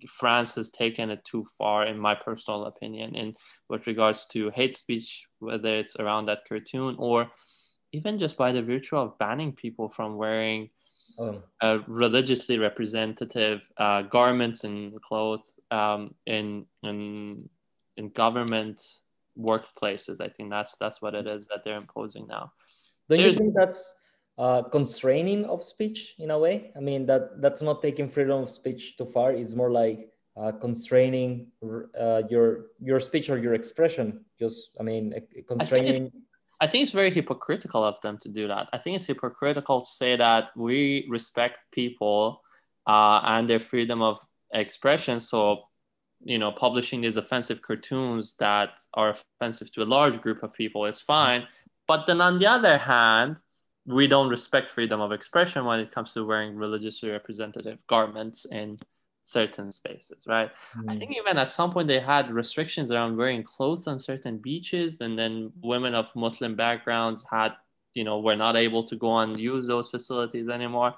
france 0.06 0.54
has 0.54 0.70
taken 0.70 1.10
it 1.10 1.24
too 1.24 1.46
far 1.56 1.86
in 1.86 1.98
my 1.98 2.14
personal 2.14 2.66
opinion 2.66 3.14
in 3.14 3.34
with 3.68 3.86
regards 3.86 4.26
to 4.26 4.50
hate 4.50 4.76
speech 4.76 5.24
whether 5.38 5.74
it's 5.76 5.96
around 5.96 6.26
that 6.26 6.46
cartoon 6.48 6.94
or 6.98 7.30
even 7.92 8.18
just 8.18 8.36
by 8.36 8.52
the 8.52 8.62
virtue 8.62 8.96
of 8.96 9.18
banning 9.18 9.52
people 9.52 9.88
from 9.88 10.16
wearing 10.16 10.68
oh. 11.18 11.42
uh, 11.62 11.78
religiously 11.86 12.58
representative 12.58 13.62
uh, 13.78 14.02
garments 14.02 14.64
and 14.64 15.00
clothes 15.02 15.52
um, 15.70 16.14
in 16.26 16.66
in 16.82 17.48
in 17.96 18.08
government 18.10 18.82
workplaces. 19.38 20.20
I 20.20 20.28
think 20.28 20.50
that's 20.50 20.76
that's 20.76 21.00
what 21.00 21.14
it 21.14 21.26
is 21.26 21.46
that 21.48 21.64
they're 21.64 21.76
imposing 21.76 22.26
now. 22.26 22.52
Don't 23.08 23.18
There's, 23.18 23.36
you 23.36 23.44
think 23.44 23.54
that's 23.54 23.94
uh, 24.38 24.62
constraining 24.62 25.44
of 25.46 25.64
speech 25.64 26.14
in 26.18 26.30
a 26.30 26.38
way? 26.38 26.70
I 26.76 26.80
mean 26.80 27.06
that 27.06 27.42
that's 27.42 27.62
not 27.62 27.82
taking 27.82 28.08
freedom 28.08 28.42
of 28.42 28.50
speech 28.50 28.96
too 28.96 29.06
far. 29.06 29.32
It's 29.32 29.54
more 29.54 29.70
like 29.70 30.10
uh, 30.36 30.52
constraining 30.52 31.48
uh, 31.98 32.22
your 32.30 32.66
your 32.80 33.00
speech 33.00 33.28
or 33.30 33.38
your 33.38 33.54
expression. 33.54 34.24
Just 34.38 34.76
I 34.78 34.82
mean 34.84 35.14
constraining. 35.46 36.12
I 36.60 36.66
think 36.66 36.82
it's 36.82 36.92
very 36.92 37.10
hypocritical 37.10 37.84
of 37.84 38.00
them 38.00 38.18
to 38.22 38.28
do 38.28 38.48
that. 38.48 38.68
I 38.72 38.78
think 38.78 38.96
it's 38.96 39.06
hypocritical 39.06 39.80
to 39.82 39.90
say 39.90 40.16
that 40.16 40.50
we 40.56 41.06
respect 41.08 41.58
people 41.70 42.42
uh, 42.86 43.20
and 43.24 43.48
their 43.48 43.60
freedom 43.60 44.02
of 44.02 44.18
expression. 44.52 45.20
So, 45.20 45.62
you 46.24 46.38
know, 46.38 46.50
publishing 46.50 47.00
these 47.00 47.16
offensive 47.16 47.62
cartoons 47.62 48.34
that 48.40 48.70
are 48.94 49.14
offensive 49.40 49.72
to 49.74 49.82
a 49.82 49.84
large 49.84 50.20
group 50.20 50.42
of 50.42 50.52
people 50.52 50.84
is 50.86 51.00
fine. 51.00 51.46
But 51.86 52.06
then 52.06 52.20
on 52.20 52.40
the 52.40 52.46
other 52.46 52.76
hand, 52.76 53.40
we 53.88 54.06
don't 54.06 54.28
respect 54.28 54.70
freedom 54.70 55.00
of 55.00 55.12
expression 55.12 55.64
when 55.64 55.80
it 55.80 55.90
comes 55.90 56.12
to 56.12 56.24
wearing 56.24 56.54
religiously 56.54 57.10
representative 57.10 57.78
garments 57.86 58.44
in 58.44 58.78
certain 59.22 59.72
spaces, 59.72 60.24
right? 60.26 60.50
Mm. 60.76 60.92
I 60.92 60.96
think 60.96 61.16
even 61.16 61.38
at 61.38 61.50
some 61.50 61.72
point 61.72 61.88
they 61.88 62.00
had 62.00 62.30
restrictions 62.30 62.90
around 62.90 63.16
wearing 63.16 63.42
clothes 63.42 63.86
on 63.86 63.98
certain 63.98 64.38
beaches, 64.38 65.00
and 65.00 65.18
then 65.18 65.52
women 65.62 65.94
of 65.94 66.06
Muslim 66.14 66.54
backgrounds 66.54 67.24
had, 67.30 67.52
you 67.94 68.04
know, 68.04 68.20
were 68.20 68.36
not 68.36 68.56
able 68.56 68.84
to 68.84 68.96
go 68.96 69.18
and 69.18 69.38
use 69.38 69.66
those 69.66 69.90
facilities 69.90 70.48
anymore. 70.48 70.94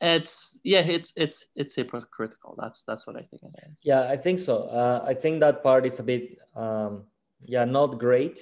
It's 0.00 0.60
yeah, 0.64 0.80
it's 0.80 1.12
it's 1.16 1.46
it's 1.54 1.74
hypocritical. 1.74 2.54
That's 2.58 2.82
that's 2.82 3.06
what 3.06 3.16
I 3.16 3.22
think 3.22 3.42
it 3.42 3.54
is. 3.70 3.80
Yeah, 3.82 4.08
I 4.08 4.16
think 4.16 4.38
so. 4.38 4.64
Uh, 4.64 5.04
I 5.06 5.14
think 5.14 5.40
that 5.40 5.62
part 5.62 5.86
is 5.86 5.98
a 5.98 6.04
bit 6.04 6.38
um, 6.54 7.04
yeah 7.46 7.64
not 7.64 7.98
great 7.98 8.40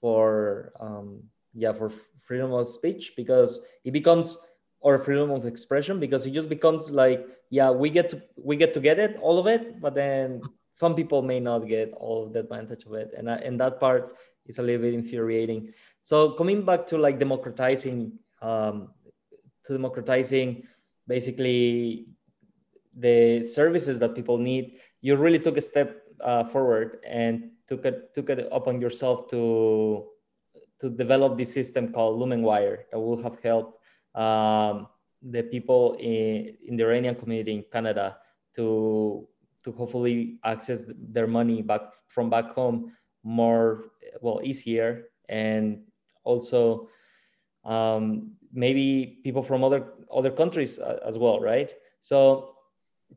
for 0.00 0.72
um, 0.80 1.22
yeah 1.54 1.72
for 1.72 1.90
freedom 2.22 2.52
of 2.52 2.66
speech 2.66 3.12
because 3.16 3.60
it 3.84 3.92
becomes 3.92 4.38
or 4.80 4.98
freedom 4.98 5.30
of 5.30 5.44
expression 5.46 6.00
because 6.00 6.26
it 6.26 6.32
just 6.32 6.48
becomes 6.48 6.90
like 6.90 7.26
yeah 7.50 7.70
we 7.70 7.88
get 7.88 8.10
to 8.10 8.20
we 8.36 8.56
get 8.56 8.72
to 8.72 8.80
get 8.80 8.98
it 8.98 9.16
all 9.20 9.38
of 9.38 9.46
it 9.46 9.80
but 9.80 9.94
then 9.94 10.40
some 10.72 10.94
people 10.94 11.20
may 11.22 11.38
not 11.38 11.68
get 11.68 11.92
all 11.92 12.26
of 12.26 12.32
the 12.32 12.40
advantage 12.40 12.84
of 12.86 12.94
it. 12.94 13.14
And 13.16 13.28
and 13.28 13.60
that 13.60 13.78
part 13.78 14.16
is 14.46 14.58
a 14.58 14.62
little 14.62 14.82
bit 14.82 14.94
infuriating. 14.94 15.68
So 16.02 16.32
coming 16.32 16.64
back 16.64 16.86
to 16.88 16.98
like 16.98 17.20
democratizing 17.20 18.18
um, 18.40 18.88
to 19.64 19.72
democratizing 19.72 20.64
basically 21.06 22.08
the 22.96 23.42
services 23.42 23.98
that 24.00 24.14
people 24.14 24.36
need 24.36 24.76
you 25.00 25.16
really 25.16 25.38
took 25.38 25.56
a 25.56 25.60
step 25.60 26.02
uh, 26.20 26.44
forward 26.44 26.98
and 27.06 27.50
took 27.66 27.84
it 27.86 28.12
took 28.14 28.28
it 28.28 28.48
upon 28.52 28.80
yourself 28.80 29.28
to 29.30 30.11
to 30.82 30.90
develop 30.90 31.38
this 31.38 31.54
system 31.54 31.92
called 31.92 32.20
LumenWire 32.20 32.90
that 32.90 32.98
will 32.98 33.22
have 33.22 33.38
helped 33.40 33.78
um, 34.16 34.88
the 35.22 35.44
people 35.44 35.94
in, 36.00 36.56
in 36.66 36.76
the 36.76 36.82
Iranian 36.82 37.14
community 37.14 37.54
in 37.54 37.64
Canada 37.72 38.18
to 38.56 39.28
to 39.62 39.70
hopefully 39.70 40.40
access 40.42 40.82
their 40.88 41.28
money 41.28 41.62
back 41.62 41.82
from 42.08 42.28
back 42.28 42.50
home 42.50 42.90
more 43.22 43.92
well 44.20 44.40
easier 44.42 45.06
and 45.28 45.86
also 46.24 46.88
um, 47.64 48.32
maybe 48.52 49.20
people 49.22 49.42
from 49.42 49.62
other 49.62 49.94
other 50.12 50.32
countries 50.32 50.80
uh, 50.80 50.98
as 51.06 51.16
well 51.16 51.38
right? 51.38 51.72
So 52.00 52.56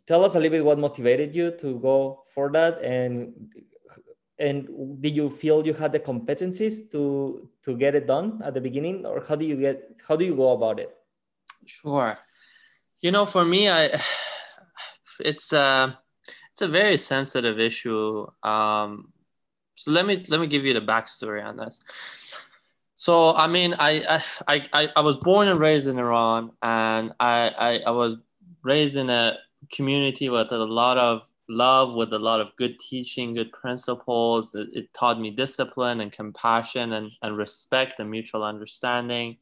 tell 0.06 0.24
us 0.24 0.36
a 0.36 0.40
little 0.40 0.58
bit 0.58 0.66
what 0.66 0.78
motivated 0.78 1.36
you 1.36 1.50
to 1.58 1.80
go 1.80 2.26
for 2.30 2.52
that 2.52 2.78
and 2.84 3.34
and 4.38 5.02
did 5.02 5.16
you 5.16 5.30
feel 5.30 5.66
you 5.66 5.74
had 5.74 5.92
the 5.92 6.00
competencies 6.00 6.92
to 6.92 7.50
to 7.64 7.76
get 7.78 7.96
it 7.96 8.08
done 8.08 8.42
at 8.44 8.54
the 8.54 8.62
beginning? 8.62 9.06
Or 9.06 9.24
how 9.26 9.36
do 9.36 9.46
you 9.46 9.56
get 9.56 10.02
how 10.08 10.16
do 10.16 10.26
you 10.26 10.36
go 10.36 10.52
about 10.52 10.80
it? 10.80 10.96
Sure. 11.66 12.18
You 13.02 13.12
know 13.12 13.26
for 13.26 13.46
me 13.46 13.70
i 13.70 14.02
it's 15.20 15.54
uh 15.54 15.94
it's 16.52 16.62
a 16.62 16.68
very 16.68 16.98
sensitive 16.98 17.60
issue. 17.60 18.28
Um 18.44 19.14
so 19.78 19.92
let 19.92 20.06
me 20.06 20.24
let 20.30 20.40
me 20.40 20.48
give 20.48 20.66
you 20.66 20.74
the 20.74 20.82
backstory 20.82 21.44
on 21.44 21.56
this. 21.56 21.82
So 22.96 23.34
i 23.36 23.48
mean 23.48 23.74
i 23.80 24.22
i 24.48 24.68
i, 24.74 24.90
I 24.96 25.02
was 25.02 25.16
born 25.18 25.48
and 25.48 25.60
raised 25.60 25.88
in 25.88 26.00
iran 26.00 26.52
and 26.62 27.14
I, 27.20 27.50
I 27.50 27.80
i 27.88 27.92
was 27.92 28.16
raised 28.64 28.96
in 28.96 29.10
a 29.10 29.38
community 29.72 30.30
with 30.30 30.52
a 30.52 30.58
lot 30.58 30.98
of 30.98 31.22
love 31.48 31.94
with 31.94 32.14
a 32.14 32.20
lot 32.20 32.42
of 32.42 32.56
good 32.58 32.80
teaching, 32.80 33.34
good 33.34 33.52
principles. 33.52 34.56
It, 34.56 34.70
it, 34.74 34.94
taught 34.94 35.20
me 35.20 35.32
discipline 35.32 36.02
and 36.02 36.12
compassion 36.12 36.94
and, 36.94 37.12
and 37.22 37.38
respect 37.38 38.00
and 38.00 38.10
mutual 38.10 38.44
understanding. 38.44 39.38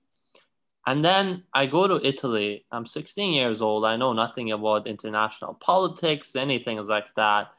And 0.85 1.03
then 1.03 1.43
I 1.53 1.65
go 1.65 1.87
to 1.87 2.05
Italy. 2.05 2.65
I'm 2.71 2.85
16 2.85 3.33
years 3.33 3.61
old. 3.61 3.85
I 3.85 3.95
know 3.95 4.11
nothing 4.13 4.51
about 4.51 4.87
international 4.87 5.53
politics, 5.53 6.35
anything 6.35 6.83
like 6.83 7.13
that. 7.15 7.51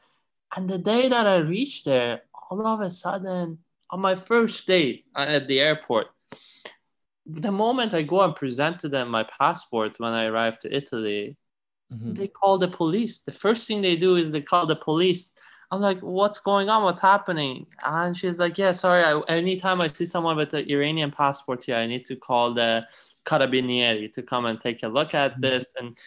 And 0.55 0.69
the 0.69 0.77
day 0.77 1.09
that 1.09 1.25
I 1.25 1.37
reached 1.37 1.85
there, 1.85 2.21
all 2.49 2.65
of 2.65 2.81
a 2.81 2.91
sudden, 2.91 3.57
on 3.89 3.99
my 3.99 4.15
first 4.15 4.67
day 4.67 5.03
at 5.15 5.47
the 5.47 5.59
airport, 5.59 6.07
the 7.25 7.51
moment 7.51 7.93
I 7.95 8.03
go 8.03 8.21
and 8.21 8.35
present 8.35 8.79
to 8.79 8.89
them 8.89 9.09
my 9.09 9.23
passport 9.23 9.99
when 9.99 10.13
I 10.13 10.25
arrive 10.25 10.59
to 10.59 10.75
Italy, 10.75 11.37
Mm-hmm. 11.93 12.13
They 12.13 12.27
call 12.27 12.57
the 12.57 12.67
police. 12.67 13.19
The 13.19 13.31
first 13.31 13.67
thing 13.67 13.81
they 13.81 13.95
do 13.95 14.15
is 14.15 14.31
they 14.31 14.41
call 14.41 14.65
the 14.65 14.75
police. 14.75 15.31
I'm 15.71 15.81
like, 15.81 15.99
what's 15.99 16.39
going 16.39 16.69
on? 16.69 16.83
What's 16.83 16.99
happening? 16.99 17.67
And 17.83 18.15
she's 18.15 18.39
like, 18.39 18.57
yeah, 18.57 18.71
sorry. 18.71 19.03
I, 19.03 19.19
anytime 19.27 19.81
I 19.81 19.87
see 19.87 20.05
someone 20.05 20.37
with 20.37 20.53
an 20.53 20.69
Iranian 20.69 21.11
passport 21.11 21.63
here, 21.63 21.75
I 21.75 21.87
need 21.87 22.05
to 22.05 22.15
call 22.15 22.53
the 22.53 22.85
carabinieri 23.25 24.13
to 24.13 24.21
come 24.21 24.45
and 24.45 24.59
take 24.59 24.83
a 24.83 24.87
look 24.87 25.13
at 25.13 25.33
mm-hmm. 25.33 25.41
this. 25.41 25.73
And 25.79 25.97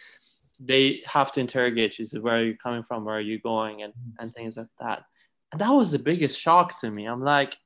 they 0.59 1.01
have 1.05 1.31
to 1.33 1.39
interrogate 1.39 1.99
you. 1.99 2.05
So 2.05 2.21
where 2.21 2.37
are 2.37 2.43
you 2.43 2.55
coming 2.57 2.83
from? 2.83 3.05
Where 3.05 3.15
are 3.15 3.21
you 3.21 3.39
going? 3.39 3.83
And, 3.83 3.93
mm-hmm. 3.93 4.23
and 4.23 4.33
things 4.33 4.57
like 4.57 4.67
that. 4.79 5.03
And 5.51 5.61
that 5.61 5.71
was 5.71 5.91
the 5.91 5.99
biggest 5.99 6.39
shock 6.39 6.79
to 6.81 6.91
me. 6.91 7.05
I'm 7.05 7.21
like, 7.21 7.57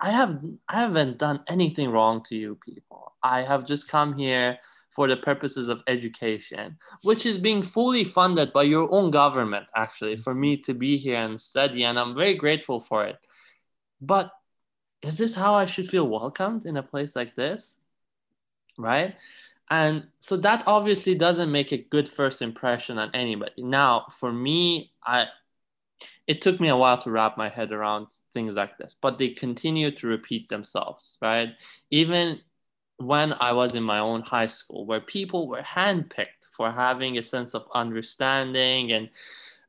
I 0.00 0.10
have 0.12 0.40
I 0.68 0.80
haven't 0.80 1.18
done 1.18 1.40
anything 1.46 1.90
wrong 1.90 2.22
to 2.24 2.36
you 2.36 2.58
people. 2.64 3.12
I 3.22 3.42
have 3.42 3.66
just 3.66 3.88
come 3.88 4.16
here 4.16 4.58
for 4.90 5.06
the 5.06 5.16
purposes 5.16 5.68
of 5.68 5.82
education, 5.86 6.76
which 7.02 7.24
is 7.24 7.38
being 7.38 7.62
fully 7.62 8.04
funded 8.04 8.52
by 8.52 8.64
your 8.64 8.92
own 8.92 9.10
government, 9.10 9.66
actually, 9.76 10.16
for 10.16 10.34
me 10.34 10.56
to 10.56 10.74
be 10.74 10.96
here 10.96 11.16
and 11.16 11.40
study. 11.40 11.84
And 11.84 11.98
I'm 11.98 12.14
very 12.14 12.34
grateful 12.34 12.80
for 12.80 13.06
it. 13.06 13.16
But 14.00 14.32
is 15.02 15.16
this 15.16 15.34
how 15.34 15.54
I 15.54 15.66
should 15.66 15.88
feel 15.88 16.08
welcomed 16.08 16.66
in 16.66 16.76
a 16.76 16.82
place 16.82 17.14
like 17.14 17.36
this? 17.36 17.76
Right? 18.76 19.14
And 19.70 20.08
so 20.18 20.36
that 20.38 20.64
obviously 20.66 21.14
doesn't 21.14 21.52
make 21.52 21.70
a 21.70 21.78
good 21.78 22.08
first 22.08 22.42
impression 22.42 22.98
on 22.98 23.10
anybody. 23.14 23.62
Now, 23.62 24.06
for 24.10 24.32
me, 24.32 24.92
I 25.04 25.26
it 26.26 26.42
took 26.42 26.60
me 26.60 26.68
a 26.68 26.76
while 26.76 26.96
to 26.98 27.10
wrap 27.10 27.36
my 27.36 27.48
head 27.48 27.72
around 27.72 28.06
things 28.34 28.54
like 28.54 28.78
this, 28.78 28.94
but 29.00 29.18
they 29.18 29.30
continue 29.30 29.90
to 29.90 30.06
repeat 30.06 30.48
themselves, 30.48 31.18
right? 31.20 31.50
Even 31.90 32.40
when 33.00 33.32
I 33.32 33.52
was 33.52 33.74
in 33.74 33.82
my 33.82 33.98
own 33.98 34.20
high 34.20 34.46
school, 34.46 34.84
where 34.84 35.00
people 35.00 35.48
were 35.48 35.62
handpicked 35.62 36.48
for 36.52 36.70
having 36.70 37.16
a 37.16 37.22
sense 37.22 37.54
of 37.54 37.66
understanding 37.74 38.92
and 38.92 39.08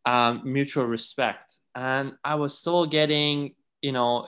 um, 0.05 0.41
mutual 0.43 0.86
respect. 0.86 1.55
And 1.73 2.17
I 2.25 2.36
was 2.36 2.57
still 2.57 2.86
getting, 2.86 3.53
you 3.82 3.93
know, 3.93 4.27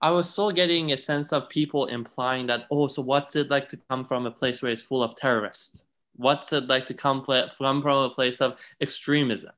I 0.00 0.10
was 0.10 0.30
still 0.30 0.52
getting 0.52 0.92
a 0.92 0.96
sense 0.96 1.32
of 1.32 1.48
people 1.48 1.86
implying 1.86 2.46
that, 2.46 2.66
oh, 2.70 2.86
so 2.86 3.02
what's 3.02 3.34
it 3.34 3.50
like 3.50 3.68
to 3.70 3.76
come 3.88 4.04
from 4.04 4.26
a 4.26 4.30
place 4.30 4.62
where 4.62 4.70
it's 4.70 4.82
full 4.82 5.02
of 5.02 5.16
terrorists? 5.16 5.88
What's 6.14 6.52
it 6.52 6.68
like 6.68 6.86
to 6.86 6.94
come 6.94 7.24
from, 7.24 7.50
from 7.50 7.84
a 7.84 8.10
place 8.10 8.40
of 8.40 8.56
extremism? 8.80 9.52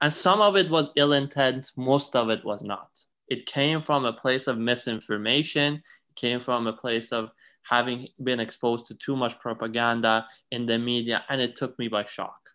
And 0.00 0.12
some 0.12 0.40
of 0.40 0.56
it 0.56 0.68
was 0.68 0.90
ill 0.96 1.12
intent, 1.12 1.70
most 1.76 2.16
of 2.16 2.30
it 2.30 2.44
was 2.44 2.64
not. 2.64 2.98
It 3.28 3.46
came 3.46 3.80
from 3.80 4.04
a 4.04 4.12
place 4.12 4.48
of 4.48 4.58
misinformation, 4.58 5.82
came 6.16 6.40
from 6.40 6.66
a 6.66 6.72
place 6.72 7.12
of 7.12 7.30
having 7.62 8.08
been 8.22 8.40
exposed 8.40 8.86
to 8.86 8.94
too 8.94 9.16
much 9.16 9.38
propaganda 9.38 10.26
in 10.50 10.66
the 10.66 10.78
media, 10.78 11.24
and 11.28 11.40
it 11.40 11.56
took 11.56 11.78
me 11.78 11.88
by 11.88 12.04
shock. 12.04 12.50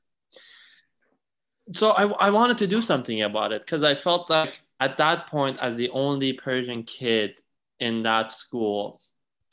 So 1.72 1.92
I, 1.92 2.28
I 2.28 2.30
wanted 2.30 2.58
to 2.60 2.68
do 2.68 2.82
something 2.82 3.22
about 3.22 3.52
it 3.52 3.62
because 3.62 3.84
I 3.84 3.96
felt 3.96 4.30
like 4.30 4.60
at 4.80 4.98
that 4.98 5.28
point, 5.28 5.58
as 5.60 5.76
the 5.76 5.90
only 5.90 6.34
Persian 6.34 6.84
kid 6.84 7.42
in 7.80 8.04
that 8.04 8.32
school, 8.32 9.02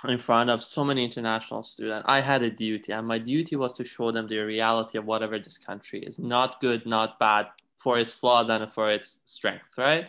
in 0.07 0.19
front 0.19 0.51
of 0.51 0.63
so 0.63 0.85
many 0.85 1.05
international 1.05 1.63
students, 1.63 2.05
I 2.07 2.21
had 2.21 2.43
a 2.43 2.51
duty, 2.51 2.93
and 2.93 3.07
my 3.07 3.19
duty 3.19 3.57
was 3.57 3.73
to 3.75 3.85
show 3.85 4.13
them 4.13 4.29
the 4.29 4.39
reality 4.39 4.99
of 4.99 5.07
whatever 5.07 5.39
this 5.39 5.59
country 5.59 6.01
is 6.01 6.19
not 6.19 6.61
good, 6.61 6.87
not 6.87 7.19
bad, 7.19 7.47
for 7.79 7.99
its 7.99 8.13
flaws 8.13 8.49
and 8.49 8.73
for 8.73 8.91
its 8.91 9.21
strength, 9.27 9.65
right? 9.77 10.07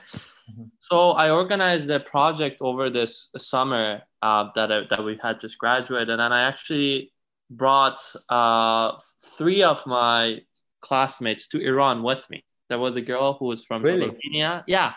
Mm-hmm. 0.50 0.64
So 0.80 1.12
I 1.12 1.32
organized 1.32 1.90
a 1.90 2.00
project 2.00 2.62
over 2.62 2.90
this 2.90 3.32
summer 3.38 4.02
uh, 4.22 4.50
that 4.56 4.72
I, 4.72 4.82
that 4.90 5.04
we 5.04 5.18
had 5.22 5.40
just 5.40 5.58
graduated, 5.58 6.20
and 6.20 6.34
I 6.34 6.42
actually 6.42 7.12
brought 7.50 8.00
uh, 8.30 8.94
three 9.38 9.64
of 9.64 9.86
my 9.86 10.42
classmates 10.82 11.48
to 11.50 11.60
Iran 11.60 12.04
with 12.04 12.30
me. 12.30 12.44
There 12.70 12.80
was 12.80 12.96
a 12.96 13.02
girl 13.02 13.34
who 13.34 13.46
was 13.46 13.64
from 13.64 13.84
really? 13.84 14.08
Slovenia. 14.08 14.64
Yeah. 14.68 14.94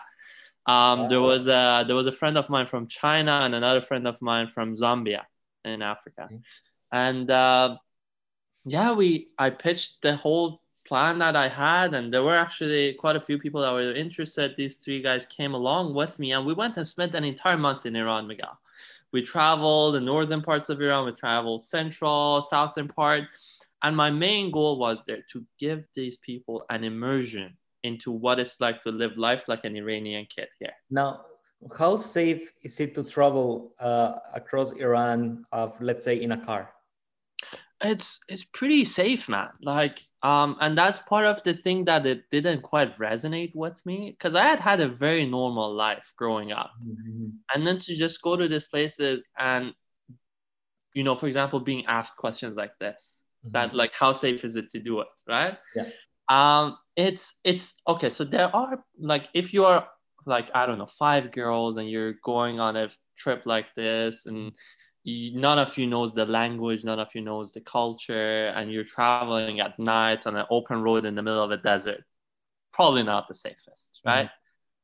Um, 0.67 1.01
wow. 1.01 1.09
There 1.09 1.21
was 1.21 1.47
a 1.47 1.85
there 1.87 1.97
was 1.97 2.07
a 2.07 2.13
friend 2.13 2.37
of 2.37 2.49
mine 2.49 2.67
from 2.67 2.87
China 2.87 3.41
and 3.43 3.55
another 3.55 3.81
friend 3.81 4.07
of 4.07 4.21
mine 4.21 4.49
from 4.49 4.75
Zambia 4.75 5.23
in 5.65 5.83
Africa, 5.83 6.29
mm-hmm. 6.31 6.37
and 6.93 7.31
uh, 7.31 7.77
yeah, 8.65 8.93
we 8.93 9.29
I 9.39 9.51
pitched 9.51 10.03
the 10.03 10.17
whole 10.17 10.60
plan 10.85 11.19
that 11.19 11.37
I 11.37 11.49
had, 11.49 11.95
and 11.95 12.13
there 12.13 12.23
were 12.23 12.37
actually 12.37 12.95
quite 12.95 13.17
a 13.17 13.21
few 13.21 13.39
people 13.39 13.61
that 13.61 13.73
were 13.73 13.93
interested. 13.93 14.55
These 14.57 14.77
three 14.77 15.03
guys 15.03 15.27
came 15.27 15.55
along 15.55 15.95
with 15.95 16.19
me, 16.19 16.33
and 16.33 16.47
we 16.47 16.55
went 16.55 16.77
and 16.77 16.87
spent 16.87 17.15
an 17.15 17.25
entire 17.25 17.59
month 17.59 17.87
in 17.87 17.97
Iran, 17.97 18.27
Miguel. 18.27 18.59
We 19.13 19.23
traveled 19.23 19.95
the 19.95 20.01
northern 20.01 20.43
parts 20.43 20.69
of 20.69 20.81
Iran, 20.81 21.07
we 21.07 21.13
traveled 21.13 21.65
central, 21.65 22.43
southern 22.43 22.89
part, 22.89 23.25
and 23.83 23.97
my 23.97 24.11
main 24.11 24.51
goal 24.51 24.79
was 24.79 25.05
there 25.05 25.25
to 25.33 25.45
give 25.59 25.85
these 25.95 26.17
people 26.19 26.65
an 26.71 26.85
immersion 26.85 27.57
into 27.83 28.11
what 28.11 28.39
it's 28.39 28.61
like 28.61 28.81
to 28.83 28.91
live 28.91 29.17
life 29.17 29.49
like 29.49 29.65
an 29.65 29.77
Iranian 29.77 30.27
kid 30.27 30.49
here. 30.59 30.73
Now, 30.91 31.25
how 31.77 31.97
safe 31.97 32.53
is 32.63 32.79
it 32.81 32.95
to 32.95 33.05
travel 33.05 33.75
uh, 33.81 34.13
across 34.35 34.73
Iran, 34.73 35.45
of 35.53 35.81
let's 35.81 36.05
say 36.05 36.21
in 36.21 36.33
a 36.33 36.39
car? 36.39 36.73
It's 37.83 38.21
it's 38.29 38.45
pretty 38.45 38.85
safe 38.85 39.29
man 39.29 39.49
like 39.63 40.01
um 40.23 40.57
and 40.61 40.77
that's 40.77 40.99
part 40.99 41.25
of 41.25 41.43
the 41.45 41.55
thing 41.55 41.85
that 41.85 42.05
it 42.05 42.25
didn't 42.31 42.63
quite 42.63 42.97
resonate 42.99 43.53
with 43.55 43.85
me 43.87 44.11
because 44.11 44.35
i 44.35 44.45
had 44.45 44.61
had 44.61 44.81
a 44.81 44.89
very 44.89 45.25
normal 45.25 45.73
life 45.73 46.13
growing 46.17 46.53
up 46.53 46.71
mm-hmm. 46.85 47.29
and 47.55 47.67
then 47.67 47.79
to 47.79 47.97
just 47.97 48.21
go 48.23 48.37
to 48.37 48.49
these 48.49 48.67
places 48.67 49.25
and 49.39 49.73
you 50.95 51.03
know 51.03 51.17
for 51.17 51.27
example 51.27 51.59
being 51.59 51.85
asked 51.87 52.17
questions 52.17 52.57
like 52.57 52.73
this 52.79 53.23
mm-hmm. 53.45 53.53
that 53.53 53.75
like 53.75 53.93
how 53.95 54.13
safe 54.13 54.45
is 54.45 54.57
it 54.57 54.71
to 54.71 54.79
do 54.79 55.01
it 55.01 55.09
right 55.27 55.57
yeah 55.75 55.89
um 56.29 56.77
it's 56.97 57.41
it's 57.45 57.77
okay 57.89 58.11
so 58.11 58.25
there 58.25 58.55
are 58.55 58.85
like 58.99 59.29
if 59.33 59.55
you 59.55 59.65
are 59.65 59.89
like 60.27 60.51
i 60.55 60.67
don't 60.67 60.79
know 60.79 60.89
five 60.99 61.33
girls 61.33 61.79
and 61.79 61.89
you're 61.89 62.15
going 62.25 62.61
on 62.61 62.77
a 62.77 62.91
trip 63.17 63.47
like 63.47 63.67
this 63.75 64.27
and 64.27 64.53
none 65.35 65.59
of 65.59 65.77
you 65.79 65.87
knows 65.87 66.15
the 66.15 66.27
language, 66.27 66.85
none 66.85 66.99
of 66.99 67.09
you 67.15 67.21
knows 67.21 67.53
the 67.53 67.61
culture, 67.61 68.49
and 68.49 68.73
you're 68.73 68.85
traveling 68.85 69.61
at 69.61 69.79
night 69.79 70.27
on 70.27 70.37
an 70.37 70.47
open 70.51 70.83
road 70.83 71.05
in 71.07 71.15
the 71.15 71.23
middle 71.23 71.43
of 71.43 71.51
a 71.51 71.57
desert. 71.57 72.03
Probably 72.73 73.03
not 73.03 73.29
the 73.29 73.35
safest, 73.35 73.99
mm-hmm. 73.99 74.09
right? 74.09 74.27
Mm-hmm. 74.27 74.35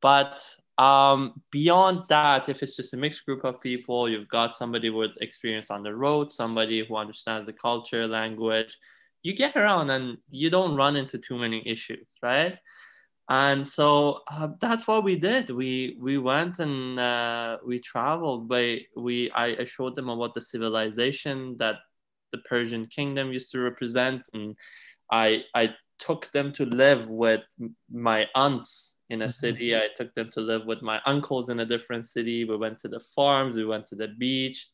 But 0.02 0.82
um, 0.82 1.42
beyond 1.50 2.04
that, 2.08 2.48
if 2.48 2.62
it's 2.62 2.76
just 2.76 2.94
a 2.94 2.96
mixed 2.96 3.24
group 3.24 3.44
of 3.44 3.60
people, 3.60 4.08
you've 4.08 4.28
got 4.28 4.54
somebody 4.54 4.90
with 4.90 5.12
experience 5.20 5.70
on 5.70 5.82
the 5.82 5.94
road, 5.94 6.30
somebody 6.30 6.84
who 6.86 6.96
understands 6.96 7.46
the 7.46 7.52
culture, 7.52 8.06
language, 8.06 8.76
you 9.22 9.34
get 9.34 9.56
around 9.56 9.90
and 9.90 10.18
you 10.30 10.50
don't 10.50 10.76
run 10.76 10.94
into 10.96 11.18
too 11.18 11.36
many 11.36 11.62
issues, 11.66 12.14
right? 12.22 12.58
And 13.28 13.66
so 13.66 14.20
uh, 14.30 14.48
that's 14.60 14.86
what 14.86 15.02
we 15.02 15.16
did 15.16 15.50
we 15.50 15.96
we 16.00 16.16
went 16.16 16.58
and 16.60 16.98
uh, 16.98 17.58
we 17.66 17.80
traveled 17.80 18.48
but 18.48 18.78
we 18.96 19.30
I, 19.32 19.46
I, 19.60 19.64
showed 19.64 19.96
them 19.96 20.08
about 20.08 20.34
the 20.34 20.40
civilization 20.40 21.56
that 21.58 21.76
the 22.32 22.38
persian 22.38 22.86
kingdom 22.86 23.32
used 23.32 23.50
to 23.52 23.60
represent 23.60 24.22
and 24.32 24.54
i 25.10 25.42
i 25.54 25.74
took 25.98 26.30
them 26.32 26.52
to 26.52 26.66
live 26.66 27.08
with 27.08 27.42
my 27.90 28.26
aunts 28.34 28.94
in 29.10 29.22
a 29.22 29.24
mm-hmm. 29.24 29.30
city 29.30 29.76
i 29.76 29.88
took 29.96 30.14
them 30.14 30.30
to 30.32 30.40
live 30.40 30.66
with 30.66 30.82
my 30.82 31.00
uncles 31.06 31.48
in 31.48 31.60
a 31.60 31.66
different 31.66 32.04
city 32.04 32.44
we 32.44 32.56
went 32.56 32.78
to 32.78 32.88
the 32.88 33.00
farms 33.14 33.56
we 33.56 33.64
went 33.64 33.86
to 33.86 33.96
the 33.96 34.08
beach 34.18 34.68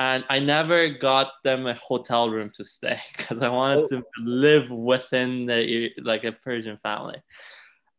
and 0.00 0.24
I 0.28 0.38
never 0.38 0.88
got 0.88 1.32
them 1.42 1.66
a 1.66 1.74
hotel 1.74 2.30
room 2.30 2.50
to 2.54 2.64
stay 2.64 3.00
because 3.16 3.42
I 3.42 3.48
wanted 3.48 3.86
oh. 3.92 3.98
to 3.98 4.04
live 4.22 4.70
within 4.70 5.46
the 5.46 5.90
like 6.02 6.24
a 6.24 6.32
Persian 6.32 6.78
family. 6.78 7.20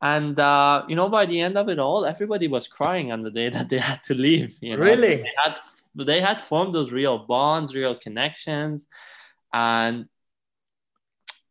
And 0.02 0.40
uh, 0.40 0.84
you 0.88 0.96
know, 0.96 1.10
by 1.10 1.26
the 1.26 1.42
end 1.42 1.58
of 1.58 1.70
it 1.70 1.80
all, 1.80 2.06
everybody 2.06 2.48
was 2.48 2.68
crying 2.68 3.12
on 3.12 3.22
the 3.22 3.32
day 3.32 3.50
that 3.50 3.70
they 3.70 3.80
had 3.80 4.04
to 4.06 4.14
leave. 4.14 4.58
You 4.62 4.78
know? 4.78 4.84
Really? 4.84 5.16
They 5.18 5.32
had 5.44 5.56
they 5.96 6.22
had 6.22 6.40
formed 6.40 6.74
those 6.74 6.92
real 6.92 7.18
bonds, 7.18 7.76
real 7.76 7.96
connections, 7.96 8.88
and 9.52 10.08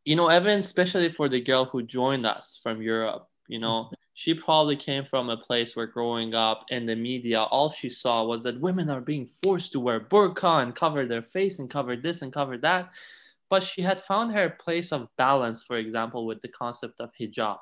you 0.04 0.16
know, 0.16 0.30
even 0.30 0.60
especially 0.60 1.10
for 1.10 1.28
the 1.28 1.40
girl 1.40 1.66
who 1.66 1.82
joined 1.82 2.24
us 2.24 2.58
from 2.62 2.80
Europe, 2.80 3.28
you 3.46 3.58
know, 3.58 3.90
she 4.14 4.32
probably 4.32 4.76
came 4.76 5.04
from 5.04 5.28
a 5.28 5.36
place 5.36 5.76
where 5.76 5.86
growing 5.86 6.34
up 6.34 6.64
in 6.70 6.86
the 6.86 6.96
media, 6.96 7.42
all 7.42 7.70
she 7.70 7.90
saw 7.90 8.24
was 8.24 8.42
that 8.44 8.58
women 8.58 8.88
are 8.88 9.02
being 9.02 9.28
forced 9.42 9.72
to 9.72 9.80
wear 9.80 10.00
burqa 10.00 10.62
and 10.62 10.74
cover 10.74 11.04
their 11.04 11.22
face 11.22 11.58
and 11.58 11.68
cover 11.68 11.94
this 11.94 12.22
and 12.22 12.32
cover 12.32 12.56
that. 12.56 12.90
But 13.50 13.62
she 13.62 13.82
had 13.82 14.00
found 14.00 14.32
her 14.32 14.48
place 14.48 14.92
of 14.92 15.08
balance, 15.16 15.62
for 15.62 15.76
example, 15.76 16.24
with 16.24 16.40
the 16.40 16.48
concept 16.48 17.00
of 17.00 17.10
hijab 17.20 17.58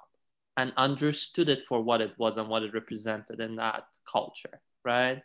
and 0.57 0.72
understood 0.76 1.48
it 1.48 1.62
for 1.62 1.82
what 1.82 2.00
it 2.00 2.12
was 2.18 2.38
and 2.38 2.48
what 2.48 2.62
it 2.62 2.74
represented 2.74 3.40
in 3.40 3.57
that 3.57 3.84
culture, 4.11 4.61
right? 4.84 5.22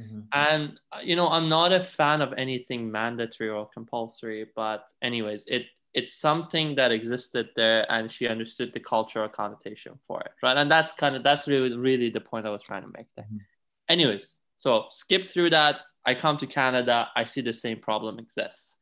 Mm-hmm. 0.00 0.20
And 0.32 0.80
uh, 0.92 1.00
you 1.02 1.16
know, 1.16 1.28
I'm 1.28 1.48
not 1.48 1.72
a 1.72 1.82
fan 1.82 2.20
of 2.22 2.32
anything 2.36 2.90
mandatory 2.90 3.50
or 3.50 3.68
compulsory, 3.68 4.46
but 4.56 4.86
anyways, 5.02 5.44
it 5.46 5.66
it's 5.94 6.14
something 6.14 6.74
that 6.76 6.90
existed 6.90 7.50
there, 7.54 7.90
and 7.92 8.10
she 8.10 8.26
understood 8.26 8.72
the 8.72 8.80
cultural 8.80 9.28
connotation 9.28 9.92
for 10.06 10.20
it, 10.22 10.32
right? 10.42 10.56
And 10.56 10.70
that's 10.70 10.94
kind 10.94 11.14
of 11.14 11.22
that's 11.22 11.46
really 11.46 11.76
really 11.76 12.10
the 12.10 12.20
point 12.20 12.46
I 12.46 12.50
was 12.50 12.62
trying 12.62 12.82
to 12.82 12.92
make 12.96 13.06
there. 13.16 13.26
Mm-hmm. 13.26 13.38
Anyways, 13.88 14.36
so 14.56 14.86
skip 14.90 15.28
through 15.28 15.50
that. 15.50 15.76
I 16.04 16.14
come 16.14 16.36
to 16.38 16.46
Canada, 16.46 17.08
I 17.14 17.24
see 17.24 17.42
the 17.42 17.52
same 17.52 17.78
problem 17.78 18.18
exists. 18.18 18.76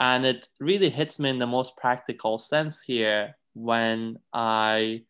And 0.00 0.24
it 0.24 0.48
really 0.60 0.90
hits 0.90 1.18
me 1.18 1.30
in 1.30 1.38
the 1.38 1.46
most 1.46 1.76
practical 1.76 2.38
sense 2.38 2.82
here 2.82 3.36
when 3.54 4.18
I 4.32 5.02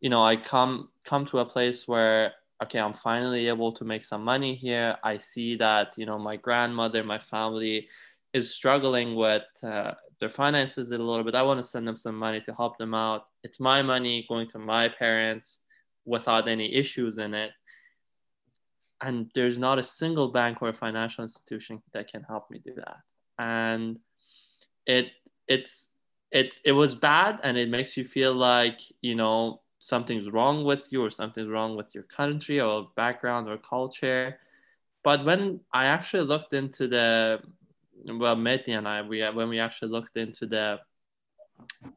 you 0.00 0.10
know, 0.10 0.22
I 0.22 0.36
come 0.36 0.90
come 1.04 1.26
to 1.26 1.38
a 1.38 1.44
place 1.44 1.88
where 1.88 2.32
okay, 2.62 2.80
I'm 2.80 2.92
finally 2.92 3.46
able 3.46 3.72
to 3.72 3.84
make 3.84 4.04
some 4.04 4.24
money 4.24 4.54
here. 4.54 4.96
I 5.04 5.16
see 5.16 5.56
that 5.56 5.94
you 5.96 6.06
know 6.06 6.18
my 6.18 6.36
grandmother, 6.36 7.02
my 7.04 7.18
family 7.18 7.88
is 8.32 8.54
struggling 8.54 9.14
with 9.16 9.44
uh, 9.62 9.92
their 10.20 10.28
finances 10.28 10.90
a 10.90 10.98
little 10.98 11.24
bit. 11.24 11.34
I 11.34 11.42
want 11.42 11.58
to 11.58 11.64
send 11.64 11.86
them 11.86 11.96
some 11.96 12.16
money 12.16 12.40
to 12.42 12.54
help 12.54 12.76
them 12.78 12.94
out. 12.94 13.24
It's 13.42 13.60
my 13.60 13.82
money 13.82 14.26
going 14.28 14.48
to 14.48 14.58
my 14.58 14.88
parents 14.88 15.60
without 16.04 16.48
any 16.48 16.74
issues 16.74 17.18
in 17.18 17.34
it. 17.34 17.52
And 19.00 19.30
there's 19.34 19.58
not 19.58 19.78
a 19.78 19.82
single 19.82 20.28
bank 20.28 20.60
or 20.60 20.72
financial 20.72 21.22
institution 21.22 21.80
that 21.92 22.10
can 22.10 22.22
help 22.24 22.50
me 22.50 22.60
do 22.64 22.74
that. 22.76 22.96
And 23.38 23.98
it 24.86 25.06
it's 25.46 25.88
it's 26.32 26.60
it 26.64 26.72
was 26.72 26.94
bad 26.94 27.38
and 27.42 27.56
it 27.56 27.68
makes 27.68 27.96
you 27.96 28.04
feel 28.04 28.34
like 28.34 28.80
you 29.00 29.14
know 29.14 29.60
something's 29.78 30.30
wrong 30.30 30.64
with 30.64 30.92
you 30.92 31.04
or 31.04 31.10
something's 31.10 31.48
wrong 31.48 31.76
with 31.76 31.94
your 31.94 32.04
country 32.04 32.60
or 32.60 32.88
background 32.96 33.48
or 33.48 33.56
culture. 33.58 34.38
But 35.04 35.24
when 35.24 35.60
I 35.72 35.86
actually 35.86 36.24
looked 36.24 36.52
into 36.52 36.88
the, 36.88 37.40
well, 38.04 38.36
Mehdi 38.36 38.76
and 38.76 38.86
I, 38.86 39.02
we, 39.02 39.22
when 39.30 39.48
we 39.48 39.60
actually 39.60 39.90
looked 39.90 40.16
into 40.16 40.46
the 40.46 40.80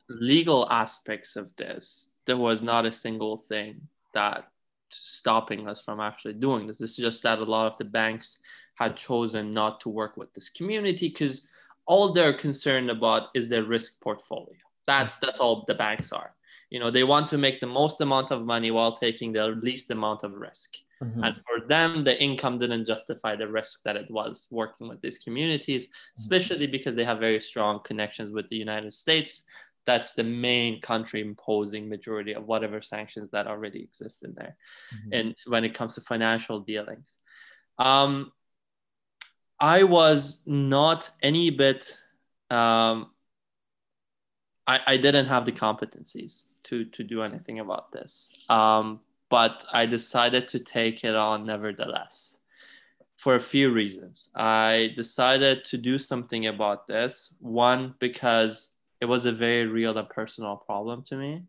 legal 0.09 0.69
aspects 0.69 1.35
of 1.35 1.53
this, 1.55 2.11
there 2.25 2.37
was 2.37 2.61
not 2.61 2.85
a 2.85 2.91
single 2.91 3.37
thing 3.37 3.81
that 4.13 4.47
stopping 4.89 5.67
us 5.67 5.81
from 5.81 5.99
actually 5.99 6.35
doing 6.35 6.67
this. 6.67 6.81
It's 6.81 6.95
just 6.95 7.23
that 7.23 7.39
a 7.39 7.43
lot 7.43 7.71
of 7.71 7.77
the 7.77 7.85
banks 7.85 8.39
had 8.75 8.95
chosen 8.95 9.51
not 9.51 9.79
to 9.81 9.89
work 9.89 10.17
with 10.17 10.33
this 10.33 10.49
community 10.49 11.09
because 11.09 11.43
all 11.85 12.13
they're 12.13 12.33
concerned 12.33 12.91
about 12.91 13.29
is 13.33 13.49
their 13.49 13.63
risk 13.63 13.99
portfolio. 14.01 14.57
That's 14.85 15.17
that's 15.17 15.39
all 15.39 15.63
the 15.67 15.75
banks 15.75 16.11
are 16.11 16.33
you 16.71 16.79
know 16.79 16.89
they 16.89 17.03
want 17.03 17.27
to 17.27 17.37
make 17.37 17.59
the 17.59 17.67
most 17.67 18.01
amount 18.01 18.31
of 18.31 18.43
money 18.43 18.71
while 18.71 18.97
taking 18.97 19.31
the 19.31 19.47
least 19.47 19.91
amount 19.91 20.23
of 20.23 20.33
risk 20.33 20.77
Mm-hmm. 21.03 21.23
And 21.23 21.35
for 21.35 21.67
them, 21.67 22.03
the 22.03 22.21
income 22.21 22.59
didn't 22.59 22.85
justify 22.85 23.35
the 23.35 23.47
risk 23.47 23.81
that 23.83 23.95
it 23.95 24.09
was 24.11 24.47
working 24.51 24.87
with 24.87 25.01
these 25.01 25.17
communities, 25.17 25.85
mm-hmm. 25.85 26.19
especially 26.19 26.67
because 26.67 26.95
they 26.95 27.03
have 27.03 27.19
very 27.19 27.41
strong 27.41 27.79
connections 27.83 28.31
with 28.31 28.47
the 28.49 28.55
United 28.55 28.93
States. 28.93 29.43
That's 29.85 30.13
the 30.13 30.23
main 30.23 30.79
country 30.79 31.21
imposing 31.21 31.89
majority 31.89 32.33
of 32.33 32.45
whatever 32.45 32.81
sanctions 32.81 33.31
that 33.31 33.47
already 33.47 33.81
exist 33.81 34.23
in 34.23 34.35
there. 34.35 34.55
Mm-hmm. 34.93 35.13
And 35.13 35.35
when 35.47 35.63
it 35.63 35.73
comes 35.73 35.95
to 35.95 36.01
financial 36.01 36.59
dealings, 36.59 37.17
um, 37.79 38.31
I 39.59 39.83
was 39.83 40.41
not 40.45 41.09
any 41.23 41.49
bit. 41.49 41.97
Um, 42.51 43.09
I, 44.67 44.79
I 44.85 44.97
didn't 44.97 45.27
have 45.27 45.45
the 45.45 45.51
competencies 45.51 46.45
to 46.65 46.85
to 46.85 47.03
do 47.03 47.21
anything 47.23 47.59
about 47.59 47.91
this. 47.91 48.29
Um, 48.49 48.99
but 49.29 49.65
I 49.71 49.85
decided 49.85 50.47
to 50.49 50.59
take 50.59 51.03
it 51.03 51.15
on 51.15 51.45
nevertheless 51.45 52.37
for 53.17 53.35
a 53.35 53.39
few 53.39 53.71
reasons. 53.71 54.29
I 54.35 54.93
decided 54.95 55.63
to 55.65 55.77
do 55.77 55.97
something 55.97 56.47
about 56.47 56.87
this. 56.87 57.33
One, 57.39 57.95
because 57.99 58.71
it 58.99 59.05
was 59.05 59.25
a 59.25 59.31
very 59.31 59.67
real 59.67 59.97
and 59.97 60.09
personal 60.09 60.57
problem 60.57 61.03
to 61.03 61.15
me. 61.15 61.43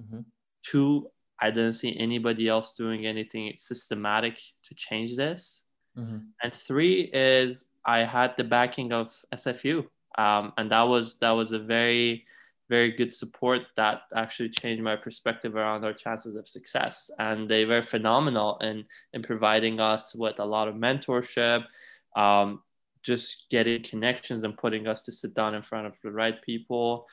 Mm-hmm. 0.00 0.20
Two, 0.64 1.08
I 1.40 1.50
didn't 1.50 1.74
see 1.74 1.96
anybody 1.98 2.48
else 2.48 2.74
doing 2.74 3.06
anything 3.06 3.52
systematic 3.56 4.36
to 4.68 4.74
change 4.74 5.16
this. 5.16 5.62
Mm-hmm. 5.96 6.18
And 6.42 6.52
three 6.52 7.10
is 7.12 7.66
I 7.86 8.00
had 8.00 8.34
the 8.36 8.44
backing 8.44 8.92
of 8.92 9.14
SFU, 9.32 9.86
um, 10.18 10.52
and 10.56 10.70
that 10.70 10.82
was 10.82 11.18
that 11.18 11.30
was 11.30 11.52
a 11.52 11.58
very 11.58 12.24
very 12.68 12.92
good 12.92 13.12
support 13.12 13.62
that 13.76 14.02
actually 14.16 14.48
changed 14.48 14.82
my 14.82 14.96
perspective 14.96 15.54
around 15.54 15.84
our 15.84 15.92
chances 15.92 16.34
of 16.34 16.48
success. 16.48 17.10
And 17.18 17.48
they 17.48 17.64
were 17.64 17.82
phenomenal 17.82 18.58
in, 18.58 18.84
in 19.12 19.22
providing 19.22 19.80
us 19.80 20.14
with 20.14 20.38
a 20.38 20.44
lot 20.44 20.68
of 20.68 20.74
mentorship, 20.74 21.64
um, 22.16 22.62
just 23.02 23.46
getting 23.50 23.82
connections 23.82 24.44
and 24.44 24.56
putting 24.56 24.86
us 24.88 25.04
to 25.04 25.12
sit 25.12 25.34
down 25.34 25.54
in 25.54 25.62
front 25.62 25.86
of 25.86 25.94
the 26.02 26.10
right 26.10 26.40
people, 26.42 27.06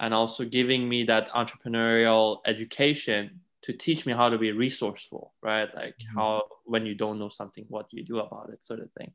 and 0.00 0.12
also 0.12 0.44
giving 0.44 0.88
me 0.88 1.04
that 1.04 1.30
entrepreneurial 1.30 2.38
education 2.46 3.40
to 3.62 3.72
teach 3.72 4.06
me 4.06 4.12
how 4.12 4.28
to 4.28 4.38
be 4.38 4.52
resourceful, 4.52 5.32
right? 5.42 5.74
Like 5.74 5.94
mm-hmm. 5.94 6.18
how, 6.18 6.42
when 6.64 6.86
you 6.86 6.94
don't 6.94 7.18
know 7.18 7.30
something, 7.30 7.64
what 7.68 7.90
do 7.90 7.96
you 7.96 8.04
do 8.04 8.18
about 8.18 8.50
it, 8.52 8.62
sort 8.62 8.80
of 8.80 8.90
thing. 8.92 9.12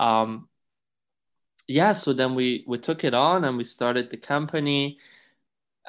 Um, 0.00 0.48
yeah, 1.68 1.92
so 1.92 2.14
then 2.14 2.34
we 2.34 2.64
we 2.66 2.78
took 2.78 3.04
it 3.04 3.12
on 3.12 3.44
and 3.44 3.58
we 3.58 3.64
started 3.64 4.10
the 4.10 4.16
company 4.16 4.98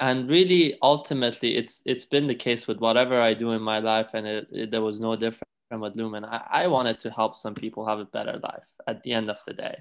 and 0.00 0.28
really 0.28 0.76
ultimately 0.82 1.56
it's 1.56 1.82
it's 1.86 2.04
been 2.04 2.26
the 2.26 2.34
case 2.34 2.66
with 2.66 2.78
whatever 2.78 3.20
i 3.20 3.34
do 3.34 3.52
in 3.52 3.62
my 3.62 3.78
life 3.78 4.10
and 4.14 4.26
it, 4.26 4.48
it, 4.50 4.70
there 4.70 4.82
was 4.82 4.98
no 4.98 5.14
different 5.14 5.50
from 5.70 5.80
with 5.80 5.96
lumen. 5.96 6.24
I, 6.24 6.42
I 6.50 6.66
wanted 6.66 6.98
to 7.00 7.10
help 7.10 7.36
some 7.36 7.54
people 7.54 7.86
have 7.86 8.00
a 8.00 8.04
better 8.04 8.38
life 8.42 8.68
at 8.86 9.02
the 9.02 9.12
end 9.12 9.30
of 9.30 9.38
the 9.46 9.54
day. 9.54 9.76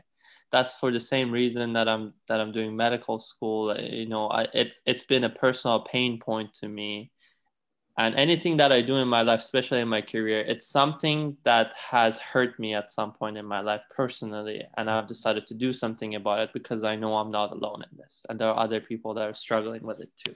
That's 0.52 0.80
for 0.80 0.92
the 0.92 1.00
same 1.00 1.32
reason 1.32 1.74
that 1.74 1.88
i'm 1.90 2.14
that 2.28 2.40
i'm 2.40 2.52
doing 2.52 2.76
medical 2.76 3.20
school. 3.20 3.76
You 3.78 4.08
know 4.08 4.30
I, 4.30 4.48
it's 4.54 4.82
it's 4.86 5.04
been 5.04 5.26
a 5.26 5.30
personal 5.30 5.82
pain 5.82 6.20
point 6.20 6.54
to 6.56 6.68
me 6.70 7.12
and 8.00 8.16
anything 8.16 8.56
that 8.58 8.72
i 8.72 8.82
do 8.82 8.96
in 8.96 9.08
my 9.08 9.22
life 9.22 9.42
especially 9.42 9.80
in 9.80 9.88
my 9.88 10.02
career 10.02 10.40
it's 10.40 10.66
something 10.66 11.36
that 11.44 11.74
has 11.74 12.18
hurt 12.18 12.58
me 12.58 12.74
at 12.74 12.90
some 12.90 13.12
point 13.12 13.38
in 13.38 13.46
my 13.46 13.60
life 13.60 13.82
personally. 13.96 14.64
And 14.78 14.90
i've 14.90 15.08
decided 15.08 15.46
to 15.48 15.54
do 15.54 15.72
something 15.74 16.16
about 16.16 16.40
it 16.40 16.50
because 16.54 16.84
i 16.84 16.96
know 16.96 17.16
i'm 17.16 17.32
not 17.32 17.52
alone 17.52 17.84
in 17.92 17.98
this. 17.98 18.26
And 18.28 18.40
there 18.40 18.48
are 18.48 18.60
other 18.66 18.80
people 18.80 19.14
that 19.16 19.28
are 19.30 19.34
struggling 19.34 19.84
with 19.84 20.00
it 20.00 20.12
too. 20.24 20.36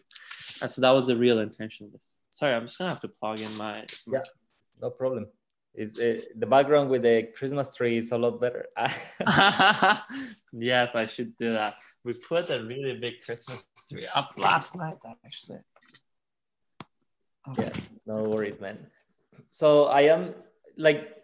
And 0.62 0.70
so 0.70 0.82
that 0.82 0.92
was 0.92 1.08
the 1.08 1.18
real 1.18 1.40
intention 1.40 1.88
of 1.88 1.94
this. 1.94 2.20
Sorry 2.30 2.54
i'm 2.54 2.66
just 2.68 2.78
gonna 2.78 2.92
have 2.92 3.02
to 3.02 3.08
plug 3.08 3.40
in 3.40 3.54
my 3.58 3.86
yeah 4.08 4.28
no 4.82 4.90
problem. 4.90 5.28
Is 5.76 5.98
uh, 5.98 6.22
the 6.36 6.46
background 6.46 6.90
with 6.92 7.02
the 7.02 7.30
christmas 7.38 7.74
tree 7.76 7.98
is 7.98 8.12
a 8.12 8.18
lot 8.18 8.42
better. 8.42 8.66
Yes 10.70 10.96
i 10.96 11.08
should 11.08 11.32
do 11.38 11.54
that. 11.54 11.76
We 12.04 12.12
put 12.14 12.50
a 12.50 12.60
really 12.72 12.96
big 13.06 13.16
christmas 13.26 13.62
tree 13.90 14.08
up 14.14 14.32
last 14.38 14.76
night 14.76 15.00
actually 15.26 15.62
Okay. 17.52 17.64
Yeah, 17.66 17.82
no 18.06 18.24
worries, 18.24 18.60
man. 18.60 18.88
So 19.50 19.86
I 19.86 20.02
am 20.02 20.34
like, 20.78 21.22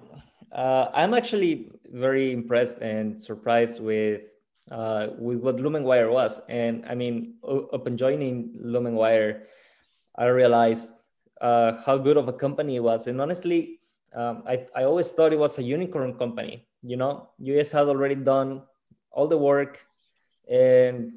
uh, 0.52 0.90
I'm 0.94 1.14
actually 1.14 1.72
very 1.92 2.32
impressed 2.32 2.78
and 2.80 3.20
surprised 3.20 3.82
with 3.82 4.22
uh, 4.72 5.08
with 5.18 5.40
what 5.40 5.58
LumenWire 5.58 6.12
was. 6.12 6.42
And 6.48 6.86
I 6.86 6.94
mean, 6.94 7.36
upon 7.44 7.98
joining 7.98 8.54
LumenWire, 8.62 9.42
I 10.16 10.26
realized 10.28 10.94
uh, 11.42 11.74
how 11.86 11.98
good 11.98 12.18
of 12.18 12.28
a 12.28 12.34
company 12.34 12.76
it 12.76 12.84
was. 12.84 13.08
And 13.08 13.20
honestly, 13.22 13.80
um, 14.14 14.44
I, 14.46 14.68
I 14.76 14.84
always 14.84 15.12
thought 15.12 15.34
it 15.34 15.40
was 15.40 15.58
a 15.58 15.64
unicorn 15.64 16.14
company. 16.16 16.68
You 16.84 16.98
know, 16.98 17.30
US 17.40 17.72
had 17.72 17.88
already 17.88 18.16
done 18.16 18.62
all 19.12 19.28
the 19.28 19.38
work 19.38 19.86
and 20.50 21.14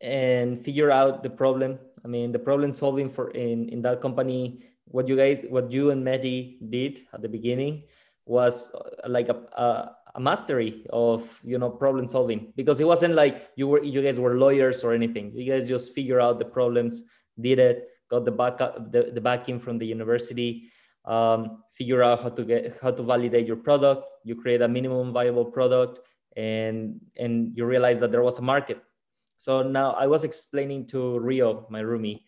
and 0.00 0.62
figure 0.62 0.90
out 0.90 1.22
the 1.22 1.30
problem 1.30 1.78
I 2.06 2.08
mean, 2.08 2.30
the 2.30 2.38
problem 2.38 2.72
solving 2.72 3.10
for 3.10 3.30
in, 3.32 3.68
in 3.68 3.82
that 3.82 4.00
company, 4.00 4.62
what 4.84 5.08
you 5.08 5.16
guys, 5.16 5.42
what 5.48 5.72
you 5.72 5.90
and 5.90 6.06
Mehdi 6.06 6.70
did 6.70 7.00
at 7.12 7.20
the 7.20 7.28
beginning 7.28 7.82
was 8.26 8.72
uh, 8.74 9.08
like 9.08 9.28
a, 9.28 9.34
a, 9.58 9.96
a 10.14 10.20
mastery 10.20 10.86
of, 10.90 11.40
you 11.42 11.58
know, 11.58 11.68
problem 11.68 12.06
solving 12.06 12.52
because 12.54 12.78
it 12.78 12.86
wasn't 12.86 13.14
like 13.14 13.48
you 13.56 13.66
were, 13.66 13.82
you 13.82 14.00
guys 14.02 14.20
were 14.20 14.36
lawyers 14.36 14.84
or 14.84 14.94
anything. 14.94 15.32
You 15.34 15.50
guys 15.50 15.66
just 15.66 15.96
figure 15.96 16.20
out 16.20 16.38
the 16.38 16.44
problems, 16.44 17.02
did 17.40 17.58
it, 17.58 17.88
got 18.08 18.24
the 18.24 18.30
backup, 18.30 18.92
the, 18.92 19.10
the 19.12 19.20
backing 19.20 19.58
from 19.58 19.76
the 19.76 19.86
university, 19.86 20.70
um, 21.06 21.64
figure 21.72 22.04
out 22.04 22.22
how 22.22 22.28
to 22.28 22.44
get, 22.44 22.78
how 22.80 22.92
to 22.92 23.02
validate 23.02 23.48
your 23.48 23.56
product. 23.56 24.04
You 24.22 24.36
create 24.36 24.62
a 24.62 24.68
minimum 24.68 25.12
viable 25.12 25.44
product 25.44 25.98
and, 26.36 27.00
and 27.18 27.50
you 27.56 27.64
realize 27.64 27.98
that 27.98 28.12
there 28.12 28.22
was 28.22 28.38
a 28.38 28.42
market 28.42 28.80
so 29.36 29.62
now 29.62 29.92
I 29.92 30.06
was 30.06 30.24
explaining 30.24 30.86
to 30.86 31.18
Rio, 31.18 31.66
my 31.70 31.82
roomie, 31.82 32.22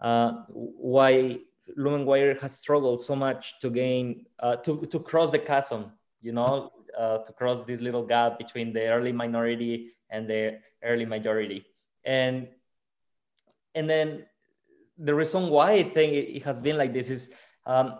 uh, 0.00 0.44
why 0.48 1.38
LumenWire 1.78 2.40
has 2.40 2.58
struggled 2.58 3.00
so 3.00 3.16
much 3.16 3.58
to 3.60 3.70
gain, 3.70 4.26
uh, 4.40 4.56
to, 4.56 4.86
to 4.86 4.98
cross 4.98 5.30
the 5.30 5.38
chasm, 5.38 5.92
you 6.20 6.32
know, 6.32 6.70
uh, 6.98 7.18
to 7.18 7.32
cross 7.32 7.62
this 7.62 7.80
little 7.80 8.04
gap 8.04 8.38
between 8.38 8.72
the 8.72 8.88
early 8.88 9.12
minority 9.12 9.92
and 10.10 10.28
the 10.28 10.58
early 10.84 11.06
majority. 11.06 11.64
And, 12.04 12.48
and 13.74 13.88
then 13.88 14.26
the 14.98 15.14
reason 15.14 15.48
why 15.48 15.72
I 15.72 15.82
think 15.82 16.12
it 16.12 16.42
has 16.44 16.60
been 16.60 16.76
like 16.76 16.92
this 16.92 17.10
is 17.10 17.32
um, 17.66 17.98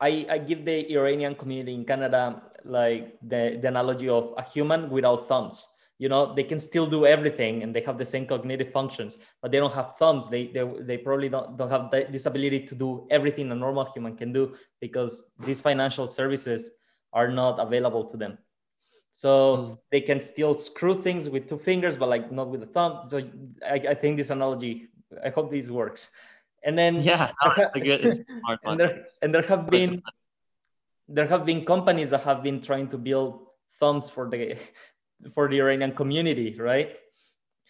I, 0.00 0.26
I 0.28 0.38
give 0.38 0.64
the 0.64 0.92
Iranian 0.92 1.34
community 1.34 1.74
in 1.74 1.84
Canada 1.84 2.42
like 2.64 3.18
the, 3.22 3.58
the 3.60 3.68
analogy 3.68 4.08
of 4.08 4.34
a 4.36 4.42
human 4.42 4.90
without 4.90 5.28
thumbs 5.28 5.66
you 5.98 6.08
know 6.08 6.32
they 6.34 6.44
can 6.44 6.58
still 6.58 6.86
do 6.86 7.04
everything 7.06 7.62
and 7.62 7.74
they 7.74 7.80
have 7.80 7.98
the 7.98 8.04
same 8.04 8.24
cognitive 8.24 8.70
functions 8.72 9.18
but 9.42 9.50
they 9.50 9.58
don't 9.58 9.74
have 9.74 9.96
thumbs. 9.98 10.28
They 10.28 10.46
they, 10.46 10.64
they 10.80 10.96
probably 10.96 11.28
don't, 11.28 11.56
don't 11.56 11.70
have 11.70 11.90
this 11.90 12.26
ability 12.26 12.60
to 12.66 12.74
do 12.74 13.06
everything 13.10 13.50
a 13.50 13.54
normal 13.54 13.84
human 13.84 14.16
can 14.16 14.32
do 14.32 14.54
because 14.80 15.32
these 15.40 15.60
financial 15.60 16.06
services 16.06 16.70
are 17.12 17.28
not 17.28 17.58
available 17.58 18.04
to 18.04 18.16
them. 18.16 18.38
So 19.12 19.30
mm. 19.56 19.78
they 19.90 20.00
can 20.00 20.20
still 20.20 20.56
screw 20.56 21.02
things 21.02 21.28
with 21.28 21.48
two 21.48 21.58
fingers 21.58 21.96
but 21.96 22.08
like 22.08 22.30
not 22.30 22.48
with 22.48 22.62
a 22.62 22.66
thumb. 22.66 23.00
So 23.08 23.18
i, 23.66 23.74
I 23.74 23.94
think 23.94 24.16
this 24.16 24.30
analogy 24.30 24.88
i 25.24 25.30
hope 25.30 25.50
this 25.50 25.70
works. 25.70 26.10
And 26.62 26.78
then 26.78 27.02
yeah 27.02 27.32
good 27.74 28.24
and, 28.64 28.80
there, 28.80 29.06
and 29.22 29.34
there 29.34 29.42
have 29.42 29.68
been 29.68 30.02
there 31.08 31.26
have 31.26 31.46
been 31.46 31.64
companies 31.64 32.10
that 32.10 32.22
have 32.22 32.42
been 32.42 32.60
trying 32.60 32.88
to 32.88 32.98
build 32.98 33.48
thumbs 33.80 34.10
for 34.10 34.28
the 34.28 34.56
for 35.34 35.48
the 35.48 35.58
Iranian 35.60 35.92
community, 35.92 36.56
right? 36.58 36.90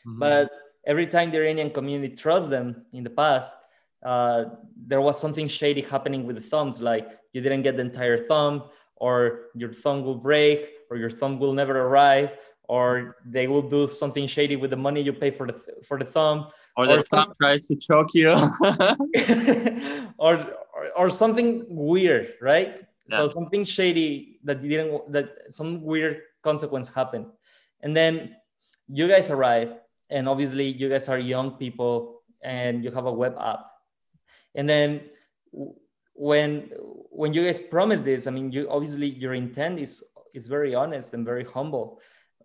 Mm-hmm. 0.06 0.18
But 0.18 0.50
every 0.86 1.06
time 1.06 1.30
the 1.30 1.38
Iranian 1.38 1.70
community 1.70 2.14
trusts 2.14 2.48
them 2.48 2.84
in 2.92 3.04
the 3.04 3.10
past, 3.10 3.54
uh, 4.04 4.44
there 4.76 5.00
was 5.00 5.20
something 5.20 5.48
shady 5.48 5.80
happening 5.80 6.26
with 6.26 6.36
the 6.36 6.42
thumbs, 6.42 6.80
like 6.80 7.18
you 7.32 7.40
didn't 7.40 7.62
get 7.62 7.76
the 7.76 7.82
entire 7.82 8.16
thumb, 8.16 8.64
or 8.96 9.50
your 9.54 9.72
thumb 9.72 10.04
will 10.04 10.14
break, 10.14 10.70
or 10.90 10.96
your 10.96 11.10
thumb 11.10 11.38
will 11.38 11.52
never 11.52 11.80
arrive, 11.80 12.36
or 12.68 13.16
they 13.24 13.48
will 13.48 13.62
do 13.62 13.88
something 13.88 14.26
shady 14.26 14.56
with 14.56 14.70
the 14.70 14.76
money 14.76 15.00
you 15.02 15.12
pay 15.12 15.30
for 15.30 15.46
the 15.46 15.56
for 15.86 15.98
the 15.98 16.04
thumb, 16.04 16.46
or, 16.76 16.84
or 16.84 16.96
the 16.98 17.02
thumb 17.10 17.32
tries 17.40 17.66
to 17.66 17.76
choke 17.76 18.14
you, 18.14 18.30
or, 18.30 20.14
or, 20.18 20.46
or 20.96 21.10
something 21.10 21.64
weird, 21.68 22.34
right? 22.40 22.86
Yeah. 23.08 23.18
So 23.18 23.28
something 23.28 23.64
shady 23.64 24.38
that 24.44 24.62
didn't 24.62 25.10
that 25.12 25.52
some 25.52 25.82
weird 25.82 26.22
consequence 26.42 26.88
happened 26.88 27.26
and 27.82 27.96
then 27.96 28.36
you 28.88 29.08
guys 29.08 29.30
arrive, 29.30 29.74
and 30.10 30.28
obviously 30.28 30.68
you 30.68 30.88
guys 30.88 31.08
are 31.08 31.18
young 31.18 31.52
people 31.52 32.22
and 32.42 32.84
you 32.84 32.90
have 32.90 33.06
a 33.06 33.12
web 33.12 33.36
app. 33.40 33.66
And 34.54 34.68
then 34.68 35.02
when 36.14 36.70
when 37.10 37.32
you 37.32 37.44
guys 37.44 37.58
promise 37.58 38.00
this, 38.00 38.26
I 38.26 38.30
mean, 38.30 38.50
you 38.52 38.68
obviously 38.70 39.08
your 39.08 39.34
intent 39.34 39.78
is 39.78 40.02
is 40.34 40.46
very 40.46 40.74
honest 40.74 41.14
and 41.14 41.24
very 41.24 41.44
humble. 41.44 42.00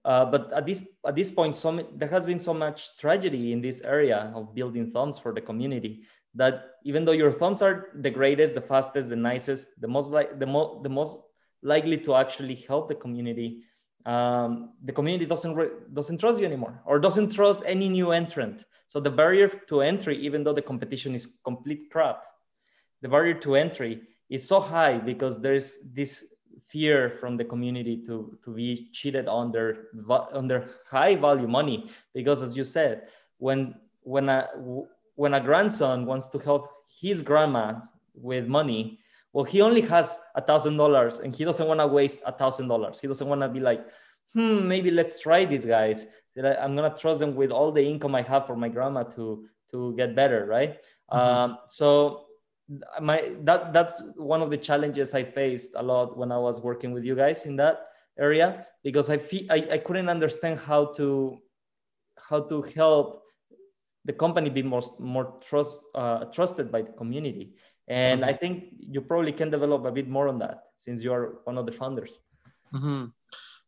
Uh, 0.05 0.25
but 0.25 0.51
at 0.51 0.65
this 0.65 0.87
at 1.07 1.15
this 1.15 1.31
point, 1.31 1.55
so 1.55 1.71
there 1.95 2.09
has 2.09 2.25
been 2.25 2.39
so 2.39 2.53
much 2.53 2.97
tragedy 2.97 3.53
in 3.53 3.61
this 3.61 3.81
area 3.81 4.31
of 4.35 4.53
building 4.53 4.91
thumbs 4.91 5.17
for 5.17 5.33
the 5.33 5.41
community 5.41 6.03
that 6.35 6.75
even 6.83 7.05
though 7.05 7.13
your 7.13 7.31
thumbs 7.31 7.61
are 7.61 7.89
the 7.95 8.09
greatest, 8.09 8.55
the 8.55 8.61
fastest, 8.61 9.09
the 9.09 9.15
nicest, 9.15 9.69
the 9.79 9.87
most 9.87 10.09
like 10.09 10.39
the 10.39 10.45
most 10.45 10.83
the 10.83 10.89
most 10.89 11.19
likely 11.61 11.97
to 11.97 12.15
actually 12.15 12.55
help 12.55 12.89
the 12.89 12.95
community, 12.95 13.63
um, 14.05 14.71
the 14.83 14.91
community 14.91 15.25
doesn't 15.25 15.55
doesn't 15.93 16.19
trust 16.19 16.39
you 16.39 16.45
anymore 16.45 16.81
or 16.85 16.99
doesn't 16.99 17.33
trust 17.33 17.63
any 17.65 17.87
new 17.89 18.11
entrant. 18.11 18.65
So 18.87 18.99
the 18.99 19.09
barrier 19.09 19.47
to 19.47 19.81
entry, 19.81 20.17
even 20.17 20.43
though 20.43 20.53
the 20.53 20.61
competition 20.61 21.15
is 21.15 21.37
complete 21.43 21.89
crap, 21.89 22.23
the 23.01 23.09
barrier 23.09 23.33
to 23.35 23.55
entry 23.55 24.01
is 24.29 24.47
so 24.47 24.59
high 24.59 24.97
because 24.97 25.39
there's 25.39 25.79
this 25.93 26.25
fear 26.67 27.17
from 27.19 27.37
the 27.37 27.45
community 27.45 27.97
to 28.05 28.37
to 28.43 28.51
be 28.51 28.89
cheated 28.91 29.27
on 29.27 29.51
their 29.51 29.87
on 30.09 30.47
their 30.47 30.69
high 30.89 31.15
value 31.15 31.47
money 31.47 31.89
because 32.13 32.41
as 32.41 32.57
you 32.57 32.63
said 32.63 33.09
when 33.37 33.75
when 34.01 34.29
a 34.29 34.49
when 35.15 35.33
a 35.35 35.41
grandson 35.41 36.05
wants 36.05 36.29
to 36.29 36.39
help 36.39 36.71
his 37.01 37.21
grandma 37.21 37.79
with 38.15 38.47
money 38.47 38.99
well 39.33 39.43
he 39.43 39.61
only 39.61 39.81
has 39.81 40.17
a 40.35 40.41
thousand 40.41 40.77
dollars 40.77 41.19
and 41.19 41.35
he 41.35 41.43
doesn't 41.43 41.67
want 41.67 41.79
to 41.79 41.87
waste 41.87 42.21
a 42.25 42.31
thousand 42.31 42.67
dollars. 42.67 43.01
He 43.01 43.07
doesn't 43.07 43.27
want 43.27 43.41
to 43.41 43.49
be 43.49 43.59
like 43.59 43.85
hmm 44.33 44.67
maybe 44.67 44.91
let's 44.91 45.19
try 45.19 45.45
these 45.45 45.65
guys. 45.65 46.07
I'm 46.37 46.75
going 46.75 46.91
to 46.91 46.97
trust 46.99 47.19
them 47.19 47.35
with 47.35 47.51
all 47.51 47.71
the 47.71 47.85
income 47.85 48.15
i 48.15 48.23
have 48.23 48.47
for 48.47 48.55
my 48.55 48.67
grandma 48.67 49.03
to 49.15 49.45
to 49.71 49.95
get 49.95 50.15
better 50.15 50.45
right? 50.45 50.79
Mm-hmm. 51.11 51.19
um, 51.19 51.57
so 51.67 52.25
my 53.01 53.35
that 53.41 53.73
that's 53.73 54.01
one 54.15 54.41
of 54.41 54.49
the 54.49 54.57
challenges 54.57 55.13
I 55.13 55.23
faced 55.23 55.73
a 55.75 55.83
lot 55.83 56.17
when 56.17 56.31
I 56.31 56.37
was 56.37 56.61
working 56.61 56.91
with 56.91 57.03
you 57.03 57.15
guys 57.15 57.45
in 57.45 57.55
that 57.57 57.87
area 58.17 58.65
because 58.83 59.09
I 59.09 59.17
feel 59.17 59.45
I, 59.49 59.67
I 59.71 59.77
couldn't 59.79 60.09
understand 60.09 60.59
how 60.59 60.85
to 60.97 61.39
how 62.29 62.41
to 62.41 62.61
help 62.75 63.23
the 64.05 64.13
company 64.13 64.49
be 64.49 64.63
more 64.63 64.81
more 64.99 65.39
trust 65.41 65.83
uh, 65.95 66.25
trusted 66.25 66.71
by 66.71 66.83
the 66.83 66.93
community 66.93 67.55
and 67.87 68.21
mm-hmm. 68.21 68.29
I 68.29 68.33
think 68.33 68.73
you 68.79 69.01
probably 69.01 69.31
can 69.31 69.49
develop 69.49 69.85
a 69.85 69.91
bit 69.91 70.07
more 70.07 70.27
on 70.27 70.39
that 70.39 70.63
since 70.75 71.03
you 71.03 71.11
are 71.13 71.39
one 71.43 71.57
of 71.57 71.65
the 71.65 71.71
founders. 71.71 72.19
Mm-hmm. 72.73 73.05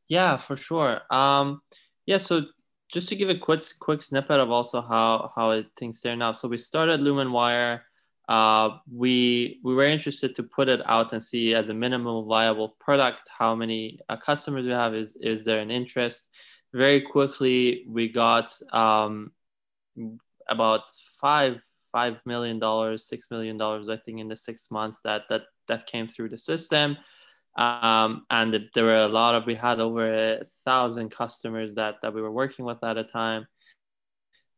Yeah, 0.07 0.37
for 0.37 0.57
sure. 0.57 1.01
Um, 1.09 1.61
yeah, 2.05 2.17
so 2.17 2.43
just 2.91 3.09
to 3.09 3.15
give 3.15 3.29
a 3.29 3.37
quick 3.37 3.61
quick 3.79 4.01
snippet 4.01 4.39
of 4.39 4.51
also 4.51 4.81
how 4.81 5.31
how 5.35 5.51
it 5.51 5.67
things 5.77 6.01
there 6.01 6.15
now. 6.15 6.31
So 6.31 6.47
we 6.47 6.57
started 6.57 7.01
LumenWire 7.01 7.81
uh, 8.27 8.77
we 8.91 9.59
we 9.63 9.75
were 9.75 9.85
interested 9.85 10.35
to 10.35 10.43
put 10.43 10.67
it 10.67 10.81
out 10.85 11.13
and 11.13 11.23
see 11.23 11.53
as 11.53 11.69
a 11.69 11.73
minimum 11.73 12.25
viable 12.27 12.75
product 12.79 13.29
how 13.29 13.53
many 13.53 13.99
uh, 14.09 14.17
customers 14.17 14.65
we 14.65 14.71
have 14.71 14.95
is 14.95 15.15
is 15.21 15.45
there 15.45 15.59
an 15.59 15.69
interest 15.69 16.29
very 16.73 17.01
quickly 17.01 17.85
we 17.87 18.09
got 18.09 18.51
um, 18.73 19.31
about 20.49 20.81
five 21.21 21.61
five 21.95 22.15
million 22.25 22.57
dollars 22.67 23.07
six 23.13 23.31
million 23.33 23.57
dollars 23.63 23.87
i 23.95 23.97
think 24.03 24.17
in 24.19 24.27
the 24.27 24.41
six 24.49 24.57
months 24.77 24.99
that 25.07 25.21
that 25.29 25.43
that 25.67 25.87
came 25.87 26.07
through 26.07 26.29
the 26.29 26.37
system. 26.37 26.97
Um, 27.57 28.25
and 28.29 28.69
there 28.73 28.83
were 28.83 28.97
a 28.97 29.07
lot 29.07 29.35
of 29.35 29.45
we 29.45 29.55
had 29.55 29.79
over 29.79 30.13
a 30.13 30.41
thousand 30.65 31.09
customers 31.09 31.75
that 31.75 31.95
that 32.01 32.13
we 32.13 32.21
were 32.21 32.31
working 32.31 32.65
with 32.65 32.83
at 32.83 32.97
a 32.97 33.03
time. 33.03 33.47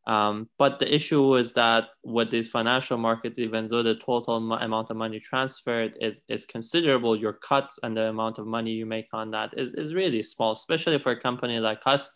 Um, 0.08 0.48
but 0.58 0.80
the 0.80 0.94
issue 0.94 1.22
was 1.22 1.54
that 1.56 1.90
with 2.04 2.32
these 2.32 2.50
financial 2.50 2.98
markets, 2.98 3.40
even 3.40 3.68
though 3.68 3.84
the 3.84 3.96
total 3.96 4.38
amount 4.38 4.90
of 4.90 4.96
money 4.96 5.20
transferred 5.20 5.98
is, 6.00 6.22
is 6.30 6.46
considerable, 6.46 7.14
your 7.14 7.34
cuts 7.34 7.78
and 7.84 7.96
the 7.96 8.04
amount 8.04 8.40
of 8.40 8.48
money 8.48 8.72
you 8.72 8.86
make 8.86 9.10
on 9.12 9.32
that 9.32 9.54
is, 9.58 9.74
is 9.74 9.94
really 9.94 10.24
small, 10.24 10.54
especially 10.54 10.98
for 10.98 11.12
a 11.12 11.20
company 11.20 11.60
like 11.60 11.82
us, 11.86 12.10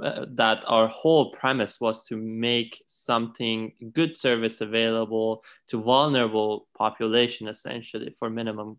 that 0.00 0.64
our 0.66 0.86
whole 0.88 1.30
premise 1.32 1.80
was 1.80 2.06
to 2.06 2.16
make 2.16 2.82
something 2.86 3.72
good 3.92 4.14
service 4.14 4.60
available 4.60 5.42
to 5.68 5.82
vulnerable 5.82 6.68
population 6.76 7.48
essentially 7.48 8.10
for 8.18 8.30
minimum 8.30 8.78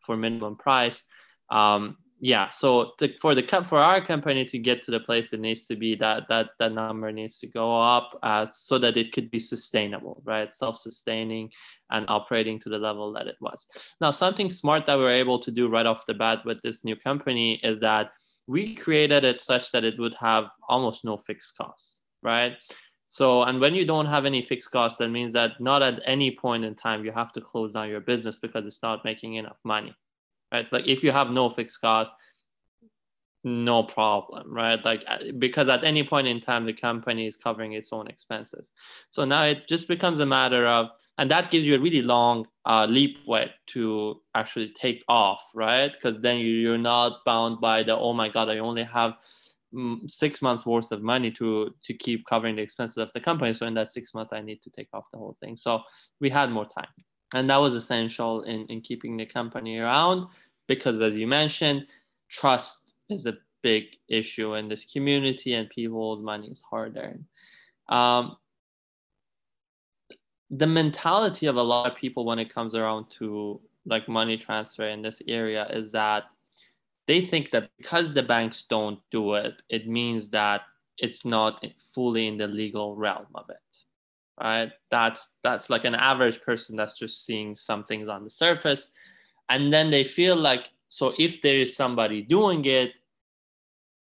for 0.00 0.16
minimum 0.16 0.56
price. 0.56 1.04
Um, 1.50 1.96
yeah 2.20 2.48
so 2.48 2.92
to, 2.98 3.12
for 3.18 3.34
the 3.34 3.42
for 3.66 3.78
our 3.78 4.00
company 4.00 4.46
to 4.46 4.58
get 4.58 4.80
to 4.82 4.90
the 4.90 5.00
place 5.00 5.34
it 5.34 5.40
needs 5.40 5.66
to 5.66 5.76
be 5.76 5.94
that 5.94 6.22
that 6.28 6.50
that 6.58 6.72
number 6.72 7.12
needs 7.12 7.38
to 7.38 7.46
go 7.46 7.78
up 7.78 8.18
uh, 8.22 8.46
so 8.50 8.78
that 8.78 8.96
it 8.96 9.12
could 9.12 9.30
be 9.30 9.38
sustainable 9.38 10.22
right 10.24 10.50
self-sustaining 10.50 11.50
and 11.90 12.06
operating 12.08 12.58
to 12.58 12.70
the 12.70 12.78
level 12.78 13.12
that 13.12 13.26
it 13.26 13.36
was 13.40 13.66
now 14.00 14.10
something 14.10 14.50
smart 14.50 14.86
that 14.86 14.96
we 14.96 15.04
we're 15.04 15.10
able 15.10 15.38
to 15.38 15.50
do 15.50 15.68
right 15.68 15.86
off 15.86 16.06
the 16.06 16.14
bat 16.14 16.38
with 16.46 16.60
this 16.62 16.82
new 16.82 16.96
company 16.96 17.60
is 17.62 17.78
that 17.80 18.12
we 18.46 18.74
created 18.74 19.24
it 19.24 19.40
such 19.40 19.72
that 19.72 19.84
it 19.84 19.98
would 19.98 20.14
have 20.14 20.46
almost 20.68 21.04
no 21.04 21.16
fixed 21.16 21.56
costs 21.56 22.00
right 22.22 22.54
so, 23.06 23.42
and 23.42 23.60
when 23.60 23.74
you 23.74 23.84
don't 23.84 24.06
have 24.06 24.24
any 24.24 24.42
fixed 24.42 24.72
costs, 24.72 24.98
that 24.98 25.10
means 25.10 25.34
that 25.34 25.60
not 25.60 25.82
at 25.82 26.00
any 26.04 26.34
point 26.34 26.64
in 26.64 26.74
time 26.74 27.04
you 27.04 27.12
have 27.12 27.32
to 27.32 27.40
close 27.40 27.74
down 27.74 27.90
your 27.90 28.00
business 28.00 28.38
because 28.38 28.66
it's 28.66 28.82
not 28.82 29.04
making 29.04 29.34
enough 29.34 29.58
money 29.62 29.94
right? 30.54 30.72
Like 30.72 30.86
if 30.86 31.02
you 31.02 31.10
have 31.10 31.30
no 31.30 31.50
fixed 31.50 31.80
costs, 31.80 32.14
no 33.44 33.82
problem, 33.82 34.52
right? 34.52 34.82
Like 34.84 35.04
uh, 35.06 35.18
because 35.38 35.68
at 35.68 35.84
any 35.84 36.02
point 36.02 36.26
in 36.26 36.40
time, 36.40 36.64
the 36.66 36.72
company 36.72 37.26
is 37.26 37.36
covering 37.36 37.72
its 37.72 37.92
own 37.92 38.08
expenses. 38.08 38.70
So 39.10 39.24
now 39.24 39.44
it 39.44 39.68
just 39.68 39.88
becomes 39.88 40.18
a 40.18 40.26
matter 40.26 40.66
of, 40.66 40.88
and 41.18 41.30
that 41.30 41.50
gives 41.50 41.66
you 41.66 41.76
a 41.76 41.78
really 41.78 42.02
long 42.02 42.46
uh, 42.64 42.86
leapway 42.86 43.50
to 43.68 44.20
actually 44.34 44.72
take 44.74 45.04
off, 45.08 45.42
right? 45.54 45.92
Because 45.92 46.20
then 46.20 46.38
you're 46.38 46.78
not 46.78 47.24
bound 47.24 47.60
by 47.60 47.82
the 47.82 47.96
oh 47.96 48.12
my 48.12 48.28
god, 48.28 48.48
I 48.48 48.58
only 48.58 48.84
have 48.84 49.14
mm, 49.74 50.10
six 50.10 50.42
months 50.42 50.66
worth 50.66 50.90
of 50.90 51.02
money 51.02 51.30
to 51.32 51.74
to 51.84 51.94
keep 51.94 52.26
covering 52.26 52.56
the 52.56 52.62
expenses 52.62 52.98
of 52.98 53.12
the 53.12 53.20
company. 53.20 53.54
So 53.54 53.66
in 53.66 53.74
that 53.74 53.88
six 53.88 54.14
months, 54.14 54.32
I 54.32 54.40
need 54.40 54.62
to 54.62 54.70
take 54.70 54.88
off 54.92 55.10
the 55.12 55.18
whole 55.18 55.36
thing. 55.40 55.56
So 55.56 55.82
we 56.20 56.30
had 56.30 56.50
more 56.50 56.66
time 56.66 56.88
and 57.34 57.50
that 57.50 57.56
was 57.56 57.74
essential 57.74 58.42
in, 58.42 58.64
in 58.66 58.80
keeping 58.80 59.16
the 59.16 59.26
company 59.26 59.78
around 59.78 60.28
because 60.68 61.00
as 61.00 61.16
you 61.16 61.26
mentioned 61.26 61.86
trust 62.30 62.83
is 63.08 63.26
a 63.26 63.36
big 63.62 63.84
issue 64.08 64.54
in 64.54 64.68
this 64.68 64.84
community 64.84 65.54
and 65.54 65.68
people's 65.70 66.22
money 66.22 66.48
is 66.48 66.62
hard 66.68 66.96
earned 66.96 67.24
um, 67.88 68.36
the 70.50 70.66
mentality 70.66 71.46
of 71.46 71.56
a 71.56 71.62
lot 71.62 71.90
of 71.90 71.96
people 71.96 72.24
when 72.24 72.38
it 72.38 72.52
comes 72.52 72.74
around 72.74 73.06
to 73.10 73.60
like 73.86 74.08
money 74.08 74.36
transfer 74.36 74.88
in 74.88 75.02
this 75.02 75.22
area 75.28 75.66
is 75.70 75.92
that 75.92 76.24
they 77.06 77.20
think 77.20 77.50
that 77.50 77.68
because 77.78 78.12
the 78.12 78.22
banks 78.22 78.64
don't 78.64 78.98
do 79.10 79.34
it 79.34 79.62
it 79.68 79.86
means 79.88 80.28
that 80.28 80.62
it's 80.98 81.24
not 81.24 81.64
fully 81.94 82.28
in 82.28 82.38
the 82.38 82.46
legal 82.46 82.94
realm 82.96 83.26
of 83.34 83.48
it 83.50 83.58
right? 84.40 84.72
That's 84.90 85.36
that's 85.42 85.70
like 85.70 85.84
an 85.84 85.94
average 85.94 86.42
person 86.42 86.76
that's 86.76 86.98
just 86.98 87.24
seeing 87.24 87.56
some 87.56 87.84
things 87.84 88.08
on 88.08 88.24
the 88.24 88.30
surface 88.30 88.90
and 89.48 89.72
then 89.72 89.90
they 89.90 90.04
feel 90.04 90.36
like 90.36 90.70
so 90.94 91.12
if 91.18 91.42
there 91.42 91.58
is 91.58 91.74
somebody 91.74 92.22
doing 92.22 92.64
it 92.64 92.92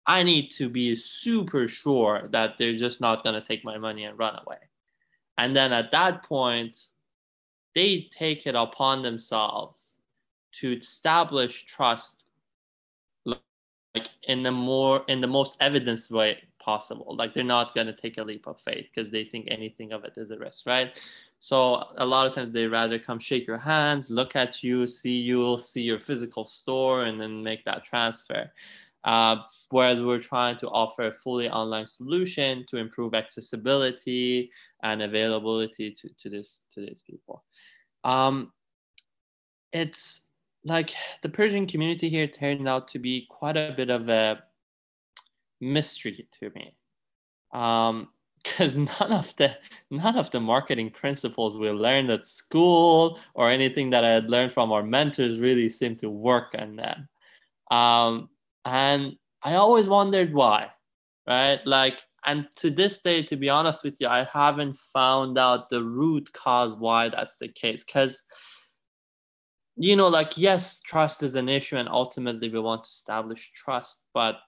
i 0.06 0.22
need 0.22 0.50
to 0.50 0.68
be 0.68 0.94
super 0.94 1.66
sure 1.66 2.28
that 2.30 2.56
they're 2.56 2.76
just 2.76 3.00
not 3.00 3.24
going 3.24 3.34
to 3.34 3.46
take 3.46 3.64
my 3.64 3.76
money 3.76 4.04
and 4.04 4.16
run 4.18 4.38
away 4.46 4.58
and 5.38 5.56
then 5.56 5.72
at 5.72 5.90
that 5.90 6.22
point 6.22 6.86
they 7.74 8.08
take 8.12 8.46
it 8.46 8.54
upon 8.54 9.02
themselves 9.02 9.96
to 10.52 10.72
establish 10.72 11.64
trust 11.64 12.26
like 13.24 14.08
in 14.28 14.44
the 14.44 14.52
more 14.52 15.02
in 15.08 15.20
the 15.20 15.26
most 15.26 15.56
evidence 15.60 16.08
way 16.10 16.38
possible. 16.66 17.14
Like 17.16 17.32
they're 17.32 17.44
not 17.44 17.74
going 17.74 17.86
to 17.86 17.94
take 17.94 18.18
a 18.18 18.22
leap 18.22 18.46
of 18.46 18.60
faith 18.60 18.86
because 18.92 19.10
they 19.10 19.24
think 19.24 19.46
anything 19.48 19.92
of 19.92 20.04
it 20.04 20.14
is 20.16 20.30
a 20.32 20.38
risk, 20.38 20.66
right? 20.66 21.00
So 21.38 21.84
a 21.96 22.06
lot 22.06 22.26
of 22.26 22.34
times 22.34 22.52
they 22.52 22.66
rather 22.66 22.98
come 22.98 23.18
shake 23.18 23.46
your 23.46 23.58
hands, 23.58 24.10
look 24.10 24.36
at 24.36 24.62
you, 24.62 24.86
see 24.86 25.16
you, 25.16 25.58
see 25.58 25.82
your 25.82 26.00
physical 26.00 26.44
store, 26.44 27.04
and 27.04 27.20
then 27.20 27.42
make 27.42 27.64
that 27.64 27.84
transfer. 27.84 28.50
Uh, 29.04 29.36
whereas 29.70 30.02
we're 30.02 30.18
trying 30.18 30.56
to 30.56 30.68
offer 30.68 31.06
a 31.06 31.12
fully 31.12 31.48
online 31.48 31.86
solution 31.86 32.64
to 32.68 32.76
improve 32.76 33.14
accessibility 33.14 34.50
and 34.82 35.02
availability 35.02 35.92
to, 35.92 36.08
to 36.18 36.28
this 36.28 36.64
to 36.72 36.80
these 36.80 37.02
people. 37.02 37.44
Um, 38.02 38.52
it's 39.72 40.22
like 40.64 40.92
the 41.22 41.28
Persian 41.28 41.66
community 41.66 42.08
here 42.08 42.26
turned 42.26 42.66
out 42.66 42.88
to 42.88 42.98
be 42.98 43.26
quite 43.30 43.56
a 43.56 43.74
bit 43.76 43.90
of 43.90 44.08
a 44.08 44.42
mystery 45.60 46.26
to 46.40 46.50
me 46.50 46.74
because 48.46 48.76
none 48.76 49.12
of 49.12 49.34
the 49.36 49.56
none 49.90 50.16
of 50.16 50.30
the 50.30 50.40
marketing 50.40 50.90
principles 50.90 51.58
we 51.58 51.70
learned 51.70 52.10
at 52.10 52.26
school 52.26 53.18
or 53.34 53.50
anything 53.50 53.90
that 53.90 54.04
I 54.04 54.10
had 54.10 54.30
learned 54.30 54.52
from 54.52 54.72
our 54.72 54.82
mentors 54.82 55.40
really 55.40 55.68
seemed 55.68 55.98
to 56.00 56.10
work 56.10 56.54
on 56.58 56.76
them. 56.76 57.08
Um, 57.70 58.28
and 58.64 59.16
I 59.42 59.54
always 59.54 59.88
wondered 59.88 60.32
why, 60.32 60.70
right? 61.26 61.60
Like, 61.66 62.02
and 62.24 62.46
to 62.56 62.70
this 62.70 63.00
day, 63.00 63.22
to 63.24 63.36
be 63.36 63.48
honest 63.48 63.84
with 63.84 64.00
you, 64.00 64.08
I 64.08 64.24
haven't 64.24 64.78
found 64.92 65.38
out 65.38 65.68
the 65.68 65.82
root 65.82 66.32
cause 66.32 66.74
why 66.74 67.08
that's 67.08 67.36
the 67.38 67.48
case. 67.48 67.84
Because, 67.84 68.20
you 69.76 69.96
know, 69.96 70.08
like, 70.08 70.36
yes, 70.36 70.80
trust 70.80 71.22
is 71.22 71.36
an 71.36 71.48
issue, 71.48 71.76
and 71.76 71.88
ultimately 71.88 72.48
we 72.48 72.60
want 72.60 72.84
to 72.84 72.90
establish 72.90 73.52
trust, 73.52 74.02
but 74.14 74.38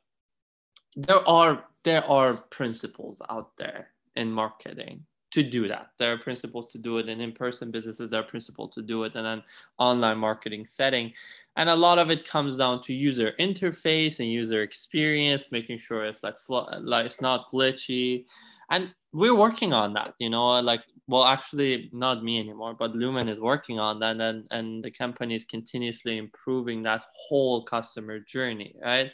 there 0.96 1.26
are 1.28 1.64
there 1.88 2.04
are 2.04 2.34
principles 2.50 3.22
out 3.30 3.56
there 3.56 3.88
in 4.16 4.30
marketing 4.30 5.06
to 5.30 5.42
do 5.42 5.68
that. 5.68 5.88
There 5.98 6.12
are 6.12 6.18
principles 6.18 6.66
to 6.72 6.78
do 6.78 6.98
it 6.98 7.08
in 7.08 7.20
in-person 7.20 7.70
businesses. 7.70 8.08
There 8.10 8.20
are 8.20 8.34
principles 8.34 8.74
to 8.74 8.82
do 8.82 9.04
it 9.04 9.14
in 9.14 9.24
an 9.24 9.42
online 9.78 10.18
marketing 10.18 10.66
setting, 10.66 11.12
and 11.56 11.68
a 11.68 11.74
lot 11.74 11.98
of 11.98 12.10
it 12.10 12.28
comes 12.28 12.56
down 12.56 12.82
to 12.82 12.94
user 12.94 13.32
interface 13.38 14.20
and 14.20 14.30
user 14.30 14.62
experience, 14.62 15.52
making 15.52 15.78
sure 15.78 16.04
it's 16.04 16.22
like 16.22 16.36
like 16.48 17.06
it's 17.06 17.20
not 17.20 17.50
glitchy, 17.52 18.24
and 18.70 18.94
we're 19.12 19.36
working 19.36 19.72
on 19.72 19.92
that. 19.94 20.14
You 20.18 20.30
know, 20.30 20.60
like 20.60 20.82
well, 21.06 21.24
actually, 21.24 21.90
not 21.92 22.22
me 22.22 22.38
anymore, 22.38 22.74
but 22.78 22.94
Lumen 22.94 23.28
is 23.28 23.40
working 23.40 23.78
on 23.78 23.98
that, 24.00 24.20
and 24.20 24.46
and 24.50 24.84
the 24.84 24.90
company 24.90 25.36
is 25.36 25.44
continuously 25.44 26.18
improving 26.18 26.82
that 26.84 27.02
whole 27.14 27.64
customer 27.64 28.18
journey, 28.20 28.74
right? 28.82 29.10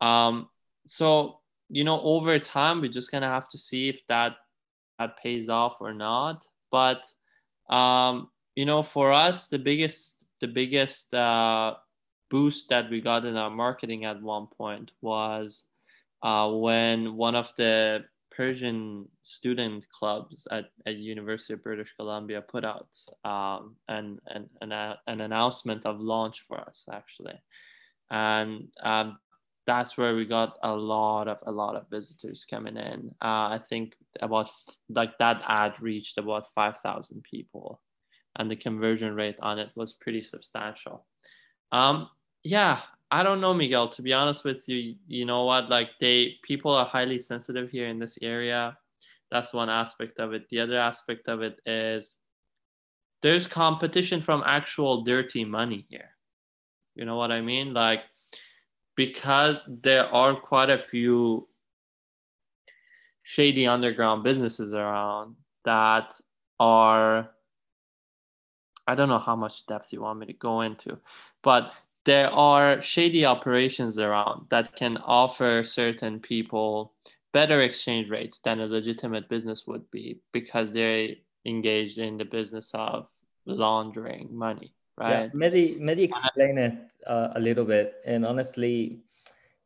Um, 0.00 0.48
so 0.88 1.41
you 1.72 1.84
know, 1.84 2.00
over 2.02 2.38
time, 2.38 2.82
we're 2.82 2.90
just 2.90 3.10
gonna 3.10 3.28
have 3.28 3.48
to 3.48 3.58
see 3.58 3.88
if 3.88 4.06
that 4.08 4.36
that 4.98 5.16
pays 5.16 5.48
off 5.48 5.76
or 5.80 5.94
not. 5.94 6.46
But 6.70 7.06
um, 7.70 8.28
you 8.54 8.66
know, 8.66 8.82
for 8.82 9.10
us, 9.10 9.48
the 9.48 9.58
biggest 9.58 10.26
the 10.40 10.48
biggest 10.48 11.14
uh, 11.14 11.74
boost 12.30 12.68
that 12.68 12.90
we 12.90 13.00
got 13.00 13.24
in 13.24 13.36
our 13.36 13.50
marketing 13.50 14.04
at 14.04 14.20
one 14.22 14.46
point 14.46 14.90
was 15.00 15.64
uh, 16.22 16.50
when 16.50 17.16
one 17.16 17.34
of 17.34 17.50
the 17.56 18.04
Persian 18.30 19.08
student 19.22 19.86
clubs 19.90 20.46
at, 20.50 20.66
at 20.86 20.96
University 20.96 21.54
of 21.54 21.62
British 21.62 21.92
Columbia 21.96 22.40
put 22.40 22.64
out 22.64 22.88
um, 23.24 23.76
an, 23.88 24.18
an, 24.28 24.48
an, 24.60 24.72
an 25.06 25.20
announcement 25.20 25.84
of 25.84 26.00
launch 26.00 26.40
for 26.40 26.58
us 26.58 26.86
actually. 26.92 27.38
And 28.10 28.68
um, 28.82 29.18
that's 29.66 29.96
where 29.96 30.14
we 30.14 30.24
got 30.24 30.58
a 30.62 30.74
lot 30.74 31.28
of 31.28 31.38
a 31.46 31.52
lot 31.52 31.76
of 31.76 31.88
visitors 31.88 32.44
coming 32.48 32.76
in. 32.76 33.10
Uh, 33.22 33.54
I 33.54 33.60
think 33.68 33.94
about 34.20 34.50
like 34.88 35.16
that 35.18 35.42
ad 35.46 35.74
reached 35.80 36.18
about 36.18 36.52
five 36.54 36.78
thousand 36.78 37.22
people, 37.22 37.80
and 38.36 38.50
the 38.50 38.56
conversion 38.56 39.14
rate 39.14 39.36
on 39.40 39.58
it 39.58 39.70
was 39.76 39.92
pretty 39.92 40.22
substantial. 40.22 41.06
Um, 41.70 42.08
yeah, 42.42 42.80
I 43.10 43.22
don't 43.22 43.40
know, 43.40 43.54
Miguel. 43.54 43.88
To 43.90 44.02
be 44.02 44.12
honest 44.12 44.44
with 44.44 44.68
you, 44.68 44.96
you 45.06 45.24
know 45.24 45.44
what? 45.44 45.68
Like 45.68 45.90
they 46.00 46.36
people 46.42 46.72
are 46.72 46.86
highly 46.86 47.18
sensitive 47.18 47.70
here 47.70 47.86
in 47.88 47.98
this 47.98 48.18
area. 48.22 48.76
That's 49.30 49.54
one 49.54 49.70
aspect 49.70 50.18
of 50.18 50.34
it. 50.34 50.48
The 50.48 50.60
other 50.60 50.78
aspect 50.78 51.28
of 51.28 51.40
it 51.40 51.60
is 51.64 52.16
there's 53.22 53.46
competition 53.46 54.20
from 54.20 54.42
actual 54.44 55.04
dirty 55.04 55.44
money 55.44 55.86
here. 55.88 56.10
You 56.94 57.04
know 57.04 57.16
what 57.16 57.32
I 57.32 57.40
mean? 57.40 57.72
Like 57.72 58.00
because 58.96 59.68
there 59.82 60.06
are 60.06 60.34
quite 60.34 60.70
a 60.70 60.78
few 60.78 61.48
shady 63.22 63.66
underground 63.66 64.24
businesses 64.24 64.74
around 64.74 65.36
that 65.64 66.20
are 66.58 67.30
I 68.86 68.94
don't 68.96 69.08
know 69.08 69.18
how 69.18 69.36
much 69.36 69.66
depth 69.66 69.92
you 69.92 70.00
want 70.00 70.18
me 70.18 70.26
to 70.26 70.32
go 70.32 70.62
into, 70.62 70.98
but 71.42 71.72
there 72.04 72.30
are 72.30 72.82
shady 72.82 73.24
operations 73.24 73.96
around 73.98 74.46
that 74.50 74.74
can 74.74 74.96
offer 74.96 75.62
certain 75.62 76.18
people 76.18 76.92
better 77.32 77.62
exchange 77.62 78.10
rates 78.10 78.40
than 78.40 78.60
a 78.60 78.66
legitimate 78.66 79.28
business 79.28 79.66
would 79.66 79.88
be 79.90 80.20
because 80.32 80.72
they're 80.72 81.10
engaged 81.46 81.98
in 81.98 82.18
the 82.18 82.24
business 82.24 82.72
of 82.74 83.06
laundering 83.46 84.28
money 84.36 84.74
right? 84.98 85.24
Yeah, 85.24 85.28
maybe 85.32 85.76
maybe 85.78 86.02
explain 86.02 86.58
it 86.58 86.74
uh, 87.06 87.28
a 87.34 87.40
little 87.40 87.64
bit, 87.64 87.94
and 88.04 88.26
honestly, 88.26 89.00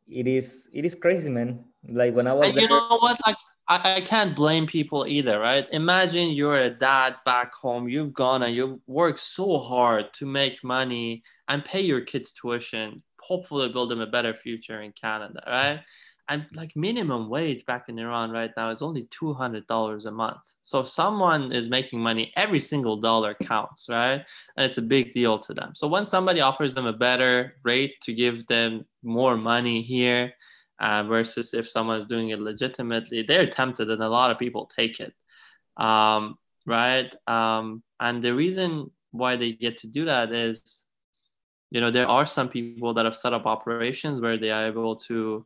it 0.07 0.27
is 0.27 0.69
it 0.73 0.85
is 0.85 0.95
crazy, 0.95 1.29
man. 1.29 1.65
Like 1.87 2.15
when 2.15 2.27
I 2.27 2.33
was, 2.33 2.55
you 2.55 2.67
know 2.67 2.97
what? 2.99 3.19
Like 3.25 3.37
I, 3.67 3.95
I 3.97 4.01
can't 4.01 4.35
blame 4.35 4.65
people 4.65 5.05
either, 5.07 5.39
right? 5.39 5.65
Imagine 5.71 6.31
you're 6.31 6.59
a 6.59 6.69
dad 6.69 7.15
back 7.25 7.53
home. 7.53 7.89
You've 7.89 8.13
gone 8.13 8.43
and 8.43 8.55
you've 8.55 8.79
worked 8.87 9.19
so 9.19 9.59
hard 9.59 10.13
to 10.13 10.25
make 10.25 10.63
money 10.63 11.23
and 11.47 11.63
pay 11.63 11.81
your 11.81 12.01
kids 12.01 12.31
tuition. 12.33 13.03
Hopefully, 13.21 13.69
build 13.69 13.89
them 13.91 14.01
a 14.01 14.07
better 14.07 14.33
future 14.33 14.81
in 14.81 14.93
Canada, 14.93 15.43
right? 15.47 15.81
And 16.29 16.45
like 16.53 16.75
minimum 16.75 17.29
wage 17.29 17.65
back 17.65 17.87
in 17.87 17.97
Iran 17.97 18.31
right 18.31 18.51
now 18.57 18.69
is 18.69 18.81
only 18.81 19.03
$200 19.05 20.05
a 20.05 20.11
month. 20.11 20.39
So 20.61 20.83
someone 20.83 21.53
is 21.53 21.69
making 21.69 22.01
money, 22.01 22.33
every 22.35 22.59
single 22.59 22.97
dollar 22.97 23.33
counts, 23.33 23.87
right? 23.89 24.25
And 24.57 24.65
it's 24.65 24.77
a 24.77 24.81
big 24.81 25.13
deal 25.13 25.39
to 25.39 25.53
them. 25.53 25.71
So 25.73 25.87
when 25.87 26.03
somebody 26.03 26.41
offers 26.41 26.75
them 26.75 26.85
a 26.85 26.93
better 26.93 27.55
rate 27.63 27.95
to 28.01 28.13
give 28.13 28.45
them 28.47 28.85
more 29.03 29.37
money 29.37 29.81
here 29.81 30.33
uh, 30.79 31.03
versus 31.03 31.53
if 31.53 31.69
someone 31.69 31.99
is 31.99 32.07
doing 32.07 32.29
it 32.29 32.39
legitimately, 32.39 33.23
they're 33.23 33.47
tempted 33.47 33.89
and 33.89 34.03
a 34.03 34.09
lot 34.09 34.29
of 34.29 34.37
people 34.37 34.65
take 34.65 34.99
it, 34.99 35.13
um, 35.77 36.37
right? 36.65 37.15
Um, 37.27 37.81
and 38.01 38.21
the 38.21 38.35
reason 38.35 38.91
why 39.11 39.37
they 39.37 39.53
get 39.53 39.77
to 39.77 39.87
do 39.87 40.05
that 40.05 40.33
is, 40.33 40.83
you 41.71 41.79
know, 41.79 41.91
there 41.91 42.07
are 42.07 42.25
some 42.25 42.49
people 42.49 42.93
that 42.93 43.05
have 43.05 43.15
set 43.15 43.33
up 43.33 43.45
operations 43.45 44.19
where 44.19 44.37
they 44.37 44.51
are 44.51 44.67
able 44.67 44.97
to 44.97 45.45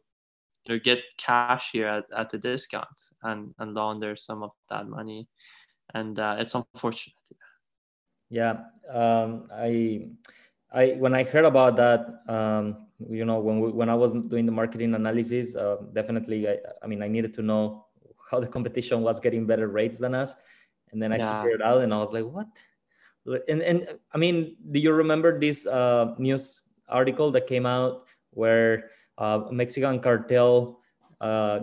you 0.66 0.76
know, 0.76 0.80
get 0.84 1.04
cash 1.18 1.72
here 1.72 1.88
at, 1.88 2.06
at 2.16 2.30
the 2.30 2.38
discount 2.38 2.88
and, 3.24 3.54
and 3.60 3.74
launder 3.74 4.16
some 4.16 4.44
of 4.44 4.52
that 4.70 4.88
money. 4.88 5.28
And 5.94 6.18
uh, 6.20 6.38
it's 6.40 6.56
unfortunate. 6.56 7.16
Yeah, 8.30 8.60
um, 8.90 9.50
I, 9.54 10.08
I 10.72 10.92
when 11.00 11.14
I 11.14 11.24
heard 11.24 11.44
about 11.44 11.76
that, 11.76 12.22
um, 12.30 12.88
you 13.10 13.26
know, 13.26 13.40
when 13.40 13.60
we, 13.60 13.72
when 13.72 13.90
I 13.90 13.96
was 13.96 14.14
doing 14.14 14.46
the 14.46 14.54
marketing 14.54 14.96
analysis, 14.96 15.56
uh, 15.56 15.78
definitely, 15.92 16.48
I, 16.48 16.58
I 16.82 16.88
mean, 16.88 17.04
I 17.04 17.10
needed 17.10 17.34
to 17.36 17.42
know 17.42 17.88
how 18.30 18.40
the 18.40 18.48
competition 18.56 19.02
was 19.02 19.20
getting 19.20 19.46
better 19.46 19.68
rates 19.68 19.98
than 19.98 20.16
us, 20.16 20.36
and 20.94 21.02
then 21.02 21.12
I 21.12 21.18
yeah. 21.18 21.42
figured 21.42 21.60
it 21.60 21.66
out, 21.66 21.82
and 21.82 21.94
I 21.94 21.98
was 21.98 22.14
like, 22.14 22.24
what? 22.24 22.48
And 23.50 23.62
and 23.62 24.00
I 24.14 24.18
mean, 24.18 24.56
do 24.72 24.80
you 24.80 24.94
remember 24.94 25.38
this 25.38 25.68
uh, 25.68 26.16
news 26.18 26.64
article 26.88 27.32
that 27.32 27.48
came 27.48 27.66
out 27.66 28.08
where 28.32 28.92
Mexican 29.52 30.00
cartel 30.00 30.80
uh, 31.20 31.60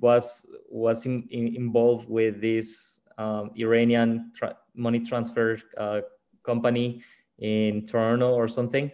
was 0.00 0.46
was 0.68 1.06
in, 1.06 1.26
in, 1.30 1.54
involved 1.56 2.08
with 2.08 2.40
this 2.40 3.00
um, 3.16 3.50
Iranian 3.56 4.32
tra- 4.34 4.56
money 4.74 5.00
transfer 5.00 5.58
uh, 5.76 6.00
company 6.42 7.02
in 7.38 7.86
Toronto 7.86 8.34
or 8.34 8.48
something. 8.48 8.90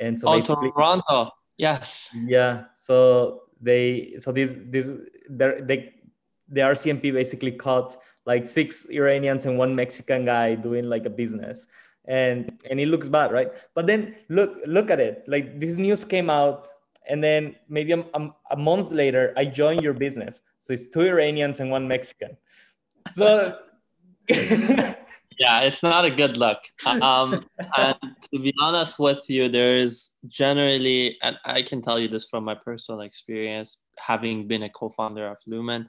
And 0.00 0.18
so 0.18 0.28
oh, 0.28 0.40
Toronto, 0.40 1.30
yes, 1.56 2.08
yeah. 2.26 2.64
So 2.76 3.42
they 3.60 4.14
so 4.18 4.32
this 4.32 4.56
this 4.66 4.92
they 5.28 5.94
the 6.48 6.60
RCMP 6.60 7.12
basically 7.12 7.52
caught 7.52 7.96
like 8.24 8.46
six 8.46 8.86
Iranians 8.90 9.46
and 9.46 9.58
one 9.58 9.74
Mexican 9.74 10.24
guy 10.24 10.54
doing 10.54 10.84
like 10.84 11.04
a 11.06 11.10
business. 11.10 11.66
And 12.04 12.56
and 12.70 12.80
it 12.80 12.88
looks 12.88 13.08
bad 13.08 13.32
right? 13.32 13.50
But 13.74 13.86
then 13.86 14.16
look 14.28 14.56
look 14.66 14.90
at 14.90 15.00
it. 15.00 15.24
Like 15.26 15.60
this 15.60 15.76
news 15.76 16.04
came 16.04 16.30
out 16.30 16.68
and 17.08 17.22
then 17.22 17.56
maybe 17.68 17.92
a, 17.92 18.04
a, 18.50 18.56
month 18.56 18.92
later 18.92 19.32
i 19.36 19.44
join 19.44 19.78
your 19.80 19.94
business. 19.94 20.42
So 20.60 20.72
it's 20.72 20.86
two 20.86 21.00
iranians 21.00 21.60
and 21.60 21.70
one 21.70 21.88
mexican. 21.88 22.36
So 23.12 23.58
yeah 24.28 25.60
it's 25.60 25.82
not 25.82 26.04
a 26.04 26.10
good 26.10 26.36
look. 26.36 26.58
Um, 26.86 27.46
and 27.76 27.96
to 28.32 28.38
be 28.38 28.52
honest 28.60 28.98
with 28.98 29.22
you 29.28 29.48
there's 29.48 30.12
generally 30.28 31.16
and 31.22 31.36
i 31.44 31.62
can 31.62 31.80
tell 31.80 31.98
you 31.98 32.08
this 32.08 32.28
from 32.28 32.44
my 32.44 32.54
personal 32.54 33.00
experience 33.00 33.78
having 33.98 34.46
been 34.46 34.64
a 34.64 34.70
co-founder 34.70 35.26
of 35.26 35.38
lumen 35.46 35.88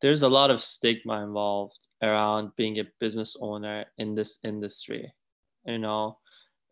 there's 0.00 0.22
a 0.22 0.28
lot 0.28 0.50
of 0.50 0.60
stigma 0.60 1.22
involved 1.22 1.88
around 2.02 2.50
being 2.56 2.78
a 2.78 2.84
business 3.00 3.36
owner 3.40 3.84
in 3.98 4.14
this 4.14 4.38
industry 4.44 5.12
you 5.64 5.78
know 5.78 6.18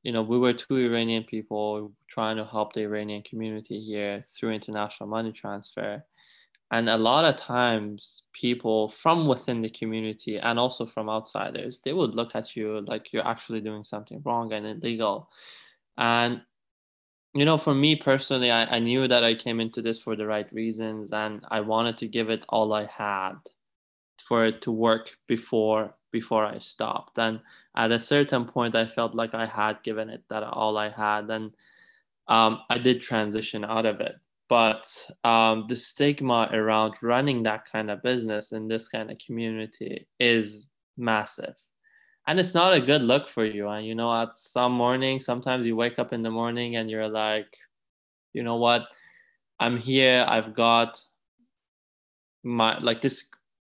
you 0.07 0.13
know, 0.13 0.23
we 0.23 0.39
were 0.39 0.53
two 0.53 0.77
Iranian 0.77 1.25
people 1.25 1.93
trying 2.09 2.37
to 2.37 2.45
help 2.45 2.73
the 2.73 2.83
Iranian 2.83 3.23
community 3.23 3.81
here 3.81 4.23
through 4.23 4.53
international 4.53 5.09
money 5.09 5.33
transfer. 5.33 6.01
And 6.71 6.89
a 6.89 6.97
lot 6.97 7.25
of 7.25 7.35
times, 7.35 8.23
people 8.33 8.89
from 8.89 9.27
within 9.27 9.63
the 9.63 9.69
community 9.69 10.37
and 10.39 10.61
also 10.61 10.87
from 10.87 11.11
outsiders, 11.11 11.81
they 11.85 11.93
would 11.93 12.15
look 12.15 12.37
at 12.37 12.55
you 12.55 12.83
like 12.87 13.13
you're 13.13 13.27
actually 13.27 13.61
doing 13.61 13.83
something 13.83 14.23
wrong 14.25 14.53
and 14.53 14.65
illegal. 14.65 15.29
And, 15.99 16.41
you 17.35 17.45
know, 17.45 17.59
for 17.59 17.75
me 17.75 17.97
personally, 17.97 18.53
I, 18.53 18.77
I 18.77 18.79
knew 18.79 19.09
that 19.09 19.25
I 19.25 19.35
came 19.35 19.59
into 19.59 19.83
this 19.83 19.99
for 19.99 20.15
the 20.15 20.27
right 20.27 20.47
reasons 20.53 21.11
and 21.11 21.45
I 21.51 21.63
wanted 21.63 21.99
to 21.99 22.07
give 22.07 22.31
it 22.31 22.45
all 22.49 22.73
I 22.75 22.85
had 22.85 23.39
for 24.23 24.45
it 24.45 24.63
to 24.63 24.73
work 24.73 25.17
before 25.27 25.93
before 26.13 26.45
I 26.45 26.59
stopped. 26.59 27.19
And 27.19 27.41
at 27.77 27.93
a 27.93 27.99
certain 27.99 28.45
point, 28.45 28.75
I 28.75 28.87
felt 28.87 29.15
like 29.15 29.35
I 29.35 29.47
had 29.47 29.83
given 29.83 30.09
it 30.09 30.23
that 30.31 30.43
all 30.43 30.79
I 30.79 30.89
had, 30.89 31.31
and 31.31 31.53
um, 32.29 32.61
I 32.71 32.79
did 32.79 33.01
transition 33.01 33.65
out 33.65 33.87
of 33.87 34.01
it. 34.01 34.17
But 34.49 34.89
um, 35.25 35.67
the 35.69 35.77
stigma 35.77 36.49
around 36.53 36.95
running 37.03 37.43
that 37.43 37.71
kind 37.71 37.91
of 37.91 38.03
business 38.03 38.53
in 38.53 38.69
this 38.69 38.89
kind 38.89 39.11
of 39.11 39.19
community 39.19 40.07
is 40.21 40.67
massive. 40.97 41.55
And 42.29 42.39
it's 42.41 42.55
not 42.55 42.75
a 42.75 42.81
good 42.81 43.03
look 43.03 43.29
for 43.29 43.45
you. 43.45 43.69
And 43.69 43.87
you 43.87 43.95
know, 43.95 44.13
at 44.13 44.35
some 44.35 44.73
morning, 44.73 45.21
sometimes 45.21 45.67
you 45.67 45.77
wake 45.77 45.99
up 45.99 46.13
in 46.13 46.23
the 46.23 46.31
morning 46.31 46.77
and 46.77 46.91
you're 46.91 47.09
like, 47.09 47.57
you 48.33 48.43
know 48.43 48.57
what? 48.57 48.89
I'm 49.59 49.79
here. 49.79 50.25
I've 50.29 50.55
got 50.55 51.01
my 52.45 52.79
like 52.79 53.01
this 53.01 53.29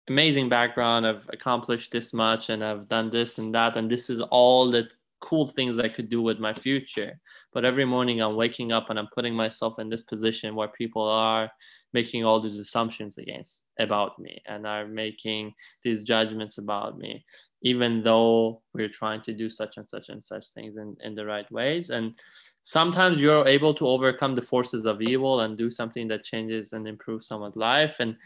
amazing 0.08 0.48
background. 0.48 1.06
I've 1.06 1.28
accomplished 1.32 1.92
this 1.92 2.12
much 2.12 2.50
and 2.50 2.64
I've 2.64 2.88
done 2.88 3.10
this 3.10 3.38
and 3.38 3.54
that. 3.54 3.76
And 3.76 3.90
this 3.90 4.10
is 4.10 4.20
all 4.20 4.70
the 4.70 4.88
cool 5.20 5.48
things 5.48 5.78
I 5.78 5.88
could 5.88 6.08
do 6.08 6.22
with 6.22 6.38
my 6.38 6.52
future. 6.52 7.18
But 7.52 7.64
every 7.64 7.84
morning 7.84 8.20
I'm 8.20 8.36
waking 8.36 8.72
up 8.72 8.90
and 8.90 8.98
I'm 8.98 9.08
putting 9.14 9.34
myself 9.34 9.78
in 9.78 9.88
this 9.88 10.02
position 10.02 10.54
where 10.54 10.68
people 10.68 11.02
are 11.02 11.50
making 11.92 12.24
all 12.24 12.40
these 12.40 12.56
assumptions 12.56 13.18
against 13.18 13.62
about 13.78 14.18
me 14.18 14.40
and 14.46 14.66
are 14.66 14.86
making 14.86 15.54
these 15.82 16.04
judgments 16.04 16.58
about 16.58 16.98
me, 16.98 17.24
even 17.62 18.02
though 18.02 18.62
we're 18.74 18.88
trying 18.88 19.22
to 19.22 19.32
do 19.32 19.48
such 19.48 19.76
and 19.78 19.88
such 19.88 20.08
and 20.08 20.22
such 20.22 20.48
things 20.48 20.76
in, 20.76 20.96
in 21.02 21.14
the 21.14 21.24
right 21.24 21.50
ways. 21.50 21.90
And 21.90 22.14
sometimes 22.62 23.20
you're 23.20 23.48
able 23.48 23.74
to 23.74 23.86
overcome 23.86 24.34
the 24.34 24.42
forces 24.42 24.84
of 24.84 25.00
evil 25.00 25.40
and 25.40 25.56
do 25.56 25.70
something 25.70 26.08
that 26.08 26.24
changes 26.24 26.72
and 26.74 26.86
improves 26.86 27.26
someone's 27.26 27.56
life. 27.56 27.96
And 27.98 28.16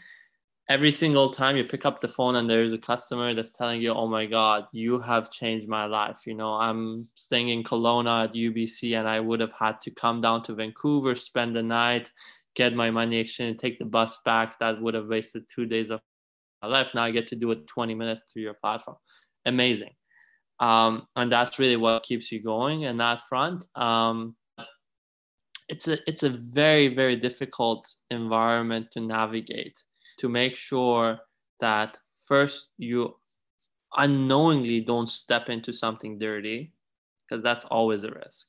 every 0.69 0.91
single 0.91 1.29
time 1.29 1.57
you 1.57 1.63
pick 1.63 1.85
up 1.85 1.99
the 1.99 2.07
phone 2.07 2.35
and 2.35 2.49
there's 2.49 2.73
a 2.73 2.77
customer 2.77 3.33
that's 3.33 3.53
telling 3.53 3.81
you, 3.81 3.91
"Oh 3.93 4.07
my 4.07 4.25
God, 4.25 4.67
you 4.71 4.99
have 4.99 5.31
changed 5.31 5.67
my 5.67 5.85
life." 5.85 6.21
You 6.25 6.35
know, 6.35 6.53
I'm 6.53 7.07
staying 7.15 7.49
in 7.49 7.63
Kelowna 7.63 8.25
at 8.25 8.35
UBC, 8.35 8.95
and 8.97 9.07
I 9.07 9.19
would 9.19 9.39
have 9.39 9.53
had 9.53 9.81
to 9.81 9.91
come 9.91 10.21
down 10.21 10.43
to 10.43 10.55
Vancouver, 10.55 11.15
spend 11.15 11.55
the 11.55 11.63
night, 11.63 12.11
get 12.55 12.73
my 12.75 12.91
money 12.91 13.17
exchange 13.17 13.59
take 13.59 13.79
the 13.79 13.85
bus 13.85 14.17
back. 14.25 14.59
That 14.59 14.81
would 14.81 14.93
have 14.93 15.07
wasted 15.07 15.45
two 15.53 15.65
days 15.65 15.89
of 15.89 16.01
my 16.61 16.69
life. 16.69 16.93
Now 16.93 17.03
I 17.03 17.11
get 17.11 17.27
to 17.27 17.35
do 17.35 17.51
it 17.51 17.67
20 17.67 17.95
minutes 17.95 18.23
through 18.31 18.43
your 18.43 18.55
platform. 18.55 18.97
Amazing. 19.45 19.93
Um, 20.59 21.07
and 21.15 21.31
that's 21.31 21.59
really 21.59 21.77
what 21.77 22.03
keeps 22.03 22.31
you 22.31 22.41
going 22.41 22.83
in 22.83 22.97
that 22.97 23.21
front. 23.27 23.65
Um, 23.75 24.35
it's 25.69 25.87
a 25.87 25.97
it's 26.07 26.23
a 26.23 26.29
very 26.29 26.93
very 26.93 27.15
difficult 27.15 27.89
environment 28.11 28.91
to 28.91 28.99
navigate 28.99 29.81
to 30.23 30.29
make 30.29 30.55
sure 30.55 31.19
that 31.59 31.99
first 32.21 32.71
you 32.77 33.13
unknowingly 33.97 34.79
don't 34.79 35.09
step 35.09 35.49
into 35.49 35.73
something 35.73 36.17
dirty 36.17 36.71
because 37.27 37.43
that's 37.43 37.65
always 37.65 38.05
a 38.05 38.11
risk. 38.11 38.47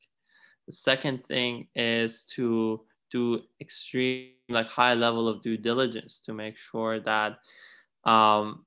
The 0.68 0.72
second 0.72 1.26
thing 1.26 1.66
is 1.74 2.26
to 2.36 2.80
do 3.10 3.40
extreme 3.60 4.30
like 4.48 4.68
high 4.68 4.94
level 4.94 5.26
of 5.26 5.42
due 5.42 5.56
diligence 5.56 6.20
to 6.26 6.32
make 6.32 6.56
sure 6.56 7.00
that 7.00 7.38
um, 8.04 8.64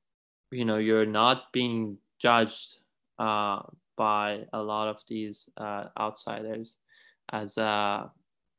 you 0.52 0.66
know 0.66 0.78
you're 0.78 1.06
not 1.06 1.54
being 1.54 1.98
judged 2.20 2.80
uh, 3.20 3.62
by 3.96 4.44
a 4.52 4.62
lot 4.62 4.90
of 4.90 4.98
these 5.08 5.48
uh, 5.56 5.86
outsiders 5.98 6.76
as 7.32 7.58
a 7.58 8.12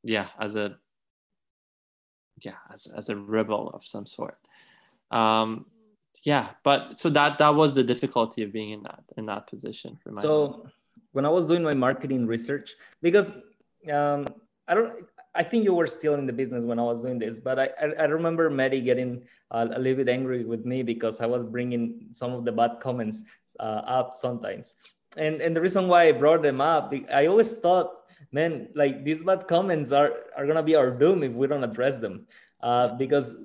yeah 0.04 0.28
as 0.40 0.56
a 0.56 0.78
yeah 2.40 2.60
as, 2.72 2.86
as 2.86 3.08
a 3.08 3.16
rebel 3.16 3.70
of 3.74 3.84
some 3.84 4.06
sort. 4.06 4.38
Um 5.10 5.66
yeah 6.24 6.50
but 6.64 6.98
so 6.98 7.08
that 7.10 7.38
that 7.38 7.54
was 7.54 7.74
the 7.74 7.82
difficulty 7.82 8.42
of 8.42 8.52
being 8.52 8.70
in 8.70 8.82
that 8.82 9.02
in 9.16 9.26
that 9.26 9.46
position 9.46 9.98
for 10.02 10.10
myself. 10.10 10.56
so 10.62 10.70
when 11.12 11.24
i 11.24 11.28
was 11.28 11.46
doing 11.46 11.62
my 11.62 11.74
marketing 11.74 12.26
research 12.26 12.74
because 13.02 13.32
um 13.92 14.26
i 14.66 14.74
don't 14.74 15.04
i 15.34 15.42
think 15.42 15.64
you 15.64 15.72
were 15.72 15.86
still 15.86 16.14
in 16.14 16.26
the 16.26 16.32
business 16.32 16.64
when 16.64 16.78
i 16.78 16.82
was 16.82 17.02
doing 17.02 17.18
this 17.18 17.38
but 17.38 17.58
i 17.58 17.68
i, 17.98 18.04
remember 18.04 18.50
Mehdi 18.50 18.84
getting 18.84 19.22
uh, 19.50 19.66
a 19.70 19.78
little 19.78 20.04
bit 20.04 20.08
angry 20.08 20.44
with 20.44 20.64
me 20.64 20.82
because 20.82 21.20
i 21.20 21.26
was 21.26 21.44
bringing 21.44 22.06
some 22.10 22.32
of 22.32 22.44
the 22.44 22.52
bad 22.52 22.80
comments 22.80 23.24
uh, 23.60 23.82
up 23.86 24.14
sometimes 24.14 24.76
and 25.16 25.40
and 25.40 25.56
the 25.56 25.60
reason 25.60 25.88
why 25.88 26.08
I 26.08 26.12
brought 26.12 26.42
them 26.42 26.60
up, 26.60 26.92
I 27.12 27.26
always 27.26 27.58
thought, 27.58 28.10
man, 28.32 28.68
like 28.74 29.04
these 29.04 29.24
bad 29.24 29.48
comments 29.48 29.92
are 29.92 30.12
are 30.36 30.46
gonna 30.46 30.62
be 30.62 30.74
our 30.74 30.90
doom 30.90 31.22
if 31.22 31.32
we 31.32 31.46
don't 31.46 31.64
address 31.64 31.98
them, 31.98 32.26
uh, 32.60 32.94
because 32.96 33.36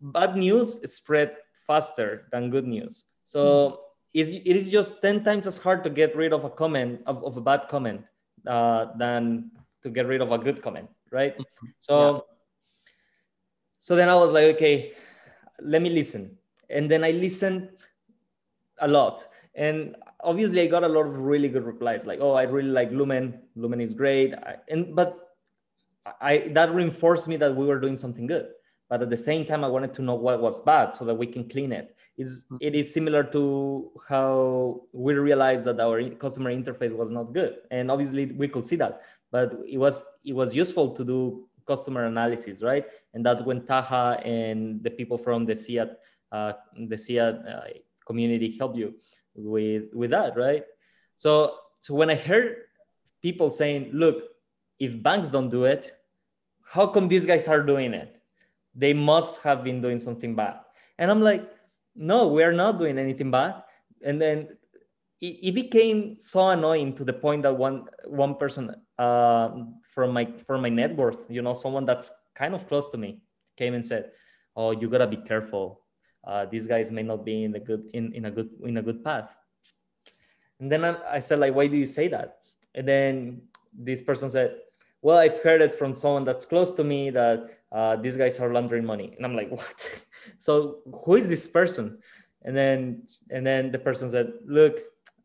bad 0.00 0.36
news 0.36 0.80
spread 0.92 1.36
faster 1.66 2.28
than 2.32 2.50
good 2.50 2.66
news. 2.66 3.04
So 3.24 3.80
mm. 4.14 4.24
it 4.46 4.56
is 4.56 4.70
just 4.70 5.02
ten 5.02 5.22
times 5.22 5.46
as 5.46 5.58
hard 5.58 5.84
to 5.84 5.90
get 5.90 6.16
rid 6.16 6.32
of 6.32 6.44
a 6.44 6.50
comment 6.50 7.02
of, 7.06 7.22
of 7.24 7.36
a 7.36 7.42
bad 7.42 7.68
comment 7.68 8.02
uh, 8.46 8.96
than 8.96 9.50
to 9.82 9.90
get 9.90 10.06
rid 10.06 10.22
of 10.22 10.32
a 10.32 10.38
good 10.38 10.62
comment, 10.62 10.88
right? 11.10 11.36
Mm-hmm. 11.36 11.66
So 11.80 11.94
yeah. 11.96 12.20
so 13.78 13.96
then 13.96 14.08
I 14.08 14.16
was 14.16 14.32
like, 14.32 14.56
okay, 14.56 14.92
let 15.60 15.82
me 15.82 15.90
listen, 15.90 16.38
and 16.70 16.90
then 16.90 17.04
I 17.04 17.10
listened 17.10 17.68
a 18.80 18.88
lot 18.88 19.28
and 19.54 19.96
obviously 20.24 20.60
i 20.60 20.66
got 20.66 20.84
a 20.84 20.88
lot 20.88 21.06
of 21.06 21.18
really 21.18 21.48
good 21.48 21.64
replies 21.64 22.04
like 22.04 22.18
oh 22.20 22.32
i 22.32 22.42
really 22.42 22.70
like 22.70 22.90
lumen. 22.90 23.40
Lumen 23.56 23.80
is 23.80 23.94
great. 23.94 24.34
I, 24.34 24.56
and 24.68 24.96
but 24.96 25.36
i 26.20 26.50
that 26.54 26.74
reinforced 26.74 27.28
me 27.28 27.36
that 27.36 27.54
we 27.54 27.66
were 27.66 27.78
doing 27.78 27.96
something 27.96 28.26
good. 28.26 28.48
But 28.90 29.00
at 29.00 29.10
the 29.10 29.16
same 29.16 29.44
time 29.44 29.64
i 29.64 29.68
wanted 29.68 29.94
to 29.94 30.02
know 30.02 30.14
what 30.14 30.40
was 30.40 30.60
bad 30.60 30.94
so 30.94 31.04
that 31.04 31.14
we 31.14 31.26
can 31.26 31.48
clean 31.48 31.72
it. 31.72 31.96
It's 32.16 32.44
it 32.60 32.74
is 32.74 32.92
similar 32.92 33.22
to 33.36 33.90
how 34.08 34.82
we 34.92 35.14
realized 35.14 35.64
that 35.64 35.80
our 35.80 36.02
customer 36.10 36.52
interface 36.54 36.94
was 36.96 37.10
not 37.10 37.32
good. 37.32 37.58
And 37.70 37.90
obviously 37.90 38.26
we 38.26 38.48
could 38.48 38.66
see 38.66 38.76
that. 38.76 39.02
But 39.30 39.54
it 39.68 39.78
was 39.78 40.02
it 40.24 40.34
was 40.34 40.54
useful 40.54 40.90
to 40.90 41.04
do 41.04 41.48
customer 41.66 42.04
analysis 42.04 42.62
right? 42.62 42.84
And 43.14 43.24
that's 43.24 43.42
when 43.42 43.64
taha 43.64 44.20
and 44.24 44.82
the 44.82 44.90
people 44.90 45.18
from 45.18 45.46
the 45.46 45.54
SIA 45.54 45.96
uh, 46.32 46.52
the 46.76 46.98
SIA 46.98 47.26
uh, 47.28 47.68
community 48.06 48.56
helped 48.58 48.76
you 48.76 48.94
with 49.34 49.84
with 49.92 50.10
that 50.10 50.36
right? 50.36 50.64
So 51.16 51.56
so 51.80 51.94
when 51.94 52.10
i 52.10 52.14
heard 52.14 52.64
people 53.22 53.50
saying 53.50 53.90
look 53.92 54.24
if 54.78 55.02
banks 55.02 55.30
don't 55.30 55.48
do 55.48 55.64
it 55.64 55.92
how 56.64 56.86
come 56.86 57.08
these 57.08 57.26
guys 57.26 57.46
are 57.46 57.62
doing 57.62 57.92
it? 57.92 58.16
They 58.74 58.94
must 58.94 59.42
have 59.42 59.62
been 59.62 59.82
doing 59.82 59.98
something 59.98 60.34
bad. 60.34 60.60
And 60.98 61.10
i'm 61.10 61.20
like 61.20 61.50
no 61.94 62.28
we 62.28 62.42
are 62.42 62.52
not 62.52 62.78
doing 62.78 62.98
anything 62.98 63.30
bad. 63.30 63.62
And 64.02 64.20
then 64.20 64.48
it, 65.20 65.48
it 65.48 65.54
became 65.54 66.16
so 66.16 66.48
annoying 66.48 66.94
to 66.94 67.04
the 67.04 67.12
point 67.12 67.42
that 67.42 67.56
one 67.56 67.86
one 68.06 68.34
person 68.36 68.74
uh, 68.98 69.50
from 69.94 70.12
my 70.12 70.26
from 70.46 70.62
my 70.62 70.68
net 70.68 70.96
worth 70.96 71.26
you 71.28 71.42
know 71.42 71.54
someone 71.54 71.84
that's 71.84 72.10
kind 72.34 72.54
of 72.54 72.66
close 72.68 72.90
to 72.90 72.98
me 72.98 73.20
came 73.56 73.74
and 73.74 73.86
said 73.86 74.10
oh 74.56 74.70
you 74.72 74.88
gotta 74.88 75.06
be 75.06 75.16
careful 75.16 75.83
uh, 76.26 76.46
these 76.46 76.66
guys 76.66 76.90
may 76.90 77.02
not 77.02 77.24
be 77.24 77.44
in 77.44 77.52
the 77.52 77.60
good 77.60 77.90
in, 77.92 78.12
in 78.12 78.24
a 78.26 78.30
good 78.30 78.50
in 78.64 78.76
a 78.76 78.82
good 78.82 79.04
path. 79.04 79.36
And 80.60 80.70
then 80.70 80.84
I, 80.84 81.16
I 81.16 81.18
said 81.18 81.40
like 81.40 81.54
why 81.54 81.66
do 81.66 81.76
you 81.76 81.86
say 81.86 82.08
that? 82.08 82.38
And 82.74 82.88
then 82.88 83.42
this 83.72 84.02
person 84.02 84.30
said 84.30 84.56
well 85.02 85.18
i've 85.18 85.42
heard 85.42 85.60
it 85.60 85.72
from 85.72 85.92
someone 85.92 86.24
that's 86.24 86.44
close 86.44 86.72
to 86.72 86.84
me 86.84 87.10
that 87.10 87.50
uh, 87.72 87.96
these 87.96 88.16
guys 88.16 88.40
are 88.40 88.52
laundering 88.52 88.84
money. 88.84 89.14
And 89.16 89.24
i'm 89.24 89.36
like 89.36 89.50
what? 89.50 90.06
So 90.38 90.78
who 91.04 91.16
is 91.16 91.28
this 91.28 91.46
person? 91.46 91.98
And 92.42 92.56
then 92.56 93.02
and 93.30 93.46
then 93.46 93.70
the 93.70 93.78
person 93.78 94.08
said 94.08 94.32
look 94.46 94.78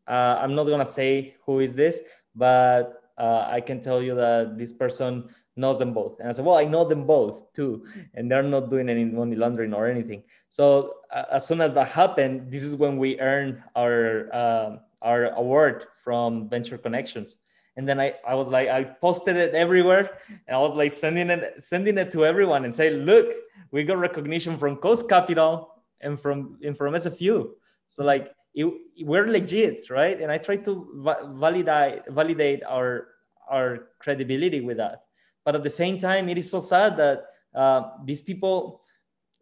uh, 0.08 0.36
i'm 0.40 0.54
not 0.54 0.64
gonna 0.64 0.86
say 0.86 1.36
who 1.46 1.60
is 1.60 1.74
this 1.74 2.00
but 2.34 3.02
uh, 3.18 3.46
i 3.48 3.60
can 3.60 3.80
tell 3.80 4.02
you 4.02 4.14
that 4.14 4.58
this 4.58 4.72
person 4.72 5.28
knows 5.56 5.78
them 5.78 5.92
both. 5.92 6.18
And 6.20 6.28
I 6.28 6.32
said, 6.32 6.44
well, 6.44 6.58
I 6.58 6.64
know 6.64 6.84
them 6.84 7.06
both 7.06 7.52
too, 7.52 7.86
and 8.14 8.30
they're 8.30 8.42
not 8.42 8.70
doing 8.70 8.88
any 8.88 9.04
money 9.04 9.36
laundering 9.36 9.74
or 9.74 9.86
anything. 9.88 10.22
So 10.48 10.94
uh, 11.12 11.24
as 11.32 11.46
soon 11.46 11.60
as 11.60 11.74
that 11.74 11.88
happened, 11.88 12.50
this 12.50 12.62
is 12.62 12.76
when 12.76 12.96
we 12.96 13.20
earned 13.20 13.62
our 13.76 14.32
uh, 14.32 14.76
our 15.02 15.26
award 15.30 15.86
from 16.04 16.48
Venture 16.48 16.78
Connections. 16.78 17.36
And 17.76 17.88
then 17.88 17.98
I, 18.00 18.14
I 18.26 18.34
was 18.34 18.48
like, 18.48 18.68
I 18.68 18.84
posted 18.84 19.36
it 19.36 19.54
everywhere, 19.54 20.18
and 20.28 20.56
I 20.56 20.58
was 20.58 20.76
like 20.76 20.92
sending 20.92 21.30
it 21.30 21.62
sending 21.62 21.98
it 21.98 22.10
to 22.12 22.24
everyone 22.24 22.64
and 22.64 22.74
say, 22.74 22.90
look, 22.90 23.32
we 23.70 23.84
got 23.84 23.98
recognition 23.98 24.56
from 24.58 24.76
Coast 24.76 25.08
Capital 25.08 25.82
and 26.00 26.20
from 26.20 26.58
and 26.62 26.76
from 26.76 26.94
SFU. 26.94 27.50
So 27.86 28.04
like 28.04 28.32
it, 28.54 28.66
we're 29.02 29.26
legit, 29.26 29.90
right? 29.90 30.20
And 30.20 30.30
I 30.30 30.38
try 30.38 30.56
to 30.56 30.88
va- 30.96 31.32
validate 31.34 32.02
validate 32.08 32.62
our 32.64 33.08
our 33.48 33.88
credibility 33.98 34.60
with 34.60 34.76
that 34.76 35.09
but 35.50 35.56
at 35.56 35.64
the 35.64 35.76
same 35.82 35.98
time 35.98 36.28
it 36.28 36.38
is 36.38 36.48
so 36.48 36.60
sad 36.60 36.96
that 36.96 37.26
uh, 37.56 37.82
these 38.04 38.22
people 38.22 38.86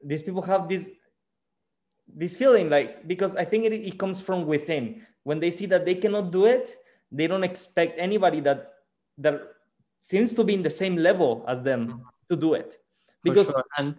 these 0.02 0.22
people 0.22 0.40
have 0.40 0.66
this 0.66 0.90
this 2.08 2.34
feeling 2.34 2.70
like 2.70 3.06
because 3.06 3.36
i 3.36 3.44
think 3.44 3.66
it, 3.68 3.74
it 3.74 3.98
comes 3.98 4.18
from 4.18 4.46
within. 4.46 5.04
When 5.24 5.38
they 5.40 5.50
see 5.50 5.66
that 5.66 5.84
they 5.84 5.94
cannot 5.94 6.32
do 6.32 6.46
it 6.46 6.76
they 7.12 7.26
don't 7.26 7.44
expect 7.44 8.00
anybody 8.00 8.40
that 8.40 8.72
that 9.18 9.36
seems 10.00 10.32
to 10.32 10.44
be 10.48 10.54
in 10.54 10.62
the 10.62 10.72
same 10.82 10.96
level 10.96 11.44
as 11.46 11.60
them 11.60 12.00
to 12.30 12.36
do 12.36 12.54
it. 12.54 12.80
Because 13.22 13.48
sure. 13.48 13.64
and 13.76 13.94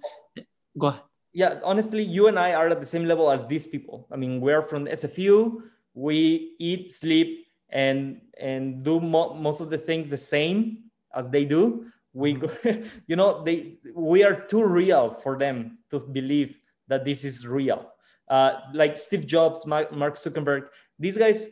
go 0.82 0.88
ahead. 0.88 1.04
Yeah 1.32 1.60
honestly 1.64 2.02
you 2.02 2.26
and 2.26 2.40
i 2.40 2.54
are 2.58 2.70
at 2.74 2.80
the 2.80 2.92
same 2.96 3.06
level 3.06 3.30
as 3.30 3.46
these 3.46 3.68
people. 3.68 4.08
I 4.10 4.16
mean 4.16 4.42
we're 4.42 4.64
from 4.64 4.90
sfu 4.98 5.62
we 5.94 6.56
eat 6.58 6.92
sleep 6.92 7.46
and 7.70 8.22
and 8.42 8.82
do 8.82 9.00
mo- 9.00 9.36
most 9.36 9.62
of 9.62 9.70
the 9.70 9.78
things 9.78 10.10
the 10.10 10.24
same 10.36 10.90
as 11.14 11.30
they 11.30 11.46
do 11.46 11.86
we 12.14 12.36
mm-hmm. 12.36 12.82
you 13.08 13.16
know 13.16 13.44
they 13.44 13.78
we 13.96 14.24
are 14.24 14.36
too 14.48 14.64
real 14.64 15.12
for 15.12 15.38
them 15.38 15.78
to 15.92 16.00
believe 16.00 16.60
that 16.88 17.06
this 17.06 17.24
is 17.24 17.46
real 17.46 17.92
uh, 18.30 18.60
like 18.74 18.98
steve 18.98 19.26
jobs 19.26 19.66
mark 19.66 19.92
zuckerberg 19.92 20.68
these 20.98 21.18
guys 21.18 21.50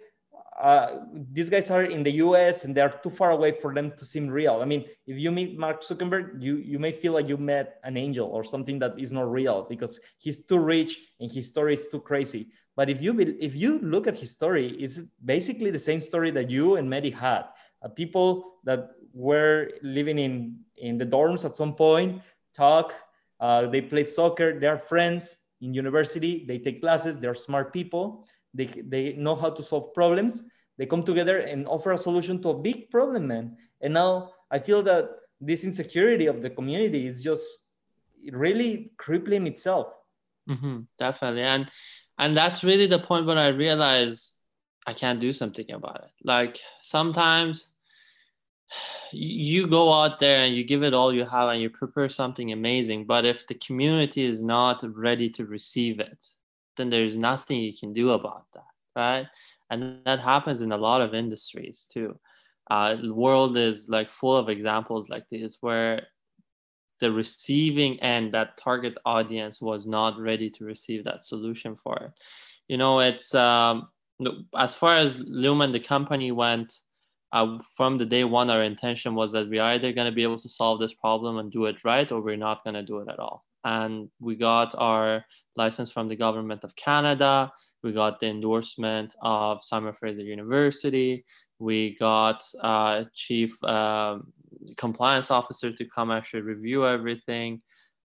uh, 0.57 1.01
these 1.31 1.49
guys 1.49 1.69
are 1.69 1.83
in 1.83 2.01
the 2.01 2.13
US 2.13 2.63
and 2.63 2.75
they're 2.75 2.89
too 2.89 3.11
far 3.11 3.31
away 3.31 3.51
for 3.51 3.73
them 3.73 3.91
to 3.91 4.05
seem 4.05 4.27
real. 4.27 4.59
I 4.61 4.65
mean, 4.65 4.85
if 5.05 5.19
you 5.19 5.31
meet 5.31 5.57
Mark 5.57 5.83
Zuckerberg, 5.83 6.41
you, 6.41 6.57
you 6.57 6.79
may 6.79 6.91
feel 6.91 7.13
like 7.13 7.27
you 7.27 7.37
met 7.37 7.79
an 7.83 7.95
angel 7.95 8.27
or 8.27 8.43
something 8.43 8.79
that 8.79 8.99
is 8.99 9.13
not 9.13 9.31
real 9.31 9.67
because 9.69 9.99
he's 10.17 10.43
too 10.45 10.57
rich 10.57 10.97
and 11.19 11.31
his 11.31 11.47
story 11.47 11.75
is 11.75 11.87
too 11.87 11.99
crazy. 11.99 12.47
But 12.75 12.89
if 12.89 13.01
you 13.01 13.19
if 13.39 13.55
you 13.55 13.79
look 13.79 14.07
at 14.07 14.17
his 14.17 14.31
story, 14.31 14.69
it's 14.79 14.99
basically 15.23 15.71
the 15.71 15.79
same 15.79 15.99
story 15.99 16.31
that 16.31 16.49
you 16.49 16.75
and 16.75 16.87
Mehdi 16.87 17.13
had. 17.13 17.45
Uh, 17.83 17.89
people 17.89 18.57
that 18.63 18.89
were 19.13 19.69
living 19.81 20.19
in 20.19 20.59
in 20.77 20.97
the 20.97 21.05
dorms 21.05 21.45
at 21.45 21.55
some 21.55 21.73
point 21.73 22.21
talk. 22.55 22.93
Uh, 23.39 23.67
they 23.67 23.81
played 23.81 24.09
soccer. 24.09 24.59
They're 24.59 24.79
friends 24.79 25.37
in 25.61 25.73
university. 25.73 26.45
They 26.47 26.57
take 26.59 26.81
classes. 26.81 27.17
They're 27.17 27.35
smart 27.35 27.71
people 27.71 28.25
they, 28.57 28.65
they 28.65 29.13
know 29.13 29.35
how 29.35 29.51
to 29.51 29.63
solve 29.63 29.93
problems. 29.93 30.43
They 30.77 30.85
come 30.85 31.03
together 31.03 31.39
and 31.39 31.67
offer 31.67 31.93
a 31.93 31.97
solution 31.97 32.41
to 32.41 32.49
a 32.49 32.57
big 32.57 32.89
problem, 32.89 33.27
man. 33.27 33.55
And 33.81 33.93
now 33.93 34.31
I 34.51 34.59
feel 34.59 34.81
that 34.83 35.09
this 35.39 35.63
insecurity 35.63 36.25
of 36.25 36.41
the 36.41 36.49
community 36.49 37.07
is 37.07 37.23
just 37.23 37.45
really 38.31 38.91
crippling 38.97 39.47
itself. 39.47 39.93
Mm-hmm, 40.49 40.81
definitely. 40.97 41.43
And 41.43 41.69
and 42.19 42.35
that's 42.35 42.63
really 42.63 42.87
the 42.87 42.99
point 42.99 43.27
when 43.27 43.37
I 43.37 43.49
realized 43.49 44.33
I 44.87 44.93
can't 44.93 45.19
do 45.19 45.31
something 45.31 45.69
about 45.71 45.97
it. 45.97 46.11
Like 46.23 46.59
sometimes 46.81 47.73
you 49.11 49.67
go 49.67 49.91
out 49.93 50.19
there 50.19 50.39
and 50.39 50.55
you 50.55 50.63
give 50.63 50.83
it 50.83 50.93
all 50.93 51.13
you 51.13 51.23
have 51.23 51.49
and 51.49 51.61
you 51.61 51.69
prepare 51.69 52.09
something 52.09 52.51
amazing 52.51 53.05
but 53.05 53.25
if 53.25 53.47
the 53.47 53.55
community 53.55 54.25
is 54.25 54.41
not 54.41 54.83
ready 54.95 55.29
to 55.29 55.45
receive 55.45 55.99
it 55.99 56.27
then 56.77 56.89
there's 56.89 57.17
nothing 57.17 57.59
you 57.59 57.73
can 57.77 57.91
do 57.91 58.11
about 58.11 58.45
that, 58.53 58.61
right? 58.95 59.27
And 59.69 59.99
that 60.05 60.19
happens 60.19 60.61
in 60.61 60.71
a 60.71 60.77
lot 60.77 61.01
of 61.01 61.13
industries 61.13 61.89
too. 61.91 62.17
Uh, 62.69 62.95
the 62.95 63.13
world 63.13 63.57
is 63.57 63.89
like 63.89 64.09
full 64.09 64.37
of 64.37 64.49
examples 64.49 65.09
like 65.09 65.27
this 65.29 65.57
where 65.61 66.07
the 66.99 67.11
receiving 67.11 67.99
end, 68.01 68.33
that 68.33 68.57
target 68.57 68.97
audience 69.05 69.61
was 69.61 69.85
not 69.85 70.19
ready 70.19 70.49
to 70.49 70.65
receive 70.65 71.03
that 71.03 71.25
solution 71.25 71.75
for 71.83 71.95
it. 71.97 72.11
You 72.67 72.77
know, 72.77 72.99
it's 72.99 73.35
um, 73.35 73.89
as 74.57 74.73
far 74.73 74.97
as 74.97 75.19
Lumen, 75.19 75.71
the 75.71 75.79
company 75.79 76.31
went, 76.31 76.79
uh, 77.31 77.57
from 77.75 77.97
the 77.97 78.05
day 78.05 78.23
one, 78.23 78.49
our 78.49 78.63
intention 78.63 79.15
was 79.15 79.31
that 79.33 79.49
we're 79.49 79.61
either 79.61 79.91
going 79.91 80.09
to 80.09 80.15
be 80.15 80.23
able 80.23 80.39
to 80.39 80.49
solve 80.49 80.79
this 80.79 80.93
problem 80.93 81.37
and 81.37 81.51
do 81.51 81.65
it 81.65 81.83
right, 81.83 82.11
or 82.11 82.21
we're 82.21 82.37
not 82.37 82.63
going 82.63 82.75
to 82.75 82.83
do 82.83 82.99
it 82.99 83.09
at 83.09 83.19
all 83.19 83.43
and 83.67 84.09
we 84.21 84.35
got 84.35 84.73
our 84.77 85.25
license 85.57 85.91
from 85.91 86.07
the 86.07 86.15
government 86.15 86.63
of 86.63 86.75
Canada. 86.77 87.51
We 87.83 87.91
got 87.91 88.19
the 88.19 88.27
endorsement 88.27 89.13
of 89.21 89.61
Simon 89.61 89.91
Fraser 89.91 90.23
University. 90.23 91.25
We 91.59 91.97
got 91.99 92.43
uh, 92.61 93.05
chief 93.13 93.61
uh, 93.63 94.19
compliance 94.77 95.31
officer 95.31 95.71
to 95.73 95.85
come 95.85 96.11
actually 96.11 96.43
review 96.43 96.87
everything. 96.87 97.61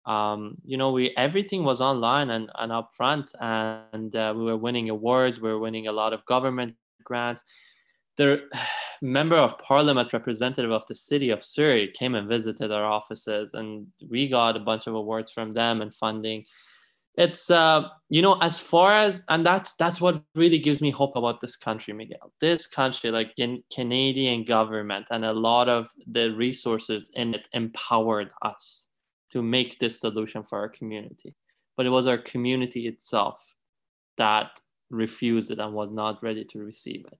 Um, 0.06 0.56
you 0.64 0.78
know, 0.78 0.92
we 0.92 1.14
everything 1.18 1.62
was 1.62 1.82
online 1.82 2.30
and, 2.30 2.50
and 2.58 2.72
upfront, 2.72 3.34
and 3.40 4.16
uh, 4.16 4.32
we 4.34 4.44
were 4.44 4.56
winning 4.56 4.88
awards. 4.88 5.40
We 5.40 5.50
were 5.50 5.58
winning 5.58 5.88
a 5.88 5.92
lot 5.92 6.14
of 6.14 6.24
government 6.24 6.74
grants 7.04 7.42
the 8.20 8.42
member 9.02 9.36
of 9.36 9.58
parliament 9.58 10.12
representative 10.12 10.70
of 10.70 10.84
the 10.86 10.94
city 10.94 11.30
of 11.30 11.42
Surrey 11.42 11.90
came 11.94 12.14
and 12.14 12.28
visited 12.28 12.70
our 12.70 12.84
offices 12.84 13.54
and 13.54 13.86
we 14.10 14.28
got 14.28 14.56
a 14.56 14.60
bunch 14.60 14.86
of 14.86 14.94
awards 14.94 15.32
from 15.32 15.52
them 15.52 15.80
and 15.80 15.94
funding. 15.94 16.44
It's 17.16 17.50
uh, 17.50 17.88
you 18.08 18.22
know 18.22 18.36
as 18.40 18.58
far 18.58 18.92
as 18.92 19.22
and 19.28 19.44
that's 19.44 19.74
that's 19.74 20.00
what 20.00 20.22
really 20.34 20.58
gives 20.58 20.80
me 20.80 20.90
hope 20.90 21.16
about 21.16 21.40
this 21.40 21.56
country 21.56 21.94
miguel. 21.94 22.32
This 22.40 22.66
country 22.66 23.10
like 23.10 23.32
in 23.38 23.62
canadian 23.72 24.44
government 24.44 25.06
and 25.10 25.24
a 25.24 25.32
lot 25.32 25.68
of 25.68 25.88
the 26.06 26.28
resources 26.34 27.10
in 27.14 27.34
it 27.34 27.48
empowered 27.52 28.30
us 28.42 28.84
to 29.32 29.42
make 29.42 29.78
this 29.78 29.98
solution 29.98 30.42
for 30.42 30.58
our 30.58 30.68
community. 30.68 31.34
But 31.76 31.86
it 31.86 31.90
was 31.90 32.06
our 32.06 32.18
community 32.18 32.86
itself 32.86 33.54
that 34.18 34.60
refused 34.90 35.50
it 35.50 35.58
and 35.58 35.72
was 35.72 35.90
not 35.90 36.22
ready 36.22 36.44
to 36.44 36.58
receive 36.58 37.06
it 37.06 37.18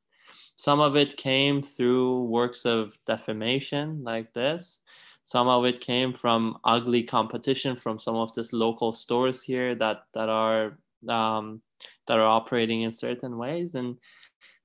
some 0.57 0.81
of 0.81 0.97
it 0.97 1.17
came 1.17 1.63
through 1.63 2.25
works 2.25 2.65
of 2.65 2.99
defamation 3.07 4.03
like 4.03 4.33
this. 4.33 4.81
Some 5.23 5.49
of 5.49 5.65
it 5.65 5.81
came 5.81 6.13
from 6.13 6.59
ugly 6.65 7.03
competition 7.03 7.77
from 7.77 7.99
some 7.99 8.17
of 8.17 8.35
these 8.35 8.53
local 8.53 8.93
stores 8.93 9.43
here 9.43 9.75
that 9.77 10.05
that 10.15 10.29
are 10.29 10.79
um, 11.09 11.61
that 12.07 12.19
are 12.19 12.27
operating 12.27 12.83
in 12.83 12.93
certain 12.93 13.37
ways. 13.37 13.75
And 13.75 13.97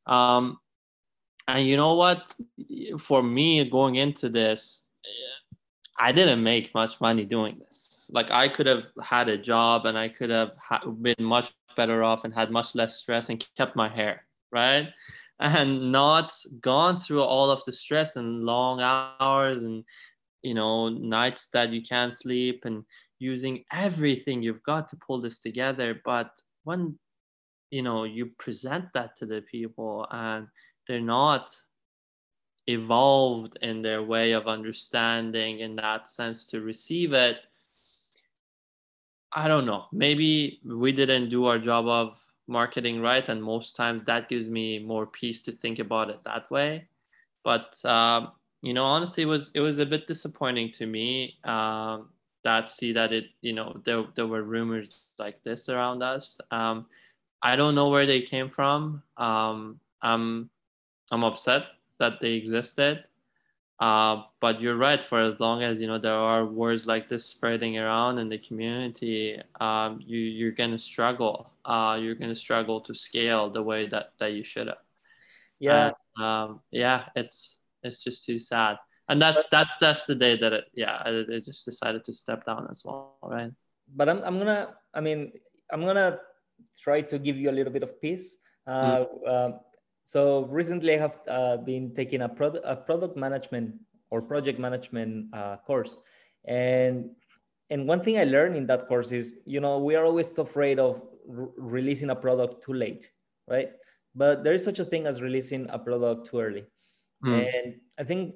um, 0.08 0.60
and 1.48 1.68
you 1.68 1.78
know 1.78 1.96
what? 1.96 2.36
For 3.00 3.22
me, 3.22 3.70
going 3.70 3.96
into 3.96 4.30
this, 4.30 4.84
I 5.98 6.12
didn't 6.12 6.44
make 6.44 6.74
much 6.74 7.00
money 7.00 7.26
doing 7.26 7.60
this. 7.60 8.06
Like 8.10 8.32
I 8.32 8.50
could 8.50 8.66
have 8.66 8.86
had 9.02 9.30
a 9.30 9.38
job 9.38 9.86
and 9.86 9.98
I 9.98 10.10
could 10.10 10.30
have 10.30 10.52
been 11.02 11.16
much 11.20 11.54
better 11.76 12.04
off 12.04 12.24
and 12.24 12.34
had 12.34 12.52
much 12.52 12.76
less 12.76 12.98
stress 12.98 13.30
and 13.30 13.46
kept 13.56 13.76
my 13.76 13.88
hair, 13.88 14.26
right? 14.52 14.88
And 15.40 15.92
not 15.92 16.34
gone 16.62 17.00
through 17.00 17.22
all 17.22 17.52
of 17.52 17.64
the 17.66 17.72
stress 17.74 18.16
and 18.16 18.44
long 18.44 18.82
hours 18.82 19.64
and 19.64 19.84
you 20.44 20.54
know 20.54 20.90
nights 20.90 21.50
that 21.50 21.72
you 21.72 21.82
can't 21.82 22.14
sleep 22.14 22.66
and 22.66 22.84
using 23.20 23.64
everything 23.72 24.42
you've 24.42 24.64
got 24.64 24.88
to 24.90 24.96
pull 24.98 25.20
this 25.22 25.40
together. 25.42 26.02
But 26.06 26.42
when 26.64 26.98
you 27.72 27.82
know 27.82 28.04
you 28.04 28.28
present 28.38 28.86
that 28.94 29.16
to 29.18 29.26
the 29.26 29.42
people 29.42 30.08
and 30.12 30.48
they're 30.88 31.02
not 31.02 31.56
evolved 32.68 33.58
in 33.62 33.82
their 33.82 34.04
way 34.04 34.32
of 34.32 34.48
understanding 34.48 35.60
in 35.60 35.76
that 35.76 36.08
sense 36.08 36.48
to 36.48 36.62
receive 36.62 37.14
it 37.14 37.38
i 39.36 39.48
don't 39.48 39.66
know. 39.66 39.86
Maybe 39.92 40.60
we 40.66 40.92
didn't 40.94 41.30
do 41.30 41.46
our 41.46 41.60
job 41.60 41.88
of 41.88 42.25
marketing 42.48 43.02
right? 43.02 43.28
And 43.28 43.42
most 43.42 43.76
times 43.76 44.04
that 44.06 44.30
gives 44.30 44.48
me 44.50 44.80
more 44.80 45.06
peace 45.06 45.42
to 45.44 45.52
think 45.52 45.80
about 45.80 46.10
it 46.10 46.24
that 46.24 46.50
way. 46.52 46.88
But 47.44 47.84
um, 47.86 48.32
you 48.62 48.74
know 48.74 48.84
honestly 48.84 49.24
it 49.24 49.28
was 49.28 49.52
it 49.54 49.60
was 49.60 49.80
a 49.80 49.86
bit 49.86 50.08
disappointing 50.08 50.72
to 50.72 50.86
me 50.86 51.38
um, 51.44 52.10
that 52.44 52.70
see 52.70 52.92
that 52.94 53.14
it 53.14 53.26
you 53.42 53.54
know 53.54 53.80
there, 53.86 54.06
there 54.16 54.28
were 54.28 54.44
rumors 54.44 55.02
like 55.18 55.42
this 55.44 55.70
around 55.70 56.04
us. 56.04 56.40
Um, 56.52 56.86
i 57.44 57.56
don't 57.56 57.76
know 57.76 57.90
where 57.90 58.06
they 58.08 58.22
came 58.22 58.50
from. 58.50 59.04
Um, 59.18 59.80
i'm 60.02 60.50
i'm 61.12 61.24
upset 61.24 61.64
that 62.00 62.20
they 62.20 62.34
existed 62.34 63.04
uh, 63.80 64.24
but 64.40 64.62
you're 64.62 64.78
right. 64.78 65.04
For 65.04 65.20
as 65.20 65.40
long 65.40 65.62
as 65.62 65.80
you 65.80 65.88
know 65.88 66.00
there 66.00 66.14
are 66.14 66.46
words 66.46 66.88
like 66.88 67.10
this 67.10 67.26
spreading 67.26 67.78
around 67.78 68.20
in 68.20 68.30
the 68.30 68.38
community, 68.38 69.42
um, 69.60 70.00
you 70.00 70.18
you're 70.18 70.52
gonna 70.54 70.80
struggle. 70.80 71.52
Uh, 71.66 72.00
you're 72.02 72.16
gonna 72.16 72.36
struggle 72.36 72.80
to 72.82 72.94
scale 72.96 73.50
the 73.50 73.62
way 73.62 73.88
that 73.88 74.14
that 74.20 74.34
you 74.34 74.44
should 74.44 74.68
have. 74.68 74.78
Yeah. 75.60 75.92
And, 76.18 76.26
um, 76.26 76.62
yeah. 76.72 77.10
It's 77.16 77.60
it's 77.84 78.04
just 78.04 78.26
too 78.26 78.40
sad. 78.40 78.78
And 79.10 79.22
that's 79.22 79.50
that's 79.50 79.76
that's 79.78 80.06
the 80.06 80.16
day 80.16 80.38
that 80.38 80.54
it 80.54 80.66
yeah 80.74 81.02
I, 81.04 81.26
I 81.36 81.40
just 81.44 81.66
decided 81.66 82.04
to 82.06 82.14
step 82.14 82.46
down 82.46 82.68
as 82.72 82.84
well. 82.86 83.18
Right. 83.22 83.52
But 83.94 84.08
I'm 84.08 84.24
I'm 84.24 84.38
gonna 84.40 84.74
I 84.94 85.02
mean 85.02 85.34
I'm 85.72 85.86
gonna 85.86 86.20
try 86.80 87.02
to 87.02 87.20
give 87.20 87.36
you 87.36 87.50
a 87.50 87.56
little 87.56 87.74
bit 87.74 87.84
of 87.84 88.02
peace. 88.02 88.38
Uh, 88.66 89.06
mm. 89.06 89.28
uh, 89.28 89.52
so 90.06 90.46
recently 90.46 90.94
I 90.94 90.98
have 91.00 91.20
uh, 91.28 91.58
been 91.58 91.94
taking 91.94 92.22
a, 92.22 92.30
product 92.30 92.64
a 92.64 92.76
product 92.76 93.18
management 93.18 93.74
or 94.12 94.22
project 94.22 94.60
management 94.60 95.34
uh, 95.34 95.58
course. 95.66 95.98
And, 96.46 97.10
and 97.72 97.88
one 97.88 98.04
thing 98.04 98.20
I 98.20 98.24
learned 98.24 98.56
in 98.56 98.68
that 98.68 98.88
course 98.88 99.12
is, 99.12 99.40
you 99.46 99.60
know, 99.60 99.80
we 99.80 99.96
are 99.96 100.06
always 100.06 100.38
afraid 100.38 100.78
of 100.78 101.02
re 101.28 101.48
releasing 101.58 102.12
a 102.12 102.16
product 102.16 102.64
too 102.64 102.74
late, 102.74 103.12
right? 103.50 103.72
But 104.14 104.44
there 104.44 104.54
is 104.54 104.64
such 104.64 104.78
a 104.78 104.86
thing 104.86 105.08
as 105.08 105.24
releasing 105.24 105.68
a 105.72 105.80
product 105.80 106.28
too 106.28 106.40
early. 106.40 106.66
Mm. 107.26 107.50
And 107.54 107.76
I 107.98 108.04
think 108.04 108.36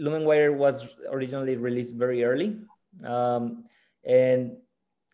LumenWire 0.00 0.56
was 0.56 0.86
originally 1.10 1.56
released 1.56 1.96
very 1.96 2.24
early. 2.24 2.58
Um, 3.04 3.64
and 4.04 4.56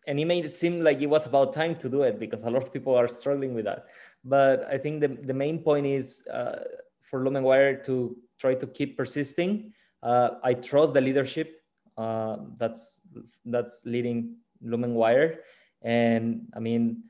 and 0.07 0.19
it 0.19 0.25
made 0.25 0.45
it 0.45 0.51
seem 0.51 0.81
like 0.81 1.01
it 1.01 1.07
was 1.07 1.25
about 1.25 1.53
time 1.53 1.75
to 1.75 1.89
do 1.89 2.03
it 2.03 2.19
because 2.19 2.43
a 2.43 2.49
lot 2.49 2.63
of 2.63 2.73
people 2.73 2.95
are 2.95 3.07
struggling 3.07 3.53
with 3.53 3.65
that. 3.65 3.85
But 4.23 4.67
I 4.69 4.77
think 4.77 5.01
the, 5.01 5.07
the 5.07 5.33
main 5.33 5.59
point 5.59 5.85
is 5.85 6.25
uh, 6.27 6.63
for 7.01 7.23
LumenWire 7.23 7.83
to 7.85 8.15
try 8.39 8.55
to 8.55 8.67
keep 8.67 8.97
persisting. 8.97 9.73
Uh, 10.03 10.31
I 10.43 10.53
trust 10.53 10.93
the 10.93 11.01
leadership 11.01 11.61
uh, 11.97 12.37
that's 12.57 13.01
that's 13.45 13.85
leading 13.85 14.35
LumenWire, 14.65 15.37
and 15.81 16.47
I 16.55 16.59
mean 16.59 17.03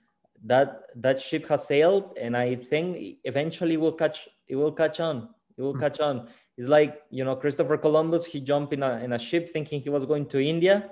that 0.43 0.83
that 0.95 1.19
ship 1.19 1.47
has 1.47 1.67
sailed, 1.67 2.17
and 2.19 2.35
I 2.35 2.55
think 2.55 3.19
eventually 3.23 3.77
will 3.77 3.93
catch 3.93 4.27
it 4.47 4.55
will 4.55 4.71
catch 4.71 4.99
on. 4.99 5.29
It 5.57 5.61
will 5.61 5.73
mm-hmm. 5.73 5.81
catch 5.81 5.99
on. 5.99 6.27
It's 6.57 6.67
like 6.67 7.01
you 7.09 7.23
know 7.23 7.35
Christopher 7.35 7.77
Columbus. 7.77 8.25
He 8.25 8.41
jumped 8.41 8.73
in 8.73 8.83
a 8.83 8.99
in 8.99 9.13
a 9.13 9.19
ship 9.19 9.49
thinking 9.49 9.81
he 9.81 9.89
was 9.89 10.05
going 10.05 10.25
to 10.27 10.43
India, 10.43 10.89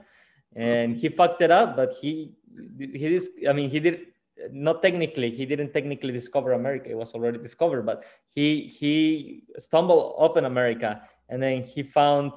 and 0.56 0.96
he 0.96 1.10
fucked 1.10 1.42
it 1.42 1.52
up. 1.52 1.76
But 1.76 1.92
he 2.00 2.36
he 2.80 3.16
is. 3.16 3.32
I 3.48 3.54
mean 3.54 3.70
he 3.70 3.80
did 3.80 4.08
not 4.52 4.82
technically 4.82 5.30
he 5.32 5.46
didn't 5.46 5.74
technically 5.74 6.12
discover 6.12 6.54
america 6.54 6.90
it 6.90 6.98
was 6.98 7.14
already 7.14 7.38
discovered 7.38 7.84
but 7.86 8.06
he 8.28 8.68
he 8.68 9.44
stumbled 9.58 10.16
up 10.20 10.38
in 10.38 10.46
america 10.46 11.02
and 11.30 11.42
then 11.44 11.62
he 11.62 11.84
found 11.84 12.32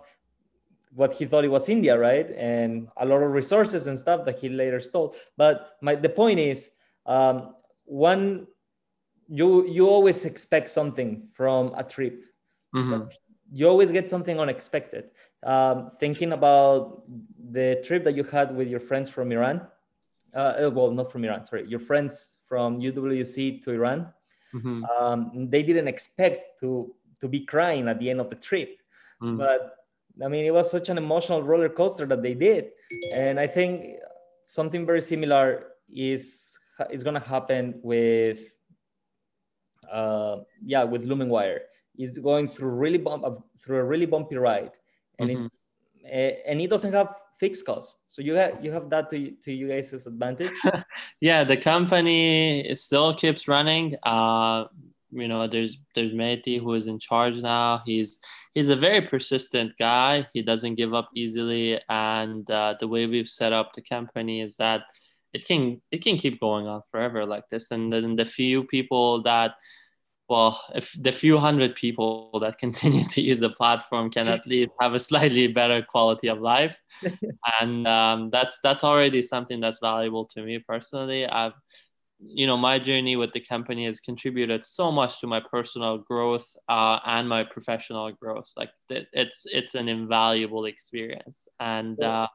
what 0.95 1.13
he 1.13 1.25
thought 1.25 1.45
it 1.45 1.49
was 1.49 1.69
india 1.69 1.99
right? 1.99 2.31
And 2.33 2.89
a 2.99 3.07
lot 3.07 3.23
of 3.23 3.31
resources 3.33 3.87
and 3.87 3.99
stuff 3.99 4.25
that 4.27 4.39
he 4.39 4.49
later 4.49 4.81
stole. 4.81 5.15
But 5.37 5.79
my 5.81 5.95
the 5.95 6.09
point 6.09 6.39
is 6.39 6.71
um, 7.07 7.55
one 7.85 8.47
you 9.29 9.67
you 9.67 9.89
always 9.89 10.25
expect 10.25 10.69
something 10.69 11.29
from 11.33 11.73
a 11.77 11.85
trip. 11.85 12.25
Mhm. 12.75 13.11
you 13.55 13.69
always 13.69 13.91
get 13.93 14.09
something 14.09 14.41
unexpected. 14.41 15.11
Um, 15.43 15.93
thinking 16.01 16.33
about 16.33 17.05
the 17.53 17.83
trip 17.85 18.05
that 18.05 18.15
you 18.15 18.25
had 18.25 18.55
with 18.57 18.69
your 18.69 18.81
friends 18.81 19.09
from 19.11 19.33
iran 19.33 19.67
uh, 20.35 20.71
well 20.73 20.91
not 20.91 21.11
from 21.13 21.25
iran 21.25 21.45
sorry 21.45 21.65
your 21.69 21.81
friends 21.81 22.39
from 22.47 22.77
uwc 22.79 23.63
to 23.63 23.71
iran 23.73 24.13
Mhm. 24.55 24.83
um, 25.01 25.49
they 25.51 25.63
didn't 25.63 25.89
expect 25.89 26.61
to 26.61 26.95
to 27.21 27.29
be 27.29 27.41
crying 27.41 27.89
at 27.89 27.99
the 27.99 28.11
end 28.11 28.21
of 28.21 28.29
the 28.29 28.37
trip 28.37 28.81
Mhm. 29.21 29.39
but 29.39 29.77
i 30.25 30.29
mean 30.29 30.45
it 30.45 30.53
was 30.53 30.71
such 30.71 30.89
an 30.89 30.99
emotional 30.99 31.43
roller 31.43 31.69
coaster 31.69 32.05
that 32.07 32.23
they 32.23 32.35
did 32.35 32.73
and 33.15 33.41
i 33.41 33.47
think 33.47 33.97
something 34.45 34.85
very 34.85 35.01
similar 35.01 35.73
is 35.89 36.59
is 36.91 37.03
going 37.05 37.15
to 37.15 37.27
happen 37.29 37.81
with 37.83 38.41
uh 39.91 40.39
yeah 40.65 40.83
with 40.85 41.07
lumenwire 41.07 41.61
is 41.99 42.19
going 42.19 42.49
through 42.49 42.71
really 42.71 42.99
bump 42.99 43.25
uh, 43.25 43.35
through 43.61 43.79
a 43.79 43.85
really 43.85 44.07
bumpy 44.07 44.37
ride 44.37 44.73
and 45.19 45.31
Mhm. 45.31 45.45
it's 45.45 45.69
eh, 46.05 46.35
and 46.47 46.61
it 46.61 46.69
doesn't 46.71 46.93
have 46.93 47.22
fixed 47.43 47.67
costs. 47.67 47.97
So 48.07 48.23
you 48.23 48.35
have 48.35 48.65
you 48.65 48.71
have 48.71 48.87
that 48.95 49.11
to 49.11 49.19
to 49.45 49.51
you 49.53 49.67
guys' 49.69 50.07
advantage. 50.07 50.55
Yeah 51.29 51.43
the 51.53 51.57
company 51.73 52.73
still 52.75 53.11
keeps 53.23 53.49
running. 53.49 53.87
Uh 54.15 54.65
you 55.23 55.29
know 55.29 55.47
there's 55.47 55.77
there's 55.95 56.13
Mehdi 56.13 56.55
who 56.63 56.75
is 56.75 56.87
in 56.87 56.99
charge 57.09 57.39
now. 57.43 57.83
He's 57.85 58.11
he's 58.55 58.71
a 58.71 58.77
very 58.87 59.03
persistent 59.13 59.75
guy. 59.77 60.27
He 60.33 60.43
doesn't 60.43 60.77
give 60.77 60.95
up 60.95 61.09
easily. 61.15 61.81
And 61.89 62.51
uh, 62.51 62.77
the 62.81 62.89
way 62.89 63.07
we've 63.07 63.29
set 63.29 63.53
up 63.53 63.75
the 63.75 63.83
company 63.83 64.41
is 64.41 64.57
that 64.57 64.83
it 65.33 65.45
can 65.45 65.81
it 65.91 66.01
can 66.07 66.17
keep 66.17 66.41
going 66.41 66.67
on 66.67 66.83
forever 66.91 67.27
like 67.27 67.49
this. 67.51 67.73
And 67.73 67.93
then 67.93 68.17
the 68.17 68.25
few 68.25 68.65
people 68.65 69.23
that 69.25 69.53
well 70.33 70.59
if 70.75 70.97
the 70.99 71.13
few 71.13 71.37
hundred 71.37 71.75
people 71.75 72.39
that 72.41 72.59
continue 72.65 73.05
to 73.05 73.21
use 73.21 73.41
the 73.41 73.51
platform 73.51 74.11
can 74.11 74.29
at 74.29 74.47
least 74.47 74.71
have 74.81 74.95
a 74.95 74.99
slightly 74.99 75.47
better 75.47 75.83
quality 75.83 76.29
of 76.29 76.41
life. 76.41 76.81
And 77.61 77.89
um, 77.89 78.31
that's 78.31 78.61
that's 78.63 78.85
already 78.85 79.21
something 79.21 79.61
that's 79.61 79.81
valuable 79.81 80.25
to 80.27 80.43
me 80.43 80.61
personally. 80.61 81.27
I've 81.27 81.59
you 82.21 82.47
know 82.47 82.57
my 82.57 82.79
journey 82.79 83.17
with 83.17 83.33
the 83.33 83.41
company 83.41 83.85
has 83.87 83.99
contributed 83.99 84.65
so 84.65 84.93
much 84.93 85.21
to 85.21 85.27
my 85.27 85.41
personal 85.41 85.99
growth 85.99 86.47
uh, 86.69 87.01
and 87.05 87.29
my 87.29 87.43
professional 87.43 88.13
growth. 88.13 88.49
Like 88.57 88.71
it, 88.89 89.09
it's 89.13 89.41
it's 89.59 89.75
an 89.75 89.89
invaluable 89.89 90.65
experience. 90.67 91.49
And 91.59 92.03
uh, 92.03 92.29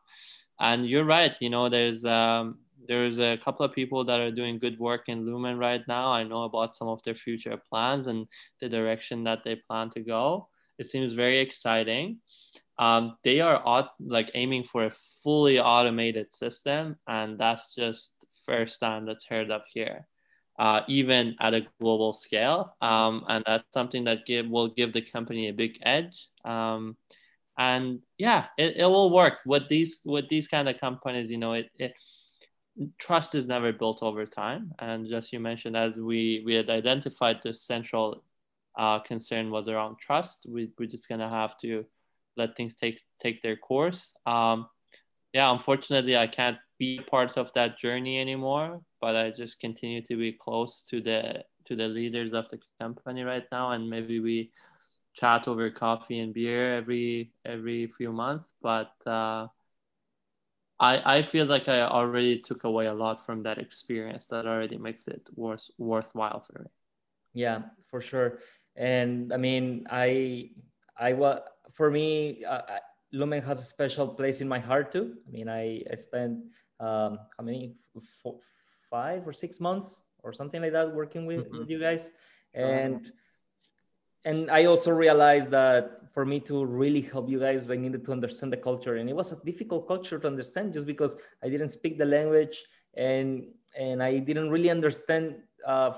and 0.59 0.89
you're 0.89 1.05
right 1.17 1.35
you 1.39 1.49
know 1.49 1.69
there's 1.69 2.03
um, 2.03 2.59
there's 2.87 3.19
a 3.19 3.37
couple 3.37 3.65
of 3.65 3.73
people 3.73 4.03
that 4.05 4.19
are 4.19 4.31
doing 4.31 4.59
good 4.59 4.79
work 4.79 5.03
in 5.07 5.25
lumen 5.25 5.57
right 5.57 5.81
now. 5.87 6.11
I 6.11 6.23
know 6.23 6.43
about 6.43 6.75
some 6.75 6.87
of 6.87 7.01
their 7.03 7.15
future 7.15 7.59
plans 7.69 8.07
and 8.07 8.27
the 8.59 8.69
direction 8.69 9.23
that 9.25 9.43
they 9.43 9.55
plan 9.55 9.89
to 9.91 10.01
go. 10.01 10.49
It 10.77 10.87
seems 10.87 11.13
very 11.13 11.39
exciting. 11.39 12.19
Um, 12.79 13.17
they 13.23 13.39
are 13.41 13.61
aut- 13.65 13.95
like 13.99 14.31
aiming 14.35 14.65
for 14.65 14.85
a 14.85 14.91
fully 15.23 15.59
automated 15.59 16.33
system 16.33 16.95
and 17.07 17.39
that's 17.39 17.73
just 17.73 18.11
first 18.45 18.79
time 18.79 19.05
that's 19.05 19.25
heard 19.25 19.49
of 19.51 19.63
here 19.73 20.07
uh, 20.59 20.81
even 20.87 21.35
at 21.39 21.53
a 21.53 21.67
global 21.79 22.13
scale. 22.13 22.75
Um, 22.81 23.23
and 23.27 23.43
that's 23.45 23.65
something 23.73 24.03
that 24.05 24.25
give, 24.25 24.47
will 24.47 24.69
give 24.69 24.93
the 24.93 25.01
company 25.01 25.49
a 25.49 25.53
big 25.53 25.79
edge. 25.83 26.29
Um, 26.45 26.97
and 27.57 27.99
yeah 28.17 28.45
it, 28.57 28.77
it 28.77 28.85
will 28.85 29.09
work. 29.11 29.39
With 29.45 29.67
these 29.69 29.99
with 30.05 30.29
these 30.29 30.47
kind 30.47 30.69
of 30.69 30.79
companies 30.79 31.31
you 31.31 31.37
know 31.37 31.53
it, 31.53 31.69
it 31.77 31.93
trust 32.97 33.35
is 33.35 33.47
never 33.47 33.73
built 33.73 33.99
over 34.01 34.25
time. 34.25 34.71
And 34.79 35.07
just 35.07 35.33
you 35.33 35.39
mentioned 35.39 35.75
as 35.75 35.97
we 35.97 36.43
we 36.45 36.53
had 36.53 36.69
identified 36.69 37.39
the 37.43 37.53
central 37.53 38.23
uh, 38.77 38.99
concern 38.99 39.49
was 39.49 39.67
around 39.67 39.97
trust 39.97 40.45
we, 40.47 40.69
we're 40.77 40.87
just 40.87 41.09
to 41.09 41.17
have 41.27 41.57
to 41.57 41.83
let 42.35 42.55
things 42.55 42.75
take 42.75 43.01
take 43.19 43.41
their 43.41 43.55
course. 43.57 44.13
Um, 44.25 44.69
yeah 45.33 45.51
unfortunately 45.51 46.15
i 46.15 46.25
can't 46.25 46.57
be 46.79 47.01
part 47.09 47.37
of 47.37 47.51
that 47.51 47.77
journey 47.77 48.17
anymore 48.17 48.79
but 49.01 49.13
i 49.15 49.29
just 49.29 49.59
continue 49.59 50.01
to 50.01 50.15
be 50.15 50.31
close 50.31 50.85
to 50.85 51.01
the 51.01 51.43
to 51.67 51.75
the 51.75 51.87
leaders 51.87 52.33
of 52.33 52.47
the 52.49 52.59
company 52.79 53.23
right 53.23 53.45
now. 53.51 53.71
And 53.71 53.89
maybe 53.89 54.19
we 54.19 54.51
chat 55.13 55.47
over 55.47 55.69
coffee 55.69 56.19
and 56.19 56.33
beer 56.33 56.77
every 56.77 57.31
every 57.45 57.87
few 57.87 58.11
months 58.11 58.53
but 58.61 58.93
uh, 59.05 59.47
I, 60.79 61.17
I 61.17 61.21
feel 61.23 61.45
like 61.45 61.67
I 61.67 61.81
already 61.81 62.39
took 62.39 62.63
away 62.63 62.87
a 62.87 62.93
lot 62.93 63.25
from 63.25 63.43
that 63.43 63.57
experience 63.57 64.27
that 64.27 64.45
already 64.45 64.77
makes 64.77 65.07
it 65.07 65.27
worth 65.35 65.69
worthwhile 65.77 66.41
for 66.41 66.59
me. 66.63 66.69
Yeah, 67.33 67.61
for 67.89 68.01
sure. 68.01 68.39
And 68.75 69.33
I 69.33 69.37
mean, 69.37 69.85
I, 69.89 70.49
I 70.97 71.13
was 71.13 71.41
for 71.73 71.89
me, 71.91 72.43
uh, 72.45 72.61
Lumen 73.11 73.41
has 73.43 73.59
a 73.59 73.63
special 73.65 74.07
place 74.07 74.41
in 74.41 74.47
my 74.47 74.59
heart 74.59 74.91
too. 74.91 75.15
I 75.27 75.31
mean, 75.31 75.49
I, 75.49 75.83
I 75.91 75.95
spent 75.95 76.39
um, 76.79 77.19
how 77.37 77.43
many, 77.43 77.75
four, 78.21 78.39
five 78.89 79.27
or 79.27 79.33
six 79.33 79.59
months 79.59 80.03
or 80.23 80.33
something 80.33 80.61
like 80.61 80.73
that 80.73 80.93
working 80.93 81.25
with, 81.25 81.47
Mhm. 81.47 81.59
with 81.59 81.69
you 81.69 81.79
guys, 81.79 82.09
and 82.53 83.11
and 84.27 84.51
I 84.51 84.65
also 84.65 84.91
realized 84.91 85.49
that 85.51 86.01
for 86.13 86.25
me 86.25 86.39
to 86.41 86.65
really 86.65 87.01
help 87.01 87.29
you 87.29 87.39
guys, 87.39 87.71
I 87.71 87.77
needed 87.77 88.03
to 88.05 88.11
understand 88.11 88.51
the 88.51 88.57
culture, 88.57 88.97
and 88.97 89.09
it 89.09 89.15
was 89.15 89.31
a 89.31 89.37
difficult 89.45 89.87
culture 89.87 90.19
to 90.19 90.27
understand 90.27 90.73
just 90.73 90.85
because 90.85 91.15
I 91.41 91.47
didn't 91.47 91.69
speak 91.69 91.97
the 91.97 92.05
language 92.05 92.65
and 92.95 93.47
and 93.77 94.03
I 94.03 94.19
didn't 94.19 94.49
really 94.49 94.69
understand 94.69 95.35
uh, 95.65 95.93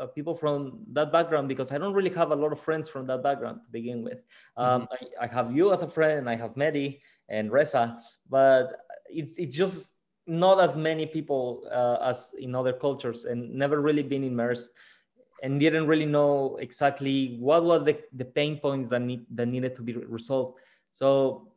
uh, 0.00 0.06
people 0.06 0.34
from 0.34 0.84
that 0.92 1.12
background 1.12 1.48
because 1.48 1.70
I 1.70 1.76
don't 1.76 1.92
really 1.92 2.14
have 2.14 2.30
a 2.30 2.36
lot 2.36 2.52
of 2.52 2.60
friends 2.60 2.88
from 2.88 3.06
that 3.08 3.22
background 3.22 3.60
to 3.64 3.70
begin 3.70 4.02
with. 4.02 4.22
Um, 4.56 4.88
I, 4.92 5.24
I 5.24 5.26
have 5.26 5.54
you 5.54 5.72
as 5.72 5.82
a 5.82 5.88
friend, 5.88 6.18
and 6.20 6.30
I 6.30 6.36
have 6.36 6.54
Mehdi 6.54 7.00
and 7.28 7.52
Reza, 7.52 7.98
but 8.30 8.78
it's 9.10 9.36
it's 9.36 9.54
just 9.54 9.92
not 10.26 10.60
as 10.60 10.76
many 10.76 11.04
people 11.04 11.68
uh, 11.70 11.98
as 12.00 12.32
in 12.38 12.54
other 12.54 12.72
cultures, 12.72 13.26
and 13.26 13.52
never 13.52 13.82
really 13.82 14.02
been 14.02 14.24
immersed 14.24 14.70
and 15.42 15.60
didn't 15.60 15.86
really 15.86 16.06
know 16.06 16.56
exactly 16.60 17.36
what 17.40 17.64
was 17.64 17.84
the, 17.84 17.98
the 18.14 18.24
pain 18.24 18.58
points 18.58 18.88
that 18.88 19.00
need 19.00 19.26
that 19.30 19.46
needed 19.46 19.74
to 19.74 19.82
be 19.82 19.92
resolved. 19.92 20.58
So 20.92 21.48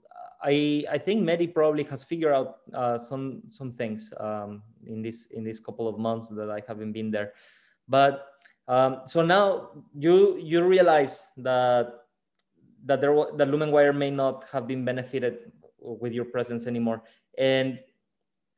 I 0.44 0.86
I 0.90 0.98
think 0.98 1.24
Mehdi 1.24 1.54
probably 1.54 1.84
has 1.86 2.04
figured 2.04 2.34
out 2.34 2.58
uh, 2.74 2.98
some 2.98 3.44
some 3.48 3.74
things 3.74 4.14
um, 4.20 4.64
in 4.86 5.02
this 5.02 5.28
in 5.28 5.44
this 5.44 5.60
couple 5.60 5.88
of 5.88 5.98
months 5.98 6.30
that 6.30 6.50
I 6.50 6.62
haven't 6.68 6.92
been 6.92 7.12
there. 7.12 7.34
But 7.88 8.28
um, 8.68 9.02
so 9.06 9.24
now 9.24 9.72
you 9.96 10.38
you 10.38 10.64
realize 10.64 11.28
that 11.38 12.06
that 12.86 13.02
there 13.02 13.16
that 13.36 13.48
Lumenwire 13.48 13.96
may 13.96 14.12
not 14.12 14.46
have 14.52 14.68
been 14.68 14.86
benefited 14.86 15.52
with 15.80 16.14
your 16.14 16.26
presence 16.26 16.68
anymore, 16.68 17.04
and 17.38 17.80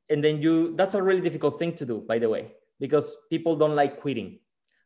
and 0.10 0.23
then 0.23 0.41
you 0.41 0.76
that's 0.76 0.93
a 0.93 1.02
really 1.02 1.22
difficult 1.22 1.57
thing 1.57 1.73
to 1.77 1.85
do, 1.85 2.02
by 2.06 2.19
the 2.19 2.30
way, 2.30 2.53
because 2.80 3.15
people 3.30 3.56
don't 3.56 3.76
like 3.76 4.02
quitting 4.02 4.40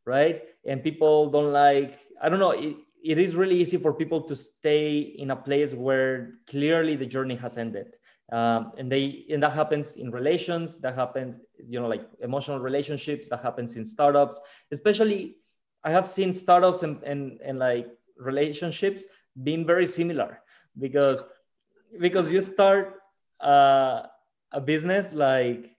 right? 0.06 0.42
And 0.66 0.84
people 0.84 1.30
don't 1.30 1.52
like, 1.52 2.00
I 2.22 2.30
don't 2.30 2.40
know, 2.40 2.52
it, 2.52 2.76
it 3.04 3.20
is 3.20 3.36
really 3.36 3.60
easy 3.60 3.78
for 3.78 3.94
people 3.94 4.22
to 4.22 4.36
stay 4.36 4.98
in 4.98 5.32
a 5.32 5.36
place 5.36 5.74
where 5.74 6.36
clearly 6.50 6.96
the 6.96 7.06
journey 7.06 7.36
has 7.36 7.58
ended. 7.58 7.94
Um, 8.32 8.72
and 8.78 8.92
they 8.92 9.26
and 9.30 9.44
that 9.44 9.52
happens 9.52 9.98
in 9.98 10.10
relations, 10.10 10.78
that 10.80 10.96
happens, 10.96 11.38
you 11.64 11.80
know, 11.80 11.88
like 11.88 12.08
emotional 12.22 12.60
relationships, 12.60 13.28
that 13.30 13.44
happens 13.44 13.76
in 13.76 13.86
startups, 13.86 14.40
especially 14.72 15.38
I 15.84 15.92
have 15.92 16.08
seen 16.08 16.34
startups 16.34 16.82
and, 16.82 17.04
and, 17.04 17.40
and 17.46 17.60
like 17.60 17.88
relationships 18.18 19.06
being 19.44 19.68
very 19.68 19.86
similar 19.86 20.42
because 20.80 21.28
because 22.00 22.32
you 22.32 22.42
start 22.42 22.96
uh, 23.40 24.04
a 24.52 24.60
business 24.60 25.14
like 25.14 25.75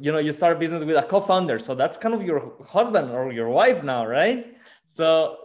you 0.00 0.12
know 0.12 0.18
you 0.18 0.32
start 0.32 0.58
business 0.58 0.84
with 0.84 0.96
a 0.96 1.02
co-founder. 1.02 1.58
So 1.58 1.74
that's 1.74 1.96
kind 1.96 2.14
of 2.14 2.22
your 2.22 2.52
husband 2.66 3.10
or 3.10 3.32
your 3.32 3.48
wife 3.48 3.82
now 3.82 4.06
right? 4.06 4.54
So 4.86 5.36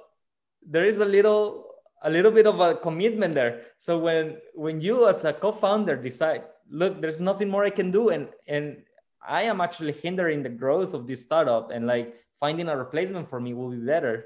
there 0.66 0.86
is 0.86 1.00
a 1.00 1.06
little 1.06 1.66
a 2.04 2.10
little 2.10 2.32
bit 2.32 2.46
of 2.46 2.60
a 2.60 2.76
commitment 2.76 3.34
there. 3.34 3.62
So 3.78 3.98
when 3.98 4.38
when 4.54 4.82
you 4.82 5.08
as 5.08 5.24
a 5.24 5.34
co-founder 5.34 5.96
decide 5.96 6.44
look 6.70 7.00
there's 7.02 7.22
nothing 7.22 7.50
more 7.50 7.64
i 7.64 7.70
can 7.70 7.92
do. 7.92 8.10
And 8.10 8.28
and 8.48 8.84
i 9.26 9.44
am 9.44 9.62
actually 9.62 9.94
hindering 9.94 10.44
the 10.44 10.50
growth 10.50 10.94
of 10.94 11.08
this 11.08 11.24
startup 11.24 11.72
and 11.72 11.88
like 11.88 12.16
finding 12.40 12.68
a 12.68 12.76
replacement 12.78 13.30
for 13.30 13.40
me 13.40 13.54
will 13.54 13.72
be 13.72 13.78
better. 13.78 14.26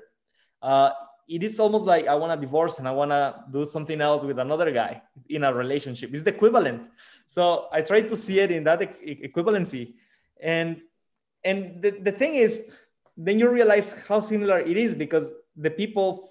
Uh, 0.62 0.90
it 1.30 1.44
is 1.44 1.60
almost 1.60 1.86
like 1.86 2.08
i 2.08 2.16
want 2.16 2.32
to 2.34 2.44
divorce 2.44 2.80
and 2.80 2.88
i 2.88 2.92
want 2.92 3.12
to 3.12 3.36
do 3.52 3.66
something 3.66 4.00
else 4.02 4.24
with 4.24 4.40
another 4.40 4.72
guy 4.72 5.02
in 5.30 5.44
a 5.44 5.54
relationship. 5.54 6.10
It's 6.14 6.24
the 6.24 6.34
equivalent. 6.34 6.90
So 7.28 7.68
i 7.72 7.82
try 7.82 8.02
to 8.02 8.16
see 8.16 8.40
it 8.40 8.50
in 8.50 8.64
that 8.64 8.80
equivalency 9.06 9.94
and 10.42 10.82
and 11.44 11.82
the, 11.82 11.92
the 11.92 12.12
thing 12.12 12.36
is 12.36 12.72
then 13.16 13.40
you 13.40 13.50
realize 13.50 13.96
how 14.08 14.20
similar 14.20 14.60
it 14.60 14.78
is 14.78 14.96
because 14.96 15.32
the 15.56 15.70
people 15.70 16.30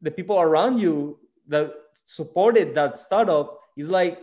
the 0.00 0.10
people 0.10 0.40
around 0.40 0.78
you 0.78 1.18
that 1.48 1.72
supported 1.92 2.74
that 2.74 2.98
startup 2.98 3.58
is 3.76 3.90
like 3.90 4.18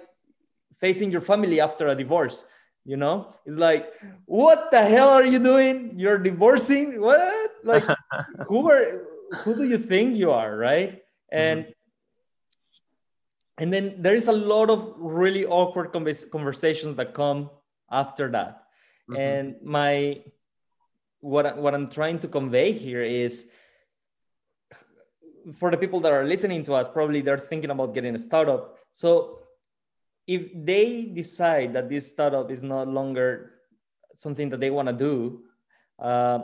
facing 0.79 1.11
your 1.11 1.21
family 1.21 1.59
after 1.59 1.87
a 1.89 1.95
divorce 1.95 2.45
you 2.85 2.97
know? 2.97 3.33
It's 3.45 3.57
like 3.57 3.93
what 4.25 4.71
the 4.71 4.83
hell 4.83 5.09
are 5.09 5.25
you 5.25 5.39
doing? 5.39 5.93
You're 5.97 6.17
divorcing? 6.17 6.99
What? 6.99 7.51
Like 7.63 7.83
who 8.47 8.69
are 8.69 9.03
who 9.43 9.55
do 9.55 9.63
you 9.63 9.77
think 9.77 10.15
you 10.15 10.31
are 10.31 10.55
right? 10.57 11.01
And 11.31 11.61
mm-hmm. 11.61 11.71
and 13.59 13.73
then 13.73 13.95
there 13.99 14.15
is 14.15 14.27
a 14.27 14.31
lot 14.33 14.69
of 14.69 14.95
really 14.97 15.45
awkward 15.45 15.91
conversations 15.91 16.95
that 16.95 17.13
come 17.13 17.49
after 17.91 18.29
that 18.31 18.60
mm-hmm. 19.11 19.21
and 19.21 19.55
my 19.63 20.21
what 21.19 21.57
what 21.57 21.73
i'm 21.73 21.89
trying 21.89 22.17
to 22.17 22.27
convey 22.27 22.71
here 22.71 23.03
is 23.03 23.45
for 25.53 25.71
the 25.71 25.77
people 25.77 25.99
that 25.99 26.11
are 26.11 26.23
listening 26.23 26.63
to 26.63 26.73
us 26.73 26.87
probably 26.87 27.21
they're 27.21 27.37
thinking 27.37 27.69
about 27.69 27.93
getting 27.93 28.15
a 28.15 28.19
startup 28.19 28.77
so 28.93 29.41
if 30.27 30.49
they 30.53 31.05
decide 31.05 31.73
that 31.73 31.89
this 31.89 32.09
startup 32.09 32.51
is 32.51 32.63
no 32.63 32.83
longer 32.83 33.51
something 34.15 34.49
that 34.49 34.59
they 34.59 34.69
want 34.69 34.87
to 34.87 34.93
do, 34.93 35.43
uh, 35.99 36.39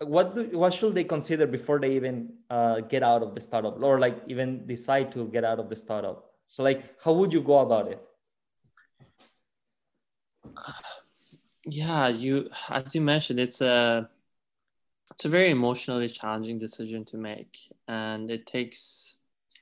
what 0.00 0.34
do, 0.34 0.58
what 0.58 0.72
should 0.72 0.94
they 0.94 1.04
consider 1.04 1.46
before 1.46 1.80
they 1.80 1.94
even 1.96 2.32
uh, 2.48 2.80
get 2.80 3.02
out 3.02 3.22
of 3.22 3.34
the 3.34 3.40
startup 3.40 3.80
or 3.82 3.98
like 3.98 4.22
even 4.28 4.66
decide 4.66 5.10
to 5.12 5.26
get 5.28 5.44
out 5.44 5.58
of 5.58 5.68
the 5.68 5.76
startup? 5.76 6.30
So 6.48 6.62
like, 6.62 7.00
how 7.02 7.12
would 7.12 7.32
you 7.32 7.42
go 7.42 7.58
about 7.58 7.88
it? 7.88 8.00
Yeah, 11.66 12.08
you 12.08 12.50
as 12.70 12.94
you 12.94 13.00
mentioned, 13.00 13.40
it's 13.40 13.60
a 13.60 14.08
it's 15.10 15.24
a 15.24 15.28
very 15.28 15.50
emotionally 15.50 16.08
challenging 16.08 16.58
decision 16.58 17.04
to 17.06 17.16
make, 17.16 17.56
and 17.88 18.30
it 18.30 18.46
takes 18.46 19.16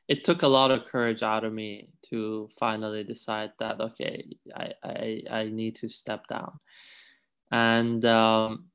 it 0.09 0.25
took 0.25 0.43
a 0.43 0.49
lot 0.49 0.71
of 0.71 0.85
courage 0.85 1.23
out 1.23 1.45
of 1.45 1.53
me 1.53 1.89
to 2.11 2.49
finally 2.59 3.05
decide 3.05 3.53
that 3.61 3.81
okay 3.81 4.27
i 4.57 4.73
i, 4.85 5.23
I 5.31 5.45
need 5.49 5.77
to 5.77 5.89
step 5.89 6.27
down. 6.29 6.59
And 7.53 8.05
um, 8.07 8.67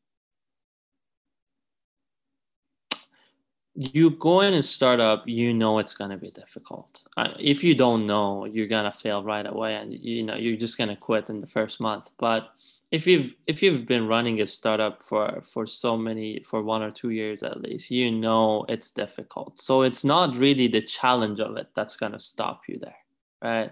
you 3.75 4.11
go 4.11 4.41
in 4.41 4.53
and 4.55 4.65
start 4.65 4.99
up 4.99 5.23
you 5.27 5.53
know 5.53 5.77
it's 5.79 5.93
going 5.93 6.09
to 6.11 6.17
be 6.17 6.31
difficult. 6.31 7.03
Uh, 7.17 7.33
if 7.39 7.63
you 7.63 7.75
don't 7.75 8.07
know 8.07 8.45
you're 8.45 8.67
going 8.67 8.91
to 8.91 8.97
fail 8.97 9.23
right 9.23 9.45
away 9.45 9.75
and 9.75 9.93
you 9.93 10.23
know 10.23 10.35
you're 10.35 10.57
just 10.57 10.77
going 10.77 10.89
to 10.89 10.95
quit 10.95 11.29
in 11.29 11.41
the 11.41 11.47
first 11.47 11.79
month. 11.79 12.09
But 12.17 12.49
if 12.91 13.05
you've 13.05 13.35
if 13.47 13.61
you've 13.61 13.85
been 13.85 14.07
running 14.07 14.41
a 14.41 14.47
startup 14.47 15.03
for 15.03 15.43
for 15.45 15.65
so 15.65 15.97
many 15.97 16.43
for 16.49 16.63
one 16.63 16.81
or 16.81 16.91
two 16.91 17.09
years 17.09 17.43
at 17.43 17.61
least 17.61 17.91
you 17.91 18.11
know 18.11 18.65
it's 18.69 18.91
difficult. 18.91 19.59
So 19.59 19.81
it's 19.81 20.03
not 20.03 20.37
really 20.37 20.67
the 20.67 20.81
challenge 20.81 21.39
of 21.39 21.57
it 21.57 21.67
that's 21.75 21.97
going 21.97 22.13
to 22.13 22.19
stop 22.19 22.61
you 22.67 22.79
there 22.79 22.95
right? 23.41 23.71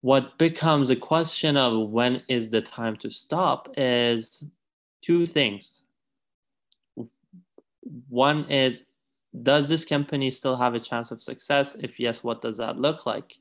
What 0.00 0.36
becomes 0.38 0.90
a 0.90 0.96
question 0.96 1.56
of 1.56 1.90
when 1.90 2.22
is 2.28 2.50
the 2.50 2.60
time 2.60 2.96
to 2.98 3.10
stop 3.10 3.68
is 3.76 4.44
two 5.02 5.26
things. 5.26 5.84
One 8.08 8.44
is 8.50 8.88
does 9.42 9.68
this 9.68 9.84
company 9.84 10.30
still 10.30 10.56
have 10.56 10.74
a 10.74 10.80
chance 10.80 11.10
of 11.10 11.22
success? 11.22 11.76
If 11.76 12.00
yes 12.00 12.24
what 12.24 12.42
does 12.42 12.56
that 12.56 12.78
look 12.78 13.06
like? 13.06 13.34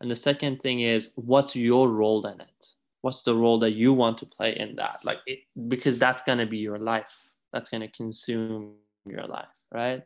And 0.00 0.10
the 0.10 0.16
second 0.16 0.60
thing 0.60 0.80
is 0.80 1.10
what's 1.14 1.54
your 1.56 1.88
role 1.88 2.26
in 2.26 2.40
it 2.40 2.66
what's 3.02 3.22
the 3.22 3.34
role 3.34 3.58
that 3.60 3.72
you 3.72 3.92
want 3.92 4.18
to 4.18 4.26
play 4.26 4.56
in 4.56 4.76
that? 4.76 5.00
Like 5.04 5.18
it, 5.26 5.40
because 5.68 5.98
that's 5.98 6.22
going 6.22 6.38
to 6.38 6.46
be 6.46 6.58
your 6.58 6.78
life. 6.78 7.12
That's 7.52 7.68
going 7.68 7.82
to 7.82 7.88
consume 7.88 8.74
your 9.04 9.26
life 9.26 9.48
right? 9.72 10.02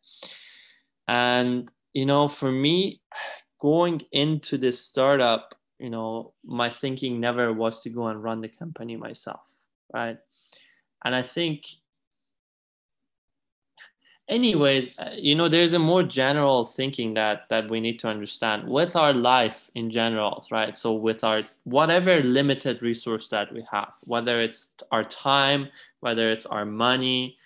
And 1.08 1.70
you 1.92 2.06
know 2.06 2.28
for 2.28 2.50
me 2.50 3.00
going 3.60 4.02
into 4.12 4.58
this 4.58 4.80
startup 4.80 5.54
you 5.78 5.90
know 5.90 6.32
my 6.44 6.70
thinking 6.70 7.20
never 7.20 7.52
was 7.52 7.80
to 7.82 7.90
go 7.90 8.08
and 8.08 8.22
run 8.22 8.40
the 8.40 8.48
company 8.48 8.96
myself 8.96 9.40
right? 9.92 10.18
And 11.04 11.14
i 11.14 11.22
think 11.22 11.66
anyways 14.28 14.98
uh, 14.98 15.14
you 15.16 15.34
know 15.34 15.48
there's 15.48 15.72
a 15.72 15.78
more 15.78 16.02
general 16.02 16.64
thinking 16.64 17.14
that 17.14 17.48
that 17.48 17.70
we 17.70 17.80
need 17.80 17.98
to 17.98 18.08
understand 18.08 18.68
with 18.68 18.96
our 18.96 19.12
life 19.12 19.70
in 19.74 19.90
general 19.90 20.46
right? 20.50 20.76
So 20.76 20.94
with 20.94 21.22
our 21.24 21.42
whatever 21.64 22.22
limited 22.22 22.82
resource 22.82 23.28
that 23.28 23.52
we 23.52 23.64
have 23.70 23.92
whether 24.04 24.40
it's 24.40 24.70
our 24.90 25.04
time 25.04 25.68
whether 26.00 26.30
it's 26.30 26.46
our 26.46 26.64
money 26.64 27.36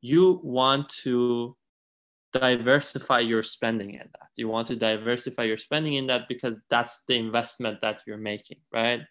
you 0.00 0.40
want 0.42 0.88
to 0.88 1.56
diversify 2.32 3.20
your 3.20 3.42
spending 3.42 3.90
in 3.90 4.08
that. 4.12 4.28
You 4.36 4.48
want 4.48 4.66
to 4.68 4.76
diversify 4.76 5.44
your 5.44 5.58
spending 5.58 5.94
in 5.94 6.06
that 6.06 6.28
because 6.28 6.58
that's 6.70 7.04
the 7.06 7.16
investment 7.16 7.80
that 7.82 8.00
you're 8.06 8.16
making 8.16 8.58
right 8.72 9.02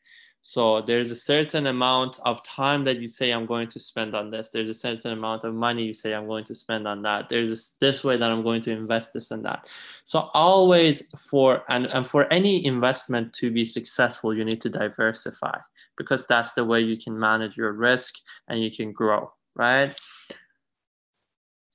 so 0.43 0.81
there's 0.81 1.11
a 1.11 1.15
certain 1.15 1.67
amount 1.67 2.19
of 2.25 2.43
time 2.43 2.83
that 2.85 2.99
you 2.99 3.07
say 3.07 3.31
I'm 3.31 3.45
going 3.45 3.67
to 3.69 3.79
spend 3.79 4.15
on 4.15 4.31
this. 4.31 4.49
There's 4.49 4.69
a 4.69 4.73
certain 4.73 5.11
amount 5.11 5.43
of 5.43 5.53
money 5.53 5.83
you 5.83 5.93
say 5.93 6.15
I'm 6.15 6.25
going 6.25 6.45
to 6.45 6.55
spend 6.55 6.87
on 6.87 7.03
that. 7.03 7.29
There's 7.29 7.75
this 7.79 8.03
way 8.03 8.17
that 8.17 8.31
I'm 8.31 8.41
going 8.41 8.63
to 8.63 8.71
invest 8.71 9.13
this 9.13 9.29
and 9.29 9.45
that. 9.45 9.69
So 10.03 10.29
always 10.33 11.03
for 11.15 11.63
and, 11.69 11.85
and 11.85 12.07
for 12.07 12.31
any 12.33 12.65
investment 12.65 13.33
to 13.33 13.51
be 13.51 13.65
successful, 13.65 14.35
you 14.35 14.43
need 14.43 14.61
to 14.61 14.69
diversify 14.69 15.57
because 15.95 16.25
that's 16.25 16.53
the 16.53 16.65
way 16.65 16.81
you 16.81 16.97
can 16.97 17.17
manage 17.17 17.55
your 17.55 17.73
risk 17.73 18.15
and 18.47 18.63
you 18.63 18.71
can 18.71 18.91
grow, 18.91 19.31
right? 19.55 19.95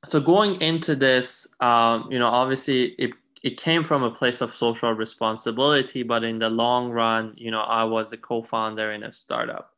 So 0.04 0.20
going 0.20 0.60
into 0.60 0.96
this, 0.96 1.46
um, 1.60 2.08
you 2.10 2.18
know, 2.18 2.28
obviously 2.28 2.96
it 2.98 3.12
it 3.42 3.60
came 3.60 3.84
from 3.84 4.02
a 4.02 4.10
place 4.10 4.40
of 4.40 4.54
social 4.54 4.92
responsibility 4.92 6.02
but 6.02 6.24
in 6.24 6.38
the 6.38 6.48
long 6.48 6.90
run 6.90 7.32
you 7.36 7.50
know 7.50 7.60
i 7.60 7.84
was 7.84 8.12
a 8.12 8.16
co-founder 8.16 8.92
in 8.92 9.02
a 9.04 9.12
startup. 9.12 9.72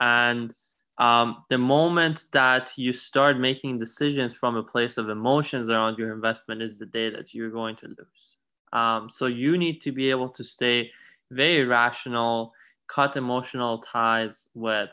And 0.00 0.54
um, 0.98 1.44
the 1.48 1.58
moment 1.58 2.26
that 2.32 2.72
you 2.76 2.92
start 2.92 3.38
making 3.38 3.78
decisions 3.78 4.34
from 4.34 4.56
a 4.56 4.62
place 4.62 4.98
of 4.98 5.08
emotions 5.08 5.70
around 5.70 5.98
your 5.98 6.12
investment 6.12 6.60
is 6.60 6.78
the 6.78 6.86
day 6.86 7.10
that 7.10 7.34
you're 7.34 7.50
going 7.50 7.76
to 7.76 7.86
lose. 7.86 8.36
Um, 8.72 9.08
so 9.10 9.26
you 9.26 9.56
need 9.56 9.80
to 9.82 9.92
be 9.92 10.10
able 10.10 10.28
to 10.30 10.44
stay 10.44 10.90
very 11.30 11.64
rational 11.64 12.52
cut 12.88 13.16
emotional 13.16 13.78
ties 13.78 14.48
with 14.54 14.90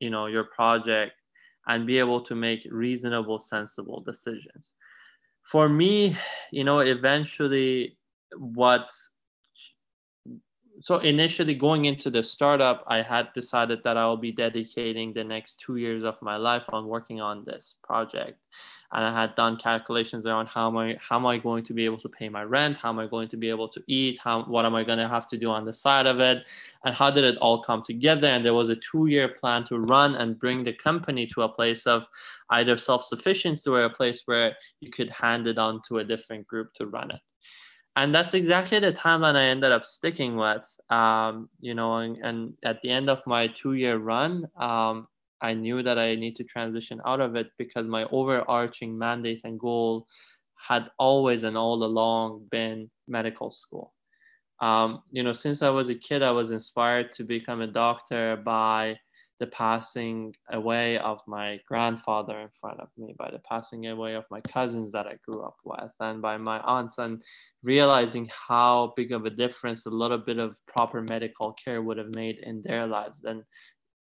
you 0.00 0.10
know 0.10 0.26
your 0.26 0.44
project 0.44 1.12
and 1.66 1.86
be 1.86 1.98
able 1.98 2.22
to 2.22 2.34
make 2.34 2.66
reasonable 2.70 3.38
sensible 3.38 4.00
decisions 4.00 4.74
for 5.50 5.68
me, 5.68 6.16
you 6.52 6.64
know, 6.64 6.80
eventually 6.80 7.96
what 8.36 8.90
so 10.80 10.98
initially 10.98 11.54
going 11.54 11.86
into 11.86 12.08
the 12.10 12.22
startup, 12.22 12.84
I 12.86 13.02
had 13.02 13.32
decided 13.34 13.82
that 13.82 13.96
I 13.96 14.06
will 14.06 14.16
be 14.16 14.30
dedicating 14.30 15.12
the 15.12 15.24
next 15.24 15.58
two 15.58 15.76
years 15.76 16.04
of 16.04 16.14
my 16.22 16.36
life 16.36 16.62
on 16.68 16.86
working 16.86 17.20
on 17.20 17.44
this 17.44 17.74
project. 17.82 18.38
And 18.92 19.04
I 19.04 19.20
had 19.20 19.34
done 19.34 19.56
calculations 19.58 20.26
around 20.26 20.46
how 20.46 20.68
am 20.68 20.76
I 20.76 20.96
how 20.98 21.16
am 21.16 21.26
I 21.26 21.38
going 21.38 21.64
to 21.64 21.74
be 21.74 21.84
able 21.84 21.98
to 21.98 22.08
pay 22.08 22.28
my 22.28 22.42
rent, 22.42 22.78
how 22.78 22.88
am 22.88 22.98
I 22.98 23.06
going 23.06 23.28
to 23.28 23.36
be 23.36 23.50
able 23.50 23.68
to 23.68 23.82
eat, 23.86 24.18
how 24.18 24.44
what 24.44 24.64
am 24.64 24.74
I 24.74 24.84
going 24.84 24.98
to 24.98 25.08
have 25.08 25.28
to 25.28 25.36
do 25.36 25.50
on 25.50 25.64
the 25.64 25.72
side 25.72 26.06
of 26.06 26.20
it, 26.20 26.44
and 26.84 26.94
how 26.94 27.10
did 27.10 27.24
it 27.24 27.36
all 27.38 27.62
come 27.62 27.82
together. 27.82 28.28
And 28.28 28.44
there 28.44 28.54
was 28.54 28.70
a 28.70 28.76
two-year 28.76 29.28
plan 29.28 29.64
to 29.64 29.78
run 29.80 30.14
and 30.14 30.38
bring 30.38 30.64
the 30.64 30.72
company 30.72 31.26
to 31.28 31.42
a 31.42 31.48
place 31.48 31.86
of 31.86 32.06
either 32.50 32.76
self-sufficiency 32.76 33.68
or 33.68 33.82
a 33.82 33.90
place 33.90 34.22
where 34.24 34.56
you 34.80 34.90
could 34.90 35.10
hand 35.10 35.46
it 35.46 35.58
on 35.58 35.82
to 35.88 35.98
a 35.98 36.04
different 36.04 36.46
group 36.46 36.72
to 36.74 36.86
run 36.86 37.10
it 37.10 37.20
and 37.98 38.14
that's 38.14 38.34
exactly 38.34 38.78
the 38.78 38.92
timeline 38.92 39.34
I 39.34 39.46
ended 39.46 39.72
up 39.72 39.84
sticking 39.84 40.36
with. 40.36 40.64
Um, 40.88 41.48
you 41.60 41.74
know, 41.74 41.96
and, 41.96 42.16
and, 42.18 42.54
at 42.62 42.80
the 42.80 42.90
end 42.90 43.10
of 43.10 43.26
my 43.26 43.48
two-year 43.48 43.96
run, 43.96 44.48
um, 44.56 45.08
I 45.40 45.54
knew 45.54 45.82
that 45.82 45.98
I 45.98 46.14
need 46.14 46.36
to 46.36 46.44
transition 46.44 47.00
out 47.06 47.20
of 47.20 47.36
it 47.36 47.48
because 47.58 47.86
my 47.86 48.04
overarching 48.04 48.98
mandate 48.98 49.40
and 49.44 49.58
goal 49.58 50.06
had 50.56 50.90
always 50.98 51.44
and 51.44 51.56
all 51.56 51.82
along 51.84 52.46
been 52.50 52.90
medical 53.06 53.50
school. 53.50 53.94
Um, 54.60 55.02
you 55.12 55.22
know, 55.22 55.32
since 55.32 55.62
I 55.62 55.70
was 55.70 55.88
a 55.88 55.94
kid, 55.94 56.22
I 56.22 56.32
was 56.32 56.50
inspired 56.50 57.12
to 57.12 57.24
become 57.24 57.60
a 57.60 57.66
doctor 57.66 58.36
by 58.36 58.98
the 59.38 59.46
passing 59.46 60.34
away 60.50 60.98
of 60.98 61.20
my 61.28 61.60
grandfather 61.68 62.40
in 62.40 62.48
front 62.60 62.80
of 62.80 62.88
me, 62.96 63.14
by 63.16 63.30
the 63.30 63.38
passing 63.48 63.86
away 63.86 64.14
of 64.14 64.24
my 64.32 64.40
cousins 64.40 64.90
that 64.90 65.06
I 65.06 65.14
grew 65.24 65.42
up 65.42 65.56
with, 65.64 65.92
and 66.00 66.20
by 66.20 66.36
my 66.38 66.58
aunts, 66.60 66.98
and 66.98 67.22
realizing 67.62 68.28
how 68.32 68.92
big 68.96 69.12
of 69.12 69.26
a 69.26 69.30
difference 69.30 69.86
a 69.86 69.90
little 69.90 70.18
bit 70.18 70.38
of 70.38 70.56
proper 70.66 71.04
medical 71.08 71.52
care 71.52 71.82
would 71.82 71.98
have 71.98 72.14
made 72.16 72.38
in 72.38 72.62
their 72.62 72.86
lives 72.86 73.22
and 73.24 73.44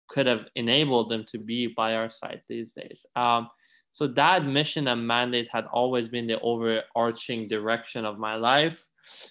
could 0.08 0.28
have 0.28 0.46
enabled 0.56 1.10
them 1.10 1.26
to 1.32 1.38
be 1.38 1.68
by 1.68 1.96
our 1.96 2.10
side 2.10 2.42
these 2.48 2.74
days. 2.74 3.06
Um, 3.16 3.50
so 3.92 4.08
that 4.08 4.46
mission 4.46 4.88
and 4.90 5.08
mandate 5.08 5.48
had 5.52 5.66
always 5.72 6.10
been 6.10 6.28
the 6.28 6.40
overarching 6.42 7.48
direction 7.48 8.04
of 8.06 8.20
my 8.20 8.36
life. 8.36 8.84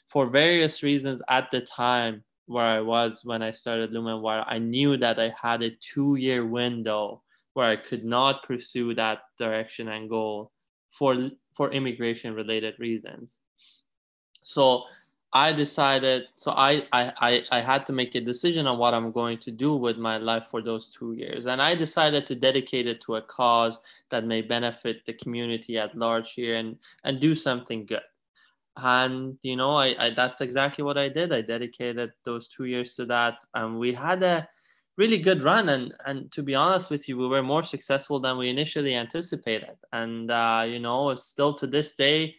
For 0.09 0.31
various 0.31 0.83
reasons 0.83 1.21
at 1.29 1.51
the 1.51 1.61
time, 1.61 2.25
where 2.47 2.65
I 2.65 2.81
was 2.81 3.23
when 3.25 3.43
I 3.43 3.51
started 3.51 3.93
Lumenwire, 3.93 4.45
I 4.47 4.59
knew 4.59 4.97
that 4.99 5.19
I 5.19 5.35
had 5.41 5.63
a 5.63 5.77
two 5.81 6.17
year 6.17 6.47
window 6.47 7.23
where 7.55 7.67
I 7.67 7.77
could 7.77 8.05
not 8.05 8.43
pursue 8.45 8.95
that 8.95 9.21
direction 9.39 9.89
and 9.89 10.09
goal 10.09 10.53
for 10.91 11.31
for 11.55 11.71
immigration 11.73 12.35
related 12.35 12.75
reasons. 12.79 13.39
So 14.43 14.85
I 15.37 15.53
decided, 15.53 16.27
so 16.37 16.53
I, 16.53 16.87
I, 16.93 17.43
I 17.51 17.61
had 17.61 17.85
to 17.87 17.93
make 17.93 18.15
a 18.15 18.21
decision 18.21 18.69
on 18.69 18.79
what 18.79 18.95
I'm 18.95 19.11
going 19.11 19.39
to 19.39 19.51
do 19.51 19.75
with 19.75 19.97
my 19.97 20.17
life 20.17 20.47
for 20.47 20.63
those 20.63 20.89
two 20.89 21.15
years. 21.15 21.47
And 21.47 21.61
I 21.61 21.75
decided 21.75 22.25
to 22.27 22.37
dedicate 22.37 22.87
it 22.87 23.01
to 23.01 23.17
a 23.17 23.23
cause 23.23 23.81
that 24.11 24.25
may 24.25 24.43
benefit 24.43 25.05
the 25.05 25.13
community 25.15 25.77
at 25.77 25.99
large 25.99 26.35
here 26.35 26.55
and, 26.55 26.79
and 27.03 27.19
do 27.19 27.35
something 27.35 27.85
good. 27.85 28.07
And, 28.77 29.37
you 29.43 29.57
know, 29.57 29.75
I, 29.75 29.97
I 29.99 30.15
that's 30.15 30.41
exactly 30.41 30.85
what 30.85 30.99
I 30.99 31.09
did. 31.09 31.33
I 31.33 31.41
dedicated 31.41 32.13
those 32.25 32.47
two 32.47 32.67
years 32.67 32.95
to 32.95 33.07
that. 33.07 33.45
And 33.55 33.77
we 33.77 33.93
had 33.93 34.23
a 34.23 34.49
really 34.97 35.19
good 35.19 35.43
run. 35.43 35.69
And, 35.69 35.93
and 36.07 36.31
to 36.31 36.45
be 36.45 36.55
honest 36.55 36.91
with 36.91 37.09
you, 37.09 37.19
we 37.19 37.27
were 37.27 37.43
more 37.43 37.65
successful 37.65 38.21
than 38.21 38.39
we 38.39 38.51
initially 38.51 38.95
anticipated. 38.95 39.77
And, 39.93 40.31
uh, 40.31 40.65
you 40.65 40.79
know, 40.79 41.13
still 41.17 41.53
to 41.55 41.67
this 41.67 41.95
day, 41.95 42.37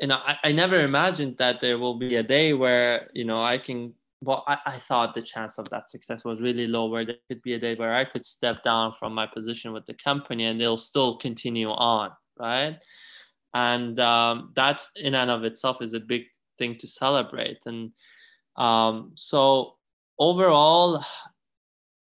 you 0.00 0.08
know, 0.08 0.16
I, 0.16 0.36
I 0.44 0.52
never 0.52 0.80
imagined 0.80 1.36
that 1.38 1.60
there 1.60 1.78
will 1.78 1.98
be 1.98 2.16
a 2.16 2.22
day 2.22 2.52
where, 2.52 3.08
you 3.14 3.24
know, 3.24 3.42
I 3.42 3.58
can, 3.58 3.94
well, 4.20 4.44
I, 4.46 4.58
I 4.66 4.78
thought 4.78 5.14
the 5.14 5.22
chance 5.22 5.58
of 5.58 5.68
that 5.70 5.90
success 5.90 6.24
was 6.24 6.40
really 6.40 6.66
low, 6.66 6.86
where 6.86 7.04
there 7.04 7.16
could 7.28 7.42
be 7.42 7.54
a 7.54 7.58
day 7.58 7.74
where 7.74 7.94
I 7.94 8.04
could 8.04 8.24
step 8.24 8.62
down 8.62 8.92
from 8.92 9.14
my 9.14 9.26
position 9.26 9.72
with 9.72 9.86
the 9.86 9.94
company 9.94 10.44
and 10.44 10.60
they'll 10.60 10.76
still 10.76 11.16
continue 11.16 11.70
on, 11.70 12.10
right? 12.38 12.78
And 13.54 14.00
um, 14.00 14.52
that 14.56 14.82
in 14.96 15.14
and 15.14 15.30
of 15.30 15.44
itself 15.44 15.82
is 15.82 15.94
a 15.94 16.00
big 16.00 16.24
thing 16.58 16.78
to 16.78 16.86
celebrate. 16.86 17.58
And 17.66 17.92
um, 18.56 19.12
so 19.14 19.74
overall, 20.18 21.04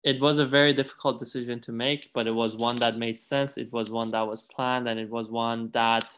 it 0.03 0.19
was 0.19 0.37
a 0.37 0.45
very 0.45 0.73
difficult 0.73 1.17
decision 1.19 1.59
to 1.61 1.71
make, 1.71 2.11
but 2.13 2.27
it 2.27 2.35
was 2.35 2.57
one 2.57 2.75
that 2.77 2.97
made 2.97 3.19
sense. 3.19 3.57
It 3.57 3.71
was 3.71 3.89
one 3.89 4.09
that 4.11 4.27
was 4.27 4.41
planned, 4.41 4.87
and 4.87 4.99
it 4.99 5.09
was 5.09 5.29
one 5.29 5.69
that 5.71 6.17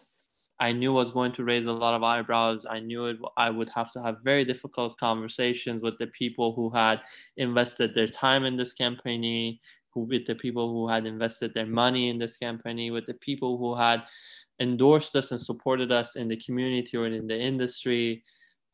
I 0.60 0.72
knew 0.72 0.94
was 0.94 1.11
going 1.11 1.34
to 1.34 1.44
raise 1.44 1.65
a 1.65 1.72
lot 1.72 1.95
of 1.95 2.03
eyebrows. 2.03 2.65
I 2.69 2.80
knew 2.80 3.07
it, 3.07 3.18
I 3.36 3.49
would 3.49 3.69
have 3.69 3.91
to 3.94 4.02
have 4.02 4.18
very 4.23 4.45
difficult 4.45 4.98
conversations 4.98 5.82
with 5.82 5.98
the 5.98 6.07
people 6.07 6.53
who 6.53 6.69
had 6.69 7.02
invested 7.38 7.94
their 7.94 8.07
time 8.07 8.45
in 8.45 8.56
this 8.56 8.73
company, 8.73 9.60
who 9.90 10.02
with 10.02 10.26
the 10.26 10.36
people 10.36 10.72
who 10.72 10.88
had 10.88 11.06
invested 11.06 11.53
their 11.53 11.65
money 11.65 12.10
in 12.10 12.18
this 12.18 12.38
company, 12.38 12.90
with 12.90 13.06
the 13.06 13.15
people 13.15 13.57
who 13.57 13.76
had 13.76 14.03
endorsed 14.61 15.15
us 15.15 15.32
and 15.32 15.41
supported 15.41 15.91
us 15.91 16.15
in 16.15 16.30
the 16.30 16.38
community 16.38 16.95
or 16.95 17.06
in 17.06 17.27
the 17.27 17.38
industry, 17.38 18.23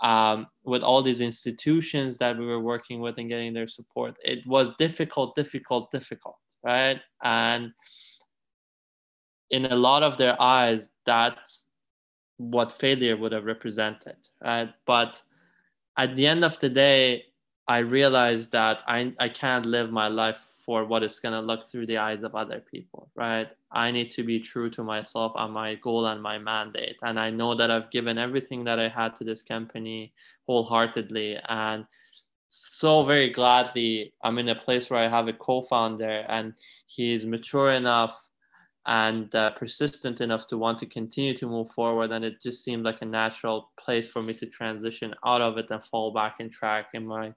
um, 0.01 0.47
with 0.63 0.83
all 0.83 1.01
these 1.01 1.21
institutions 1.21 2.17
that 2.17 2.37
we 2.37 2.45
were 2.45 2.59
working 2.59 3.01
with 3.01 3.17
and 3.17 3.29
getting 3.29 3.53
their 3.53 3.67
support. 3.67 4.17
It 4.23 4.45
was 4.45 4.75
difficult, 4.77 5.35
difficult, 5.35 5.89
difficult, 5.91 6.37
right? 6.63 6.99
And 7.23 7.71
in 9.49 9.65
a 9.65 9.75
lot 9.75 10.01
of 10.01 10.17
their 10.17 10.39
eyes, 10.41 10.91
that's 11.05 11.65
what 12.49 12.71
failure 12.71 13.15
would 13.15 13.31
have 13.31 13.45
represented 13.45 14.17
right? 14.43 14.73
But 14.85 15.21
at 15.97 16.15
the 16.15 16.27
end 16.27 16.43
of 16.43 16.59
the 16.59 16.69
day 16.69 17.25
i 17.67 17.77
realized 17.77 18.51
that 18.51 18.81
i, 18.87 19.13
I 19.19 19.29
can't 19.29 19.65
live 19.65 19.91
my 19.91 20.07
life 20.07 20.47
for 20.57 20.85
what 20.85 21.03
it's 21.03 21.19
going 21.19 21.33
to 21.33 21.41
look 21.41 21.69
through 21.69 21.87
the 21.87 21.97
eyes 21.97 22.23
of 22.23 22.35
other 22.35 22.59
people 22.59 23.09
right? 23.15 23.49
I 23.71 23.91
need 23.91 24.11
to 24.11 24.23
be 24.23 24.39
true 24.39 24.69
to 24.71 24.83
myself 24.83 25.31
and 25.35 25.53
my 25.53 25.75
goal 25.75 26.05
and 26.07 26.21
my 26.21 26.37
mandate. 26.37 26.97
And 27.03 27.19
i 27.19 27.29
know 27.29 27.55
that 27.55 27.71
i've 27.71 27.91
given 27.91 28.17
everything 28.17 28.63
that 28.65 28.79
i 28.79 28.87
had 28.87 29.15
to 29.17 29.23
this 29.23 29.41
company 29.41 30.13
wholeheartedly. 30.47 31.37
And 31.49 31.85
so 32.49 33.03
very 33.03 33.29
gladly 33.29 34.13
i'm 34.23 34.37
in 34.37 34.49
a 34.49 34.55
place 34.55 34.89
where 34.89 34.99
i 34.99 35.07
have 35.07 35.27
a 35.27 35.33
co-founder 35.33 36.25
and 36.27 36.53
he's 36.87 37.25
mature 37.25 37.71
enough 37.71 38.29
and 38.87 39.33
uh, 39.35 39.51
persistent 39.51 40.21
enough 40.21 40.47
to 40.47 40.57
want 40.57 40.79
to 40.79 40.85
continue 40.85 41.35
to 41.37 41.45
move 41.47 41.69
forward. 41.71 42.11
And 42.11 42.25
it 42.25 42.41
just 42.41 42.63
seemed 42.63 42.83
like 42.83 43.01
a 43.01 43.05
natural 43.05 43.71
place 43.79 44.07
for 44.07 44.23
me 44.23 44.33
to 44.35 44.45
transition 44.47 45.13
out 45.25 45.41
of 45.41 45.57
it 45.57 45.69
and 45.69 45.83
fall 45.83 46.11
back 46.11 46.37
in 46.39 46.49
track 46.49 46.87
in 46.93 47.05
my 47.05 47.33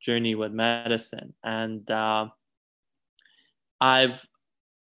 journey 0.00 0.34
with 0.34 0.52
medicine. 0.52 1.34
And 1.44 1.90
uh, 1.90 2.28
I've, 3.80 4.26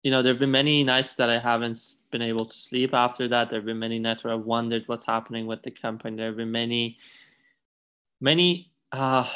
you 0.02 0.10
know, 0.10 0.22
there 0.22 0.35
have 0.35 0.40
been 0.40 0.51
many 0.51 0.85
nights 0.85 1.14
that 1.14 1.31
I 1.31 1.39
haven't 1.39 1.78
been 2.10 2.22
able 2.22 2.44
to 2.44 2.59
sleep 2.59 2.93
after 2.93 3.26
that. 3.28 3.48
There 3.48 3.59
have 3.59 3.66
been 3.66 3.78
many 3.78 3.98
nights 3.98 4.24
where 4.24 4.35
I've 4.35 4.44
wondered 4.44 4.85
what's 4.86 5.06
happening 5.06 5.47
with 5.47 5.62
the 5.62 5.70
company. 5.70 6.16
There 6.16 6.26
have 6.26 6.36
been 6.36 6.52
many, 6.52 6.98
many 8.20 8.70
uh, 8.93 9.26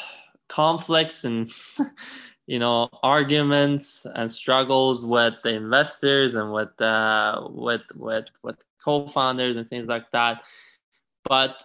conflicts 0.49 1.23
and 1.23 1.49
you 2.49 2.57
know 2.57 2.89
arguments 3.03 4.07
and 4.15 4.29
struggles 4.29 5.05
with 5.05 5.35
the 5.43 5.53
investors 5.53 6.33
and 6.33 6.51
with 6.51 6.81
uh, 6.81 7.47
with 7.51 7.83
with 7.95 8.25
with 8.41 8.57
co-founders 8.83 9.55
and 9.55 9.69
things 9.69 9.87
like 9.87 10.09
that. 10.13 10.41
But 11.25 11.63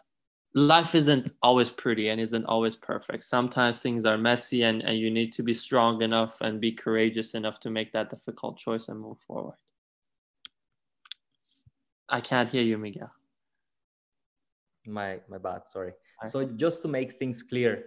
life 0.55 0.94
isn't 0.94 1.32
always 1.43 1.70
pretty 1.70 2.11
and 2.11 2.20
isn't 2.20 2.44
always 2.44 2.77
perfect. 2.77 3.24
Sometimes 3.24 3.78
things 3.78 4.05
are 4.05 4.19
messy 4.19 4.65
and, 4.65 4.82
and 4.82 4.98
you 4.98 5.11
need 5.11 5.32
to 5.32 5.43
be 5.43 5.55
strong 5.55 6.02
enough 6.02 6.43
and 6.43 6.61
be 6.61 6.73
courageous 6.73 7.32
enough 7.32 7.61
to 7.61 7.70
make 7.70 7.90
that 7.93 8.11
difficult 8.11 8.59
choice 8.59 8.89
and 8.89 9.01
move 9.01 9.16
forward. 9.27 9.56
I 12.11 12.20
can't 12.20 12.51
hear 12.51 12.62
you 12.62 12.77
miguel. 12.77 13.11
My 14.86 15.20
my 15.31 15.39
bad 15.39 15.62
sorry. 15.66 15.93
So 16.27 16.44
just 16.44 16.82
to 16.82 16.89
make 16.89 17.19
things 17.19 17.43
clear 17.43 17.86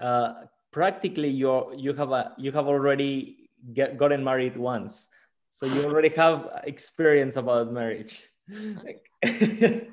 uh, 0.00 0.32
practically 0.78 1.28
you 1.28 1.74
you 1.74 1.92
have 1.92 2.12
a 2.14 2.32
you 2.38 2.52
have 2.52 2.68
already 2.70 3.50
get, 3.74 3.98
gotten 3.98 4.22
married 4.22 4.56
once. 4.56 5.08
So 5.50 5.66
you 5.66 5.82
already 5.82 6.10
have 6.14 6.62
experience 6.64 7.34
about 7.34 7.72
marriage. 7.72 8.22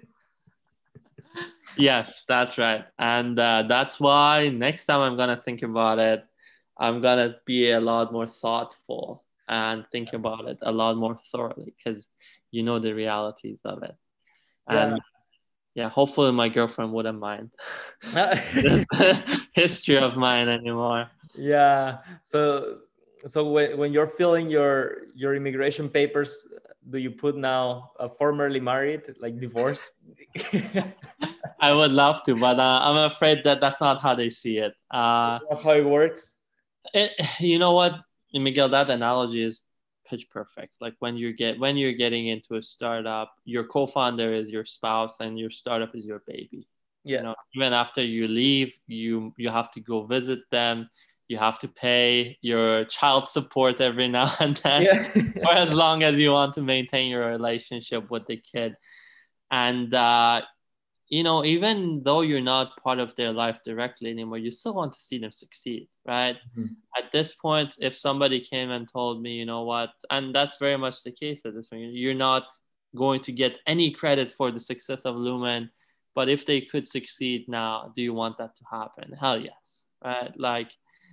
Yes 1.78 2.08
that's 2.30 2.58
right. 2.58 2.86
And 3.00 3.38
uh, 3.40 3.64
that's 3.68 4.00
why 4.00 4.48
next 4.48 4.86
time 4.86 5.02
i'm 5.02 5.18
gonna 5.18 5.42
think 5.44 5.64
about 5.64 5.98
it 6.00 6.24
i'm 6.78 7.02
gonna 7.02 7.36
be 7.46 7.72
a 7.72 7.82
lot 7.82 8.14
more 8.14 8.28
thoughtful 8.28 9.26
and 9.50 9.84
think 9.92 10.14
about 10.14 10.48
it 10.48 10.58
a 10.62 10.72
lot 10.72 10.96
more 10.96 11.20
thoroughly 11.32 11.74
because 11.76 12.08
you 12.52 12.64
know 12.64 12.80
the 12.80 12.94
realities 12.94 13.60
of 13.66 13.84
it. 13.84 13.96
And 14.70 15.02
yeah 15.76 15.90
hopefully 15.90 16.32
my 16.32 16.50
girlfriend 16.50 16.92
wouldn't 16.92 17.20
mind 17.20 17.52
history 19.56 19.98
of 19.98 20.16
mine 20.18 20.50
anymore. 20.50 21.10
Yeah. 21.34 22.00
So 22.24 22.80
so 23.26 23.50
when, 23.50 23.78
when 23.78 23.94
you're 23.94 24.08
filling 24.08 24.50
your 24.50 25.08
your 25.16 25.36
immigration 25.36 25.90
papers, 25.90 26.46
do 26.90 26.98
you 27.00 27.12
put 27.12 27.36
now 27.36 27.92
uh, 28.00 28.10
formerly 28.10 28.60
married, 28.60 29.16
like 29.20 29.40
divorced? 29.40 30.00
I 31.62 31.74
would 31.74 31.92
love 31.92 32.22
to, 32.24 32.36
but 32.36 32.60
uh, 32.60 32.80
I'm 32.84 33.10
afraid 33.10 33.44
that 33.46 33.62
that's 33.62 33.82
not 33.82 34.02
how 34.02 34.14
they 34.14 34.30
see 34.30 34.58
it. 34.60 34.74
Uh, 34.92 35.40
how 35.64 35.72
it 35.72 35.86
works? 35.86 36.36
It, 36.94 37.12
you 37.40 37.58
know 37.58 37.74
what, 37.74 37.96
Miguel? 38.34 38.70
That 38.70 38.90
analogy 38.90 39.42
is 39.42 39.62
pitch 40.06 40.30
perfect. 40.30 40.76
Like 40.82 40.96
when 41.00 41.18
you 41.18 41.34
get 41.34 41.60
when 41.60 41.78
you're 41.78 41.94
getting 41.94 42.28
into 42.28 42.56
a 42.56 42.62
startup 42.62 43.34
your 43.46 43.64
co-founder 43.64 44.34
is 44.34 44.50
your 44.50 44.66
spouse 44.66 45.20
and 45.20 45.40
your 45.40 45.50
startup 45.50 45.96
is 45.96 46.06
your 46.06 46.24
baby. 46.28 46.68
Yeah. 47.04 47.18
you 47.18 47.24
know, 47.24 47.36
even 47.56 47.74
after 47.74 48.04
you 48.04 48.28
leave 48.28 48.78
you 48.88 49.34
you 49.38 49.50
have 49.50 49.72
to 49.72 49.82
go 49.82 50.06
visit 50.06 50.40
them. 50.52 50.90
You 51.28 51.38
have 51.38 51.58
to 51.60 51.68
pay 51.68 52.38
your 52.42 52.86
child 52.86 53.28
support 53.28 53.82
every 53.82 54.08
now 54.20 54.32
and 54.40 54.56
then 54.58 54.84
yeah. 54.84 55.10
for 55.44 55.54
as 55.54 55.74
long 55.74 56.04
as 56.04 56.20
you 56.20 56.32
want 56.32 56.54
to 56.56 56.62
maintain 56.62 57.10
your 57.10 57.28
relationship 57.28 58.10
with 58.12 58.28
the 58.28 58.38
kid. 58.38 58.76
And 59.52 59.94
uh, 59.94 60.42
you 61.08 61.24
know, 61.24 61.46
even 61.46 62.02
though 62.04 62.22
you're 62.22 62.42
not 62.42 62.76
part 62.84 63.00
of 63.00 63.16
their 63.16 63.32
life 63.32 63.60
directly 63.64 64.10
anymore, 64.10 64.40
you 64.40 64.50
still 64.50 64.74
want 64.74 64.94
to 64.94 65.00
see 65.00 65.20
them 65.20 65.32
succeed, 65.32 65.88
right? 66.06 66.38
Mm-hmm. 66.58 66.74
At 66.98 67.12
this 67.12 67.36
point, 67.36 67.76
if 67.80 67.96
somebody 67.96 68.40
came 68.40 68.72
and 68.72 68.92
told 68.92 69.22
me, 69.22 69.34
you 69.34 69.46
know 69.46 69.64
what, 69.64 69.92
and 70.10 70.34
that's 70.34 70.58
very 70.58 70.78
much 70.78 71.04
the 71.04 71.12
case 71.12 71.42
at 71.46 71.54
this 71.54 71.70
point, 71.70 71.94
you're 71.94 72.14
not 72.14 72.48
going 72.96 73.22
to 73.22 73.32
get 73.32 73.58
any 73.68 73.92
credit 73.92 74.32
for 74.32 74.52
the 74.52 74.60
success 74.60 75.02
of 75.06 75.16
Lumen, 75.16 75.70
but 76.16 76.30
if 76.30 76.46
they 76.46 76.62
could 76.62 76.88
succeed 76.88 77.48
now, 77.48 77.92
do 77.96 78.02
you 78.02 78.14
want 78.14 78.38
that 78.40 78.56
to 78.56 78.64
happen? 78.72 79.12
Hell 79.20 79.40
yes, 79.40 79.86
right? 80.04 80.32
Like, 80.40 80.72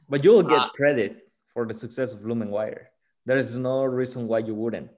but 0.08 0.24
you 0.24 0.30
will 0.30 0.42
get 0.42 0.60
uh, 0.60 0.68
credit 0.70 1.28
for 1.52 1.66
the 1.66 1.74
success 1.74 2.12
of 2.12 2.24
Lumen 2.24 2.50
Wire. 2.50 2.90
There 3.26 3.36
is 3.36 3.56
no 3.56 3.84
reason 3.84 4.26
why 4.26 4.38
you 4.38 4.54
wouldn't 4.54 4.90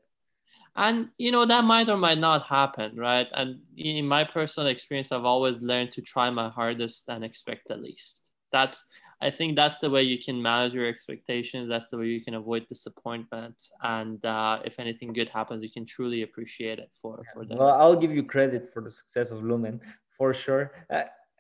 and 0.77 1.09
you 1.19 1.31
know 1.31 1.45
that 1.45 1.65
might 1.65 1.89
or 1.89 1.97
might 1.97 2.19
not 2.19 2.45
happen 2.45 2.97
right 2.97 3.29
and 3.35 3.59
in 3.77 4.07
my 4.07 4.25
personal 4.25 4.69
experience 4.69 5.13
i've 5.13 5.25
always 5.25 5.59
learned 5.61 5.91
to 5.91 6.03
try 6.03 6.31
my 6.31 6.49
hardest 6.49 7.05
and 7.09 7.25
expect 7.25 7.69
the 7.69 7.77
least 7.77 8.23
that's 8.51 8.87
i 9.21 9.31
think 9.31 9.55
that's 9.55 9.79
the 9.79 9.89
way 9.89 10.03
you 10.03 10.19
can 10.23 10.41
manage 10.41 10.73
your 10.73 10.87
expectations 10.87 11.69
that's 11.69 11.91
the 11.91 11.99
way 11.99 12.07
you 12.07 12.23
can 12.23 12.35
avoid 12.35 12.67
disappointment 12.69 13.55
and 13.83 14.25
uh, 14.25 14.59
if 14.65 14.79
anything 14.79 15.13
good 15.13 15.29
happens 15.29 15.63
you 15.63 15.71
can 15.71 15.87
truly 15.87 16.23
appreciate 16.23 16.79
it 16.79 16.91
for, 17.01 17.23
for 17.33 17.45
them. 17.45 17.59
well 17.59 17.81
i'll 17.81 17.97
give 17.97 18.15
you 18.15 18.23
credit 18.23 18.73
for 18.73 18.83
the 18.83 18.91
success 18.91 19.31
of 19.31 19.43
lumen 19.43 19.81
for 20.17 20.35
sure 20.35 20.73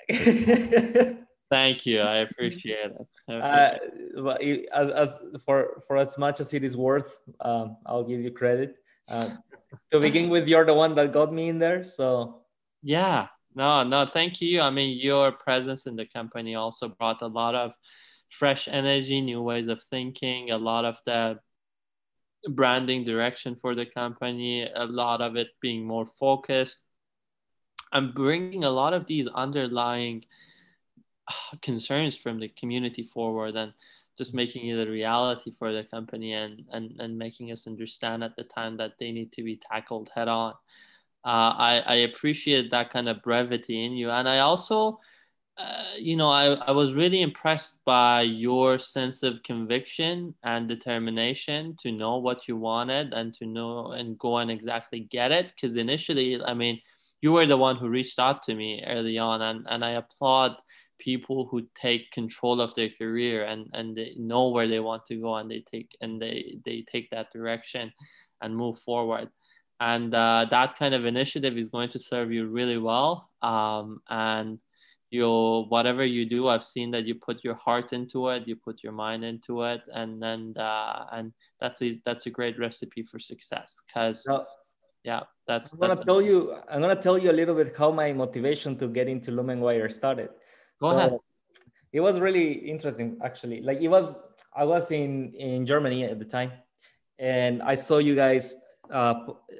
Thank 1.50 1.86
you. 1.86 2.00
I 2.00 2.16
appreciate 2.26 2.90
it. 2.90 3.06
I 3.28 3.34
appreciate 3.34 4.68
uh, 4.74 4.78
as, 4.80 4.90
as 4.90 5.18
for 5.44 5.80
for 5.86 5.96
as 5.96 6.18
much 6.18 6.40
as 6.40 6.52
it 6.52 6.64
is 6.64 6.76
worth, 6.76 7.20
um, 7.40 7.76
I'll 7.86 8.02
give 8.02 8.20
you 8.20 8.30
credit. 8.30 8.76
Uh, 9.08 9.30
to 9.90 10.00
begin 10.00 10.28
with, 10.28 10.48
you're 10.48 10.64
the 10.64 10.74
one 10.74 10.94
that 10.94 11.12
got 11.12 11.32
me 11.32 11.48
in 11.48 11.58
there. 11.58 11.84
So 11.84 12.42
yeah, 12.82 13.28
no, 13.54 13.82
no, 13.84 14.06
thank 14.06 14.40
you. 14.40 14.60
I 14.60 14.70
mean, 14.70 14.98
your 14.98 15.32
presence 15.32 15.86
in 15.86 15.96
the 15.96 16.06
company 16.06 16.54
also 16.54 16.88
brought 16.88 17.22
a 17.22 17.26
lot 17.26 17.54
of 17.54 17.72
fresh 18.30 18.68
energy, 18.68 19.20
new 19.20 19.42
ways 19.42 19.68
of 19.68 19.82
thinking, 19.84 20.50
a 20.50 20.58
lot 20.58 20.84
of 20.84 20.98
the 21.06 21.38
branding 22.50 23.04
direction 23.04 23.56
for 23.60 23.74
the 23.74 23.86
company, 23.86 24.68
a 24.74 24.84
lot 24.86 25.20
of 25.20 25.36
it 25.36 25.48
being 25.60 25.84
more 25.86 26.06
focused. 26.18 26.84
and 27.92 28.12
bringing 28.12 28.64
a 28.64 28.70
lot 28.70 28.92
of 28.92 29.06
these 29.06 29.28
underlying 29.28 30.24
concerns 31.62 32.16
from 32.16 32.40
the 32.40 32.48
community 32.48 33.04
forward 33.04 33.54
and 33.56 33.72
just 34.16 34.34
making 34.34 34.68
it 34.68 34.86
a 34.86 34.90
reality 34.90 35.52
for 35.58 35.72
the 35.72 35.84
company 35.84 36.32
and, 36.32 36.62
and, 36.70 37.00
and 37.00 37.18
making 37.18 37.50
us 37.52 37.66
understand 37.66 38.22
at 38.22 38.36
the 38.36 38.44
time 38.44 38.76
that 38.76 38.92
they 38.98 39.12
need 39.12 39.32
to 39.32 39.42
be 39.42 39.60
tackled 39.70 40.10
head 40.14 40.28
on. 40.28 40.52
Uh, 41.24 41.54
I, 41.56 41.82
I 41.86 41.94
appreciate 41.96 42.70
that 42.70 42.90
kind 42.90 43.08
of 43.08 43.22
brevity 43.22 43.84
in 43.84 43.92
you. 43.92 44.10
And 44.10 44.28
I 44.28 44.40
also, 44.40 45.00
uh, 45.56 45.84
you 45.98 46.16
know, 46.16 46.28
I, 46.28 46.54
I 46.54 46.72
was 46.72 46.94
really 46.94 47.22
impressed 47.22 47.84
by 47.84 48.22
your 48.22 48.78
sense 48.78 49.22
of 49.22 49.42
conviction 49.42 50.34
and 50.42 50.68
determination 50.68 51.76
to 51.80 51.92
know 51.92 52.18
what 52.18 52.46
you 52.46 52.56
wanted 52.56 53.14
and 53.14 53.32
to 53.34 53.46
know 53.46 53.92
and 53.92 54.18
go 54.18 54.38
and 54.38 54.50
exactly 54.50 55.00
get 55.00 55.32
it. 55.32 55.52
Because 55.54 55.76
initially, 55.76 56.42
I 56.42 56.54
mean, 56.54 56.80
you 57.22 57.32
were 57.32 57.46
the 57.46 57.56
one 57.56 57.76
who 57.76 57.88
reached 57.88 58.18
out 58.18 58.42
to 58.42 58.54
me 58.54 58.84
early 58.86 59.16
on, 59.16 59.40
and, 59.40 59.66
and 59.70 59.82
I 59.82 59.92
applaud 59.92 60.56
people 61.04 61.46
who 61.50 61.66
take 61.74 62.10
control 62.12 62.60
of 62.60 62.74
their 62.74 62.88
career 62.88 63.44
and, 63.44 63.68
and 63.74 63.94
they 63.94 64.14
know 64.16 64.48
where 64.48 64.66
they 64.66 64.80
want 64.80 65.04
to 65.06 65.16
go 65.16 65.36
and 65.36 65.50
they 65.50 65.60
take 65.60 65.96
and 66.00 66.20
they, 66.20 66.58
they 66.64 66.84
take 66.90 67.10
that 67.10 67.30
direction 67.32 67.92
and 68.40 68.56
move 68.56 68.78
forward. 68.78 69.28
And 69.80 70.14
uh, 70.14 70.46
that 70.50 70.76
kind 70.76 70.94
of 70.94 71.04
initiative 71.04 71.58
is 71.58 71.68
going 71.68 71.90
to 71.90 71.98
serve 71.98 72.32
you 72.32 72.46
really 72.46 72.78
well. 72.78 73.28
Um, 73.42 74.00
and 74.08 74.58
you 75.10 75.66
whatever 75.68 76.04
you 76.04 76.26
do 76.26 76.48
i've 76.48 76.64
seen 76.64 76.90
that 76.90 77.04
you 77.04 77.14
put 77.14 77.44
your 77.44 77.54
heart 77.54 77.92
into 77.92 78.30
it 78.30 78.48
you 78.48 78.56
put 78.56 78.82
your 78.82 78.92
mind 78.92 79.24
into 79.24 79.62
it 79.62 79.82
and 79.94 80.20
then 80.20 80.52
uh, 80.56 81.06
and 81.12 81.32
that's 81.60 81.80
a 81.82 82.00
that's 82.04 82.26
a 82.26 82.30
great 82.30 82.58
recipe 82.58 83.02
for 83.04 83.20
success. 83.20 83.80
Because 83.86 84.26
no, 84.26 84.44
yeah 85.04 85.20
that's 85.46 85.72
i'm 85.72 85.78
gonna 85.78 85.94
that's 85.94 86.06
tell 86.06 86.20
you 86.20 86.56
i'm 86.68 86.80
gonna 86.80 86.96
tell 86.96 87.16
you 87.16 87.30
a 87.30 87.36
little 87.40 87.54
bit 87.54 87.76
how 87.76 87.90
my 87.92 88.12
motivation 88.12 88.76
to 88.76 88.88
get 88.88 89.06
into 89.06 89.30
lumenwire 89.30 89.90
started 89.92 90.30
go 90.80 90.90
so 90.90 90.96
ahead 90.96 91.18
it 91.92 92.00
was 92.00 92.20
really 92.20 92.52
interesting 92.52 93.18
actually 93.22 93.60
like 93.62 93.80
it 93.80 93.88
was 93.88 94.16
i 94.54 94.64
was 94.64 94.90
in 94.90 95.32
in 95.34 95.66
germany 95.66 96.04
at 96.04 96.18
the 96.18 96.24
time 96.24 96.52
and 97.18 97.62
i 97.62 97.74
saw 97.74 97.98
you 97.98 98.14
guys 98.14 98.56
uh, 98.90 99.14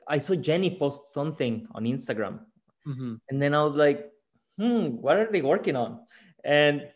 I 0.07 0.19
saw 0.19 0.35
Jenny 0.35 0.77
post 0.77 1.12
something 1.12 1.66
on 1.73 1.85
Instagram, 1.85 2.41
mm-hmm. 2.86 3.15
and 3.28 3.43
then 3.43 3.55
I 3.55 3.65
was 3.65 3.77
like, 3.77 4.11
"Hmm, 4.59 5.01
what 5.01 5.16
are 5.16 5.31
they 5.31 5.43
working 5.43 5.77
on?" 5.77 6.01
And 6.45 6.89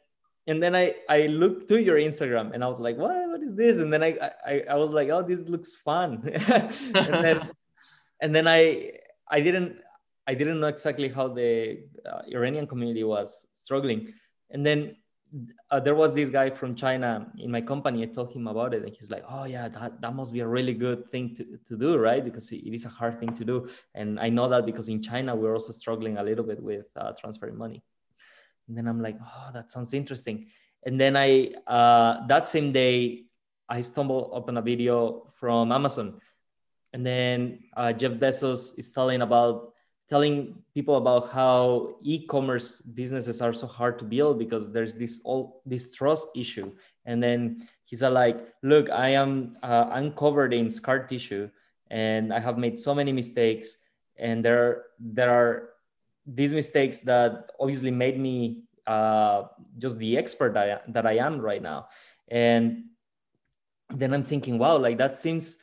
and 0.46 0.62
then 0.62 0.76
I 0.76 0.94
I 1.08 1.26
looked 1.26 1.68
to 1.68 1.82
your 1.82 1.96
Instagram, 1.96 2.52
and 2.52 2.62
I 2.62 2.68
was 2.68 2.80
like, 2.80 2.96
"What? 2.96 3.16
What 3.28 3.42
is 3.42 3.54
this?" 3.54 3.78
And 3.78 3.92
then 3.92 4.02
I 4.02 4.16
I, 4.46 4.62
I 4.70 4.74
was 4.76 4.90
like, 4.90 5.08
"Oh, 5.08 5.22
this 5.22 5.40
looks 5.48 5.74
fun." 5.74 6.22
and 6.94 7.24
then 7.24 7.50
and 8.22 8.34
then 8.34 8.46
I 8.46 8.92
I 9.28 9.40
didn't 9.40 9.80
I 10.26 10.34
didn't 10.34 10.60
know 10.60 10.68
exactly 10.68 11.08
how 11.08 11.28
the 11.28 11.80
uh, 12.04 12.22
Iranian 12.28 12.66
community 12.66 13.04
was 13.04 13.47
struggling, 13.58 14.14
and 14.50 14.64
then 14.64 14.96
uh, 15.70 15.78
there 15.80 15.94
was 15.94 16.14
this 16.14 16.30
guy 16.30 16.48
from 16.50 16.74
China 16.74 17.30
in 17.38 17.50
my 17.50 17.60
company. 17.60 18.02
I 18.02 18.06
told 18.06 18.32
him 18.32 18.46
about 18.46 18.72
it, 18.72 18.82
and 18.82 18.94
he's 18.94 19.10
like, 19.10 19.24
"Oh 19.28 19.44
yeah, 19.44 19.68
that, 19.68 20.00
that 20.00 20.14
must 20.14 20.32
be 20.32 20.40
a 20.40 20.46
really 20.46 20.72
good 20.72 21.10
thing 21.10 21.34
to, 21.36 21.58
to 21.68 21.76
do, 21.76 21.98
right? 21.98 22.24
Because 22.24 22.50
it 22.50 22.74
is 22.74 22.84
a 22.86 22.88
hard 22.88 23.20
thing 23.20 23.34
to 23.34 23.44
do." 23.44 23.68
And 23.94 24.18
I 24.18 24.30
know 24.30 24.48
that 24.48 24.64
because 24.64 24.88
in 24.88 25.02
China 25.02 25.36
we're 25.36 25.52
also 25.52 25.72
struggling 25.72 26.16
a 26.16 26.22
little 26.22 26.44
bit 26.44 26.62
with 26.62 26.86
uh, 26.96 27.12
transferring 27.20 27.58
money. 27.58 27.82
And 28.68 28.76
then 28.76 28.88
I'm 28.88 29.02
like, 29.02 29.18
"Oh, 29.20 29.50
that 29.52 29.70
sounds 29.70 29.92
interesting." 29.92 30.46
And 30.86 30.98
then 30.98 31.16
I 31.16 31.52
uh, 31.66 32.26
that 32.26 32.48
same 32.48 32.72
day 32.72 33.24
I 33.68 33.82
stumbled 33.82 34.30
upon 34.34 34.56
a 34.56 34.62
video 34.62 35.30
from 35.34 35.72
Amazon, 35.72 36.20
and 36.94 37.04
then 37.04 37.60
uh, 37.76 37.92
Jeff 37.92 38.12
Bezos 38.12 38.78
is 38.78 38.92
telling 38.92 39.20
about 39.20 39.74
telling 40.08 40.62
people 40.74 40.96
about 40.96 41.30
how 41.30 41.96
e-commerce 42.02 42.80
businesses 42.80 43.42
are 43.42 43.52
so 43.52 43.66
hard 43.66 43.98
to 43.98 44.04
build 44.04 44.38
because 44.38 44.72
there's 44.72 44.94
this 44.94 45.20
all 45.24 45.62
this 45.66 45.94
trust 45.94 46.28
issue. 46.34 46.72
And 47.04 47.22
then 47.22 47.68
he's 47.84 48.02
like 48.02 48.52
look 48.62 48.90
i 48.90 49.08
am 49.08 49.56
uh, 49.62 49.88
uncovered 49.92 50.52
in 50.52 50.70
scar 50.70 51.06
tissue 51.06 51.48
and 51.90 52.34
i 52.34 52.38
have 52.38 52.58
made 52.58 52.78
so 52.80 52.94
many 52.94 53.12
mistakes. 53.12 53.78
And 54.18 54.44
there 54.44 54.84
there 54.98 55.30
are 55.30 55.70
these 56.26 56.52
mistakes 56.52 57.00
that 57.00 57.52
obviously 57.60 57.90
made 57.90 58.18
me 58.18 58.64
uh, 58.86 59.44
just 59.78 59.98
the 59.98 60.16
expert 60.16 60.54
that 60.54 60.82
I, 60.88 60.90
that 60.92 61.06
I 61.06 61.16
am 61.18 61.40
right 61.40 61.62
now. 61.62 61.88
And 62.28 62.84
then 63.90 64.12
i'm 64.12 64.22
thinking 64.22 64.58
wow 64.58 64.76
like 64.76 64.98
that 64.98 65.16
seems 65.18 65.58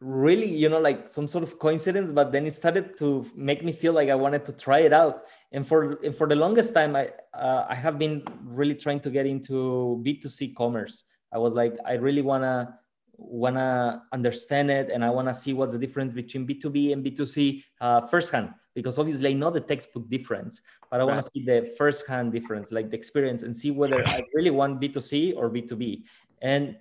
really 0.00 0.46
you 0.46 0.68
know 0.68 0.78
like 0.78 1.08
some 1.08 1.26
sort 1.26 1.42
of 1.42 1.58
coincidence 1.58 2.12
but 2.12 2.30
then 2.30 2.46
it 2.46 2.54
started 2.54 2.96
to 2.96 3.26
make 3.34 3.64
me 3.64 3.72
feel 3.72 3.92
like 3.92 4.08
i 4.08 4.14
wanted 4.14 4.44
to 4.46 4.52
try 4.52 4.78
it 4.80 4.92
out. 4.92 5.24
And 5.50 5.66
for 5.66 5.98
and 6.04 6.14
for 6.14 6.28
the 6.28 6.36
longest 6.36 6.74
time 6.74 6.94
i 6.94 7.10
uh, 7.34 7.66
i 7.68 7.74
have 7.74 7.98
been 7.98 8.22
really 8.44 8.74
trying 8.74 9.00
to 9.00 9.10
get 9.10 9.26
into 9.26 10.00
b2c 10.04 10.54
commerce. 10.54 11.04
I 11.32 11.38
was 11.38 11.54
like 11.54 11.76
i 11.84 11.94
really 11.94 12.22
want 12.22 12.44
to 12.44 12.74
want 13.16 13.56
to 13.56 14.00
understand 14.12 14.70
it 14.70 14.90
and 14.90 15.04
i 15.04 15.10
want 15.10 15.26
to 15.26 15.34
see 15.34 15.52
what's 15.52 15.72
the 15.72 15.78
difference 15.78 16.14
between 16.14 16.46
b2b 16.46 16.92
and 16.92 17.04
b2c 17.04 17.64
uh, 17.80 18.00
firsthand 18.06 18.54
because 18.74 18.96
obviously 18.96 19.30
i 19.30 19.32
know 19.32 19.50
the 19.50 19.60
textbook 19.60 20.08
difference 20.08 20.62
but 20.88 21.00
i 21.00 21.04
want 21.04 21.20
to 21.20 21.28
see 21.34 21.44
the 21.44 21.74
firsthand 21.76 22.30
difference 22.30 22.70
like 22.70 22.90
the 22.90 22.96
experience 22.96 23.42
and 23.42 23.56
see 23.56 23.72
whether 23.72 24.06
i 24.06 24.22
really 24.34 24.50
want 24.50 24.80
b2c 24.80 25.34
or 25.36 25.50
b2b 25.50 26.04
and 26.42 26.76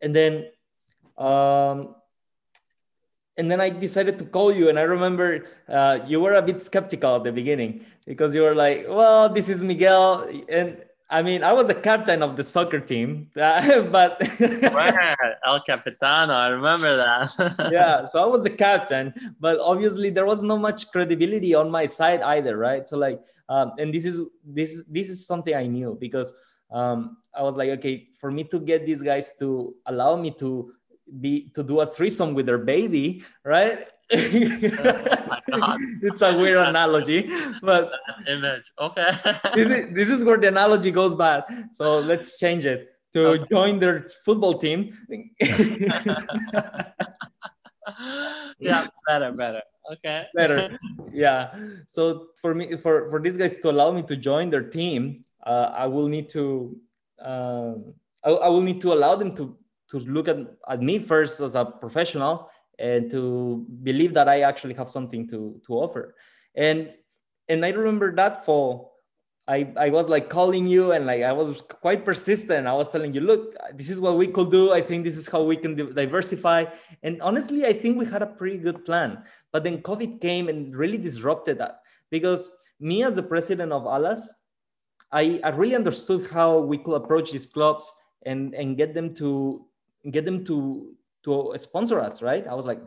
and 0.00 0.14
then 0.14 0.46
um, 1.18 1.96
and 3.38 3.50
then 3.50 3.60
I 3.60 3.70
decided 3.70 4.18
to 4.18 4.24
call 4.24 4.52
you. 4.52 4.68
And 4.68 4.78
I 4.78 4.82
remember 4.82 5.46
uh, 5.68 6.00
you 6.06 6.20
were 6.20 6.34
a 6.34 6.42
bit 6.42 6.60
skeptical 6.60 7.16
at 7.16 7.24
the 7.24 7.32
beginning 7.32 7.86
because 8.04 8.34
you 8.34 8.42
were 8.42 8.54
like, 8.54 8.86
"Well, 8.88 9.28
this 9.28 9.48
is 9.48 9.64
Miguel," 9.64 10.28
and 10.48 10.84
I 11.10 11.22
mean, 11.22 11.42
I 11.42 11.54
was 11.54 11.70
a 11.70 11.74
captain 11.74 12.22
of 12.22 12.36
the 12.36 12.44
soccer 12.44 12.80
team, 12.80 13.30
but 13.34 14.20
El 15.46 15.60
Capitano, 15.62 16.34
I 16.34 16.48
remember 16.48 16.94
that. 16.96 17.70
yeah, 17.72 18.06
so 18.06 18.22
I 18.22 18.26
was 18.26 18.42
the 18.42 18.50
captain, 18.50 19.14
but 19.40 19.58
obviously 19.58 20.10
there 20.10 20.26
was 20.26 20.42
not 20.42 20.60
much 20.60 20.90
credibility 20.90 21.54
on 21.54 21.70
my 21.70 21.86
side 21.86 22.20
either, 22.20 22.58
right? 22.58 22.86
So 22.86 22.98
like, 22.98 23.22
um, 23.48 23.72
and 23.78 23.94
this 23.94 24.04
is 24.04 24.20
this 24.44 24.72
is 24.72 24.84
this 24.84 25.08
is 25.08 25.26
something 25.26 25.54
I 25.54 25.66
knew 25.66 25.96
because 25.98 26.34
um, 26.70 27.16
I 27.34 27.42
was 27.42 27.56
like, 27.56 27.70
okay, 27.78 28.08
for 28.20 28.30
me 28.30 28.44
to 28.44 28.60
get 28.60 28.84
these 28.84 29.00
guys 29.00 29.34
to 29.38 29.74
allow 29.86 30.16
me 30.16 30.30
to 30.32 30.74
be 31.20 31.50
to 31.54 31.62
do 31.62 31.80
a 31.80 31.86
threesome 31.86 32.34
with 32.34 32.46
their 32.46 32.58
baby, 32.58 33.22
right? 33.44 33.84
oh 34.10 34.16
it's 36.02 36.22
a 36.22 36.34
weird 36.36 36.66
analogy, 36.66 37.28
but 37.62 37.92
image. 38.26 38.62
Okay. 38.80 39.10
this, 39.54 39.68
is, 39.68 39.94
this 39.94 40.08
is 40.08 40.24
where 40.24 40.38
the 40.38 40.48
analogy 40.48 40.90
goes 40.90 41.14
bad. 41.14 41.44
So 41.72 41.98
let's 41.98 42.38
change 42.38 42.64
it 42.66 42.88
to 43.12 43.26
okay. 43.26 43.44
join 43.50 43.78
their 43.78 44.08
football 44.24 44.54
team. 44.58 44.92
yeah, 48.58 48.86
better, 49.06 49.32
better. 49.32 49.62
Okay. 49.92 50.26
better. 50.34 50.78
Yeah. 51.12 51.54
So 51.88 52.28
for 52.40 52.54
me, 52.54 52.76
for 52.76 53.08
for 53.08 53.20
these 53.20 53.36
guys 53.36 53.58
to 53.60 53.70
allow 53.70 53.90
me 53.92 54.02
to 54.02 54.16
join 54.16 54.50
their 54.50 54.64
team, 54.64 55.24
uh, 55.46 55.72
I 55.74 55.86
will 55.86 56.08
need 56.08 56.28
to. 56.30 56.76
Um, 57.20 57.94
I, 58.24 58.30
I 58.30 58.48
will 58.48 58.60
need 58.62 58.80
to 58.82 58.92
allow 58.92 59.16
them 59.16 59.34
to 59.36 59.56
to 59.90 59.98
look 59.98 60.28
at, 60.28 60.38
at 60.68 60.82
me 60.82 60.98
first 60.98 61.40
as 61.40 61.54
a 61.54 61.64
professional 61.64 62.50
and 62.78 63.10
to 63.10 63.66
believe 63.82 64.14
that 64.14 64.28
I 64.28 64.42
actually 64.42 64.74
have 64.74 64.88
something 64.88 65.28
to 65.28 65.60
to 65.66 65.72
offer. 65.74 66.14
And 66.54 66.92
and 67.48 67.64
I 67.64 67.70
remember 67.70 68.14
that 68.14 68.44
fall, 68.44 68.98
I, 69.48 69.72
I 69.78 69.88
was 69.88 70.10
like 70.10 70.28
calling 70.28 70.66
you 70.66 70.92
and 70.92 71.06
like 71.06 71.22
I 71.22 71.32
was 71.32 71.62
quite 71.62 72.04
persistent. 72.04 72.66
I 72.66 72.74
was 72.74 72.90
telling 72.90 73.14
you, 73.14 73.22
look, 73.22 73.56
this 73.74 73.88
is 73.88 73.98
what 73.98 74.18
we 74.18 74.26
could 74.26 74.50
do. 74.50 74.72
I 74.72 74.82
think 74.82 75.04
this 75.04 75.16
is 75.16 75.26
how 75.26 75.42
we 75.42 75.56
can 75.56 75.74
diversify. 75.94 76.66
And 77.02 77.22
honestly, 77.22 77.64
I 77.64 77.72
think 77.72 77.98
we 77.98 78.04
had 78.04 78.20
a 78.20 78.26
pretty 78.26 78.58
good 78.58 78.84
plan. 78.84 79.24
But 79.50 79.64
then 79.64 79.80
COVID 79.80 80.20
came 80.20 80.48
and 80.48 80.76
really 80.76 80.98
disrupted 80.98 81.56
that 81.58 81.80
because 82.10 82.50
me 82.78 83.02
as 83.02 83.14
the 83.14 83.22
president 83.22 83.72
of 83.72 83.84
Alas, 83.84 84.34
I, 85.10 85.40
I 85.42 85.48
really 85.48 85.74
understood 85.74 86.28
how 86.30 86.58
we 86.58 86.76
could 86.76 86.96
approach 86.96 87.32
these 87.32 87.46
clubs 87.46 87.90
and, 88.26 88.54
and 88.54 88.76
get 88.76 88.92
them 88.92 89.14
to 89.14 89.64
get 90.10 90.24
them 90.24 90.44
to 90.44 90.94
to 91.24 91.54
sponsor 91.56 92.00
us, 92.00 92.22
right? 92.22 92.46
I 92.46 92.54
was 92.54 92.66
like, 92.66 92.80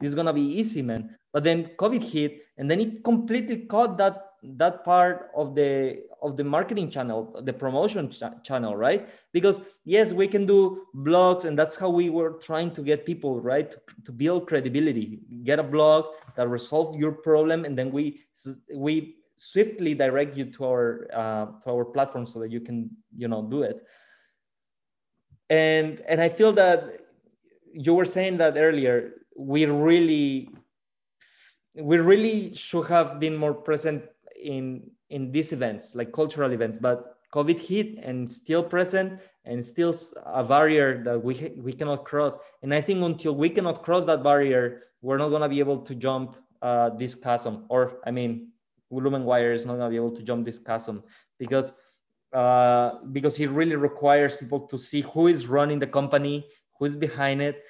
this 0.00 0.08
is 0.08 0.14
gonna 0.14 0.32
be 0.32 0.42
easy, 0.42 0.82
man. 0.82 1.16
But 1.32 1.44
then 1.44 1.66
COVID 1.76 2.02
hit, 2.02 2.42
and 2.56 2.70
then 2.70 2.80
it 2.80 3.04
completely 3.04 3.66
caught 3.66 3.98
that 3.98 4.26
that 4.54 4.84
part 4.84 5.30
of 5.34 5.54
the 5.54 6.02
of 6.22 6.36
the 6.36 6.44
marketing 6.44 6.88
channel 6.88 7.40
the 7.44 7.52
promotion 7.52 8.10
ch- 8.10 8.22
channel 8.44 8.76
right 8.76 9.08
because 9.32 9.60
yes 9.84 10.12
we 10.12 10.28
can 10.28 10.46
do 10.46 10.86
blogs 10.96 11.44
and 11.44 11.58
that's 11.58 11.76
how 11.76 11.88
we 11.88 12.10
were 12.10 12.32
trying 12.32 12.70
to 12.70 12.82
get 12.82 13.04
people 13.04 13.40
right 13.40 13.70
to, 13.70 13.80
to 14.04 14.12
build 14.12 14.46
credibility 14.46 15.20
get 15.42 15.58
a 15.58 15.62
blog 15.62 16.04
that 16.36 16.48
resolve 16.48 16.96
your 16.96 17.12
problem 17.12 17.64
and 17.64 17.76
then 17.76 17.90
we 17.90 18.20
we 18.74 19.16
swiftly 19.36 19.94
direct 19.94 20.36
you 20.36 20.44
to 20.44 20.64
our 20.64 21.08
uh, 21.12 21.46
to 21.62 21.70
our 21.70 21.84
platform 21.84 22.24
so 22.24 22.38
that 22.38 22.50
you 22.50 22.60
can 22.60 22.90
you 23.16 23.28
know 23.28 23.42
do 23.42 23.62
it 23.62 23.84
and 25.50 26.00
and 26.08 26.20
i 26.20 26.28
feel 26.28 26.52
that 26.52 27.00
you 27.72 27.94
were 27.94 28.04
saying 28.04 28.36
that 28.36 28.56
earlier 28.56 29.12
we 29.36 29.66
really 29.66 30.48
we 31.76 31.98
really 31.98 32.54
should 32.54 32.86
have 32.86 33.20
been 33.20 33.36
more 33.36 33.54
present 33.54 34.02
in 34.42 34.82
in 35.10 35.30
these 35.30 35.52
events 35.52 35.94
like 35.94 36.12
cultural 36.12 36.52
events 36.52 36.78
but 36.78 37.18
covid 37.32 37.60
hit 37.60 37.98
and 38.02 38.30
still 38.30 38.62
present 38.62 39.20
and 39.44 39.64
still 39.64 39.94
a 40.26 40.42
barrier 40.42 41.04
that 41.04 41.22
we 41.22 41.34
we 41.62 41.72
cannot 41.72 42.04
cross. 42.04 42.36
And 42.62 42.74
i 42.74 42.80
think 42.80 43.02
until 43.02 43.36
we 43.36 43.48
cannot 43.50 43.82
cross 43.84 44.06
that 44.06 44.22
barrier 44.22 44.82
we're 45.02 45.18
not 45.18 45.28
going 45.28 45.42
to 45.42 45.48
be 45.48 45.60
able 45.60 45.78
to 45.82 45.94
jump 45.94 46.36
uh, 46.62 46.90
this 46.90 47.14
chasm 47.14 47.66
or 47.68 47.98
i 48.06 48.10
mean 48.10 48.48
Lumen 48.90 49.24
Wire 49.24 49.52
is 49.52 49.66
not 49.66 49.76
going 49.76 49.90
to 49.90 49.90
be 49.90 49.96
able 49.96 50.14
to 50.16 50.22
jump 50.22 50.44
this 50.44 50.58
chasm. 50.58 51.02
Because 51.38 51.72
uh, 52.32 52.98
because 53.12 53.38
it 53.40 53.50
really 53.50 53.76
requires 53.76 54.34
people 54.34 54.60
to 54.60 54.78
see 54.78 55.00
who 55.00 55.26
is 55.28 55.46
running 55.46 55.78
the 55.78 55.86
company 55.86 56.46
who 56.78 56.84
is 56.84 56.96
behind 56.96 57.40
it. 57.40 57.62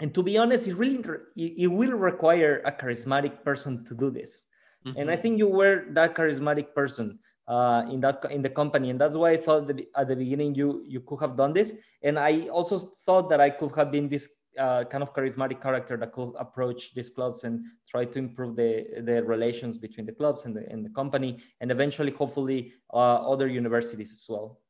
And 0.00 0.14
to 0.14 0.22
be 0.22 0.38
honest 0.38 0.66
it 0.66 0.74
really 0.74 1.02
it 1.36 1.68
will 1.68 1.92
require 1.92 2.62
a 2.64 2.72
charismatic 2.72 3.44
person 3.44 3.84
to 3.84 3.94
do 3.94 4.10
this. 4.10 4.46
Mm-hmm. 4.80 4.96
and 4.96 5.10
i 5.10 5.16
think 5.16 5.36
you 5.36 5.46
were 5.46 5.84
that 5.92 6.14
charismatic 6.14 6.72
person 6.72 7.18
uh, 7.46 7.84
in 7.92 8.00
that 8.00 8.24
in 8.30 8.40
the 8.40 8.48
company. 8.48 8.88
And 8.88 8.98
that's 8.98 9.16
why 9.16 9.32
i 9.32 9.36
thought 9.36 9.66
that 9.68 9.76
at 9.94 10.08
the 10.08 10.16
beginning 10.16 10.54
you 10.54 10.82
you 10.88 11.00
could 11.00 11.20
have 11.20 11.36
done 11.36 11.52
this. 11.52 11.76
And 12.02 12.18
i 12.18 12.48
also 12.48 12.96
thought 13.04 13.28
that 13.28 13.40
i 13.40 13.50
could 13.50 13.74
have 13.76 13.92
been 13.92 14.08
this 14.08 14.39
uh, 14.58 14.84
kind 14.84 15.02
of 15.02 15.14
charismatic 15.14 15.60
character 15.60 15.96
that 15.96 16.12
could 16.12 16.32
approach 16.38 16.94
these 16.94 17.10
clubs 17.10 17.44
and 17.44 17.64
try 17.88 18.04
to 18.04 18.18
improve 18.18 18.56
the 18.56 18.86
the 19.02 19.22
relations 19.24 19.78
between 19.78 20.06
the 20.06 20.12
clubs 20.12 20.44
and 20.44 20.56
the, 20.56 20.68
and 20.70 20.84
the 20.84 20.90
company 20.90 21.38
and 21.60 21.70
eventually 21.70 22.12
hopefully 22.12 22.72
uh, 22.92 23.30
other 23.30 23.46
universities 23.46 24.10
as 24.10 24.26
well. 24.28 24.60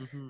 Mm-hmm. 0.00 0.28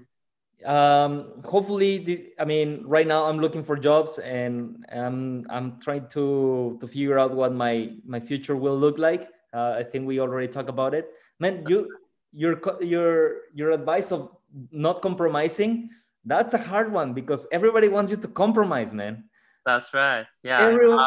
Um, 0.65 1.43
hopefully 1.45 1.99
the, 1.99 2.33
i 2.39 2.45
mean 2.45 2.85
right 2.87 3.07
now 3.07 3.25
i'm 3.25 3.41
looking 3.41 3.65
for 3.65 3.77
jobs 3.77 4.21
and 4.21 4.87
i'm 4.93 5.45
i'm 5.51 5.81
trying 5.81 6.07
to 6.11 6.79
to 6.81 6.87
figure 6.87 7.19
out 7.19 7.35
what 7.35 7.53
my 7.53 7.91
my 8.07 8.21
future 8.21 8.55
will 8.57 8.79
look 8.79 8.97
like. 8.99 9.29
Uh, 9.53 9.75
i 9.77 9.83
think 9.83 10.07
we 10.07 10.21
already 10.21 10.47
talked 10.47 10.69
about 10.69 10.95
it. 10.95 11.11
Man 11.41 11.65
you 11.69 11.89
your 12.33 12.61
your 12.81 13.43
your 13.55 13.71
advice 13.73 14.13
of 14.13 14.31
not 14.71 15.03
compromising 15.03 15.91
that's 16.25 16.55
a 16.55 16.59
hard 16.59 16.93
one 16.93 17.13
because 17.13 17.47
everybody 17.53 17.89
wants 17.89 18.11
you 18.11 18.17
to 18.17 18.29
compromise 18.29 18.93
man 18.95 19.25
that's 19.65 19.93
right 19.95 20.27
yeah 20.43 20.61
Everyone... 20.61 20.99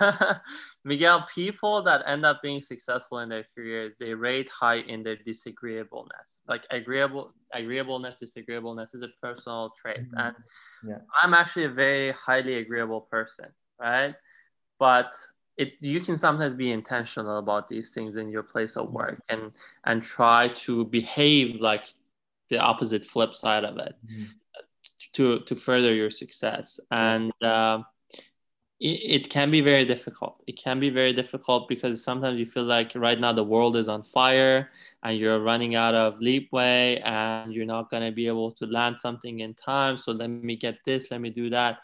um, 0.00 0.18
Miguel, 0.86 1.26
people 1.34 1.82
that 1.82 2.02
end 2.06 2.26
up 2.26 2.42
being 2.42 2.60
successful 2.60 3.20
in 3.20 3.30
their 3.30 3.44
careers, 3.54 3.94
they 3.98 4.12
rate 4.12 4.50
high 4.50 4.80
in 4.80 5.02
their 5.02 5.16
disagreeableness. 5.16 6.42
Like 6.46 6.64
agreeable, 6.70 7.32
agreeableness, 7.54 8.18
disagreeableness 8.18 8.92
is 8.92 9.00
a 9.00 9.08
personal 9.22 9.72
trait, 9.80 10.02
mm-hmm. 10.02 10.18
and 10.18 10.36
yeah. 10.86 10.98
I'm 11.22 11.32
actually 11.32 11.64
a 11.64 11.70
very 11.70 12.12
highly 12.12 12.56
agreeable 12.56 13.00
person, 13.00 13.46
right? 13.80 14.14
But 14.78 15.14
it 15.56 15.72
you 15.80 16.00
can 16.00 16.18
sometimes 16.18 16.54
be 16.54 16.70
intentional 16.70 17.38
about 17.38 17.70
these 17.70 17.90
things 17.90 18.18
in 18.18 18.28
your 18.28 18.42
place 18.42 18.76
of 18.76 18.92
work 18.92 19.22
and 19.28 19.52
and 19.84 20.02
try 20.02 20.48
to 20.48 20.84
behave 20.86 21.60
like 21.60 21.84
the 22.50 22.58
opposite 22.58 23.04
flip 23.04 23.34
side 23.34 23.64
of 23.64 23.78
it 23.78 23.94
mm-hmm. 24.04 24.24
To 25.14 25.40
to 25.40 25.56
further 25.56 25.94
your 25.94 26.10
success 26.10 26.80
and. 26.90 27.32
Uh, 27.42 27.82
it, 28.80 29.30
can 29.30 29.50
be 29.50 29.60
very 29.60 29.84
difficult. 29.84 30.42
It 30.46 30.58
can 30.62 30.78
be 30.78 30.90
very 30.90 31.12
difficult 31.12 31.68
because 31.68 32.02
sometimes 32.02 32.38
you 32.38 32.44
feel 32.44 32.64
like 32.64 32.92
right 32.94 33.18
now 33.18 33.32
the 33.32 33.44
world 33.44 33.76
is 33.76 33.88
on 33.88 34.02
fire 34.02 34.70
and 35.02 35.16
you're 35.16 35.40
running 35.40 35.74
out 35.74 35.94
of 35.94 36.18
leapway 36.20 37.00
and 37.04 37.54
you're 37.54 37.66
not 37.66 37.90
going 37.90 38.02
to 38.02 38.12
be 38.12 38.26
able 38.26 38.52
to 38.52 38.66
land 38.66 39.00
something 39.00 39.40
in 39.40 39.54
time. 39.54 39.96
So 39.96 40.12
let 40.12 40.28
me 40.28 40.56
get 40.56 40.78
this, 40.84 41.10
let 41.10 41.20
me 41.20 41.30
do 41.30 41.50
that. 41.50 41.78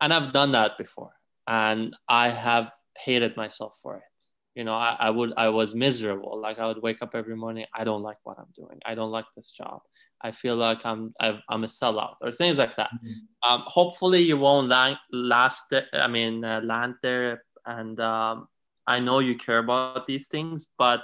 And 0.00 0.12
I've 0.12 0.32
done 0.32 0.52
that 0.52 0.78
before 0.78 1.12
and 1.46 1.96
I 2.08 2.28
have 2.28 2.70
hated 2.96 3.36
myself 3.36 3.74
for 3.82 3.96
it. 3.96 4.09
You 4.54 4.64
know, 4.64 4.74
I, 4.74 4.96
I 4.98 5.10
would, 5.10 5.32
I 5.36 5.48
was 5.48 5.74
miserable. 5.74 6.40
Like 6.40 6.58
I 6.58 6.66
would 6.66 6.82
wake 6.82 7.02
up 7.02 7.14
every 7.14 7.36
morning. 7.36 7.66
I 7.72 7.84
don't 7.84 8.02
like 8.02 8.16
what 8.24 8.38
I'm 8.38 8.52
doing. 8.54 8.80
I 8.84 8.94
don't 8.96 9.12
like 9.12 9.26
this 9.36 9.52
job. 9.52 9.80
I 10.22 10.32
feel 10.32 10.56
like 10.56 10.84
I'm 10.84 11.14
I'm 11.20 11.64
a 11.64 11.68
sellout 11.68 12.16
or 12.20 12.32
things 12.32 12.58
like 12.58 12.76
that. 12.76 12.90
Mm-hmm. 12.90 13.50
Um, 13.50 13.62
hopefully, 13.66 14.22
you 14.22 14.36
won't 14.36 14.68
la- 14.68 14.98
last. 15.12 15.72
I 15.92 16.08
mean, 16.08 16.44
uh, 16.44 16.60
land 16.62 16.96
there, 17.02 17.44
and 17.64 17.98
um, 18.00 18.48
I 18.86 19.00
know 19.00 19.20
you 19.20 19.36
care 19.36 19.58
about 19.58 20.06
these 20.06 20.26
things, 20.28 20.66
but 20.76 21.00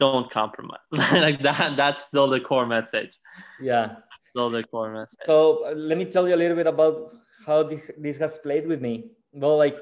don't 0.00 0.30
compromise. 0.30 0.80
like 0.92 1.42
that. 1.42 1.76
That's 1.76 2.04
still 2.04 2.28
the 2.28 2.40
core 2.40 2.66
message. 2.66 3.18
Yeah, 3.60 3.96
still 4.30 4.50
the 4.50 4.64
core 4.64 4.92
message. 4.92 5.18
So 5.26 5.66
uh, 5.66 5.74
let 5.74 5.98
me 5.98 6.06
tell 6.06 6.26
you 6.26 6.34
a 6.34 6.40
little 6.42 6.56
bit 6.56 6.66
about 6.66 7.14
how 7.46 7.62
this, 7.62 7.90
this 7.98 8.18
has 8.18 8.38
played 8.38 8.66
with 8.66 8.80
me. 8.80 9.10
Well, 9.32 9.58
like 9.58 9.78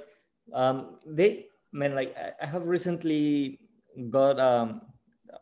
um, 0.52 0.96
they 1.06 1.46
man, 1.72 1.94
like 1.94 2.16
I 2.16 2.46
have 2.46 2.66
recently 2.66 3.60
got 4.10 4.38
um, 4.38 4.82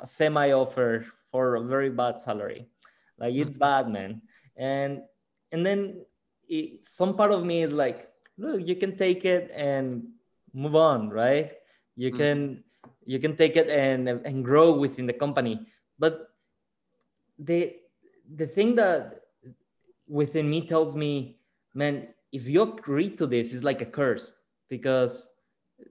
a 0.00 0.06
semi 0.06 0.52
offer 0.52 1.06
for 1.30 1.56
a 1.56 1.62
very 1.62 1.90
bad 1.90 2.20
salary. 2.20 2.66
Like 3.18 3.34
it's 3.34 3.58
mm-hmm. 3.58 3.86
bad, 3.86 3.90
man. 3.90 4.22
And 4.56 5.02
and 5.52 5.64
then 5.64 6.04
it, 6.48 6.84
some 6.86 7.16
part 7.16 7.32
of 7.32 7.44
me 7.44 7.62
is 7.62 7.72
like, 7.72 8.08
look, 8.38 8.66
you 8.66 8.76
can 8.76 8.96
take 8.96 9.24
it 9.24 9.50
and 9.54 10.08
move 10.52 10.74
on, 10.74 11.10
right? 11.10 11.52
You 11.96 12.10
mm-hmm. 12.10 12.18
can 12.18 12.64
you 13.04 13.18
can 13.18 13.36
take 13.36 13.56
it 13.56 13.68
and 13.68 14.08
and 14.08 14.44
grow 14.44 14.72
within 14.72 15.06
the 15.06 15.12
company. 15.12 15.66
But 15.98 16.30
the 17.38 17.76
the 18.34 18.46
thing 18.46 18.74
that 18.76 19.22
within 20.08 20.48
me 20.48 20.66
tells 20.66 20.96
me, 20.96 21.38
man, 21.74 22.08
if 22.32 22.46
you 22.46 22.62
agree 22.62 23.10
to 23.16 23.26
this, 23.26 23.52
it's 23.52 23.64
like 23.64 23.82
a 23.82 23.86
curse 23.86 24.36
because 24.68 25.28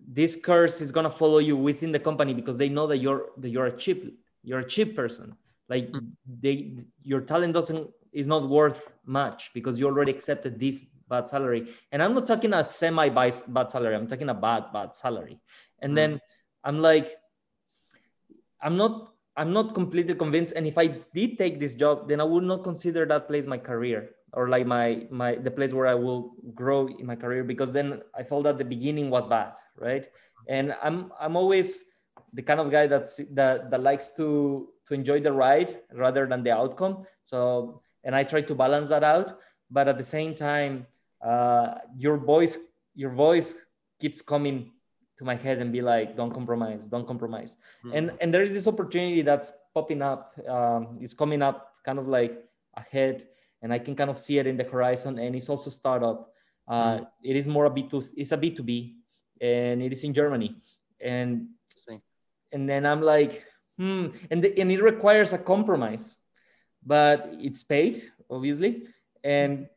this 0.08 0.36
curse 0.36 0.82
is 0.82 0.92
gonna 0.92 1.10
follow 1.10 1.40
you 1.40 1.58
within 1.58 1.92
the 1.92 2.00
company 2.00 2.34
because 2.34 2.58
they 2.58 2.70
know 2.70 2.88
that 2.88 2.98
you're 2.98 3.30
that 3.38 3.50
you're 3.50 3.68
a 3.68 3.78
cheap 3.78 4.20
you're 4.44 4.60
a 4.60 4.68
cheap 4.68 4.96
person. 4.96 5.36
Like 5.70 5.92
mm. 5.92 6.12
they 6.42 6.78
your 7.02 7.22
talent 7.22 7.54
doesn't 7.54 7.90
is 8.12 8.28
not 8.28 8.48
worth 8.48 8.92
much 9.06 9.52
because 9.54 9.80
you 9.80 9.86
already 9.86 10.12
accepted 10.12 10.60
this 10.60 10.82
bad 11.10 11.28
salary. 11.28 11.68
And 11.92 12.02
i'm 12.02 12.14
not 12.14 12.26
talking 12.26 12.54
a 12.54 12.64
semi 12.64 13.10
bad 13.10 13.70
salary 13.70 13.96
i'm 13.96 14.08
talking 14.08 14.30
a 14.30 14.34
bad 14.34 14.72
bad 14.74 14.94
salary. 14.96 15.40
And 15.80 15.92
mm. 15.94 15.96
then 15.96 16.22
i'm 16.64 16.80
like 16.80 17.10
i'm 18.62 18.78
not 18.78 19.14
i'm 19.36 19.54
not 19.54 19.74
completely 19.74 20.16
convinced. 20.16 20.54
And 20.56 20.66
if 20.66 20.78
i 20.78 20.88
did 20.88 21.38
take 21.38 21.60
this 21.60 21.74
job 21.74 22.08
then 22.08 22.22
i 22.22 22.24
would 22.24 22.44
not 22.44 22.64
consider 22.64 23.06
that 23.06 23.28
place 23.28 23.46
my 23.46 23.58
career 23.58 24.15
or 24.36 24.50
like 24.50 24.68
my 24.68 25.08
my 25.10 25.36
the 25.36 25.50
place 25.50 25.74
where 25.74 25.88
i 25.88 25.96
will 25.96 26.36
grow 26.54 26.88
in 26.88 27.06
my 27.06 27.16
career 27.16 27.44
because 27.44 27.72
then 27.72 28.02
i 28.14 28.22
felt 28.22 28.44
that 28.44 28.58
the 28.58 28.66
beginning 28.66 29.10
was 29.10 29.26
bad 29.28 29.54
right? 29.78 30.08
And 30.48 30.76
i'm 30.84 31.12
i'm 31.20 31.36
always 31.36 31.86
the 32.34 32.42
kind 32.42 32.60
of 32.60 32.70
guy 32.72 32.88
that's 32.88 33.18
that 33.32 33.72
that 33.72 33.82
likes 33.82 34.12
to 34.14 34.70
to 34.88 34.94
enjoy 34.94 35.20
the 35.20 35.32
ride 35.32 35.82
rather 35.94 36.28
than 36.28 36.44
the 36.44 36.52
outcome. 36.52 37.06
So 37.24 37.82
and 38.04 38.16
i 38.16 38.24
try 38.24 38.42
to 38.42 38.56
balance 38.56 38.90
that 38.90 39.04
out. 39.04 39.40
But 39.72 39.88
at 39.88 39.98
the 39.98 40.04
same 40.04 40.36
time 40.36 40.86
uh, 41.22 41.76
your 41.98 42.18
voice 42.18 42.60
your 42.94 43.10
voice 43.10 43.66
keeps 44.00 44.22
coming 44.22 44.72
to 45.18 45.24
my 45.24 45.36
head 45.36 45.60
and 45.60 45.72
be 45.72 45.82
like 45.82 46.16
don't 46.16 46.34
compromise 46.34 46.88
don't 46.88 47.08
compromise. 47.08 47.58
Mm-hmm. 47.58 47.98
and 47.98 48.06
and 48.22 48.34
there 48.34 48.44
is 48.44 48.54
this 48.54 48.68
opportunity 48.68 49.24
that's 49.24 49.52
popping 49.74 50.02
up 50.02 50.36
um, 50.48 51.00
it's 51.02 51.14
coming 51.14 51.42
up 51.42 51.74
kind 51.84 51.98
of 51.98 52.08
like 52.08 52.44
ahead 52.76 53.26
and 53.66 53.74
i 53.74 53.80
can 53.82 53.98
kind 53.98 54.10
of 54.14 54.18
see 54.18 54.38
it 54.38 54.46
in 54.46 54.56
the 54.56 54.64
horizon 54.64 55.18
and 55.18 55.34
it's 55.36 55.50
also 55.50 55.74
startup 55.74 56.30
uh, 56.70 57.02
mm-hmm. 57.02 57.04
it 57.26 57.36
is 57.36 57.50
more 57.50 57.66
a 57.66 57.74
b2 57.74 58.14
it's 58.22 58.32
a 58.32 58.38
b2b 58.38 58.94
and 59.42 59.82
it 59.82 59.92
is 59.92 60.06
in 60.06 60.14
germany 60.14 60.54
and 61.02 61.50
and 62.56 62.70
then 62.70 62.86
I'm 62.86 63.02
like, 63.02 63.44
hmm, 63.78 64.08
and, 64.32 64.44
the, 64.44 64.58
and 64.60 64.72
it 64.72 64.82
requires 64.82 65.34
a 65.34 65.38
compromise, 65.38 66.20
but 66.86 67.28
it's 67.32 67.64
paid, 67.64 68.02
obviously, 68.30 68.88
and 69.24 69.68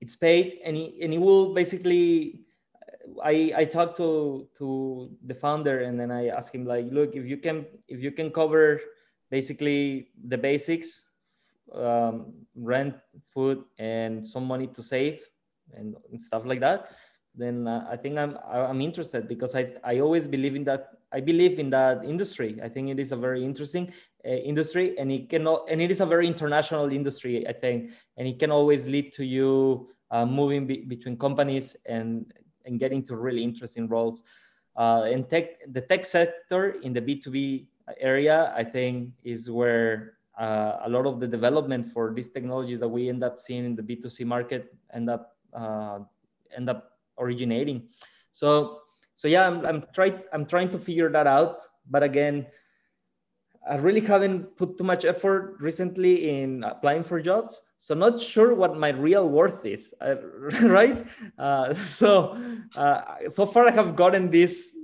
it's 0.00 0.16
paid, 0.16 0.60
and 0.64 0.76
it, 0.76 0.94
and 1.02 1.14
it 1.14 1.18
will 1.18 1.54
basically. 1.54 2.40
I 3.22 3.52
I 3.54 3.64
talked 3.66 3.98
to 3.98 4.48
to 4.56 5.10
the 5.26 5.34
founder, 5.34 5.84
and 5.84 6.00
then 6.00 6.10
I 6.10 6.28
asked 6.28 6.54
him 6.54 6.64
like, 6.64 6.88
look, 6.90 7.14
if 7.14 7.26
you 7.26 7.36
can 7.36 7.66
if 7.86 8.00
you 8.00 8.10
can 8.10 8.30
cover 8.30 8.80
basically 9.30 10.08
the 10.16 10.38
basics, 10.38 11.04
um, 11.72 12.32
rent, 12.54 12.94
food, 13.32 13.64
and 13.78 14.26
some 14.26 14.44
money 14.44 14.66
to 14.68 14.82
save, 14.82 15.20
and, 15.72 15.96
and 16.10 16.22
stuff 16.22 16.44
like 16.44 16.60
that, 16.60 16.90
then 17.34 17.66
uh, 17.66 17.86
I 17.90 17.96
think 17.96 18.18
I'm 18.18 18.38
I'm 18.46 18.80
interested 18.80 19.28
because 19.28 19.54
I 19.54 19.74
I 19.82 20.00
always 20.00 20.28
believe 20.28 20.54
in 20.54 20.64
that 20.64 20.90
I 21.12 21.20
believe 21.20 21.58
in 21.58 21.70
that 21.70 22.04
industry. 22.04 22.60
I 22.62 22.68
think 22.68 22.90
it 22.90 23.00
is 23.00 23.12
a 23.12 23.16
very 23.16 23.44
interesting 23.44 23.92
uh, 24.24 24.28
industry, 24.28 24.98
and 24.98 25.10
it 25.10 25.28
can 25.28 25.46
and 25.46 25.80
it 25.80 25.90
is 25.90 26.00
a 26.00 26.06
very 26.06 26.26
international 26.26 26.92
industry. 26.92 27.46
I 27.48 27.52
think, 27.52 27.92
and 28.16 28.28
it 28.28 28.38
can 28.38 28.50
always 28.50 28.86
lead 28.86 29.12
to 29.14 29.24
you 29.24 29.88
uh, 30.10 30.26
moving 30.26 30.66
be- 30.66 30.84
between 30.86 31.16
companies 31.16 31.76
and 31.86 32.32
and 32.66 32.78
getting 32.78 33.02
to 33.04 33.16
really 33.16 33.42
interesting 33.42 33.88
roles. 33.88 34.22
Uh, 34.76 35.06
in 35.10 35.24
tech, 35.24 35.60
the 35.72 35.80
tech 35.80 36.04
sector 36.06 36.76
in 36.82 36.92
the 36.92 37.00
B 37.00 37.16
two 37.18 37.30
B 37.30 37.68
area, 37.98 38.52
I 38.56 38.64
think, 38.64 39.10
is 39.22 39.50
where 39.50 40.14
uh, 40.38 40.78
a 40.82 40.88
lot 40.88 41.06
of 41.06 41.20
the 41.20 41.28
development 41.28 41.86
for 41.92 42.12
these 42.12 42.30
technologies 42.30 42.80
that 42.80 42.88
we 42.88 43.08
end 43.08 43.22
up 43.22 43.38
seeing 43.38 43.64
in 43.64 43.76
the 43.76 43.82
B 43.82 43.96
two 43.96 44.08
C 44.08 44.24
market 44.24 44.74
end 44.92 45.08
up 45.08 45.36
uh, 45.52 46.00
end 46.56 46.68
up 46.68 46.90
originating. 47.18 47.88
So 48.32 48.80
so 49.14 49.28
yeah, 49.28 49.46
I'm 49.46 49.64
I'm 49.64 49.84
trying 49.94 50.22
I'm 50.32 50.46
trying 50.46 50.70
to 50.70 50.78
figure 50.78 51.10
that 51.10 51.26
out. 51.26 51.58
But 51.88 52.02
again, 52.02 52.46
I 53.68 53.76
really 53.76 54.00
haven't 54.00 54.56
put 54.56 54.76
too 54.76 54.84
much 54.84 55.04
effort 55.04 55.56
recently 55.60 56.30
in 56.30 56.64
applying 56.64 57.02
for 57.04 57.20
jobs. 57.20 57.62
So 57.78 57.94
not 57.94 58.20
sure 58.20 58.54
what 58.54 58.76
my 58.76 58.90
real 58.90 59.28
worth 59.28 59.64
is, 59.64 59.94
uh, 60.00 60.16
right? 60.62 61.06
Uh, 61.38 61.74
so 61.74 62.36
uh, 62.74 63.28
so 63.28 63.46
far 63.46 63.68
I 63.68 63.70
have 63.70 63.94
gotten 63.94 64.30
these 64.30 64.74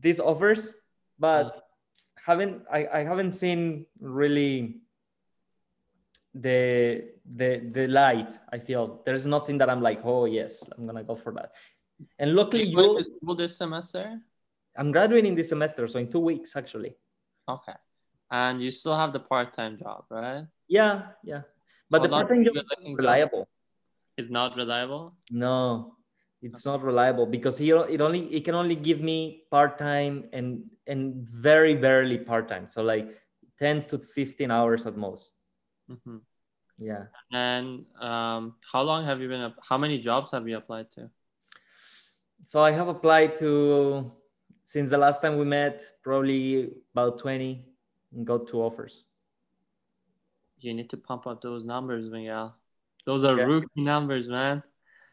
these 0.00 0.20
offers, 0.20 0.74
but 1.18 1.67
haven't 2.24 2.62
I, 2.70 2.86
I 2.92 3.04
haven't 3.04 3.32
seen 3.32 3.86
really 4.00 4.80
the 6.34 7.10
the 7.24 7.68
the 7.72 7.88
light. 7.88 8.30
I 8.52 8.58
feel 8.58 9.02
there's 9.04 9.26
nothing 9.26 9.58
that 9.58 9.68
I'm 9.70 9.82
like, 9.82 10.00
oh 10.04 10.24
yes, 10.24 10.68
I'm 10.76 10.86
gonna 10.86 11.04
go 11.04 11.14
for 11.14 11.32
that. 11.34 11.52
And 12.18 12.34
luckily, 12.34 12.64
you 12.64 13.04
will 13.22 13.34
this 13.34 13.56
semester. 13.56 14.20
I'm 14.76 14.92
graduating 14.92 15.34
this 15.34 15.48
semester, 15.48 15.88
so 15.88 15.98
in 15.98 16.08
two 16.08 16.20
weeks 16.20 16.54
actually. 16.54 16.94
Okay, 17.48 17.74
and 18.30 18.62
you 18.62 18.70
still 18.70 18.96
have 18.96 19.12
the 19.12 19.20
part-time 19.20 19.78
job, 19.78 20.04
right? 20.10 20.46
Yeah, 20.68 21.18
yeah, 21.24 21.42
but 21.90 22.02
the 22.02 22.08
part-time 22.08 22.44
job 22.44 22.56
is 22.56 22.64
reliable. 22.94 23.48
It's 24.16 24.30
not 24.30 24.56
reliable. 24.56 25.16
No, 25.30 25.96
it's 26.42 26.64
not 26.64 26.82
reliable 26.82 27.26
because 27.26 27.60
it, 27.60 27.74
it 27.90 28.00
only 28.00 28.26
it 28.34 28.44
can 28.44 28.54
only 28.54 28.76
give 28.76 29.00
me 29.00 29.42
part-time 29.50 30.28
and 30.32 30.64
and 30.86 31.14
very 31.28 31.74
barely 31.74 32.18
part-time. 32.18 32.68
So 32.68 32.82
like 32.82 33.10
ten 33.58 33.84
to 33.86 33.98
fifteen 33.98 34.50
hours 34.50 34.86
at 34.86 34.96
most. 34.96 35.34
Mm-hmm. 35.90 36.18
Yeah. 36.78 37.04
And 37.32 37.86
um, 38.00 38.54
how 38.72 38.82
long 38.82 39.04
have 39.04 39.20
you 39.20 39.28
been? 39.28 39.52
How 39.68 39.78
many 39.78 39.98
jobs 39.98 40.30
have 40.30 40.48
you 40.48 40.56
applied 40.56 40.90
to? 40.92 41.10
so 42.44 42.62
I 42.62 42.70
have 42.70 42.88
applied 42.88 43.36
to 43.36 44.12
since 44.64 44.90
the 44.90 44.98
last 44.98 45.22
time 45.22 45.38
we 45.38 45.44
met, 45.44 45.82
probably 46.02 46.70
about 46.92 47.18
20 47.18 47.64
and 48.12 48.26
got 48.26 48.46
two 48.46 48.60
offers. 48.60 49.04
You 50.58 50.74
need 50.74 50.90
to 50.90 50.96
pump 50.96 51.26
up 51.26 51.40
those 51.40 51.64
numbers, 51.64 52.10
Miguel. 52.10 52.56
Those 53.06 53.24
are 53.24 53.36
yeah. 53.36 53.44
rookie 53.44 53.80
numbers, 53.80 54.28
man. 54.28 54.62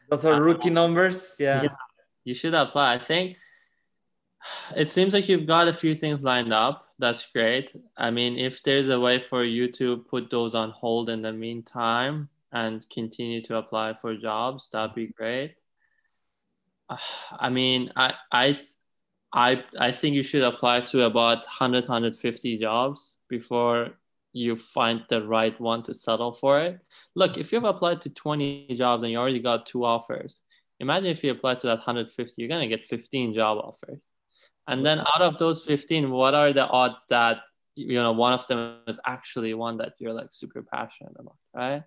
Those 0.08 0.24
are 0.24 0.34
uh, 0.34 0.40
rookie 0.40 0.70
numbers. 0.70 1.36
Yeah. 1.38 1.62
yeah. 1.62 1.68
You 2.24 2.34
should 2.34 2.54
apply. 2.54 2.94
I 2.94 2.98
think 2.98 3.36
it 4.74 4.88
seems 4.88 5.14
like 5.14 5.28
you've 5.28 5.46
got 5.46 5.68
a 5.68 5.72
few 5.72 5.94
things 5.94 6.22
lined 6.22 6.52
up. 6.52 6.88
That's 6.98 7.26
great. 7.32 7.74
I 7.96 8.10
mean, 8.10 8.38
if 8.38 8.62
there's 8.62 8.88
a 8.88 8.98
way 8.98 9.20
for 9.20 9.44
you 9.44 9.70
to 9.72 9.98
put 9.98 10.30
those 10.30 10.54
on 10.54 10.70
hold 10.70 11.08
in 11.08 11.22
the 11.22 11.32
meantime 11.32 12.28
and 12.52 12.88
continue 12.90 13.42
to 13.42 13.56
apply 13.56 13.94
for 13.94 14.16
jobs, 14.16 14.68
that'd 14.72 14.94
be 14.94 15.08
great. 15.08 15.56
I 17.38 17.50
mean, 17.50 17.92
I 17.96 18.14
I 18.32 18.58
I 19.32 19.64
I 19.78 19.92
think 19.92 20.14
you 20.14 20.22
should 20.22 20.42
apply 20.42 20.82
to 20.82 21.04
about 21.04 21.44
100 21.44 21.88
150 21.88 22.58
jobs 22.58 23.14
before 23.28 23.90
you 24.36 24.54
find 24.54 25.02
the 25.08 25.26
right 25.26 25.58
one 25.58 25.82
to 25.82 25.94
settle 25.94 26.34
for 26.34 26.60
it. 26.60 26.78
Look, 27.14 27.38
if 27.38 27.52
you've 27.52 27.64
applied 27.64 28.02
to 28.02 28.10
20 28.10 28.76
jobs 28.76 29.02
and 29.02 29.10
you 29.10 29.18
already 29.18 29.40
got 29.40 29.64
two 29.64 29.82
offers, 29.82 30.42
imagine 30.78 31.08
if 31.08 31.24
you 31.24 31.30
apply 31.30 31.54
to 31.54 31.66
that 31.68 31.78
150, 31.78 32.34
you're 32.36 32.48
gonna 32.48 32.68
get 32.68 32.84
15 32.84 33.32
job 33.32 33.58
offers. 33.58 34.10
And 34.68 34.84
then 34.84 34.98
out 34.98 35.22
of 35.22 35.38
those 35.38 35.64
15, 35.64 36.10
what 36.10 36.34
are 36.34 36.52
the 36.52 36.66
odds 36.66 37.04
that 37.08 37.38
you 37.76 37.94
know 37.94 38.12
one 38.12 38.32
of 38.32 38.46
them 38.46 38.80
is 38.88 39.00
actually 39.06 39.54
one 39.54 39.78
that 39.78 39.94
you're 39.98 40.12
like 40.12 40.28
super 40.32 40.62
passionate 40.62 41.14
about, 41.18 41.36
right? 41.54 41.82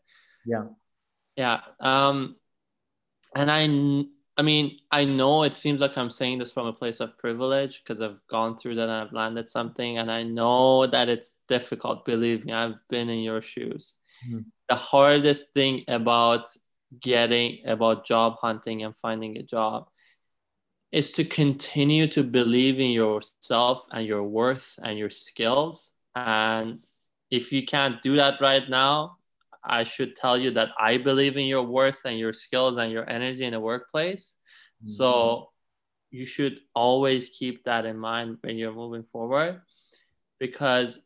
Yeah. 0.45 0.65
Yeah. 1.35 1.59
Um, 1.79 2.35
and 3.35 3.51
I 3.51 3.67
I 4.39 4.41
mean, 4.41 4.79
I 4.89 5.03
know 5.03 5.43
it 5.43 5.53
seems 5.53 5.81
like 5.81 5.97
I'm 5.97 6.09
saying 6.09 6.39
this 6.39 6.53
from 6.53 6.65
a 6.65 6.71
place 6.71 7.01
of 7.01 7.17
privilege 7.17 7.81
because 7.83 8.01
I've 8.01 8.25
gone 8.31 8.55
through 8.55 8.75
that 8.75 8.83
and 8.83 8.91
I've 8.91 9.11
landed 9.11 9.49
something, 9.49 9.97
and 9.97 10.09
I 10.09 10.23
know 10.23 10.87
that 10.87 11.09
it's 11.09 11.35
difficult. 11.49 12.05
Believe 12.05 12.45
me, 12.45 12.53
I've 12.53 12.79
been 12.89 13.09
in 13.09 13.19
your 13.19 13.41
shoes. 13.41 13.95
Mm-hmm. 14.25 14.43
The 14.69 14.75
hardest 14.75 15.53
thing 15.53 15.83
about 15.89 16.47
getting 17.01 17.63
about 17.65 18.05
job 18.05 18.37
hunting 18.39 18.83
and 18.83 18.95
finding 19.01 19.37
a 19.37 19.43
job 19.43 19.89
is 20.93 21.11
to 21.11 21.25
continue 21.25 22.07
to 22.07 22.23
believe 22.23 22.79
in 22.79 22.91
yourself 22.91 23.83
and 23.91 24.07
your 24.07 24.23
worth 24.23 24.79
and 24.81 24.97
your 24.97 25.09
skills. 25.09 25.91
And 26.15 26.79
if 27.29 27.51
you 27.51 27.65
can't 27.65 28.01
do 28.01 28.15
that 28.15 28.39
right 28.39 28.69
now, 28.69 29.17
I 29.63 29.83
should 29.83 30.15
tell 30.15 30.37
you 30.37 30.51
that 30.51 30.69
I 30.79 30.97
believe 30.97 31.37
in 31.37 31.45
your 31.45 31.63
worth 31.63 31.99
and 32.05 32.17
your 32.17 32.33
skills 32.33 32.77
and 32.77 32.91
your 32.91 33.09
energy 33.09 33.43
in 33.43 33.51
the 33.53 33.59
workplace. 33.59 34.35
Mm-hmm. 34.83 34.91
So 34.91 35.49
you 36.11 36.25
should 36.25 36.59
always 36.73 37.29
keep 37.29 37.63
that 37.65 37.85
in 37.85 37.97
mind 37.97 38.37
when 38.41 38.57
you're 38.57 38.73
moving 38.73 39.03
forward 39.11 39.61
because 40.39 41.01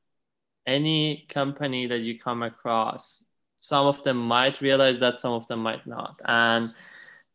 any 0.66 1.26
company 1.30 1.88
that 1.88 2.00
you 2.00 2.20
come 2.20 2.44
across, 2.44 3.24
some 3.58 3.86
of 3.88 4.04
them 4.04 4.18
might 4.18 4.62
realize 4.62 5.00
that, 5.00 5.18
some 5.18 5.34
of 5.34 5.48
them 5.48 5.60
might 5.60 5.86
not. 5.86 6.20
And 6.26 6.74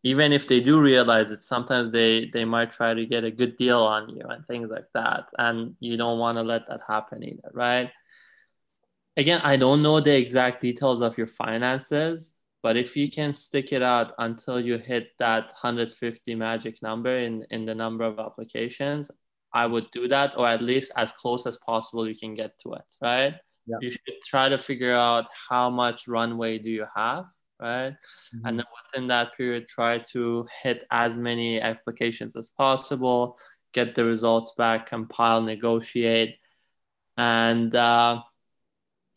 even 0.04 0.32
if 0.32 0.46
they 0.46 0.60
do 0.60 0.80
realize 0.80 1.30
it, 1.30 1.42
sometimes 1.42 1.92
they, 1.92 2.30
they 2.32 2.44
might 2.44 2.70
try 2.72 2.94
to 2.94 3.04
get 3.04 3.24
a 3.24 3.30
good 3.30 3.56
deal 3.56 3.80
on 3.80 4.08
you 4.08 4.22
and 4.28 4.46
things 4.46 4.70
like 4.70 4.86
that. 4.94 5.26
And 5.38 5.74
you 5.80 5.96
don't 5.96 6.18
want 6.18 6.38
to 6.38 6.42
let 6.42 6.68
that 6.68 6.80
happen 6.86 7.24
either, 7.24 7.50
right? 7.52 7.90
Again, 9.18 9.40
I 9.42 9.56
don't 9.56 9.82
know 9.82 10.00
the 10.00 10.16
exact 10.16 10.62
details 10.62 11.02
of 11.02 11.18
your 11.18 11.26
finances, 11.26 12.32
but 12.62 12.76
if 12.76 12.96
you 12.96 13.10
can 13.10 13.32
stick 13.32 13.72
it 13.72 13.82
out 13.82 14.14
until 14.18 14.60
you 14.60 14.78
hit 14.78 15.10
that 15.18 15.46
150 15.46 16.34
magic 16.36 16.80
number 16.82 17.18
in, 17.18 17.44
in 17.50 17.66
the 17.66 17.74
number 17.74 18.04
of 18.04 18.18
applications, 18.18 19.10
I 19.52 19.66
would 19.66 19.90
do 19.90 20.06
that, 20.08 20.34
or 20.36 20.46
at 20.46 20.62
least 20.62 20.92
as 20.96 21.12
close 21.12 21.46
as 21.46 21.58
possible 21.58 22.08
you 22.08 22.16
can 22.16 22.34
get 22.34 22.58
to 22.60 22.74
it, 22.74 22.84
right? 23.02 23.34
Yeah. 23.66 23.76
You 23.80 23.90
should 23.90 24.22
try 24.24 24.48
to 24.48 24.58
figure 24.58 24.94
out 24.94 25.26
how 25.48 25.68
much 25.68 26.06
runway 26.06 26.58
do 26.58 26.70
you 26.70 26.86
have, 26.94 27.24
right? 27.60 27.90
Mm-hmm. 27.92 28.46
And 28.46 28.58
then 28.58 28.66
within 28.92 29.08
that 29.08 29.36
period, 29.36 29.68
try 29.68 29.98
to 30.12 30.46
hit 30.62 30.86
as 30.90 31.18
many 31.18 31.60
applications 31.60 32.36
as 32.36 32.50
possible, 32.50 33.36
get 33.72 33.94
the 33.94 34.04
results 34.04 34.52
back, 34.56 34.88
compile, 34.88 35.42
negotiate, 35.42 36.36
and 37.16 37.74
uh, 37.74 38.22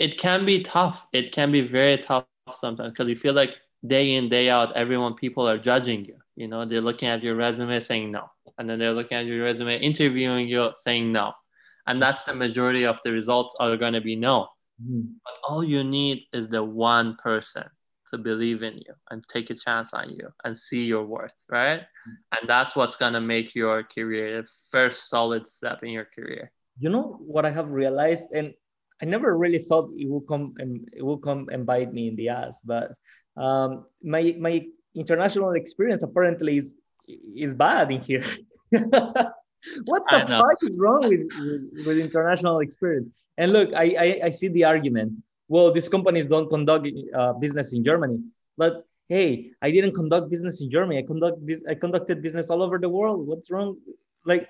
it 0.02 0.18
can 0.18 0.46
be 0.46 0.64
tough. 0.64 1.08
It 1.14 1.32
can 1.32 1.52
be 1.52 1.62
very 1.62 1.98
tough 1.98 2.26
sometimes 2.52 2.92
because 2.92 3.08
you 3.08 3.16
feel 3.16 3.36
like 3.36 3.60
day 3.86 4.16
in 4.16 4.30
day 4.30 4.50
out, 4.50 4.76
everyone 4.76 5.14
people 5.14 5.48
are 5.48 5.60
judging 5.60 6.06
you. 6.06 6.16
You 6.36 6.48
know, 6.48 6.66
they're 6.66 6.82
looking 6.82 7.08
at 7.08 7.22
your 7.22 7.36
resume 7.36 7.80
saying 7.80 8.12
no, 8.12 8.32
and 8.58 8.68
then 8.68 8.80
they're 8.80 8.94
looking 8.94 9.18
at 9.18 9.26
your 9.28 9.44
resume 9.44 9.78
interviewing 9.80 10.48
you 10.48 10.72
saying 10.76 11.12
no, 11.12 11.34
and 11.86 12.02
that's 12.02 12.24
the 12.24 12.34
majority 12.34 12.84
of 12.84 13.00
the 13.04 13.12
results 13.12 13.56
are 13.60 13.78
going 13.78 13.94
to 13.94 14.02
be 14.02 14.16
no. 14.16 14.48
Mm-hmm. 14.82 15.02
But 15.24 15.34
all 15.48 15.64
you 15.64 15.84
need 15.84 16.24
is 16.34 16.50
the 16.50 16.64
one 16.64 17.16
person 17.22 17.66
to 18.10 18.18
believe 18.18 18.64
in 18.64 18.78
you 18.78 18.94
and 19.12 19.24
take 19.28 19.52
a 19.52 19.56
chance 19.56 19.94
on 19.94 20.10
you 20.10 20.28
and 20.44 20.58
see 20.58 20.84
your 20.84 21.06
worth, 21.06 21.38
right? 21.48 21.82
Mm-hmm. 21.82 22.12
And 22.40 22.50
that's 22.50 22.76
what's 22.76 22.96
going 22.96 23.14
to 23.14 23.22
make 23.22 23.54
your 23.54 23.84
career 23.84 24.42
the 24.42 24.50
first 24.72 25.10
solid 25.10 25.48
step 25.48 25.84
in 25.84 25.90
your 25.90 26.06
career. 26.06 26.52
You 26.80 26.90
know 26.90 27.20
what 27.20 27.46
I 27.46 27.52
have 27.52 27.70
realized, 27.70 28.32
and 28.32 28.56
I 29.02 29.06
never 29.06 29.38
really 29.38 29.60
thought 29.60 29.92
it 29.98 30.08
would 30.08 30.28
come 30.28 30.54
and 30.58 30.88
it 30.94 31.04
would 31.04 31.22
come 31.22 31.50
and 31.52 31.66
bite 31.66 31.94
me 31.94 32.08
in 32.10 32.16
the 32.16 32.30
ass. 32.30 32.62
But 32.64 32.94
um, 33.36 33.86
my 34.04 34.36
my 34.40 34.66
international 34.94 35.54
experience 35.54 36.04
apparently 36.04 36.58
is 36.58 36.76
is 37.36 37.56
bad 37.56 37.92
in 37.92 38.02
here. 38.02 38.24
what 38.70 40.04
the 40.12 40.20
fuck 40.28 40.58
is 40.62 40.80
wrong 40.80 41.08
with, 41.08 41.28
with, 41.40 41.86
with 41.86 41.98
international 41.98 42.60
experience? 42.60 43.10
And 43.38 43.52
look, 43.54 43.74
I, 43.74 43.96
I, 43.98 44.22
I 44.26 44.30
see 44.30 44.48
the 44.48 44.66
argument. 44.66 45.14
Well, 45.48 45.72
these 45.72 45.90
companies 45.90 46.30
don't 46.30 46.50
conduct 46.50 46.88
uh, 47.14 47.34
business 47.34 47.74
in 47.74 47.84
Germany, 47.84 48.20
but 48.58 48.86
hey, 49.10 49.52
I 49.62 49.72
didn't 49.72 49.94
conduct 49.94 50.30
business 50.30 50.62
in 50.62 50.72
Germany. 50.72 51.00
I 51.00 51.04
conduct 51.04 51.40
I 51.68 51.76
conducted 51.76 52.22
business 52.22 52.50
all 52.50 52.62
over 52.62 52.78
the 52.78 52.88
world. 52.90 53.28
What's 53.28 53.50
wrong? 53.52 53.78
Like, 54.26 54.48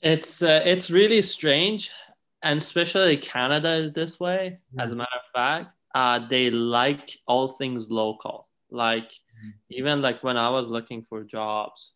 it's 0.00 0.42
uh, 0.42 0.62
it's 0.64 0.90
really 0.90 1.20
strange 1.22 1.90
and 2.44 2.58
especially 2.58 3.16
Canada 3.16 3.74
is 3.74 3.92
this 3.92 4.20
way. 4.20 4.58
As 4.78 4.92
a 4.92 4.96
matter 4.96 5.16
of 5.16 5.32
fact, 5.34 5.70
uh, 5.94 6.28
they 6.28 6.50
like 6.50 7.18
all 7.26 7.52
things 7.52 7.86
local. 7.88 8.48
Like 8.70 9.10
mm-hmm. 9.10 9.50
even 9.70 10.02
like 10.02 10.22
when 10.22 10.36
I 10.36 10.50
was 10.50 10.68
looking 10.68 11.06
for 11.08 11.24
jobs, 11.24 11.92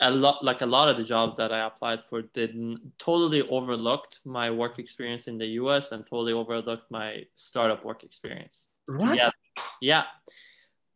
a 0.00 0.10
lot 0.10 0.42
like 0.42 0.62
a 0.62 0.66
lot 0.66 0.88
of 0.88 0.96
the 0.96 1.04
jobs 1.04 1.36
that 1.36 1.52
I 1.52 1.66
applied 1.66 2.00
for 2.08 2.22
didn't 2.22 2.92
totally 2.98 3.42
overlooked 3.42 4.20
my 4.24 4.50
work 4.50 4.78
experience 4.78 5.28
in 5.28 5.36
the 5.36 5.46
US 5.60 5.92
and 5.92 6.04
totally 6.06 6.32
overlooked 6.32 6.90
my 6.90 7.24
startup 7.34 7.84
work 7.84 8.02
experience. 8.02 8.68
What? 8.86 9.14
Yes. 9.14 9.36
Yeah 9.82 10.04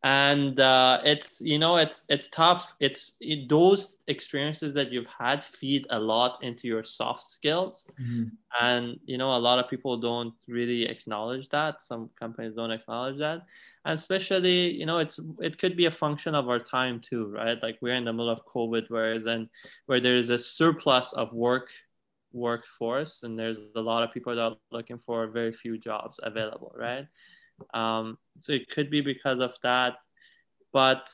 and 0.04 0.60
uh, 0.60 1.00
it's 1.02 1.40
you 1.40 1.58
know 1.58 1.76
it's 1.76 2.04
it's 2.10 2.28
tough. 2.28 2.74
It's 2.78 3.12
it, 3.20 3.48
those 3.48 3.96
experiences 4.06 4.74
that 4.74 4.92
you've 4.92 5.06
had 5.06 5.42
feed 5.42 5.86
a 5.88 5.98
lot 5.98 6.44
into 6.44 6.68
your 6.68 6.84
soft 6.84 7.24
skills. 7.24 7.88
Mm-hmm. 8.00 8.28
and 8.60 9.00
you 9.06 9.16
know 9.16 9.34
a 9.34 9.40
lot 9.40 9.58
of 9.58 9.68
people 9.70 9.96
don't 9.96 10.34
really 10.46 10.84
acknowledge 10.84 11.48
that. 11.48 11.82
Some 11.82 12.10
companies 12.20 12.54
don't 12.54 12.70
acknowledge 12.70 13.18
that. 13.18 13.46
And 13.86 13.98
especially 13.98 14.74
you 14.74 14.84
know 14.84 14.98
it's 14.98 15.18
it 15.40 15.58
could 15.58 15.74
be 15.74 15.86
a 15.86 15.90
function 15.90 16.34
of 16.34 16.50
our 16.50 16.60
time 16.60 17.00
too 17.00 17.28
right? 17.28 17.58
Like 17.62 17.78
we're 17.80 17.94
in 17.94 18.04
the 18.04 18.12
middle 18.12 18.30
of 18.30 18.44
covid 18.46 18.84
whereas 18.88 19.24
and 19.24 19.48
where 19.86 20.00
there 20.00 20.18
is 20.18 20.28
a 20.28 20.38
surplus 20.38 21.14
of 21.14 21.32
work 21.32 21.68
workforce 22.34 23.22
and 23.22 23.38
there's 23.38 23.60
a 23.76 23.80
lot 23.80 24.02
of 24.02 24.12
people 24.12 24.34
that 24.34 24.42
are 24.42 24.56
looking 24.72 24.98
for 25.06 25.28
very 25.28 25.52
few 25.52 25.78
jobs 25.78 26.18
available 26.24 26.74
right 26.76 27.06
um, 27.72 28.18
so 28.38 28.52
it 28.52 28.68
could 28.68 28.90
be 28.90 29.00
because 29.00 29.40
of 29.40 29.56
that. 29.62 29.94
But 30.72 31.08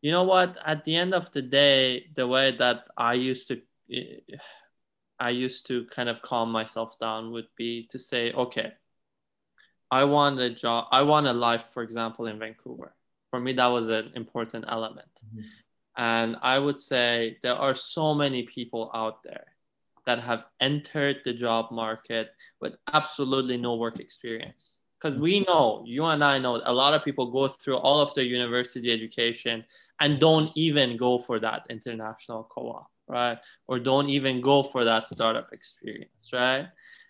you 0.00 0.10
know 0.10 0.24
what? 0.24 0.58
At 0.64 0.84
the 0.84 0.96
end 0.96 1.14
of 1.14 1.30
the 1.32 1.42
day, 1.42 2.06
the 2.14 2.26
way 2.26 2.52
that 2.52 2.84
I 2.96 3.14
used 3.14 3.48
to, 3.48 3.60
I 5.18 5.30
used 5.30 5.66
to 5.66 5.84
kind 5.86 6.08
of 6.08 6.22
calm 6.22 6.50
myself 6.50 6.98
down 6.98 7.32
would 7.32 7.48
be 7.56 7.88
to 7.90 7.98
say, 7.98 8.32
okay, 8.32 8.72
I 9.90 10.04
want 10.04 10.38
a 10.38 10.50
job, 10.50 10.86
I 10.90 11.02
want 11.02 11.26
a 11.26 11.32
life, 11.32 11.68
for 11.72 11.82
example, 11.82 12.26
in 12.26 12.38
Vancouver. 12.38 12.94
For 13.30 13.40
me, 13.40 13.52
that 13.54 13.66
was 13.66 13.88
an 13.88 14.12
important 14.14 14.64
element. 14.68 15.08
Mm-hmm. 15.26 15.40
And 15.96 16.36
I 16.42 16.58
would 16.58 16.78
say 16.78 17.38
there 17.42 17.56
are 17.56 17.74
so 17.74 18.14
many 18.14 18.44
people 18.44 18.90
out 18.94 19.22
there 19.24 19.46
that 20.06 20.20
have 20.20 20.44
entered 20.60 21.18
the 21.24 21.34
job 21.34 21.70
market 21.72 22.30
with 22.60 22.74
absolutely 22.92 23.56
no 23.56 23.74
work 23.74 23.98
experience 23.98 24.78
because 25.00 25.16
mm. 25.16 25.20
we 25.20 25.40
know 25.48 25.82
you 25.86 26.04
and 26.04 26.24
i 26.24 26.38
know 26.38 26.60
a 26.64 26.72
lot 26.72 26.94
of 26.94 27.04
people 27.04 27.30
go 27.30 27.48
through 27.48 27.76
all 27.76 28.00
of 28.00 28.12
their 28.14 28.24
university 28.24 28.92
education 28.92 29.64
and 30.00 30.20
don't 30.20 30.50
even 30.54 30.96
go 30.96 31.18
for 31.18 31.38
that 31.38 31.66
international 31.70 32.44
co-op 32.50 32.90
right? 33.08 33.38
Or 33.66 33.78
don't 33.78 34.08
even 34.08 34.40
go 34.40 34.62
for 34.62 34.84
that 34.84 35.08
startup 35.08 35.52
experience 35.52 36.30
right? 36.32 36.68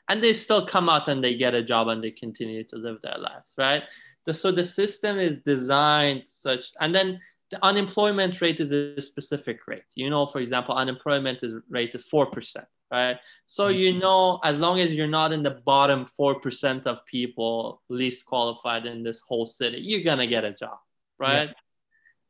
And 0.09 0.23
they 0.23 0.33
still 0.33 0.65
come 0.65 0.89
out 0.89 1.09
and 1.09 1.23
they 1.23 1.37
get 1.37 1.55
a 1.55 1.63
job 1.63 1.89
and 1.89 2.03
they 2.03 2.11
continue 2.11 2.65
to 2.65 2.77
live 2.77 2.99
their 3.03 3.19
lives 3.19 3.55
right? 3.59 3.83
The, 4.25 4.33
so 4.33 4.51
the 4.51 4.65
system 4.65 5.19
is 5.19 5.39
designed 5.39 6.23
such 6.27 6.73
and 6.81 6.95
then 6.95 7.21
the 7.51 7.65
unemployment 7.65 8.41
rate 8.43 8.61
is 8.61 8.73
a 8.73 9.01
specific 9.01 9.67
rate. 9.67 9.85
You 9.95 10.11
know 10.11 10.27
for 10.27 10.41
example 10.41 10.75
unemployment 10.75 11.43
is 11.43 11.55
rate 11.69 11.95
is 11.95 12.05
4% 12.05 12.65
right? 12.91 13.19
So 13.47 13.69
you 13.69 13.91
mm-hmm. 13.91 14.01
know, 14.01 14.41
as 14.45 14.61
long 14.61 14.81
as 14.81 14.95
you're 14.95 15.07
not 15.07 15.33
in 15.33 15.43
the 15.43 15.63
bottom 15.65 16.07
4% 16.19 16.87
of 16.87 17.05
people 17.07 17.83
least 17.89 18.27
qualified 18.27 18.87
in 18.87 19.03
this 19.03 19.21
whole 19.21 19.47
city, 19.47 19.79
you're 19.79 20.05
gonna 20.05 20.27
get 20.27 20.45
a 20.45 20.53
job, 20.53 20.79
right? 21.19 21.49
Yeah. 21.49 21.55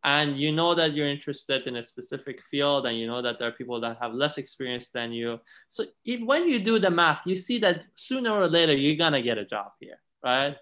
And 0.05 0.39
you 0.39 0.52
know 0.52 0.74
that 0.76 0.94
you're 0.94 1.09
interested 1.09 1.66
in 1.66 1.76
a 1.76 1.82
specific 1.82 2.40
field, 2.43 2.86
and 2.86 2.97
you 2.97 3.09
know 3.09 3.20
that 3.20 3.39
there 3.39 3.48
are 3.48 3.52
people 3.52 3.80
that 3.80 3.98
have 4.01 4.14
less 4.14 4.39
experience 4.39 4.90
than 4.90 5.12
you. 5.12 5.40
So 5.66 5.85
if, 6.05 6.20
when 6.20 6.48
you 6.48 6.60
do 6.60 6.78
the 6.78 6.90
math, 6.90 7.26
you 7.26 7.35
see 7.35 7.59
that 7.59 7.85
sooner 7.97 8.30
or 8.30 8.48
later 8.48 8.74
you're 8.74 8.97
gonna 8.97 9.22
get 9.22 9.39
a 9.39 9.44
job 9.44 9.72
here, 9.80 10.01
right? 10.24 10.56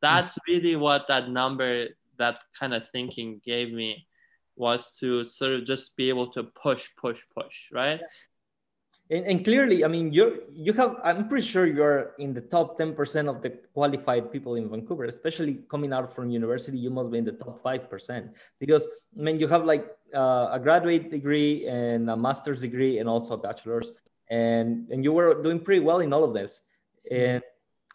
That's 0.00 0.34
mm-hmm. 0.34 0.52
really 0.52 0.76
what 0.76 1.06
that 1.08 1.28
number, 1.28 1.88
that 2.18 2.38
kind 2.58 2.72
of 2.72 2.84
thinking 2.92 3.40
gave 3.44 3.72
me 3.72 4.06
was 4.54 4.96
to 4.98 5.24
sort 5.24 5.52
of 5.52 5.64
just 5.64 5.96
be 5.96 6.08
able 6.08 6.32
to 6.32 6.44
push, 6.44 6.88
push, 6.96 7.20
push, 7.34 7.54
right? 7.72 8.00
And, 9.10 9.24
and, 9.24 9.44
clearly, 9.44 9.84
I 9.86 9.88
mean, 9.88 10.12
you're 10.12 10.32
you 10.52 10.74
have. 10.74 10.96
I'm 11.02 11.28
pretty 11.28 11.46
sure 11.46 11.64
you're 11.66 12.12
in 12.18 12.34
the 12.34 12.42
top 12.42 12.76
ten 12.76 12.94
percent 12.94 13.26
of 13.26 13.40
the 13.40 13.50
qualified 13.72 14.30
people 14.30 14.56
in 14.56 14.68
Vancouver, 14.68 15.04
especially 15.04 15.60
coming 15.70 15.94
out 15.94 16.14
from 16.14 16.28
university. 16.28 16.76
You 16.76 16.90
must 16.90 17.10
be 17.10 17.16
in 17.16 17.24
the 17.24 17.32
top 17.32 17.58
five 17.62 17.88
percent 17.88 18.36
because 18.60 18.86
I 19.18 19.22
mean, 19.22 19.40
you 19.40 19.48
have 19.48 19.64
like 19.64 19.86
uh, 20.14 20.48
a 20.52 20.60
graduate 20.60 21.10
degree 21.10 21.66
and 21.66 22.10
a 22.10 22.16
master's 22.16 22.60
degree 22.60 22.98
and 22.98 23.08
also 23.08 23.32
a 23.32 23.38
bachelor's, 23.38 23.92
and 24.28 24.86
and 24.90 25.02
you 25.02 25.12
were 25.12 25.42
doing 25.42 25.60
pretty 25.60 25.80
well 25.80 26.00
in 26.00 26.12
all 26.12 26.24
of 26.24 26.34
this. 26.34 26.60
And 27.10 27.42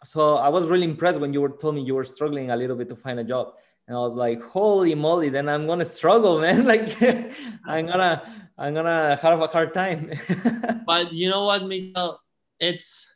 so 0.02 0.38
I 0.38 0.48
was 0.48 0.66
really 0.66 0.84
impressed 0.84 1.20
when 1.20 1.32
you 1.32 1.40
were 1.40 1.50
told 1.50 1.76
me 1.76 1.82
you 1.82 1.94
were 1.94 2.04
struggling 2.04 2.50
a 2.50 2.56
little 2.56 2.76
bit 2.76 2.88
to 2.88 2.96
find 2.96 3.20
a 3.20 3.24
job, 3.24 3.54
and 3.86 3.96
I 3.96 4.00
was 4.00 4.16
like, 4.16 4.42
holy 4.42 4.96
moly! 4.96 5.28
Then 5.28 5.48
I'm 5.48 5.68
gonna 5.68 5.84
struggle, 5.84 6.40
man. 6.44 6.64
like 6.64 7.00
I'm 7.66 7.86
gonna 7.86 8.43
I'm 8.56 8.74
gonna 8.74 9.16
have 9.20 9.40
a 9.40 9.46
hard 9.46 9.74
time. 9.74 10.10
but 10.86 11.12
you 11.12 11.28
know 11.28 11.44
what, 11.44 11.64
Miguel? 11.64 12.20
It's 12.60 13.06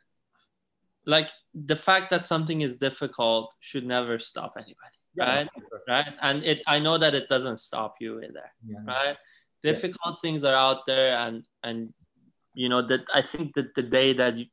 like 1.05 1.29
the 1.53 1.75
fact 1.75 2.09
that 2.11 2.25
something 2.25 2.61
is 2.61 2.77
difficult 2.77 3.55
should 3.59 3.85
never 3.85 4.19
stop 4.19 4.53
anybody, 4.57 4.97
yeah, 5.15 5.23
right? 5.23 5.49
Sure. 5.57 5.81
Right. 5.87 6.13
And 6.21 6.43
it 6.43 6.61
I 6.67 6.79
know 6.79 6.97
that 6.97 7.15
it 7.15 7.29
doesn't 7.29 7.57
stop 7.57 7.95
you 7.99 8.21
either. 8.21 8.51
Yeah. 8.67 8.79
Right. 8.85 9.17
Difficult 9.63 10.15
yeah. 10.17 10.21
things 10.21 10.43
are 10.43 10.55
out 10.55 10.85
there 10.85 11.15
and 11.17 11.45
and 11.63 11.93
you 12.53 12.67
know 12.67 12.81
that 12.81 13.01
I 13.13 13.21
think 13.21 13.55
that 13.55 13.75
the 13.75 13.83
day 13.83 14.13
that 14.13 14.37
you, 14.37 14.45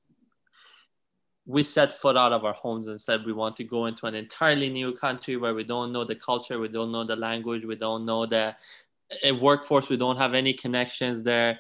we 1.47 1.63
set 1.63 2.01
foot 2.01 2.17
out 2.17 2.33
of 2.33 2.45
our 2.45 2.53
homes 2.53 2.89
and 2.89 3.01
said 3.01 3.25
we 3.25 3.33
want 3.33 3.57
to 3.57 3.65
go 3.65 3.87
into 3.87 4.07
an 4.07 4.15
entirely 4.15 4.69
new 4.69 4.93
country 4.97 5.37
where 5.37 5.55
we 5.55 5.63
don't 5.63 5.93
know 5.93 6.05
the 6.05 6.17
culture, 6.17 6.59
we 6.59 6.69
don't 6.69 6.91
know 6.91 7.05
the 7.05 7.15
language, 7.15 7.65
we 7.65 7.77
don't 7.77 8.05
know 8.05 8.27
the 8.27 8.55
a 9.23 9.33
workforce 9.33 9.89
we 9.89 9.97
don't 9.97 10.16
have 10.16 10.35
any 10.35 10.53
connections 10.53 11.23
there 11.23 11.59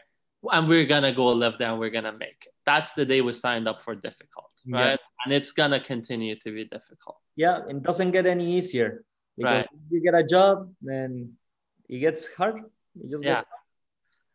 and 0.52 0.68
we're 0.68 0.84
gonna 0.84 1.12
go 1.12 1.26
live 1.28 1.58
there 1.58 1.70
and 1.70 1.78
we're 1.78 1.90
gonna 1.90 2.12
make 2.12 2.44
it 2.46 2.52
that's 2.64 2.92
the 2.92 3.04
day 3.04 3.20
we 3.20 3.32
signed 3.32 3.68
up 3.68 3.82
for 3.82 3.94
difficult 3.94 4.50
right 4.68 4.90
yeah. 4.90 4.96
and 5.24 5.34
it's 5.34 5.52
gonna 5.52 5.80
continue 5.80 6.36
to 6.36 6.52
be 6.52 6.64
difficult 6.64 7.18
yeah 7.36 7.60
it 7.68 7.82
doesn't 7.82 8.10
get 8.10 8.26
any 8.26 8.56
easier 8.56 9.04
because 9.36 9.62
right. 9.62 9.68
you 9.90 10.00
get 10.00 10.14
a 10.14 10.24
job 10.24 10.70
then 10.82 11.32
it 11.88 11.98
gets 11.98 12.28
hard 12.34 12.56
it 12.56 13.10
just 13.10 13.24
yeah. 13.24 13.34
gets 13.34 13.44
hard. 13.44 13.62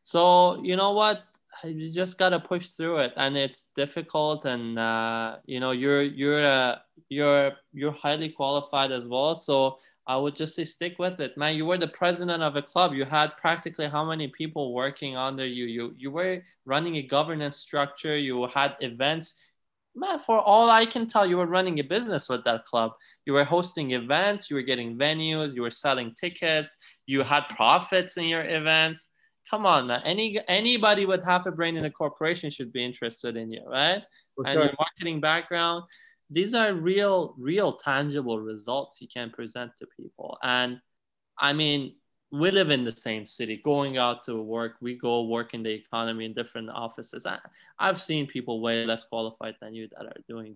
so 0.02 0.64
you 0.64 0.76
know 0.76 0.92
what 0.92 1.24
you 1.64 1.92
just 1.92 2.18
gotta 2.18 2.40
push 2.40 2.70
through 2.70 2.98
it 2.98 3.14
and 3.18 3.38
it's 3.38 3.70
difficult 3.76 4.46
and 4.46 4.80
uh, 4.80 5.38
you 5.46 5.60
know 5.60 5.72
you're 5.72 6.02
you're 6.02 6.46
uh, 6.46 6.78
you're 7.10 7.52
you're 7.74 7.92
highly 7.92 8.30
qualified 8.30 8.92
as 8.92 9.08
well 9.08 9.36
so 9.36 9.78
I 10.12 10.18
would 10.18 10.36
just 10.36 10.56
say 10.56 10.66
stick 10.66 11.00
with 11.00 11.22
it, 11.22 11.38
man. 11.38 11.56
You 11.56 11.66
were 11.66 11.78
the 11.78 11.88
president 11.88 12.44
of 12.44 12.58
a 12.58 12.62
club. 12.62 12.94
You 12.94 13.06
had 13.06 13.38
practically 13.38 13.88
how 13.88 14.04
many 14.04 14.28
people 14.28 14.74
working 14.74 15.16
under 15.16 15.46
you? 15.46 15.66
You 15.66 15.96
you 15.98 16.12
were 16.12 16.44
running 16.66 16.98
a 16.98 17.08
governance 17.16 17.58
structure. 17.58 18.18
You 18.18 18.46
had 18.48 18.76
events. 18.82 19.36
Man, 19.96 20.20
for 20.20 20.40
all 20.40 20.70
I 20.70 20.86
can 20.86 21.08
tell, 21.08 21.26
you 21.26 21.38
were 21.38 21.56
running 21.58 21.80
a 21.80 21.84
business 21.84 22.28
with 22.28 22.44
that 22.44 22.66
club. 22.66 22.92
You 23.26 23.34
were 23.34 23.46
hosting 23.46 23.92
events. 23.92 24.50
You 24.50 24.58
were 24.58 24.70
getting 24.72 24.98
venues. 24.98 25.56
You 25.56 25.62
were 25.62 25.78
selling 25.86 26.14
tickets. 26.20 26.76
You 27.06 27.24
had 27.24 27.44
profits 27.62 28.18
in 28.18 28.26
your 28.26 28.44
events. 28.44 29.08
Come 29.50 29.66
on, 29.66 29.88
man. 29.88 30.02
Any 30.04 30.40
anybody 30.50 31.06
with 31.06 31.24
half 31.24 31.46
a 31.46 31.52
brain 31.52 31.78
in 31.78 31.86
a 31.86 31.92
corporation 32.02 32.52
should 32.52 32.74
be 32.74 32.84
interested 32.84 33.38
in 33.38 33.50
you, 33.50 33.64
right? 33.66 34.04
And 34.44 34.60
your 34.60 34.74
marketing 34.84 35.22
background 35.22 35.84
these 36.32 36.54
are 36.54 36.74
real 36.74 37.36
real 37.38 37.74
tangible 37.74 38.40
results 38.40 39.02
you 39.02 39.08
can 39.14 39.30
present 39.30 39.72
to 39.80 39.86
people. 39.98 40.38
And 40.42 40.80
i 41.38 41.54
mean 41.54 41.96
we 42.34 42.50
live 42.50 42.70
in 42.70 42.86
the 42.86 42.96
same 42.96 43.26
city. 43.26 43.62
Going 43.64 43.98
out 43.98 44.24
to 44.26 44.42
work 44.42 44.74
we 44.82 44.98
go 44.98 45.24
work 45.26 45.54
in 45.54 45.64
the 45.64 45.72
economy 45.72 46.26
in 46.26 46.34
different 46.34 46.70
offices. 46.70 47.26
I, 47.26 47.38
i've 47.80 48.02
seen 48.02 48.28
people 48.28 48.62
way 48.62 48.86
less 48.86 49.04
qualified 49.04 49.56
than 49.62 49.76
you 49.76 49.88
that 49.90 50.06
are 50.06 50.22
doing 50.30 50.56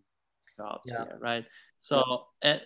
jobs 0.57 0.89
yeah. 0.89 1.03
here 1.03 1.18
right? 1.19 1.45
So 1.80 2.27
it, 2.41 2.47
it, 2.47 2.61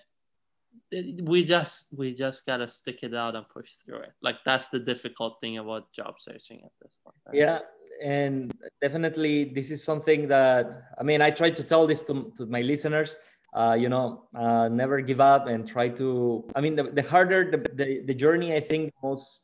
we 1.24 1.44
just 1.44 1.88
we 1.96 2.14
just 2.14 2.46
gotta 2.46 2.68
stick 2.68 3.00
it 3.04 3.14
out 3.14 3.36
and 3.36 3.48
push 3.50 3.70
through 3.86 4.00
it 4.00 4.12
like 4.22 4.38
that's 4.44 4.70
the 4.70 4.80
difficult 4.80 5.38
thing 5.40 5.58
about 5.60 5.91
job 5.94 6.16
searching 6.20 6.62
at 6.64 6.72
this 6.82 6.98
point 7.04 7.16
right? 7.28 7.36
yeah 7.36 7.60
and 8.04 8.52
definitely 8.82 9.46
this 9.46 9.70
is 9.70 9.84
something 9.84 10.28
that 10.28 10.66
i 11.00 11.04
mean 11.04 11.22
i 11.22 11.30
try 11.30 11.50
to 11.50 11.64
tell 11.64 11.86
this 11.86 12.04
to, 12.04 12.32
to 12.36 12.46
my 12.48 12.62
listeners 12.62 13.18
uh, 13.54 13.76
you 13.78 13.90
know 13.90 14.28
uh, 14.36 14.68
never 14.70 15.02
give 15.02 15.20
up 15.20 15.48
and 15.48 15.68
try 15.68 15.90
to 15.90 16.44
i 16.56 16.62
mean 16.62 16.76
the, 16.76 16.84
the 16.84 17.04
harder 17.04 17.50
the, 17.52 17.58
the, 17.74 18.02
the 18.06 18.14
journey 18.14 18.56
i 18.56 18.60
think 18.60 18.94
most 19.04 19.44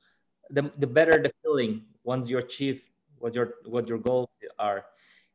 the, 0.49 0.71
the 0.77 0.87
better 0.87 1.21
the 1.21 1.31
feeling 1.43 1.83
once 2.03 2.29
you 2.29 2.37
achieve 2.37 2.81
what 3.19 3.33
your 3.35 3.55
what 3.65 3.87
your 3.87 3.97
goals 3.97 4.29
are 4.59 4.85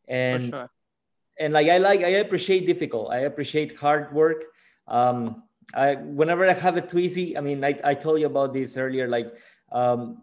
and 0.08 0.50
sure. 0.50 0.70
and 1.38 1.52
like 1.52 1.68
i 1.68 1.78
like 1.78 2.00
i 2.00 2.22
appreciate 2.24 2.66
difficult 2.66 3.10
i 3.10 3.18
appreciate 3.18 3.76
hard 3.76 4.12
work 4.12 4.44
um, 4.86 5.44
I, 5.74 5.94
whenever 5.94 6.48
I 6.48 6.52
have 6.52 6.76
it 6.76 6.88
too 6.88 6.98
easy, 6.98 7.36
I 7.36 7.40
mean, 7.40 7.64
I, 7.64 7.78
I 7.84 7.94
told 7.94 8.20
you 8.20 8.26
about 8.26 8.52
this 8.52 8.76
earlier. 8.76 9.08
Like, 9.08 9.32
um, 9.72 10.22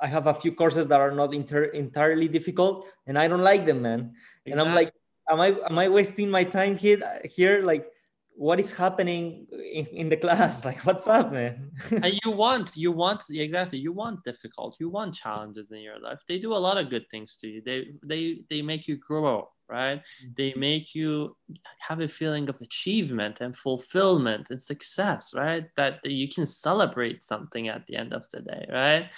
I 0.00 0.06
have 0.06 0.26
a 0.26 0.34
few 0.34 0.52
courses 0.52 0.86
that 0.86 1.00
are 1.00 1.10
not 1.10 1.34
inter- 1.34 1.64
entirely 1.64 2.28
difficult, 2.28 2.86
and 3.06 3.18
I 3.18 3.28
don't 3.28 3.42
like 3.42 3.66
them, 3.66 3.82
man. 3.82 4.14
And 4.46 4.60
I'm 4.60 4.74
like, 4.74 4.92
am 5.28 5.40
I 5.40 5.48
am 5.68 5.78
I 5.78 5.88
wasting 5.88 6.30
my 6.30 6.44
time 6.44 6.76
here? 6.76 7.00
Here, 7.24 7.62
like, 7.62 7.90
what 8.38 8.60
is 8.60 8.72
happening 8.72 9.48
in, 9.50 9.86
in 9.86 10.08
the 10.08 10.16
class 10.16 10.64
like 10.68 10.78
what's 10.86 11.08
up 11.08 11.32
man 11.32 11.72
and 11.90 12.14
you 12.22 12.30
want 12.30 12.76
you 12.76 12.92
want 12.92 13.20
exactly 13.30 13.78
you 13.78 13.92
want 13.92 14.22
difficult 14.22 14.76
you 14.78 14.88
want 14.88 15.12
challenges 15.12 15.72
in 15.72 15.80
your 15.80 15.98
life 15.98 16.20
they 16.28 16.38
do 16.38 16.54
a 16.54 16.64
lot 16.66 16.78
of 16.78 16.88
good 16.88 17.04
things 17.10 17.36
to 17.40 17.48
you 17.48 17.60
they 17.66 17.88
they 18.04 18.44
they 18.48 18.62
make 18.62 18.86
you 18.86 18.96
grow 18.96 19.48
right? 19.68 19.98
Mm-hmm. 19.98 20.32
they 20.36 20.54
make 20.54 20.94
you 20.94 21.36
have 21.78 22.00
a 22.00 22.08
feeling 22.08 22.48
of 22.48 22.60
achievement 22.60 23.40
and 23.40 23.56
fulfillment 23.56 24.50
and 24.50 24.60
success 24.60 25.32
right? 25.34 25.66
That, 25.76 26.02
that 26.02 26.12
you 26.12 26.28
can 26.28 26.46
celebrate 26.46 27.24
something 27.24 27.68
at 27.68 27.86
the 27.86 27.96
end 27.96 28.12
of 28.12 28.28
the 28.30 28.40
day 28.40 28.66
right? 28.70 29.10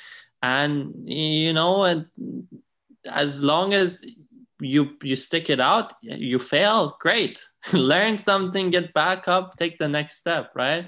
And 0.42 1.08
you 1.08 1.52
know 1.52 1.84
and 1.84 2.06
as 3.06 3.42
long 3.42 3.74
as 3.74 4.04
you 4.60 4.90
you 5.02 5.16
stick 5.16 5.48
it 5.50 5.60
out 5.60 5.92
you 6.02 6.38
fail 6.38 6.96
great. 7.00 7.42
Learn 7.72 8.18
something 8.18 8.70
get 8.70 8.92
back 8.92 9.28
up 9.28 9.56
take 9.56 9.78
the 9.78 9.88
next 9.88 10.16
step 10.16 10.52
right? 10.54 10.86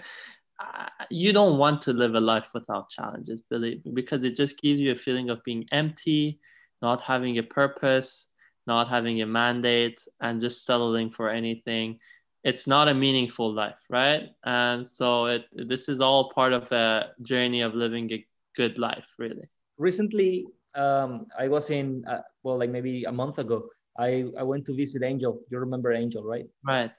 You 1.11 1.33
don't 1.33 1.59
want 1.59 1.83
to 1.83 1.93
live 1.93 2.15
a 2.15 2.21
life 2.21 2.51
without 2.55 2.89
challenges 2.91 3.43
believe 3.51 3.85
me, 3.85 3.93
because 3.93 4.25
it 4.25 4.37
just 4.37 4.61
gives 4.61 4.81
you 4.81 4.93
a 4.93 4.97
feeling 4.97 5.31
of 5.31 5.43
being 5.45 5.67
empty 5.73 6.41
not 6.81 7.01
having 7.01 7.39
a 7.39 7.43
purpose 7.43 8.32
not 8.67 8.89
having 8.89 9.23
a 9.23 9.27
mandate 9.27 10.07
and 10.21 10.41
just 10.41 10.65
settling 10.65 11.11
for 11.11 11.29
anything 11.29 11.99
it's 12.45 12.67
not 12.67 12.89
a 12.89 12.95
meaningful 12.95 13.53
life 13.53 13.79
right 13.89 14.31
and 14.45 14.87
so 14.87 15.27
it 15.27 15.45
this 15.53 15.89
is 15.89 16.01
all 16.01 16.33
part 16.33 16.53
of 16.53 16.71
a 16.73 17.11
journey 17.23 17.61
of 17.61 17.75
living 17.75 18.11
a 18.13 18.25
good 18.55 18.79
life 18.79 19.07
really 19.19 19.49
recently 19.79 20.47
um, 20.75 21.27
I 21.39 21.49
was 21.49 21.71
in, 21.71 22.05
uh, 22.07 22.21
well, 22.43 22.59
like 22.59 22.71
maybe 22.71 23.05
a 23.05 23.13
month 23.13 23.39
ago, 23.39 23.69
I, 23.99 24.27
I 24.39 24.43
went 24.43 24.65
to 24.67 24.75
visit 24.75 25.03
Angel. 25.03 25.41
You 25.51 25.59
remember 25.59 25.93
Angel, 25.93 26.25
right? 26.25 26.47
Right. 26.65 26.91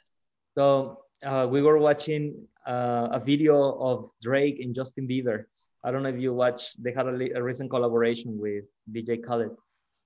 So 0.55 0.99
uh, 1.23 1.47
we 1.49 1.61
were 1.61 1.77
watching 1.79 2.47
uh, 2.67 3.09
a 3.11 3.19
video 3.19 3.73
of 3.79 4.11
Drake 4.21 4.59
and 4.59 4.75
Justin 4.75 5.07
Bieber. 5.07 5.45
I 5.83 5.91
don't 5.91 6.03
know 6.03 6.09
if 6.09 6.19
you 6.19 6.33
watched, 6.33 6.81
they 6.81 6.91
had 6.91 7.07
a, 7.07 7.37
a 7.37 7.43
recent 7.43 7.69
collaboration 7.69 8.37
with 8.39 8.65
DJ 8.91 9.23
Khaled. 9.25 9.55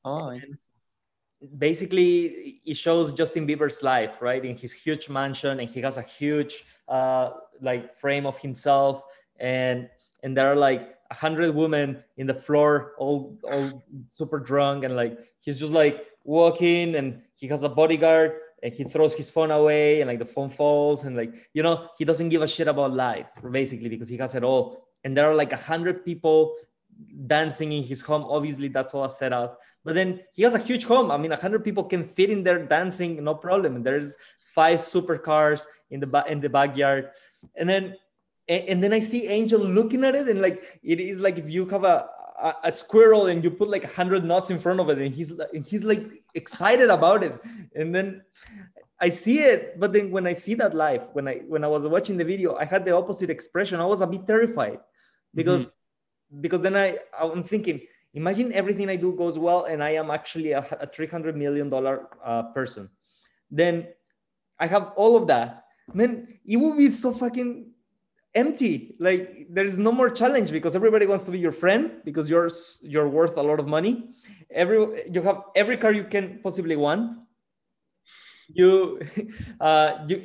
Oh, 0.05 0.31
basically 1.57 2.61
it 2.65 2.75
shows 2.75 3.11
Justin 3.11 3.47
Bieber's 3.47 3.83
life, 3.83 4.21
right? 4.21 4.43
In 4.43 4.57
his 4.57 4.73
huge 4.73 5.09
mansion, 5.09 5.59
and 5.59 5.69
he 5.69 5.81
has 5.81 5.97
a 5.97 6.01
huge 6.01 6.65
uh, 6.87 7.31
like 7.61 7.95
frame 7.97 8.25
of 8.25 8.37
himself, 8.39 9.03
and 9.39 9.89
and 10.23 10.35
there 10.35 10.51
are 10.51 10.55
like 10.55 10.95
a 11.11 11.15
hundred 11.15 11.53
women 11.53 12.03
in 12.17 12.27
the 12.27 12.33
floor, 12.33 12.93
all 12.97 13.37
all 13.43 13.83
super 14.05 14.39
drunk, 14.39 14.83
and 14.83 14.95
like 14.95 15.17
he's 15.41 15.59
just 15.59 15.73
like 15.73 16.05
walking, 16.23 16.95
and 16.95 17.21
he 17.35 17.47
has 17.47 17.63
a 17.63 17.69
bodyguard, 17.69 18.33
and 18.63 18.73
he 18.73 18.83
throws 18.83 19.13
his 19.13 19.29
phone 19.29 19.51
away, 19.51 20.01
and 20.01 20.07
like 20.09 20.19
the 20.19 20.25
phone 20.25 20.49
falls, 20.49 21.05
and 21.05 21.15
like 21.15 21.33
you 21.53 21.63
know 21.63 21.89
he 21.97 22.05
doesn't 22.05 22.29
give 22.29 22.41
a 22.41 22.47
shit 22.47 22.67
about 22.67 22.93
life 22.93 23.27
basically 23.51 23.89
because 23.89 24.09
he 24.09 24.17
has 24.17 24.35
it 24.35 24.43
all. 24.43 24.83
And 25.03 25.15
there 25.15 25.29
are 25.29 25.35
like 25.35 25.53
a 25.53 25.57
hundred 25.57 26.03
people 26.03 26.55
dancing 27.25 27.71
in 27.71 27.83
his 27.83 28.01
home. 28.01 28.23
Obviously, 28.23 28.67
that's 28.67 28.93
all 28.93 29.05
a 29.05 29.09
setup. 29.09 29.59
But 29.83 29.95
then 29.95 30.21
he 30.33 30.43
has 30.43 30.55
a 30.55 30.59
huge 30.59 30.85
home. 30.85 31.11
I 31.11 31.17
mean, 31.17 31.31
a 31.31 31.35
hundred 31.35 31.63
people 31.63 31.83
can 31.83 32.07
fit 32.09 32.29
in 32.29 32.43
there 32.43 32.65
dancing, 32.65 33.23
no 33.23 33.35
problem. 33.35 33.75
And 33.77 33.85
there's 33.85 34.15
five 34.39 34.79
supercars 34.79 35.65
in 35.89 35.99
the 35.99 36.07
ba- 36.07 36.25
in 36.27 36.41
the 36.41 36.49
backyard, 36.49 37.11
and 37.55 37.69
then 37.69 37.95
and, 38.49 38.81
then 38.81 38.93
I 38.93 39.01
see 39.01 39.27
Angel 39.27 39.59
looking 39.59 40.05
at 40.05 40.15
it, 40.15 40.27
and 40.27 40.41
like 40.41 40.79
it 40.81 40.99
is 40.99 41.19
like 41.19 41.37
if 41.37 41.49
you 41.49 41.65
have 41.65 41.83
a 41.83 42.09
a, 42.41 42.53
a 42.65 42.71
squirrel 42.71 43.27
and 43.27 43.43
you 43.43 43.51
put 43.51 43.69
like 43.69 43.83
a 43.83 43.87
hundred 43.87 44.23
nuts 44.23 44.51
in 44.51 44.59
front 44.59 44.79
of 44.79 44.89
it, 44.89 44.97
and 44.99 45.13
he's 45.13 45.31
and 45.31 45.65
he's 45.65 45.83
like 45.83 46.03
excited 46.33 46.89
about 46.89 47.23
it, 47.23 47.35
and 47.75 47.93
then 47.93 48.23
I 48.99 49.09
see 49.09 49.39
it, 49.39 49.79
but 49.79 49.93
then 49.93 50.11
when 50.11 50.25
I 50.25 50.33
see 50.33 50.55
that 50.55 50.73
live, 50.73 51.09
when 51.13 51.27
I 51.27 51.35
when 51.47 51.63
I 51.63 51.67
was 51.67 51.85
watching 51.85 52.17
the 52.17 52.25
video, 52.25 52.55
I 52.55 52.65
had 52.65 52.85
the 52.85 52.95
opposite 52.95 53.29
expression. 53.29 53.79
I 53.79 53.85
was 53.85 54.01
a 54.01 54.07
bit 54.07 54.25
terrified 54.25 54.79
because 55.35 55.63
mm-hmm. 55.63 55.76
Because 56.41 56.61
then 56.61 56.75
I 56.75 56.97
I'm 57.19 57.43
thinking, 57.43 57.81
imagine 58.13 58.51
everything 58.53 58.89
I 58.89 58.95
do 58.95 59.13
goes 59.13 59.39
well, 59.39 59.65
and 59.65 59.83
I 59.83 59.91
am 59.91 60.11
actually 60.11 60.51
a, 60.51 60.59
a 60.79 60.87
three 60.87 61.07
hundred 61.07 61.35
million 61.35 61.69
dollar 61.69 62.07
uh, 62.23 62.43
person. 62.53 62.89
Then 63.49 63.87
I 64.59 64.67
have 64.67 64.93
all 64.95 65.15
of 65.15 65.27
that. 65.27 65.63
Man, 65.93 66.27
it 66.45 66.57
would 66.57 66.77
be 66.77 66.89
so 66.89 67.13
fucking 67.13 67.71
empty 68.35 68.95
like 68.99 69.47
there's 69.49 69.77
no 69.77 69.91
more 69.91 70.09
challenge 70.09 70.51
because 70.51 70.75
everybody 70.75 71.07
wants 71.07 71.23
to 71.23 71.31
be 71.31 71.39
your 71.39 71.51
friend 71.51 71.91
because 72.05 72.29
you're 72.29 72.51
you're 72.81 73.07
worth 73.09 73.35
a 73.37 73.41
lot 73.41 73.59
of 73.59 73.67
money 73.67 74.09
every 74.51 74.77
you 75.11 75.21
have 75.21 75.41
every 75.55 75.75
car 75.75 75.91
you 75.91 76.03
can 76.03 76.39
possibly 76.43 76.75
want 76.75 77.17
you 78.47 78.99
uh 79.59 80.05
you 80.07 80.21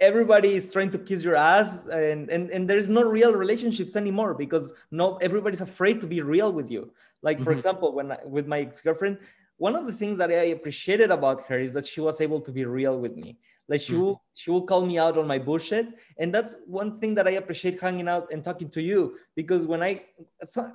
everybody 0.00 0.54
is 0.54 0.72
trying 0.72 0.90
to 0.90 0.98
kiss 0.98 1.22
your 1.22 1.36
ass 1.36 1.86
and 1.86 2.28
and, 2.30 2.50
and 2.50 2.68
there's 2.68 2.88
no 2.88 3.02
real 3.02 3.32
relationships 3.34 3.96
anymore 3.96 4.34
because 4.34 4.72
no 4.90 5.16
everybody's 5.16 5.60
afraid 5.60 6.00
to 6.00 6.06
be 6.06 6.20
real 6.22 6.52
with 6.52 6.70
you 6.70 6.90
like 7.22 7.38
for 7.38 7.50
mm-hmm. 7.50 7.58
example 7.58 7.92
when 7.92 8.12
I, 8.12 8.18
with 8.24 8.46
my 8.46 8.60
ex-girlfriend 8.60 9.18
one 9.58 9.74
of 9.74 9.86
the 9.86 9.92
things 9.92 10.18
that 10.18 10.30
i 10.30 10.48
appreciated 10.56 11.10
about 11.10 11.44
her 11.44 11.58
is 11.58 11.72
that 11.72 11.86
she 11.86 12.00
was 12.00 12.20
able 12.20 12.40
to 12.42 12.52
be 12.52 12.64
real 12.64 12.98
with 12.98 13.16
me 13.16 13.38
like 13.68 13.80
she 13.80 13.94
mm. 13.94 14.00
will 14.00 14.22
she 14.34 14.50
will 14.50 14.62
call 14.62 14.86
me 14.86 14.98
out 14.98 15.18
on 15.18 15.26
my 15.26 15.38
bullshit, 15.38 15.88
and 16.18 16.32
that's 16.32 16.56
one 16.66 17.00
thing 17.00 17.14
that 17.16 17.26
I 17.26 17.32
appreciate 17.32 17.80
hanging 17.80 18.08
out 18.08 18.32
and 18.32 18.44
talking 18.44 18.68
to 18.70 18.82
you 18.82 19.16
because 19.34 19.66
when 19.66 19.82
I 19.82 20.04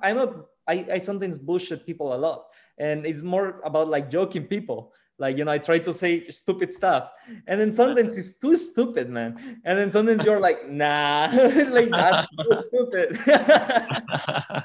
I'm 0.02 0.18
a 0.18 0.44
I, 0.68 0.86
I 0.92 0.98
sometimes 0.98 1.38
bullshit 1.38 1.86
people 1.86 2.14
a 2.14 2.16
lot, 2.16 2.46
and 2.78 3.06
it's 3.06 3.22
more 3.22 3.60
about 3.64 3.88
like 3.88 4.10
joking 4.10 4.44
people. 4.44 4.92
Like 5.18 5.36
you 5.36 5.44
know, 5.44 5.52
I 5.52 5.58
try 5.58 5.78
to 5.78 5.92
say 5.92 6.24
stupid 6.28 6.72
stuff, 6.72 7.10
and 7.46 7.60
then 7.60 7.70
sometimes 7.70 8.16
it's 8.16 8.38
too 8.38 8.56
stupid, 8.56 9.08
man. 9.08 9.60
And 9.64 9.78
then 9.78 9.92
sometimes 9.92 10.24
you're 10.24 10.40
like, 10.40 10.68
nah, 10.68 11.28
like 11.68 11.90
that's 11.90 12.28
too 12.28 12.62
stupid. 12.68 13.18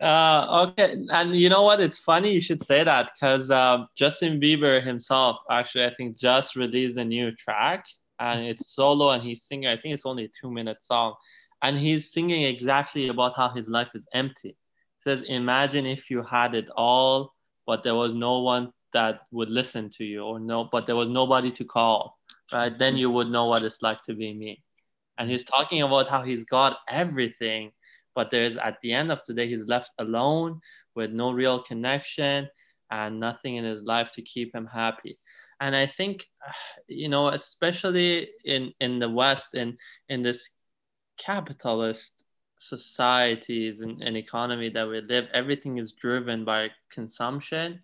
Uh, 0.00 0.66
okay, 0.66 0.96
and 1.10 1.36
you 1.36 1.50
know 1.50 1.62
what? 1.62 1.78
It's 1.78 1.98
funny 1.98 2.32
you 2.32 2.40
should 2.40 2.62
say 2.62 2.82
that 2.82 3.10
because 3.12 3.50
uh, 3.50 3.84
Justin 3.96 4.40
Bieber 4.40 4.82
himself 4.82 5.38
actually, 5.50 5.84
I 5.84 5.94
think, 5.94 6.18
just 6.18 6.56
released 6.56 6.96
a 6.96 7.04
new 7.04 7.32
track 7.32 7.84
and 8.18 8.44
it's 8.46 8.74
solo 8.74 9.10
and 9.10 9.22
he's 9.22 9.42
singing. 9.42 9.68
I 9.68 9.76
think 9.76 9.94
it's 9.94 10.06
only 10.06 10.24
a 10.24 10.30
two-minute 10.40 10.82
song, 10.82 11.16
and 11.62 11.76
he's 11.76 12.12
singing 12.12 12.44
exactly 12.44 13.08
about 13.08 13.36
how 13.36 13.50
his 13.50 13.68
life 13.68 13.90
is 13.94 14.06
empty. 14.14 14.50
He 14.50 15.02
says, 15.02 15.22
"Imagine 15.22 15.84
if 15.84 16.10
you 16.10 16.22
had 16.22 16.54
it 16.54 16.70
all, 16.76 17.34
but 17.66 17.84
there 17.84 17.94
was 17.94 18.14
no 18.14 18.40
one 18.40 18.72
that 18.92 19.22
would 19.30 19.50
listen 19.50 19.90
to 19.90 20.04
you, 20.04 20.22
or 20.22 20.40
no, 20.40 20.64
but 20.64 20.86
there 20.86 20.96
was 20.96 21.08
nobody 21.08 21.50
to 21.52 21.64
call. 21.64 22.18
Right? 22.52 22.76
Then 22.76 22.96
you 22.96 23.10
would 23.10 23.28
know 23.28 23.46
what 23.46 23.62
it's 23.62 23.82
like 23.82 24.02
to 24.02 24.14
be 24.14 24.34
me." 24.34 24.62
And 25.18 25.30
he's 25.30 25.44
talking 25.44 25.82
about 25.82 26.08
how 26.08 26.22
he's 26.22 26.44
got 26.44 26.78
everything 26.88 27.72
but 28.14 28.30
there's 28.30 28.56
at 28.56 28.78
the 28.82 28.92
end 28.92 29.10
of 29.10 29.24
the 29.24 29.34
day 29.34 29.48
he's 29.48 29.66
left 29.66 29.92
alone 29.98 30.60
with 30.94 31.10
no 31.10 31.32
real 31.32 31.62
connection 31.62 32.48
and 32.90 33.20
nothing 33.20 33.56
in 33.56 33.64
his 33.64 33.82
life 33.82 34.10
to 34.12 34.22
keep 34.22 34.54
him 34.54 34.66
happy 34.66 35.18
and 35.60 35.74
i 35.76 35.86
think 35.86 36.26
you 36.88 37.08
know 37.08 37.28
especially 37.28 38.28
in 38.44 38.72
in 38.80 38.98
the 38.98 39.08
west 39.08 39.54
in 39.54 39.76
in 40.08 40.22
this 40.22 40.50
capitalist 41.18 42.24
societies 42.58 43.80
and, 43.80 44.02
and 44.02 44.16
economy 44.16 44.68
that 44.68 44.86
we 44.86 45.00
live 45.00 45.26
everything 45.32 45.78
is 45.78 45.92
driven 45.92 46.44
by 46.44 46.68
consumption 46.90 47.80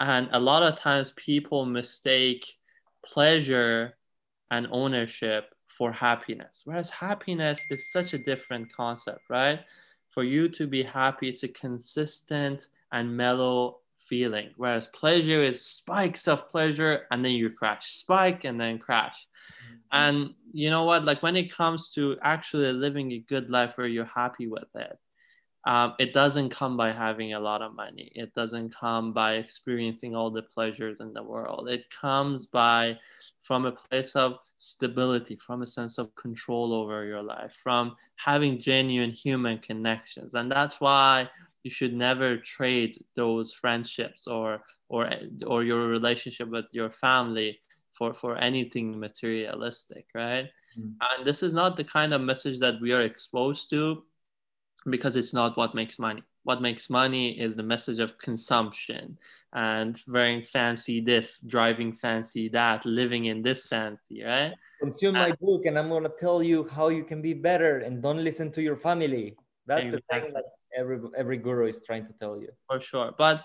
and 0.00 0.28
a 0.32 0.40
lot 0.40 0.62
of 0.62 0.78
times 0.78 1.12
people 1.16 1.64
mistake 1.64 2.44
pleasure 3.04 3.96
and 4.50 4.66
ownership 4.70 5.54
for 5.68 5.92
happiness. 5.92 6.62
Whereas 6.64 6.90
happiness 6.90 7.64
is 7.70 7.90
such 7.92 8.14
a 8.14 8.18
different 8.18 8.72
concept, 8.72 9.20
right? 9.28 9.60
For 10.10 10.24
you 10.24 10.48
to 10.50 10.66
be 10.66 10.82
happy, 10.82 11.28
it's 11.28 11.42
a 11.42 11.48
consistent 11.48 12.68
and 12.92 13.16
mellow 13.16 13.80
feeling. 14.08 14.50
Whereas 14.56 14.86
pleasure 14.88 15.42
is 15.42 15.64
spikes 15.64 16.28
of 16.28 16.48
pleasure 16.48 17.06
and 17.10 17.24
then 17.24 17.32
you 17.32 17.50
crash, 17.50 17.86
spike 17.86 18.44
and 18.44 18.60
then 18.60 18.78
crash. 18.78 19.26
Mm-hmm. 19.62 19.74
And 19.92 20.34
you 20.52 20.70
know 20.70 20.84
what? 20.84 21.04
Like 21.04 21.22
when 21.22 21.36
it 21.36 21.52
comes 21.52 21.90
to 21.94 22.16
actually 22.22 22.72
living 22.72 23.12
a 23.12 23.18
good 23.18 23.50
life 23.50 23.72
where 23.76 23.86
you're 23.86 24.04
happy 24.04 24.46
with 24.46 24.74
it, 24.74 24.98
um, 25.66 25.94
it 25.98 26.12
doesn't 26.12 26.50
come 26.50 26.76
by 26.76 26.92
having 26.92 27.34
a 27.34 27.40
lot 27.40 27.60
of 27.60 27.74
money. 27.74 28.12
It 28.14 28.32
doesn't 28.34 28.72
come 28.72 29.12
by 29.12 29.34
experiencing 29.34 30.14
all 30.14 30.30
the 30.30 30.42
pleasures 30.42 31.00
in 31.00 31.12
the 31.12 31.24
world. 31.24 31.68
It 31.68 31.90
comes 31.90 32.46
by 32.46 32.96
from 33.42 33.66
a 33.66 33.72
place 33.72 34.14
of 34.14 34.38
stability, 34.58 35.34
from 35.34 35.62
a 35.62 35.66
sense 35.66 35.98
of 35.98 36.14
control 36.14 36.72
over 36.72 37.04
your 37.04 37.22
life, 37.22 37.52
from 37.64 37.96
having 38.14 38.60
genuine 38.60 39.10
human 39.10 39.58
connections. 39.58 40.34
And 40.34 40.50
that's 40.50 40.80
why 40.80 41.28
you 41.64 41.70
should 41.70 41.94
never 41.94 42.36
trade 42.36 42.96
those 43.16 43.52
friendships 43.52 44.28
or 44.28 44.62
or 44.88 45.10
or 45.48 45.64
your 45.64 45.88
relationship 45.88 46.48
with 46.48 46.66
your 46.70 46.90
family 46.90 47.58
for 47.92 48.14
for 48.14 48.36
anything 48.36 49.00
materialistic, 49.00 50.06
right? 50.14 50.48
Mm. 50.78 50.94
And 51.00 51.26
this 51.26 51.42
is 51.42 51.52
not 51.52 51.76
the 51.76 51.82
kind 51.82 52.14
of 52.14 52.20
message 52.20 52.60
that 52.60 52.80
we 52.80 52.92
are 52.92 53.02
exposed 53.02 53.68
to 53.70 54.04
because 54.90 55.16
it's 55.16 55.34
not 55.34 55.56
what 55.56 55.74
makes 55.74 55.98
money. 55.98 56.22
what 56.44 56.62
makes 56.62 56.88
money 56.88 57.38
is 57.40 57.56
the 57.56 57.62
message 57.62 57.98
of 57.98 58.16
consumption 58.18 59.18
and 59.52 60.00
wearing 60.06 60.42
fancy 60.44 61.00
this, 61.00 61.40
driving 61.40 61.92
fancy 61.92 62.48
that, 62.48 62.86
living 62.86 63.24
in 63.24 63.42
this 63.42 63.66
fancy, 63.66 64.22
right? 64.22 64.54
Consume 64.80 65.14
my 65.14 65.32
book 65.40 65.66
and 65.66 65.76
I'm 65.76 65.88
gonna 65.88 66.16
tell 66.16 66.42
you 66.42 66.68
how 66.68 66.88
you 66.88 67.02
can 67.02 67.20
be 67.20 67.34
better 67.34 67.78
and 67.80 68.00
don't 68.00 68.22
listen 68.22 68.52
to 68.52 68.62
your 68.62 68.76
family. 68.76 69.34
That's 69.66 69.92
exactly. 69.92 70.02
the 70.08 70.20
thing 70.20 70.32
that 70.34 70.44
every 70.76 70.98
every 71.16 71.38
guru 71.38 71.66
is 71.66 71.82
trying 71.84 72.06
to 72.06 72.12
tell 72.12 72.40
you. 72.40 72.50
For 72.68 72.80
sure. 72.80 73.10
But 73.18 73.42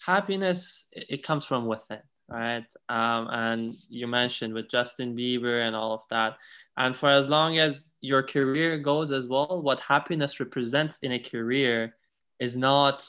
happiness 0.00 0.86
it 0.92 1.22
comes 1.22 1.44
from 1.44 1.66
within, 1.66 2.00
right? 2.28 2.64
Um, 2.88 3.28
and 3.30 3.74
you 3.88 4.06
mentioned 4.06 4.54
with 4.54 4.70
Justin 4.70 5.14
Bieber 5.14 5.66
and 5.66 5.76
all 5.76 5.92
of 5.92 6.02
that. 6.08 6.36
And 6.78 6.96
for 6.96 7.10
as 7.10 7.28
long 7.28 7.58
as 7.58 7.90
your 8.00 8.22
career 8.22 8.78
goes 8.78 9.10
as 9.10 9.26
well, 9.28 9.60
what 9.60 9.80
happiness 9.80 10.38
represents 10.38 10.96
in 11.02 11.10
a 11.12 11.18
career 11.18 11.96
is 12.38 12.56
not 12.56 13.04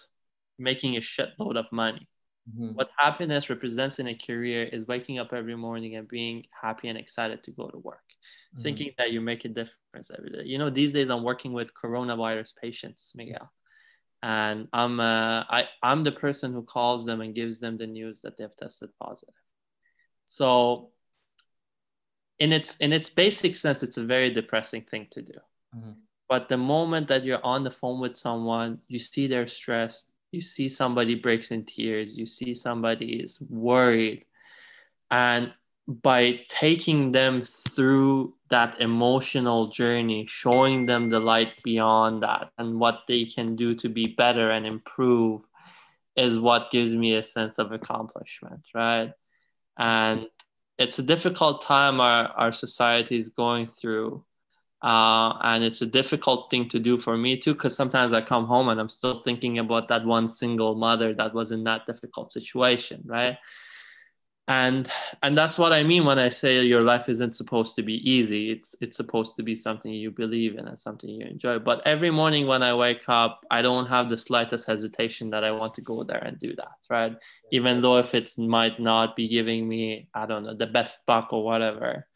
making 0.57 0.97
a 0.97 0.99
shitload 0.99 1.55
of 1.55 1.71
money. 1.71 2.09
Mm-hmm. 2.49 2.73
What 2.73 2.89
happiness 2.97 3.47
represents 3.47 3.99
in 3.99 4.07
a 4.07 4.15
career 4.15 4.63
is 4.63 4.87
waking 4.87 5.19
up 5.19 5.33
every 5.33 5.55
morning 5.55 5.97
and 5.97 6.07
being 6.07 6.45
happy 6.59 6.87
and 6.87 6.97
excited 6.97 7.43
to 7.43 7.51
go 7.51 7.67
to 7.67 7.77
work, 7.77 8.01
mm-hmm. 8.09 8.63
thinking 8.63 8.91
that 8.97 9.11
you 9.11 9.21
make 9.21 9.45
a 9.45 9.49
difference 9.49 10.09
every 10.17 10.31
day. 10.31 10.43
You 10.45 10.57
know, 10.57 10.71
these 10.71 10.91
days 10.91 11.11
I'm 11.11 11.23
working 11.23 11.53
with 11.53 11.69
coronavirus 11.75 12.53
patients, 12.59 13.11
Miguel, 13.15 13.51
and 14.23 14.67
I'm 14.73 14.99
uh, 14.99 15.43
I 15.47 15.65
I'm 15.83 16.03
the 16.03 16.11
person 16.11 16.53
who 16.53 16.63
calls 16.63 17.05
them 17.05 17.21
and 17.21 17.35
gives 17.35 17.59
them 17.59 17.77
the 17.77 17.85
news 17.85 18.21
that 18.21 18.35
they've 18.35 18.55
tested 18.55 18.89
positive. 18.99 19.35
So, 20.25 20.89
in 22.39 22.53
its 22.53 22.77
in 22.77 22.93
its 22.93 23.09
basic 23.09 23.55
sense, 23.55 23.83
it's 23.83 23.97
a 23.97 24.03
very 24.03 24.31
depressing 24.33 24.83
thing 24.83 25.07
to 25.11 25.21
do. 25.21 25.33
Mm-hmm. 25.75 25.91
But 26.27 26.47
the 26.47 26.57
moment 26.57 27.07
that 27.07 27.23
you're 27.23 27.43
on 27.43 27.63
the 27.63 27.71
phone 27.71 27.99
with 27.99 28.15
someone, 28.15 28.79
you 28.87 28.99
see 28.99 29.27
they're 29.27 29.47
stressed, 29.47 30.11
you 30.31 30.41
see 30.41 30.69
somebody 30.69 31.15
breaks 31.15 31.51
in 31.51 31.65
tears, 31.65 32.15
you 32.15 32.27
see 32.27 32.53
somebody 32.53 33.19
is 33.19 33.41
worried. 33.49 34.25
And 35.09 35.51
by 35.87 36.41
taking 36.49 37.11
them 37.11 37.43
through 37.43 38.35
that 38.51 38.79
emotional 38.79 39.71
journey, 39.71 40.27
showing 40.27 40.85
them 40.85 41.09
the 41.09 41.19
light 41.19 41.53
beyond 41.63 42.21
that 42.21 42.51
and 42.59 42.79
what 42.79 43.01
they 43.07 43.25
can 43.25 43.55
do 43.55 43.73
to 43.75 43.89
be 43.89 44.05
better 44.05 44.51
and 44.51 44.67
improve 44.67 45.41
is 46.15 46.39
what 46.39 46.69
gives 46.69 46.93
me 46.93 47.15
a 47.15 47.23
sense 47.23 47.57
of 47.57 47.71
accomplishment, 47.71 48.61
right? 48.75 49.13
And 49.79 50.27
it's 50.79 50.97
a 50.97 51.03
difficult 51.03 51.61
time 51.61 51.99
our, 51.99 52.29
our 52.29 52.53
society 52.53 53.19
is 53.19 53.29
going 53.29 53.69
through 53.79 54.23
uh, 54.81 55.37
and 55.43 55.61
it's 55.63 55.81
a 55.81 55.85
difficult 55.85 56.49
thing 56.49 56.69
to 56.69 56.79
do 56.79 56.97
for 56.97 57.17
me 57.17 57.37
too 57.37 57.53
because 57.53 57.75
sometimes 57.75 58.13
i 58.13 58.21
come 58.21 58.45
home 58.45 58.69
and 58.69 58.79
i'm 58.79 58.89
still 58.89 59.21
thinking 59.21 59.59
about 59.59 59.89
that 59.89 60.05
one 60.05 60.27
single 60.27 60.75
mother 60.75 61.13
that 61.13 61.33
was 61.33 61.51
in 61.51 61.63
that 61.65 61.85
difficult 61.85 62.31
situation 62.31 63.03
right 63.05 63.37
and 64.49 64.89
and 65.21 65.37
that's 65.37 65.59
what 65.59 65.71
i 65.71 65.83
mean 65.83 66.05
when 66.05 66.17
i 66.17 66.27
say 66.27 66.63
your 66.63 66.81
life 66.81 67.07
isn't 67.07 67.35
supposed 67.35 67.75
to 67.75 67.83
be 67.83 67.97
easy. 68.09 68.51
It's 68.51 68.75
it's 68.81 68.97
supposed 68.97 69.35
to 69.35 69.43
be 69.43 69.55
something 69.55 69.93
you 69.93 70.09
believe 70.09 70.57
in 70.57 70.67
and 70.67 70.79
something 70.79 71.07
you 71.07 71.25
enjoy. 71.25 71.59
But 71.59 71.85
every 71.85 72.09
morning 72.09 72.47
when 72.47 72.63
i 72.63 72.73
wake 72.73 73.03
up 73.07 73.41
i 73.51 73.61
don't 73.61 73.85
have 73.85 74.09
the 74.09 74.17
slightest 74.17 74.65
hesitation 74.65 75.29
that 75.29 75.43
i 75.43 75.51
want 75.51 75.75
to 75.75 75.81
go 75.81 76.03
there 76.03 76.23
and 76.25 76.37
do 76.39 76.55
that 76.55 76.77
right? 76.89 77.15
Even 77.51 77.81
though 77.81 77.97
if 77.99 78.15
it 78.15 78.31
might 78.39 78.79
not 78.79 79.15
be 79.15 79.27
giving 79.27 79.69
me 79.69 80.09
i 80.15 80.25
don't 80.25 80.43
know 80.43 80.55
the 80.55 80.73
best 80.79 81.05
buck 81.05 81.31
or 81.31 81.43
whatever. 81.43 82.07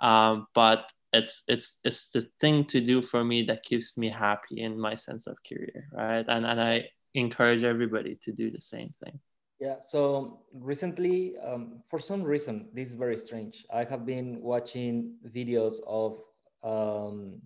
Um, 0.00 0.46
but 0.54 0.86
it's 1.12 1.42
it's 1.48 1.80
it's 1.84 2.10
the 2.10 2.28
thing 2.40 2.64
to 2.66 2.80
do 2.80 3.02
for 3.02 3.24
me 3.24 3.42
that 3.48 3.64
keeps 3.64 3.98
me 3.98 4.08
happy 4.08 4.62
in 4.62 4.78
my 4.78 4.94
sense 4.94 5.26
of 5.26 5.36
career 5.48 5.88
right? 5.92 6.24
And 6.28 6.46
and 6.46 6.60
i 6.60 6.84
encourage 7.14 7.64
everybody 7.64 8.18
to 8.24 8.32
do 8.32 8.50
the 8.50 8.60
same 8.60 8.90
thing 9.04 9.18
yeah 9.62 9.78
so 9.80 10.40
recently 10.52 11.38
um, 11.38 11.78
for 11.88 12.00
some 12.00 12.22
reason 12.22 12.66
this 12.74 12.88
is 12.88 12.96
very 12.96 13.16
strange. 13.16 13.64
I 13.72 13.84
have 13.84 14.04
been 14.04 14.42
watching 14.42 15.14
videos 15.38 15.74
of 15.86 16.18
um, 16.64 17.40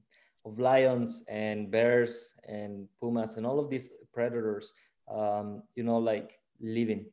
of 0.46 0.58
lions 0.58 1.22
and 1.28 1.70
bears 1.70 2.34
and 2.48 2.88
pumas 3.00 3.36
and 3.36 3.44
all 3.44 3.60
of 3.60 3.68
these 3.68 3.90
predators 4.14 4.72
um, 5.12 5.62
you 5.76 5.84
know 5.84 5.98
like 5.98 6.40
living. 6.58 7.04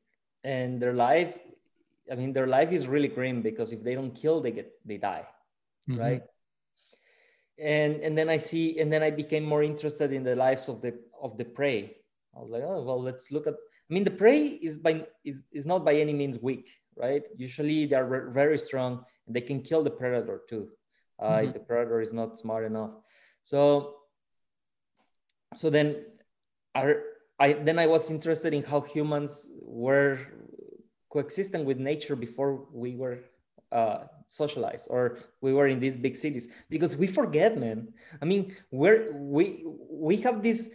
And 0.45 0.81
their 0.81 0.93
life 0.93 1.37
i 2.11 2.15
mean 2.15 2.31
their 2.31 2.47
life 2.47 2.71
is 2.71 2.87
really 2.87 3.07
grim 3.07 3.41
because 3.41 3.71
if 3.71 3.81
they 3.83 3.95
don't 3.95 4.11
kill 4.11 4.41
they 4.41 4.51
get 4.51 4.71
they 4.85 4.97
die 4.97 5.27
mm-hmm. 5.89 5.99
right? 5.99 6.23
And 7.59 7.99
and 8.05 8.17
then 8.17 8.29
i 8.29 8.37
see 8.37 8.79
and 8.79 8.91
then 8.91 9.03
i 9.03 9.11
became 9.11 9.43
more 9.43 9.63
interested 9.63 10.13
in 10.13 10.23
the 10.23 10.35
lives 10.35 10.69
of 10.71 10.79
the 10.79 10.95
of 11.21 11.37
the 11.37 11.45
prey. 11.45 11.79
I 12.35 12.39
was 12.39 12.51
like 12.55 12.63
oh 12.63 12.81
well 12.87 13.01
let's 13.01 13.31
look 13.31 13.47
at 13.47 13.55
mean 13.93 14.03
the 14.03 14.17
prey 14.23 14.41
is 14.67 14.77
by 14.77 15.05
is, 15.23 15.43
is 15.51 15.65
not 15.65 15.85
by 15.85 15.95
any 15.95 16.13
means 16.13 16.37
weak 16.39 16.69
right? 16.95 17.23
Usually 17.35 17.85
they're 17.85 18.05
re- 18.05 18.31
very 18.33 18.57
strong 18.57 19.03
and 19.27 19.35
they 19.35 19.41
can 19.41 19.61
kill 19.61 19.83
the 19.83 19.89
predator 19.89 20.41
too. 20.49 20.69
Uh, 21.19 21.29
mm-hmm. 21.29 21.47
if 21.47 21.53
the 21.53 21.59
predator 21.59 22.01
is 22.01 22.13
not 22.13 22.37
smart 22.37 22.65
enough. 22.65 22.91
So 23.43 23.95
so 25.55 25.69
then 25.69 26.05
are 26.73 27.03
i 27.39 27.53
then 27.53 27.77
i 27.77 27.85
was 27.85 28.09
interested 28.09 28.51
in 28.55 28.63
how 28.63 28.81
humans 28.81 29.51
were 29.61 30.17
coexisting 31.09 31.63
with 31.63 31.77
nature 31.77 32.15
before 32.15 32.65
we 32.73 32.95
were 32.95 33.19
uh, 33.71 34.05
socialized 34.25 34.87
or 34.89 35.19
we 35.41 35.53
were 35.53 35.67
in 35.67 35.79
these 35.79 35.95
big 35.95 36.15
cities. 36.15 36.47
Because 36.69 36.97
we 36.97 37.05
forget 37.05 37.57
man. 37.57 37.93
I 38.21 38.25
mean 38.25 38.55
we're 38.71 39.13
we 39.13 39.63
we 39.89 40.17
have 40.17 40.41
this 40.41 40.71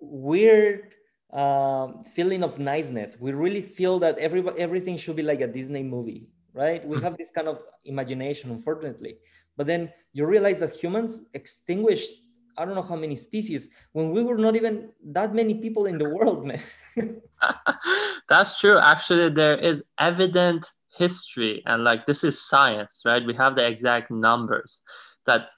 weird 0.00 0.94
um, 1.34 2.04
feeling 2.14 2.42
of 2.42 2.58
niceness. 2.58 3.18
We 3.20 3.32
really 3.32 3.62
feel 3.62 3.98
that 3.98 4.16
every, 4.18 4.42
everything 4.56 4.96
should 4.96 5.16
be 5.16 5.22
like 5.22 5.40
a 5.40 5.46
disney 5.46 5.82
movie 5.82 6.28
right? 6.54 6.86
We 6.86 6.96
hmm. 6.96 7.02
have 7.02 7.18
this 7.18 7.30
kind 7.30 7.48
of 7.48 7.60
imagination 7.84 8.50
unfortunately. 8.50 9.16
But 9.56 9.66
then 9.66 9.92
you 10.12 10.24
realize 10.24 10.60
that 10.60 10.72
humans 10.72 11.26
extinguished 11.34 12.10
i 12.56 12.64
don't 12.64 12.76
know 12.76 12.82
how 12.82 12.94
many 12.94 13.16
species 13.16 13.68
when 13.94 14.10
we 14.10 14.22
were 14.22 14.38
not 14.38 14.54
even 14.54 14.88
that 15.02 15.34
many 15.34 15.54
people 15.56 15.86
in 15.86 15.98
the 15.98 16.08
world 16.08 16.44
man. 16.44 16.60
That's 18.28 18.60
true. 18.60 18.78
Actually 18.78 19.30
there 19.30 19.56
is 19.56 19.82
evident 19.98 20.70
history 20.96 21.64
and 21.66 21.82
like 21.82 22.06
this 22.06 22.22
is 22.22 22.40
science 22.40 23.02
right? 23.04 23.26
We 23.26 23.34
have 23.34 23.56
the 23.56 23.66
exact 23.66 24.12
numbers 24.12 24.82
that 25.26 25.48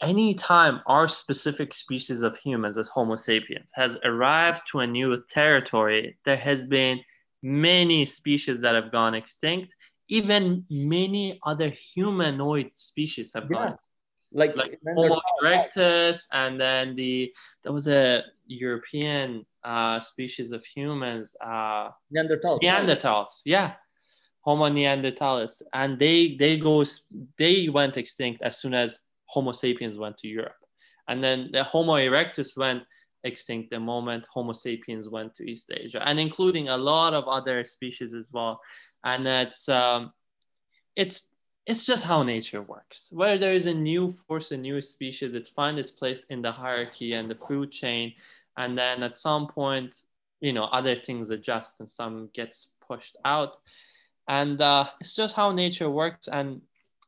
anytime 0.00 0.80
our 0.86 1.06
specific 1.08 1.72
species 1.72 2.22
of 2.22 2.36
humans 2.36 2.76
as 2.78 2.88
homo 2.88 3.16
sapiens 3.16 3.70
has 3.74 3.96
arrived 4.04 4.62
to 4.70 4.80
a 4.80 4.86
new 4.86 5.22
territory 5.30 6.16
there 6.24 6.36
has 6.36 6.66
been 6.66 7.00
many 7.42 8.04
species 8.04 8.60
that 8.60 8.74
have 8.74 8.90
gone 8.90 9.14
extinct 9.14 9.72
even 10.08 10.64
many 10.68 11.38
other 11.44 11.70
humanoid 11.70 12.68
species 12.74 13.32
have 13.34 13.46
yeah. 13.50 13.56
gone 13.56 13.78
like, 14.34 14.56
like 14.56 14.78
Homo 14.84 15.20
erectus, 15.42 16.26
and 16.32 16.60
then 16.60 16.96
the 16.96 17.32
there 17.62 17.72
was 17.72 17.86
a 17.86 18.24
European 18.46 19.46
uh, 19.62 20.00
species 20.00 20.52
of 20.52 20.64
humans, 20.64 21.34
uh, 21.40 21.90
Neanderthals. 22.14 22.60
Neanderthals, 22.60 23.40
yeah, 23.44 23.74
Homo 24.40 24.68
neanderthalis, 24.68 25.62
and 25.72 25.98
they 25.98 26.36
they 26.36 26.58
go 26.58 26.84
they 27.38 27.68
went 27.68 27.96
extinct 27.96 28.42
as 28.42 28.58
soon 28.58 28.74
as 28.74 28.98
Homo 29.26 29.52
sapiens 29.52 29.98
went 29.98 30.18
to 30.18 30.28
Europe, 30.28 30.56
and 31.08 31.22
then 31.22 31.50
the 31.52 31.64
Homo 31.64 31.94
erectus 31.94 32.56
went 32.56 32.82
extinct 33.24 33.70
the 33.70 33.80
moment 33.80 34.26
Homo 34.26 34.52
sapiens 34.52 35.08
went 35.08 35.34
to 35.34 35.44
East 35.44 35.70
Asia, 35.74 36.06
and 36.06 36.20
including 36.20 36.68
a 36.68 36.76
lot 36.76 37.14
of 37.14 37.24
other 37.26 37.64
species 37.64 38.14
as 38.14 38.30
well. 38.32 38.60
And 39.04 39.26
it's 39.26 39.68
um, 39.68 40.12
it's 40.96 41.28
it's 41.66 41.86
just 41.86 42.04
how 42.04 42.22
nature 42.22 42.62
works. 42.62 43.10
Where 43.12 43.38
there 43.38 43.54
is 43.54 43.66
a 43.66 43.74
new 43.74 44.10
force, 44.10 44.50
a 44.50 44.56
new 44.56 44.82
species, 44.82 45.34
it 45.34 45.48
finds 45.48 45.80
its 45.80 45.90
place 45.90 46.24
in 46.24 46.42
the 46.42 46.52
hierarchy 46.52 47.14
and 47.14 47.30
the 47.30 47.34
food 47.34 47.72
chain, 47.72 48.14
and 48.56 48.76
then 48.76 49.02
at 49.02 49.16
some 49.16 49.48
point, 49.48 49.96
you 50.40 50.52
know, 50.52 50.64
other 50.64 50.96
things 50.96 51.30
adjust 51.30 51.80
and 51.80 51.90
some 51.90 52.28
gets 52.34 52.68
pushed 52.86 53.16
out 53.24 53.56
and 54.28 54.60
uh, 54.60 54.86
it's 55.00 55.14
just 55.14 55.36
how 55.36 55.52
nature 55.52 55.90
works 55.90 56.28
and 56.28 56.60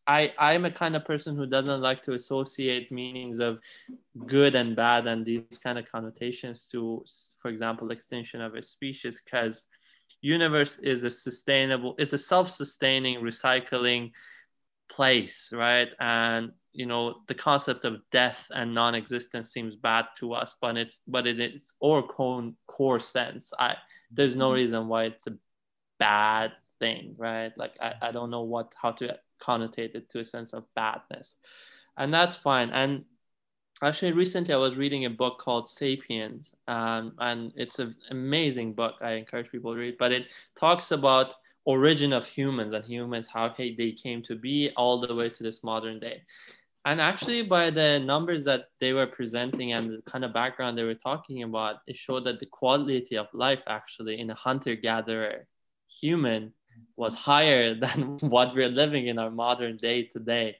I, 0.07 0.33
I'm 0.39 0.65
a 0.65 0.70
kind 0.70 0.95
of 0.95 1.05
person 1.05 1.37
who 1.37 1.47
doesn't 1.47 1.81
like 1.81 2.03
to 2.03 2.12
associate 2.12 2.93
meanings 2.93 3.41
of 3.41 3.59
good 4.27 4.55
and 4.55 4.77
bad 4.77 5.07
and 5.07 5.24
these 5.24 5.59
kind 5.62 5.78
of 5.78 5.91
connotations 5.91 6.69
to, 6.69 7.05
for 7.41 7.49
example, 7.49 7.91
extinction 7.91 8.41
of 8.41 8.55
a 8.55 8.62
species, 8.62 9.20
because 9.24 9.65
universe 10.20 10.78
is 10.78 11.05
a 11.05 11.11
sustainable, 11.11 11.95
is 11.99 12.12
a 12.12 12.19
self-sustaining, 12.19 13.20
recycling 13.20 14.12
place, 14.89 15.53
right? 15.53 15.89
And 15.99 16.53
you 16.73 16.87
know 16.87 17.23
the 17.27 17.35
concept 17.35 17.85
of 17.85 18.03
death 18.12 18.47
and 18.51 18.74
non-existence 18.74 19.51
seems 19.51 19.77
bad 19.77 20.05
to 20.19 20.35
us, 20.35 20.57
but 20.61 20.77
it's 20.77 21.01
but 21.09 21.27
it 21.27 21.41
is 21.41 21.74
or 21.81 22.03
core 22.07 22.53
core 22.66 23.01
sense. 23.01 23.53
I 23.59 23.77
there's 24.11 24.37
no 24.37 24.49
mm-hmm. 24.49 24.55
reason 24.57 24.89
why 24.89 25.05
it's 25.05 25.27
a 25.27 25.37
bad 25.99 26.53
thing, 26.78 27.15
right? 27.19 27.53
Like 27.57 27.73
I, 27.81 27.95
I 28.03 28.12
don't 28.12 28.31
know 28.31 28.43
what 28.43 28.74
how 28.81 28.93
to 28.93 29.19
connotate 29.40 29.94
it 29.94 30.10
to 30.10 30.20
a 30.20 30.24
sense 30.24 30.52
of 30.52 30.64
badness. 30.74 31.36
And 31.96 32.12
that's 32.12 32.36
fine. 32.36 32.70
And 32.70 33.04
Actually, 33.82 34.12
recently 34.12 34.54
I 34.54 34.56
was 34.56 34.76
reading 34.76 35.04
a 35.04 35.10
book 35.10 35.38
called 35.38 35.68
*Sapiens*, 35.68 36.54
um, 36.66 37.12
and 37.18 37.52
it's 37.56 37.78
an 37.78 37.94
amazing 38.10 38.72
book. 38.72 38.94
I 39.02 39.12
encourage 39.12 39.52
people 39.52 39.74
to 39.74 39.78
read. 39.78 39.98
But 39.98 40.12
it 40.12 40.28
talks 40.58 40.92
about 40.92 41.34
origin 41.66 42.12
of 42.12 42.24
humans 42.24 42.72
and 42.72 42.84
humans 42.84 43.26
how 43.26 43.54
they 43.58 43.92
came 43.92 44.22
to 44.22 44.34
be 44.34 44.70
all 44.76 45.00
the 45.00 45.14
way 45.14 45.28
to 45.28 45.42
this 45.42 45.62
modern 45.62 45.98
day 45.98 46.22
and 46.84 47.00
actually 47.00 47.42
by 47.42 47.68
the 47.68 47.98
numbers 47.98 48.44
that 48.44 48.66
they 48.78 48.92
were 48.92 49.06
presenting 49.06 49.72
and 49.72 49.90
the 49.90 50.02
kind 50.10 50.24
of 50.24 50.32
background 50.32 50.78
they 50.78 50.84
were 50.84 50.94
talking 50.94 51.42
about 51.42 51.78
it 51.88 51.96
showed 51.96 52.24
that 52.24 52.38
the 52.38 52.46
quality 52.46 53.16
of 53.16 53.26
life 53.34 53.62
actually 53.66 54.18
in 54.20 54.30
a 54.30 54.34
hunter 54.34 54.76
gatherer 54.76 55.46
human 55.88 56.52
was 56.97 57.15
higher 57.15 57.74
than 57.85 58.19
what 58.19 58.55
we're 58.55 58.69
living 58.69 59.09
in 59.09 59.19
our 59.19 59.31
modern 59.31 59.77
day 59.77 60.05
today. 60.05 60.57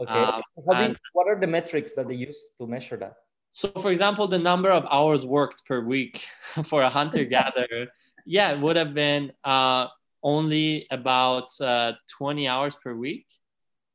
Okay. 0.00 0.12
Um, 0.12 0.42
and, 0.68 0.98
what 1.12 1.26
are 1.26 1.38
the 1.38 1.46
metrics 1.46 1.94
that 1.94 2.08
they 2.08 2.14
use 2.14 2.50
to 2.58 2.66
measure 2.66 2.96
that? 2.96 3.16
So 3.52 3.70
for 3.80 3.90
example 3.90 4.28
the 4.28 4.38
number 4.38 4.70
of 4.70 4.86
hours 4.90 5.26
worked 5.26 5.64
per 5.66 5.80
week 5.80 6.26
for 6.64 6.82
a 6.82 6.88
hunter 6.88 7.24
gatherer 7.36 7.88
yeah 8.24 8.52
it 8.52 8.60
would 8.60 8.76
have 8.76 8.94
been 8.94 9.32
uh, 9.42 9.88
only 10.22 10.86
about 10.90 11.48
uh, 11.60 11.92
20 12.10 12.46
hours 12.46 12.76
per 12.76 12.94
week. 12.94 13.26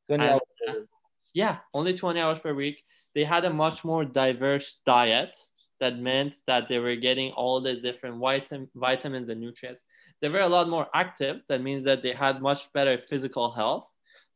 20 0.07 0.23
hours 0.23 0.39
yeah, 1.33 1.57
only 1.73 1.97
20 1.97 2.19
hours 2.19 2.39
per 2.39 2.53
week. 2.53 2.83
They 3.15 3.23
had 3.23 3.45
a 3.45 3.49
much 3.51 3.83
more 3.83 4.05
diverse 4.05 4.79
diet 4.85 5.35
that 5.79 5.97
meant 5.97 6.35
that 6.47 6.69
they 6.69 6.79
were 6.79 6.95
getting 6.95 7.31
all 7.31 7.59
these 7.59 7.81
different 7.81 8.17
vitam- 8.19 8.69
vitamins 8.75 9.29
and 9.29 9.41
nutrients. 9.41 9.81
They 10.23 10.29
were 10.29 10.39
a 10.39 10.47
lot 10.47 10.69
more 10.69 10.87
active. 10.95 11.41
That 11.49 11.61
means 11.61 11.83
that 11.83 12.01
they 12.01 12.13
had 12.13 12.41
much 12.41 12.71
better 12.71 12.97
physical 12.97 13.51
health. 13.51 13.85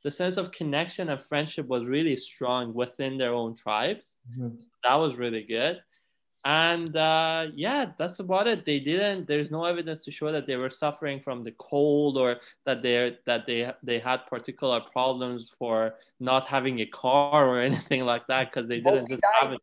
The 0.03 0.11
sense 0.11 0.37
of 0.37 0.51
connection 0.51 1.09
and 1.09 1.21
friendship 1.21 1.65
was 1.67 1.87
really 1.87 2.15
strong 2.15 2.73
within 2.73 3.17
their 3.17 3.33
own 3.33 3.55
tribes. 3.55 4.15
Mm-hmm. 4.29 4.59
that 4.83 4.95
was 4.95 5.15
really 5.15 5.43
good 5.43 5.81
and 6.47 6.95
uh, 6.95 7.47
yeah 7.55 7.91
that's 7.97 8.19
about 8.19 8.47
it 8.47 8.63
they 8.63 8.79
didn't 8.79 9.27
there's 9.27 9.51
no 9.51 9.65
evidence 9.65 10.05
to 10.05 10.11
show 10.11 10.31
that 10.31 10.47
they 10.47 10.55
were 10.55 10.69
suffering 10.69 11.19
from 11.19 11.43
the 11.43 11.51
cold 11.57 12.17
or 12.17 12.37
that 12.65 12.81
they 12.81 13.17
that 13.25 13.45
they 13.45 13.69
they 13.83 13.99
had 13.99 14.25
particular 14.27 14.79
problems 14.79 15.51
for 15.59 15.95
not 16.21 16.47
having 16.47 16.79
a 16.79 16.85
car 16.85 17.47
or 17.49 17.59
anything 17.69 18.05
like 18.05 18.25
that 18.27 18.49
because 18.49 18.67
they 18.67 18.79
didn't 18.79 19.09
just 19.09 19.21
died, 19.21 19.41
have 19.41 19.51
it 19.51 19.59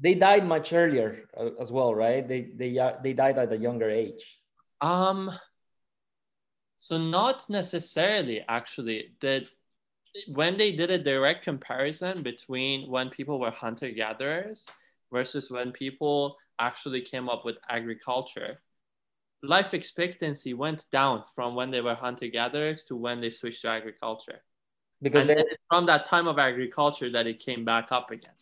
they 0.00 0.14
died 0.14 0.46
much 0.46 0.72
earlier 0.74 1.24
uh, 1.34 1.48
as 1.58 1.72
well 1.72 1.94
right 1.94 2.28
they 2.28 2.50
they 2.56 2.78
uh, 2.78 2.92
they 3.02 3.14
died 3.14 3.38
at 3.38 3.50
a 3.50 3.56
younger 3.56 3.88
age 3.88 4.38
um 4.82 5.30
so 6.78 6.96
not 6.96 7.48
necessarily 7.50 8.42
actually 8.48 9.10
that 9.20 9.42
when 10.28 10.56
they 10.56 10.72
did 10.72 10.90
a 10.90 10.98
direct 10.98 11.44
comparison 11.44 12.22
between 12.22 12.90
when 12.90 13.10
people 13.10 13.38
were 13.38 13.50
hunter 13.50 13.90
gatherers 13.90 14.64
versus 15.12 15.50
when 15.50 15.70
people 15.72 16.36
actually 16.58 17.02
came 17.02 17.28
up 17.28 17.44
with 17.44 17.56
agriculture 17.68 18.58
life 19.42 19.74
expectancy 19.74 20.54
went 20.54 20.84
down 20.90 21.22
from 21.34 21.54
when 21.54 21.70
they 21.70 21.80
were 21.80 21.94
hunter 21.94 22.28
gatherers 22.28 22.84
to 22.84 22.96
when 22.96 23.20
they 23.20 23.30
switched 23.30 23.62
to 23.62 23.68
agriculture. 23.68 24.40
Because 25.00 25.28
and 25.28 25.44
from 25.68 25.86
that 25.86 26.06
time 26.06 26.26
of 26.26 26.38
agriculture 26.38 27.10
that 27.10 27.26
it 27.26 27.38
came 27.38 27.64
back 27.64 27.92
up 27.92 28.10
again. 28.10 28.32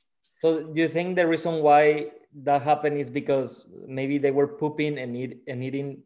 So 0.41 0.63
do 0.65 0.81
you 0.81 0.89
think 0.89 1.17
the 1.17 1.27
reason 1.27 1.63
why 1.63 2.13
that 2.43 2.63
happened 2.63 2.99
is 2.99 3.11
because 3.11 3.67
maybe 3.87 4.17
they 4.19 4.31
were 4.31 4.47
pooping 4.47 4.99
and, 4.99 5.17
eat, 5.17 5.43
and 5.47 5.63
eating 5.63 6.03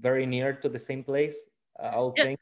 very 0.00 0.24
near 0.24 0.54
to 0.54 0.68
the 0.68 0.78
same 0.78 1.04
place 1.04 1.50
i 1.82 1.98
would 1.98 2.14
yeah. 2.16 2.24
think 2.24 2.40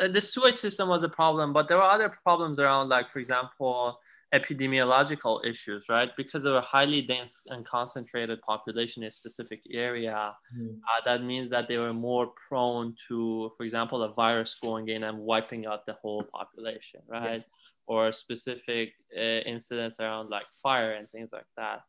uh, 0.00 0.08
the 0.08 0.20
sewage 0.20 0.54
system 0.54 0.88
was 0.88 1.02
a 1.02 1.08
problem 1.08 1.52
but 1.52 1.68
there 1.68 1.76
were 1.76 1.82
other 1.82 2.12
problems 2.24 2.58
around 2.58 2.88
like 2.88 3.08
for 3.08 3.18
example 3.18 3.98
epidemiological 4.34 5.44
issues, 5.44 5.88
right? 5.88 6.10
Because 6.16 6.44
of 6.44 6.54
a 6.54 6.60
highly 6.60 7.00
dense 7.02 7.42
and 7.46 7.64
concentrated 7.64 8.40
population 8.42 9.02
in 9.02 9.08
a 9.08 9.10
specific 9.10 9.62
area, 9.72 10.34
mm. 10.56 10.76
uh, 10.76 11.00
that 11.04 11.22
means 11.22 11.48
that 11.50 11.68
they 11.68 11.78
were 11.78 11.94
more 11.94 12.32
prone 12.48 12.94
to, 13.08 13.50
for 13.56 13.64
example, 13.64 14.02
a 14.02 14.12
virus 14.12 14.56
going 14.62 14.88
in 14.88 15.04
and 15.04 15.18
wiping 15.18 15.66
out 15.66 15.86
the 15.86 15.94
whole 15.94 16.22
population, 16.24 17.00
right? 17.08 17.42
Yeah. 17.46 17.86
Or 17.86 18.12
specific 18.12 18.92
uh, 19.16 19.40
incidents 19.46 19.96
around 19.98 20.28
like 20.28 20.44
fire 20.62 20.92
and 20.92 21.10
things 21.10 21.30
like 21.32 21.46
that. 21.56 21.80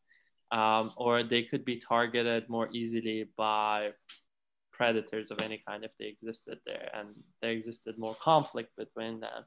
Um, 0.58 0.94
or 0.96 1.24
they 1.24 1.44
could 1.44 1.66
be 1.66 1.78
targeted 1.78 2.50
more 2.50 2.70
easily 2.72 3.30
by 3.38 3.92
predators 4.80 5.30
of 5.30 5.42
any 5.42 5.62
kind 5.68 5.84
if 5.84 5.92
they 6.00 6.06
existed 6.06 6.58
there 6.66 6.90
and 6.94 7.10
there 7.42 7.52
existed 7.52 7.98
more 7.98 8.16
conflict 8.16 8.72
between 8.78 9.20
them. 9.20 9.44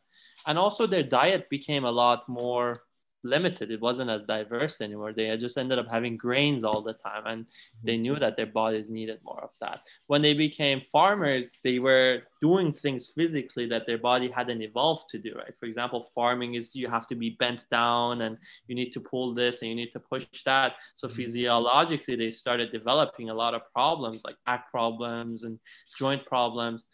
And 0.46 0.58
also 0.58 0.86
their 0.86 1.02
diet 1.02 1.48
became 1.48 1.84
a 1.84 1.90
lot 1.90 2.28
more 2.28 2.82
limited. 3.24 3.70
It 3.70 3.80
wasn't 3.80 4.10
as 4.10 4.22
diverse 4.22 4.80
anymore. 4.80 5.12
They 5.12 5.36
just 5.36 5.58
ended 5.58 5.78
up 5.78 5.88
having 5.90 6.16
grains 6.16 6.64
all 6.64 6.82
the 6.82 6.92
time 6.94 7.26
and 7.26 7.48
they 7.82 7.96
knew 7.96 8.18
that 8.18 8.36
their 8.36 8.46
bodies 8.46 8.90
needed 8.90 9.20
more 9.24 9.40
of 9.42 9.50
that. 9.60 9.80
When 10.06 10.22
they 10.22 10.34
became 10.34 10.82
farmers 10.90 11.58
they 11.62 11.78
were 11.78 12.22
doing 12.40 12.72
things 12.72 13.12
physically 13.14 13.66
that 13.66 13.86
their 13.86 13.98
body 13.98 14.28
hadn't 14.30 14.62
evolved 14.62 15.08
to 15.10 15.18
do 15.18 15.34
right? 15.34 15.54
For 15.58 15.66
example 15.66 16.10
farming 16.14 16.54
is 16.54 16.74
you 16.74 16.88
have 16.88 17.06
to 17.08 17.14
be 17.14 17.30
bent 17.38 17.66
down 17.70 18.22
and 18.22 18.38
you 18.66 18.74
need 18.74 18.92
to 18.92 19.00
pull 19.00 19.34
this 19.34 19.62
and 19.62 19.70
you 19.70 19.76
need 19.76 19.92
to 19.92 20.00
push 20.00 20.26
that. 20.44 20.74
So 20.94 21.06
mm-hmm. 21.06 21.16
physiologically 21.16 22.16
they 22.16 22.30
started 22.30 22.72
developing 22.72 23.30
a 23.30 23.34
lot 23.34 23.54
of 23.54 23.62
problems 23.72 24.20
like 24.24 24.36
back 24.46 24.70
problems 24.70 25.44
and 25.44 25.58
joint 25.98 26.24
problems 26.26 26.86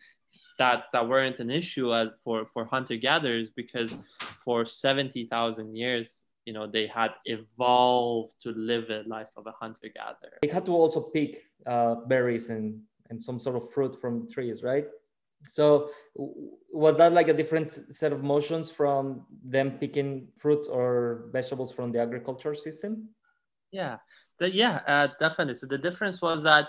that 0.59 0.85
that 0.93 1.09
weren't 1.09 1.41
an 1.41 1.51
issue 1.51 1.95
as 1.95 2.09
for 2.25 2.47
for 2.53 2.65
hunter 2.65 2.97
gatherers 2.97 3.51
because 3.51 3.97
for 4.49 4.65
70,000 4.65 5.77
years 5.77 6.25
you 6.47 6.55
know 6.55 6.67
they 6.67 6.87
had 6.87 7.13
evolved 7.27 8.33
to 8.41 8.49
live 8.53 8.89
a 8.89 9.01
life 9.07 9.29
of 9.37 9.47
a 9.47 9.53
hunter 9.61 9.91
gatherer. 9.95 10.39
They 10.41 10.49
had 10.49 10.65
to 10.65 10.73
also 10.73 11.01
pick 11.17 11.33
uh, 11.67 11.97
berries 12.11 12.49
and 12.49 12.81
and 13.11 13.23
some 13.29 13.39
sort 13.39 13.57
of 13.61 13.71
fruit 13.75 14.01
from 14.01 14.27
trees 14.35 14.63
right? 14.63 14.87
So 15.57 15.91
was 16.85 16.97
that 16.97 17.13
like 17.13 17.29
a 17.29 17.37
different 17.41 17.69
set 18.01 18.13
of 18.17 18.21
motions 18.35 18.71
from 18.71 19.27
them 19.57 19.69
picking 19.83 20.09
fruits 20.43 20.67
or 20.67 21.29
vegetables 21.37 21.71
from 21.71 21.93
the 21.93 22.01
agriculture 22.07 22.55
system? 22.55 22.93
Yeah. 23.71 23.97
The, 24.39 24.47
yeah 24.51 24.81
uh, 24.95 25.09
definitely. 25.25 25.57
So 25.61 25.67
the 25.67 25.83
difference 25.89 26.19
was 26.23 26.43
that 26.45 26.65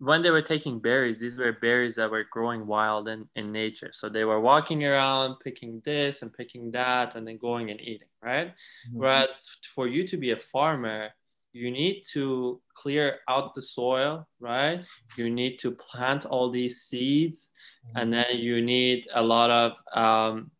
when 0.00 0.22
they 0.22 0.30
were 0.30 0.42
taking 0.42 0.78
berries, 0.78 1.18
these 1.18 1.38
were 1.38 1.52
berries 1.52 1.96
that 1.96 2.10
were 2.10 2.24
growing 2.30 2.66
wild 2.66 3.08
in, 3.08 3.28
in 3.34 3.50
nature. 3.50 3.90
So 3.92 4.08
they 4.08 4.24
were 4.24 4.40
walking 4.40 4.84
around 4.84 5.36
picking 5.42 5.82
this 5.84 6.22
and 6.22 6.32
picking 6.32 6.70
that 6.72 7.16
and 7.16 7.26
then 7.26 7.36
going 7.38 7.70
and 7.70 7.80
eating, 7.80 8.08
right? 8.22 8.48
Mm-hmm. 8.48 8.98
Whereas 8.98 9.48
for 9.74 9.88
you 9.88 10.06
to 10.08 10.16
be 10.16 10.30
a 10.30 10.36
farmer, 10.36 11.08
you 11.52 11.70
need 11.72 12.04
to 12.12 12.60
clear 12.74 13.18
out 13.28 13.54
the 13.54 13.62
soil, 13.62 14.28
right? 14.38 14.86
You 15.16 15.30
need 15.30 15.58
to 15.60 15.72
plant 15.72 16.26
all 16.26 16.50
these 16.50 16.82
seeds 16.82 17.50
mm-hmm. 17.86 17.98
and 17.98 18.12
then 18.12 18.36
you 18.36 18.62
need 18.62 19.06
a 19.14 19.22
lot 19.22 19.50
of, 19.50 19.72
um, 19.94 20.52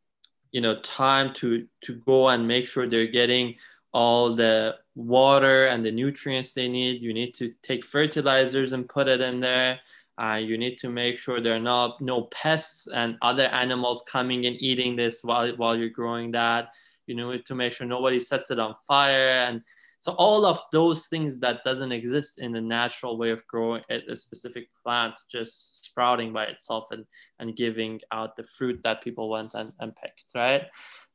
you 0.51 0.61
know, 0.61 0.81
time 0.81 1.33
to, 1.35 1.67
to 1.85 1.95
go 1.95 2.29
and 2.29 2.49
make 2.49 2.67
sure 2.67 2.89
they're 2.89 3.07
getting 3.07 3.55
all 3.93 4.35
the 4.35 4.75
water 4.99 5.67
and 5.67 5.85
the 5.85 5.93
nutrients 5.93 6.53
they 6.53 6.69
need. 6.69 7.01
You 7.01 7.15
need 7.15 7.33
to 7.35 7.53
take 7.63 7.85
fertilizers 7.85 8.73
and 8.73 8.89
put 8.89 9.09
it 9.09 9.21
in 9.21 9.41
there. 9.41 9.79
Uh, 10.21 10.41
you 10.43 10.59
need 10.59 10.77
to 10.79 10.89
make 10.89 11.17
sure 11.17 11.41
there 11.41 11.55
are 11.55 11.61
not 11.61 12.01
no 12.01 12.23
pests 12.23 12.89
and 12.89 13.17
other 13.23 13.45
animals 13.45 14.05
coming 14.11 14.47
and 14.47 14.57
eating 14.61 14.97
this 14.97 15.23
while, 15.23 15.49
while 15.57 15.77
you're 15.77 15.89
growing 15.89 16.33
that. 16.33 16.75
You 17.07 17.15
need 17.15 17.47
to 17.47 17.55
make 17.55 17.73
sure 17.73 17.87
nobody 17.87 18.19
sets 18.19 18.51
it 18.51 18.59
on 18.59 18.75
fire. 18.87 19.29
And 19.47 19.63
so 20.01 20.13
all 20.13 20.45
of 20.45 20.61
those 20.73 21.07
things 21.07 21.39
that 21.39 21.65
doesn't 21.65 21.93
exist 21.93 22.41
in 22.41 22.53
the 22.53 22.61
natural 22.61 23.17
way 23.17 23.31
of 23.31 23.47
growing 23.47 23.83
a 23.91 24.17
specific 24.17 24.69
plant, 24.83 25.15
just 25.31 25.85
sprouting 25.85 26.33
by 26.33 26.45
itself 26.45 26.89
and, 26.91 27.05
and 27.39 27.57
giving 27.57 28.01
out 28.11 28.35
the 28.35 28.45
fruit 28.45 28.81
that 28.83 29.03
people 29.03 29.31
went 29.31 29.55
and, 29.55 29.73
and 29.79 29.95
picked, 29.95 30.33
right? 30.35 30.65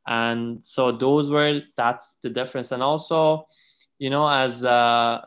and 0.07 0.65
so 0.65 0.91
those 0.91 1.31
were 1.31 1.61
that's 1.77 2.17
the 2.23 2.29
difference 2.29 2.71
and 2.71 2.83
also 2.83 3.47
you 3.99 4.09
know 4.09 4.27
as 4.27 4.63
uh, 4.63 5.21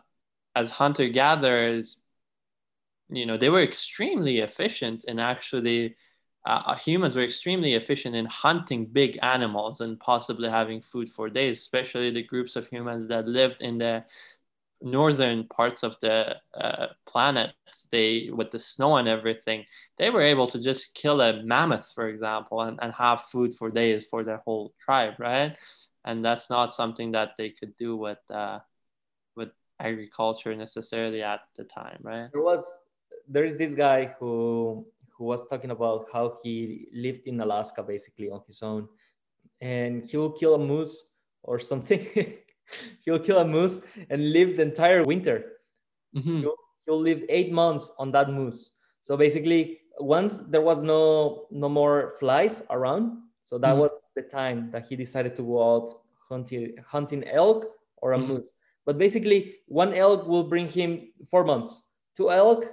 as 0.55 0.71
hunter 0.71 1.09
gatherers 1.09 2.03
you 3.09 3.27
know 3.27 3.37
they 3.37 3.49
were 3.49 3.63
extremely 3.63 4.41
efficient 4.41 5.05
in 5.05 5.19
actually 5.19 5.97
uh, 6.45 6.63
uh, 6.67 6.77
humans 6.77 7.17
were 7.17 7.25
extremely 7.25 7.75
efficient 7.75 8.15
in 8.15 8.25
hunting 8.27 8.87
big 8.87 9.19
animals 9.23 9.81
and 9.81 9.99
possibly 10.01 10.49
having 10.49 10.81
food 10.81 11.09
for 11.11 11.29
days 11.29 11.59
especially 11.59 12.11
the 12.11 12.23
groups 12.23 12.57
of 12.57 12.67
humans 12.69 13.07
that 13.09 13.27
lived 13.27 13.63
in 13.63 13.79
the 13.79 14.05
northern 14.83 15.45
parts 15.45 15.83
of 15.83 15.99
the 16.01 16.37
uh, 16.55 16.89
planet 17.07 17.53
they 17.91 18.29
with 18.33 18.51
the 18.51 18.61
snow 18.61 18.97
and 18.97 19.09
everything 19.09 19.65
they 19.99 20.11
were 20.11 20.23
able 20.23 20.47
to 20.47 20.61
just 20.61 20.95
kill 20.95 21.21
a 21.21 21.43
mammoth 21.43 21.91
for 21.95 22.09
example 22.09 22.61
and, 22.61 22.79
and 22.83 22.93
have 22.93 23.23
food 23.23 23.55
for 23.55 23.71
days 23.71 24.05
for 24.11 24.23
their 24.25 24.43
whole 24.45 24.73
tribe 24.79 25.15
right 25.19 25.57
and 26.07 26.25
that's 26.25 26.49
not 26.49 26.75
something 26.75 27.13
that 27.13 27.33
they 27.37 27.51
could 27.51 27.77
do 27.77 27.97
with 27.97 28.23
uh, 28.31 28.59
with 29.37 29.51
agriculture 29.81 30.55
necessarily 30.57 31.23
at 31.23 31.41
the 31.57 31.65
time 31.65 31.99
right 32.03 32.31
there 32.33 32.43
was 32.43 32.81
there's 33.29 33.59
this 33.59 33.75
guy 33.75 34.07
who 34.19 34.87
who 35.17 35.25
was 35.25 35.47
talking 35.47 35.71
about 35.71 36.07
how 36.13 36.39
he 36.43 36.89
lived 36.93 37.27
in 37.27 37.41
alaska 37.41 37.83
basically 37.83 38.31
on 38.31 38.41
his 38.47 38.63
own 38.63 38.89
and 39.61 40.05
he 40.07 40.17
will 40.17 40.33
kill 40.33 40.55
a 40.55 40.59
moose 40.59 41.13
or 41.43 41.59
something 41.59 42.07
he'll 43.05 43.19
kill 43.19 43.39
a 43.39 43.45
moose 43.45 43.81
and 44.11 44.33
live 44.33 44.57
the 44.57 44.63
entire 44.63 45.03
winter. 45.03 45.63
Mhm. 46.15 46.41
He'll, 46.41 46.57
he'll 46.85 47.01
live 47.01 47.25
eight 47.29 47.53
months 47.53 47.93
on 47.99 48.11
that 48.13 48.31
moose. 48.31 48.77
So 49.03 49.17
basically, 49.17 49.81
once 49.99 50.45
there 50.45 50.61
was 50.61 50.83
no 50.83 51.47
no 51.51 51.69
more 51.69 52.15
flies 52.19 52.63
around, 52.71 53.23
so 53.47 53.59
that 53.59 53.75
Mhm. 53.75 53.87
was 53.87 54.03
the 54.19 54.23
time 54.23 54.71
that 54.73 54.87
he 54.87 54.97
decided 54.97 55.37
to 55.37 55.43
go 55.43 55.63
out 55.63 56.03
hunting 56.29 56.77
hunting 56.83 57.23
elk 57.31 57.65
or 58.03 58.13
a 58.13 58.19
Mhm. 58.19 58.27
moose. 58.29 58.53
But 58.85 58.99
basically, 58.99 59.63
one 59.67 59.95
elk 59.95 60.27
will 60.27 60.45
bring 60.45 60.67
him 60.67 61.13
four 61.31 61.45
months. 61.45 61.87
Two 62.17 62.29
elk 62.31 62.67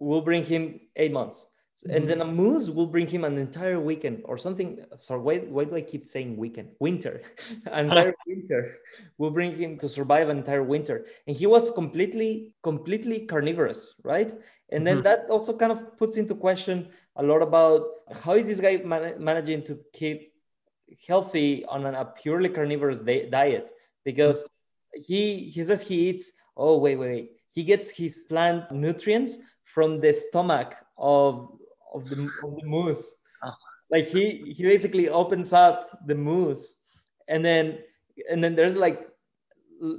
will 0.00 0.22
bring 0.22 0.42
him 0.42 0.80
eight 0.96 1.12
months. 1.12 1.46
And 1.90 2.04
Mhm. 2.04 2.08
then 2.08 2.20
a 2.20 2.24
moose 2.24 2.70
will 2.70 2.86
bring 2.86 3.06
him 3.08 3.24
an 3.24 3.36
entire 3.36 3.80
weekend 3.80 4.22
or 4.24 4.38
something. 4.38 4.78
Sorry, 5.00 5.20
why, 5.20 5.38
why 5.38 5.64
do 5.64 5.74
I 5.74 5.80
keep 5.82 6.02
saying 6.02 6.36
weekend? 6.36 6.70
Winter. 6.78 7.20
entire 7.66 8.14
winter 8.26 8.76
will 9.18 9.30
bring 9.32 9.52
him 9.52 9.76
to 9.78 9.88
survive 9.88 10.28
an 10.28 10.38
entire 10.38 10.62
winter. 10.62 11.06
And 11.26 11.36
he 11.36 11.46
was 11.46 11.70
completely, 11.72 12.54
completely 12.62 13.26
carnivorous, 13.26 13.94
right? 14.04 14.32
And 14.70 14.86
then 14.86 14.98
Mhm. 14.98 15.04
that 15.04 15.26
also 15.28 15.56
kind 15.56 15.72
of 15.72 15.98
puts 15.98 16.16
into 16.16 16.34
question 16.34 16.88
a 17.16 17.22
lot 17.22 17.42
about 17.42 17.82
how 18.22 18.32
is 18.34 18.46
this 18.46 18.60
guy 18.60 18.76
man- 18.78 19.22
managing 19.22 19.62
to 19.64 19.78
keep 19.92 20.32
healthy 21.06 21.64
on 21.66 21.86
an, 21.86 21.94
a 21.94 22.04
purely 22.04 22.48
carnivorous 22.48 23.00
di- 23.00 23.28
diet? 23.28 23.70
Because 24.04 24.44
he 24.94 25.50
he 25.50 25.62
says 25.64 25.82
he 25.82 26.08
eats. 26.10 26.32
Oh 26.56 26.78
wait, 26.78 26.96
wait, 26.96 27.10
wait. 27.10 27.30
He 27.48 27.64
gets 27.64 27.90
his 27.90 28.26
plant 28.28 28.70
nutrients 28.70 29.38
from 29.64 30.00
the 30.00 30.12
stomach 30.12 30.76
of 30.96 31.58
of 31.94 32.08
the 32.08 32.28
of 32.42 32.56
the 32.56 32.66
moose. 32.66 33.16
Oh. 33.42 33.52
Like 33.90 34.06
he 34.06 34.54
he 34.56 34.62
basically 34.64 35.08
opens 35.08 35.52
up 35.52 35.98
the 36.06 36.14
moose, 36.14 36.82
and 37.28 37.44
then 37.44 37.78
and 38.30 38.42
then 38.42 38.54
there's 38.54 38.76
like 38.76 39.08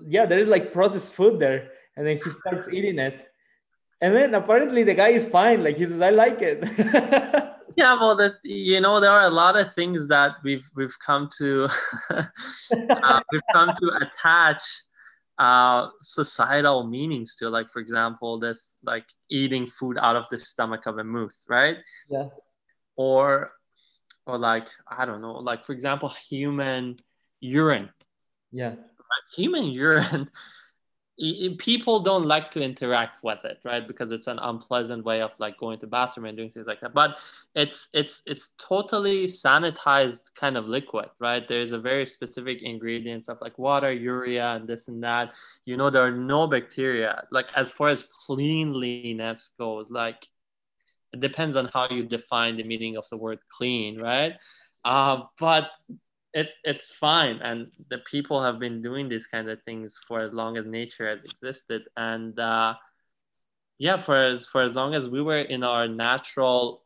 yeah, 0.08 0.26
there 0.26 0.40
is 0.40 0.48
like 0.48 0.74
processed 0.74 1.14
food 1.14 1.40
there, 1.40 1.72
and 1.96 2.06
then 2.06 2.18
he 2.18 2.30
starts 2.30 2.68
eating 2.72 3.00
it. 3.00 3.28
And 4.02 4.14
then 4.16 4.36
apparently 4.36 4.84
the 4.84 4.94
guy 4.94 5.10
is 5.10 5.26
fine. 5.26 5.64
Like 5.64 5.78
he 5.78 5.86
says, 5.86 6.02
I 6.02 6.10
like 6.10 6.42
it. 6.42 6.64
Yeah, 7.78 8.00
well, 8.00 8.16
that 8.16 8.36
you 8.44 8.80
know, 8.80 9.02
there 9.02 9.12
are 9.12 9.26
a 9.26 9.30
lot 9.30 9.58
of 9.58 9.74
things 9.74 10.08
that 10.08 10.38
we've 10.44 10.66
we've 10.76 10.98
come 11.06 11.30
to 11.40 11.68
uh, 12.10 13.22
we've 13.32 13.42
come 13.52 13.70
to 13.70 13.92
attach 14.02 14.62
uh, 15.38 15.90
societal 16.02 16.88
meanings 16.88 17.36
to. 17.38 17.50
Like, 17.50 17.70
for 17.70 17.80
example, 17.80 18.40
this 18.40 18.78
like 18.84 19.06
eating 19.30 19.68
food 19.68 19.98
out 20.00 20.16
of 20.16 20.26
the 20.30 20.40
stomach 20.40 20.86
of 20.86 20.98
a 20.98 21.04
moose, 21.04 21.40
right? 21.48 21.78
yeah. 22.10 22.28
Or, 22.96 23.52
or 24.26 24.38
like 24.38 24.68
I 24.88 25.06
don't 25.06 25.22
know, 25.22 25.34
like 25.34 25.66
for 25.66 25.74
example, 25.74 26.10
human 26.30 26.98
urine. 27.42 27.90
Yeah. 28.52 28.76
Human 29.36 29.66
urine. 29.72 30.30
People 31.58 32.02
don't 32.02 32.26
like 32.26 32.52
to 32.52 32.62
interact 32.62 33.24
with 33.24 33.44
it, 33.46 33.60
right? 33.64 33.88
Because 33.88 34.12
it's 34.12 34.28
an 34.28 34.40
unpleasant 34.40 35.06
way 35.06 35.22
of 35.22 35.32
like 35.40 35.58
going 35.58 35.80
to 35.80 35.88
bathroom 35.88 36.26
and 36.26 36.36
doing 36.36 36.50
things 36.50 36.68
like 36.68 36.82
that. 36.82 36.94
But 36.94 37.16
it's 37.56 37.88
it's 37.94 38.22
it's 38.26 38.52
totally 38.60 39.26
sanitized 39.26 40.36
kind 40.36 40.58
of 40.58 40.68
liquid 40.68 41.10
right 41.20 41.48
there's 41.48 41.72
a 41.72 41.80
very 41.80 42.06
specific 42.06 42.62
ingredients 42.62 43.30
of 43.30 43.38
like 43.42 43.58
water 43.58 43.92
urea 43.92 44.56
and 44.56 44.68
this 44.68 44.90
and 44.90 45.02
that 45.02 45.34
you 45.64 45.78
know 45.78 45.90
there 45.90 46.06
are 46.06 46.12
no 46.12 46.46
bacteria 46.48 47.24
like 47.32 47.48
as 47.56 47.72
far 47.72 47.88
as 47.88 48.04
cleanliness 48.04 49.52
goes 49.58 49.90
like 49.90 50.28
it 51.14 51.22
depends 51.22 51.56
on 51.56 51.70
how 51.74 51.88
you 51.90 52.04
define 52.04 52.58
the 52.58 52.64
meaning 52.64 52.98
of 52.98 53.08
the 53.10 53.18
word 53.18 53.40
clean 53.50 53.98
right 54.02 54.34
uh, 54.84 55.24
but 55.40 55.72
it, 56.36 56.54
it's 56.64 56.92
fine 56.94 57.38
and 57.38 57.72
the 57.90 58.00
people 58.00 58.44
have 58.44 58.60
been 58.60 58.84
doing 58.84 59.10
these 59.10 59.28
kind 59.28 59.50
of 59.50 59.64
things 59.64 60.00
for 60.08 60.20
as 60.20 60.34
long 60.34 60.58
as 60.58 60.66
nature 60.68 61.10
has 61.10 61.26
existed 61.26 61.84
and 61.98 62.38
uh, 62.40 62.76
yeah 63.80 63.98
for 63.98 64.22
as 64.22 64.46
for 64.46 64.62
as 64.62 64.76
long 64.76 64.94
as 64.94 65.10
we 65.10 65.22
were 65.22 65.42
in 65.42 65.64
our 65.64 65.88
natural 65.88 66.84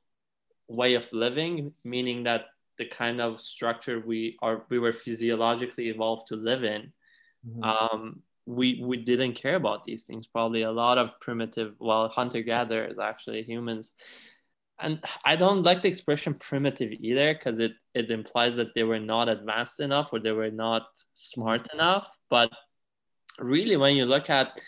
way 0.69 0.95
of 0.95 1.05
living, 1.11 1.73
meaning 1.83 2.23
that 2.25 2.45
the 2.77 2.85
kind 2.85 3.19
of 3.19 3.41
structure 3.41 3.99
we 3.99 4.37
are 4.41 4.63
we 4.69 4.79
were 4.79 4.93
physiologically 4.93 5.89
evolved 5.89 6.27
to 6.29 6.35
live 6.35 6.63
in, 6.63 6.93
Mhm. 7.45 7.63
um, 7.63 8.23
we 8.45 8.81
we 8.85 8.97
didn't 8.97 9.33
care 9.33 9.55
about 9.55 9.83
these 9.83 10.03
things. 10.05 10.27
Probably 10.27 10.63
a 10.63 10.71
lot 10.71 10.97
of 10.97 11.19
primitive, 11.19 11.75
well, 11.79 12.07
hunter 12.09 12.41
gatherers 12.41 12.99
actually 12.99 13.43
humans, 13.43 13.93
and 14.81 15.03
I 15.25 15.35
don't 15.35 15.63
like 15.63 15.81
the 15.81 15.87
expression 15.87 16.33
primitive 16.35 16.91
either 16.99 17.33
because 17.33 17.59
it 17.59 17.73
it 17.93 18.11
implies 18.11 18.55
that 18.55 18.73
they 18.75 18.83
were 18.83 18.99
not 18.99 19.29
advanced 19.29 19.79
enough 19.79 20.13
or 20.13 20.19
they 20.19 20.31
were 20.31 20.51
not 20.51 20.87
smart 21.13 21.71
enough. 21.73 22.15
But 22.29 22.51
really, 23.39 23.77
when 23.77 23.95
you 23.95 24.05
look 24.05 24.29
at 24.29 24.59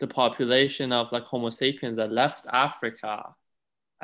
the 0.00 0.06
population 0.06 0.92
of 0.92 1.12
like 1.12 1.24
Homo 1.24 1.50
sapiens 1.50 1.96
that 1.96 2.12
left 2.12 2.46
Africa 2.52 3.34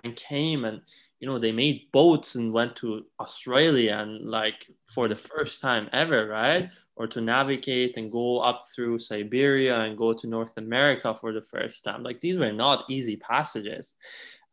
and 0.05 0.17
came 0.17 0.65
and 0.65 0.81
you 1.21 1.27
know 1.27 1.39
they 1.39 1.53
made 1.53 1.91
boats 1.93 2.35
and 2.35 2.53
went 2.53 2.77
to 2.77 3.07
australia 3.21 3.97
and 4.01 4.29
like 4.29 4.67
for 4.95 5.09
the 5.09 5.17
first 5.17 5.61
time 5.61 5.89
ever 5.93 6.29
right? 6.29 6.71
Or 6.97 7.07
to 7.09 7.21
navigate 7.21 7.99
and 7.99 8.11
go 8.11 8.39
up 8.39 8.63
through 8.75 8.99
siberia 8.99 9.81
and 9.81 9.99
go 9.99 10.13
to 10.13 10.27
north 10.27 10.53
america 10.57 11.15
for 11.15 11.33
the 11.33 11.43
first 11.43 11.85
time. 11.85 12.03
Like 12.03 12.21
these 12.21 12.39
were 12.39 12.53
not 12.53 12.85
easy 12.91 13.17
passages 13.17 13.95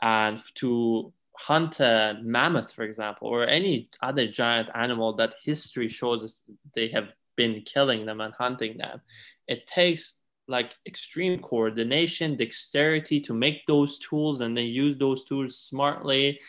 and 0.04 0.40
to 0.54 1.12
hunt 1.36 1.80
a 1.80 2.20
mammoth 2.22 2.72
for 2.72 2.84
example 2.84 3.28
or 3.28 3.48
any 3.48 3.90
other 4.04 4.28
giant 4.28 4.70
animal 4.76 5.16
that 5.16 5.34
history 5.44 5.90
shows 5.90 6.24
us 6.24 6.44
they 6.76 6.88
have 6.90 7.08
been 7.36 7.64
killing 7.66 8.06
them 8.06 8.22
and 8.22 8.36
hunting 8.36 8.78
them 8.78 9.02
it 9.48 9.66
takes 9.68 10.24
like 10.48 10.72
extreme 10.86 11.40
coordination, 11.40 12.36
dexterity 12.36 13.20
to 13.22 13.34
make 13.34 13.66
those 13.66 13.98
tools 14.00 14.42
and 14.42 14.56
then 14.58 14.66
use 14.66 14.98
those 14.98 15.24
tools 15.24 15.58
smartly 15.58 16.40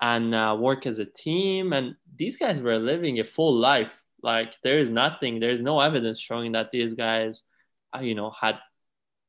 and 0.00 0.34
uh, 0.34 0.56
work 0.58 0.86
as 0.86 0.98
a 0.98 1.04
team. 1.04 1.72
And 1.72 1.94
these 2.16 2.36
guys 2.36 2.62
were 2.62 2.78
living 2.78 3.20
a 3.20 3.24
full 3.24 3.54
life. 3.54 4.02
Like 4.22 4.54
there 4.62 4.78
is 4.78 4.90
nothing, 4.90 5.40
there's 5.40 5.62
no 5.62 5.80
evidence 5.80 6.20
showing 6.20 6.52
that 6.52 6.70
these 6.70 6.94
guys, 6.94 7.42
uh, 7.96 8.00
you 8.00 8.14
know, 8.14 8.30
had 8.30 8.58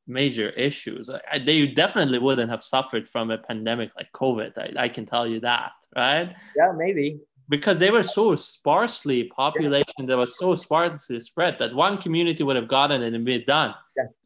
major 0.06 0.50
issues. 0.50 1.10
I, 1.10 1.38
they 1.38 1.66
definitely 1.66 2.18
wouldn't 2.18 2.50
have 2.50 2.62
suffered 2.62 3.08
from 3.08 3.30
a 3.30 3.38
pandemic 3.38 3.90
like 3.96 4.08
COVID. 4.12 4.58
I, 4.58 4.84
I 4.84 4.88
can 4.88 5.06
tell 5.06 5.26
you 5.26 5.40
that, 5.40 5.72
right? 5.96 6.34
Yeah, 6.56 6.72
maybe. 6.76 7.20
because 7.48 7.76
they 7.78 7.90
were 7.90 8.02
so 8.02 8.34
sparsely 8.36 9.24
population 9.24 10.06
that 10.06 10.16
was 10.16 10.38
so 10.38 10.54
sparsely 10.54 11.20
spread 11.20 11.56
that 11.58 11.74
one 11.74 11.98
community 11.98 12.42
would 12.42 12.56
have 12.56 12.68
gotten 12.68 13.02
it 13.02 13.14
and 13.14 13.24
been 13.24 13.44
done. 13.46 13.74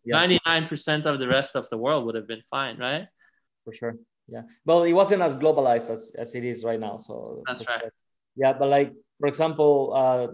Yeah. 0.04 0.18
yeah. 0.26 0.38
99% 0.38 1.04
of 1.04 1.18
the 1.18 1.28
rest 1.28 1.56
of 1.56 1.68
the 1.68 1.78
world 1.78 2.06
would 2.06 2.14
have 2.14 2.26
been 2.26 2.42
fine, 2.50 2.78
right? 2.78 3.06
for 3.68 3.74
sure. 3.74 3.96
Yeah. 4.28 4.42
Well, 4.64 4.84
it 4.84 4.92
wasn't 4.92 5.22
as 5.22 5.36
globalized 5.36 5.90
as, 5.90 6.12
as 6.16 6.34
it 6.34 6.44
is 6.44 6.64
right 6.64 6.80
now. 6.80 6.98
So 6.98 7.42
That's 7.46 7.66
right. 7.66 7.80
sure. 7.80 7.92
Yeah, 8.36 8.52
but 8.52 8.68
like 8.68 8.92
for 9.20 9.28
example, 9.28 9.92
uh, 9.94 10.28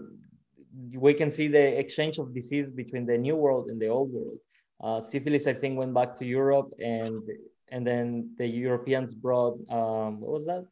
we 0.93 1.13
can 1.13 1.29
see 1.29 1.47
the 1.47 1.79
exchange 1.79 2.17
of 2.17 2.33
disease 2.33 2.71
between 2.71 3.05
the 3.05 3.17
new 3.17 3.35
world 3.35 3.69
and 3.69 3.81
the 3.81 3.87
old 3.87 4.11
world. 4.11 4.39
Uh, 4.81 5.01
syphilis, 5.01 5.47
I 5.47 5.53
think, 5.53 5.77
went 5.77 5.93
back 5.93 6.15
to 6.17 6.25
Europe, 6.25 6.73
and 6.79 7.23
and 7.69 7.85
then 7.87 8.35
the 8.37 8.45
Europeans 8.47 9.13
brought 9.13 9.57
um, 9.69 10.19
what 10.21 10.31
was 10.31 10.45
that? 10.45 10.65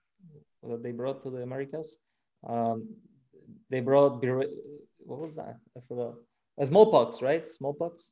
What 0.61 0.83
they 0.83 0.91
brought 0.91 1.21
to 1.21 1.29
the 1.29 1.41
Americas? 1.41 1.97
Um, 2.47 2.89
they 3.69 3.79
brought 3.79 4.23
what 5.05 5.19
was 5.19 5.35
that? 5.35 5.57
I 5.77 5.79
forgot. 5.87 6.15
Uh, 6.59 6.65
smallpox, 6.65 7.21
right? 7.21 7.47
Smallpox. 7.47 8.11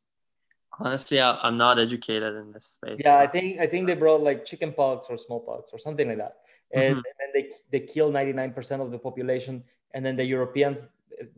Honestly, 0.79 1.19
I, 1.19 1.37
I'm 1.43 1.57
not 1.57 1.77
educated 1.79 2.35
in 2.35 2.53
this 2.53 2.79
space. 2.79 3.01
Yeah, 3.03 3.17
I 3.17 3.27
think 3.27 3.59
I 3.59 3.67
think 3.67 3.87
they 3.87 3.95
brought 3.95 4.21
like 4.23 4.45
chickenpox 4.45 5.07
or 5.09 5.17
smallpox 5.17 5.71
or 5.73 5.79
something 5.79 6.07
like 6.07 6.17
that, 6.17 6.37
and, 6.73 6.95
Mhm. 6.95 7.03
and 7.07 7.15
then 7.19 7.29
they 7.35 7.49
they 7.71 7.85
killed 7.85 8.13
ninety 8.13 8.31
nine 8.33 8.53
percent 8.53 8.81
of 8.81 8.89
the 8.91 8.97
population, 8.97 9.63
and 9.93 10.05
then 10.05 10.15
the 10.15 10.23
Europeans 10.23 10.87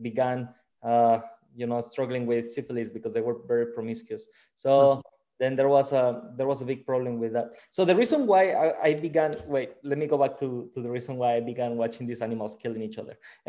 began, 0.01 0.49
uh, 0.83 1.19
you 1.55 1.67
know, 1.67 1.81
struggling 1.81 2.25
with 2.25 2.49
syphilis 2.49 2.91
because 2.91 3.13
they 3.13 3.21
were 3.21 3.37
very 3.47 3.67
promiscuous. 3.67 4.27
So 4.55 5.01
then 5.39 5.55
there 5.55 5.67
was 5.67 5.91
a 5.91 6.31
there 6.37 6.47
was 6.47 6.61
a 6.61 6.65
big 6.65 6.85
problem 6.85 7.19
with 7.19 7.33
that. 7.33 7.51
So 7.71 7.85
the 7.85 7.95
reason 7.95 8.27
why 8.27 8.51
I, 8.51 8.81
I 8.81 8.93
began 8.93 9.33
wait, 9.47 9.71
let 9.83 9.97
me 9.97 10.07
go 10.07 10.17
back 10.17 10.39
to 10.39 10.69
to 10.73 10.81
the 10.81 10.89
reason 10.89 11.17
why 11.17 11.35
I 11.35 11.39
began 11.41 11.75
watching 11.75 12.07
these 12.07 12.21
animals 12.21 12.55
killing 12.55 12.81
each 12.81 12.97
other. 12.97 13.17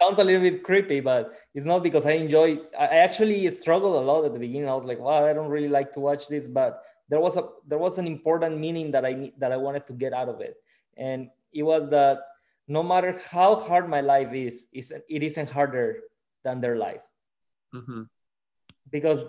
Sounds 0.00 0.18
a 0.18 0.24
little 0.24 0.40
bit 0.40 0.64
creepy, 0.64 1.00
but 1.00 1.32
it's 1.54 1.66
not 1.66 1.82
because 1.82 2.06
I 2.06 2.12
enjoy. 2.12 2.58
I 2.78 2.86
I 2.86 2.96
actually 3.06 3.48
struggled 3.50 3.96
a 3.96 4.00
lot 4.00 4.24
at 4.24 4.32
the 4.32 4.38
beginning. 4.38 4.68
I 4.68 4.74
was 4.74 4.86
like, 4.86 4.98
wow, 4.98 5.24
I 5.26 5.32
don't 5.32 5.50
really 5.50 5.68
like 5.68 5.92
to 5.92 6.00
watch 6.00 6.28
this, 6.28 6.48
but 6.48 6.82
there 7.08 7.20
was 7.20 7.36
a 7.36 7.44
there 7.66 7.78
was 7.78 7.98
an 7.98 8.06
important 8.06 8.58
meaning 8.58 8.90
that 8.92 9.04
I 9.04 9.12
need 9.12 9.34
that 9.38 9.52
I 9.52 9.56
wanted 9.56 9.86
to 9.88 9.92
get 9.92 10.12
out 10.12 10.28
of 10.28 10.40
it, 10.40 10.56
and 10.96 11.28
it 11.52 11.62
was 11.62 11.90
that 11.90 12.18
no 12.66 12.82
matter 12.82 13.20
how 13.30 13.56
hard 13.56 13.88
my 13.88 14.00
life 14.00 14.32
is, 14.32 14.68
is 14.72 14.92
it 14.92 15.22
isn't 15.22 15.50
harder 15.50 16.02
than 16.44 16.60
their 16.60 16.76
life. 16.76 17.06
Hmm 17.72 18.04
because 18.90 19.20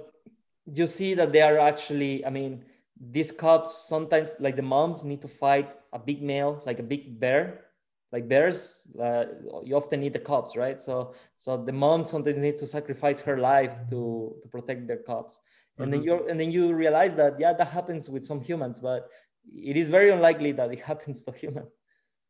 you 0.66 0.88
see 0.88 1.14
that 1.14 1.32
they 1.32 1.42
are 1.42 1.60
actually. 1.60 2.26
I 2.26 2.30
mean, 2.30 2.66
these 3.00 3.32
cubs 3.32 3.72
sometimes 3.72 4.36
like 4.40 4.56
the 4.56 4.62
moms 4.62 5.04
need 5.04 5.22
to 5.22 5.28
fight 5.28 5.76
a 5.94 6.00
big 6.00 6.22
male, 6.22 6.62
like 6.66 6.80
a 6.80 6.84
big 6.84 7.20
bear, 7.20 7.66
like 8.12 8.28
bears 8.28 8.88
uh, 9.00 9.26
you 9.64 9.76
often 9.76 10.00
need 10.00 10.14
the 10.14 10.20
cubs 10.20 10.56
right? 10.56 10.80
So 10.80 11.14
so 11.38 11.58
the 11.58 11.72
mom 11.72 12.06
sometimes 12.06 12.38
needs 12.38 12.60
to 12.62 12.68
sacrifice 12.68 13.22
her 13.22 13.38
life 13.38 13.76
to 13.90 14.36
to 14.42 14.48
protect 14.48 14.88
their 14.88 14.98
cubs 14.98 15.40
and 15.78 15.86
mm-hmm. 15.86 15.92
then 15.92 16.04
you 16.04 16.28
and 16.30 16.40
then 16.40 16.52
you 16.52 16.74
realize 16.74 17.16
that 17.16 17.40
yeah 17.40 17.54
that 17.54 17.68
happens 17.68 18.10
with 18.10 18.26
some 18.26 18.42
humans 18.42 18.80
but 18.82 19.10
it 19.56 19.78
is 19.78 19.88
very 19.88 20.12
unlikely 20.12 20.52
that 20.52 20.72
it 20.72 20.82
happens 20.92 21.24
to 21.24 21.32
human 21.32 21.66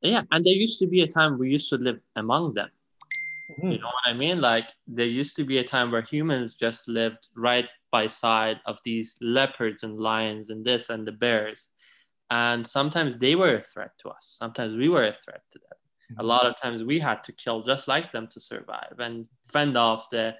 yeah 0.01 0.21
and 0.31 0.45
there 0.45 0.53
used 0.53 0.77
to 0.77 0.85
be 0.85 1.01
a 1.01 1.07
time 1.07 1.39
we 1.39 1.49
used 1.49 1.67
to 1.67 1.77
live 1.77 1.99
among 2.15 2.53
them 2.53 2.69
mm-hmm. 3.51 3.71
you 3.71 3.79
know 3.79 3.87
what 3.87 4.07
i 4.07 4.13
mean? 4.13 4.41
Like 4.41 4.69
there 4.87 5.05
used 5.05 5.35
to 5.37 5.45
be 5.45 5.57
a 5.59 5.63
time 5.63 5.91
where 5.91 6.01
humans 6.01 6.55
just 6.55 6.87
lived 6.87 7.29
right 7.35 7.67
by 7.91 8.07
side 8.07 8.59
of 8.65 8.79
these 8.85 9.17
leopards 9.21 9.83
and 9.83 9.99
lions 9.99 10.49
and 10.49 10.65
this 10.65 10.89
and 10.89 11.05
the 11.05 11.11
bears. 11.11 11.69
And 12.29 12.65
sometimes 12.65 13.17
they 13.17 13.35
were 13.35 13.57
a 13.57 13.63
threat 13.63 13.91
to 13.99 14.09
us. 14.09 14.37
Sometimes 14.39 14.77
we 14.77 14.87
were 14.87 15.05
a 15.05 15.13
threat 15.13 15.43
to 15.53 15.59
them. 15.59 15.77
Mm-hmm. 16.11 16.21
a 16.21 16.23
lot 16.23 16.45
of 16.45 16.59
times 16.59 16.83
we 16.83 16.99
had 16.99 17.23
to 17.23 17.31
kill 17.31 17.61
just 17.61 17.87
like 17.87 18.11
them 18.11 18.27
to 18.33 18.39
survive 18.39 18.95
and 18.99 19.27
fend 19.51 19.77
off 19.77 20.09
the 20.09 20.35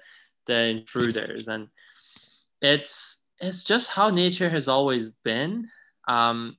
the 0.46 0.58
intruders. 0.74 1.48
And 1.48 1.68
it's 2.60 3.18
it's 3.38 3.64
just 3.64 3.90
how 3.90 4.08
nature 4.08 4.48
has 4.48 4.68
always 4.68 5.10
been 5.24 5.68
um, 6.08 6.56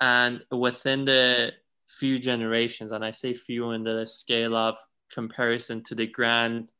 and 0.00 0.44
within 0.50 1.04
the 1.04 1.52
few 1.88 2.18
generations 2.18 2.90
and 2.90 3.04
i 3.04 3.10
say 3.10 3.32
few 3.32 3.70
in 3.70 3.84
the 3.84 4.04
scale 4.04 4.56
of 4.56 4.74
comparison 5.12 5.82
to 5.84 5.94
the 5.94 6.06
grand 6.06 6.72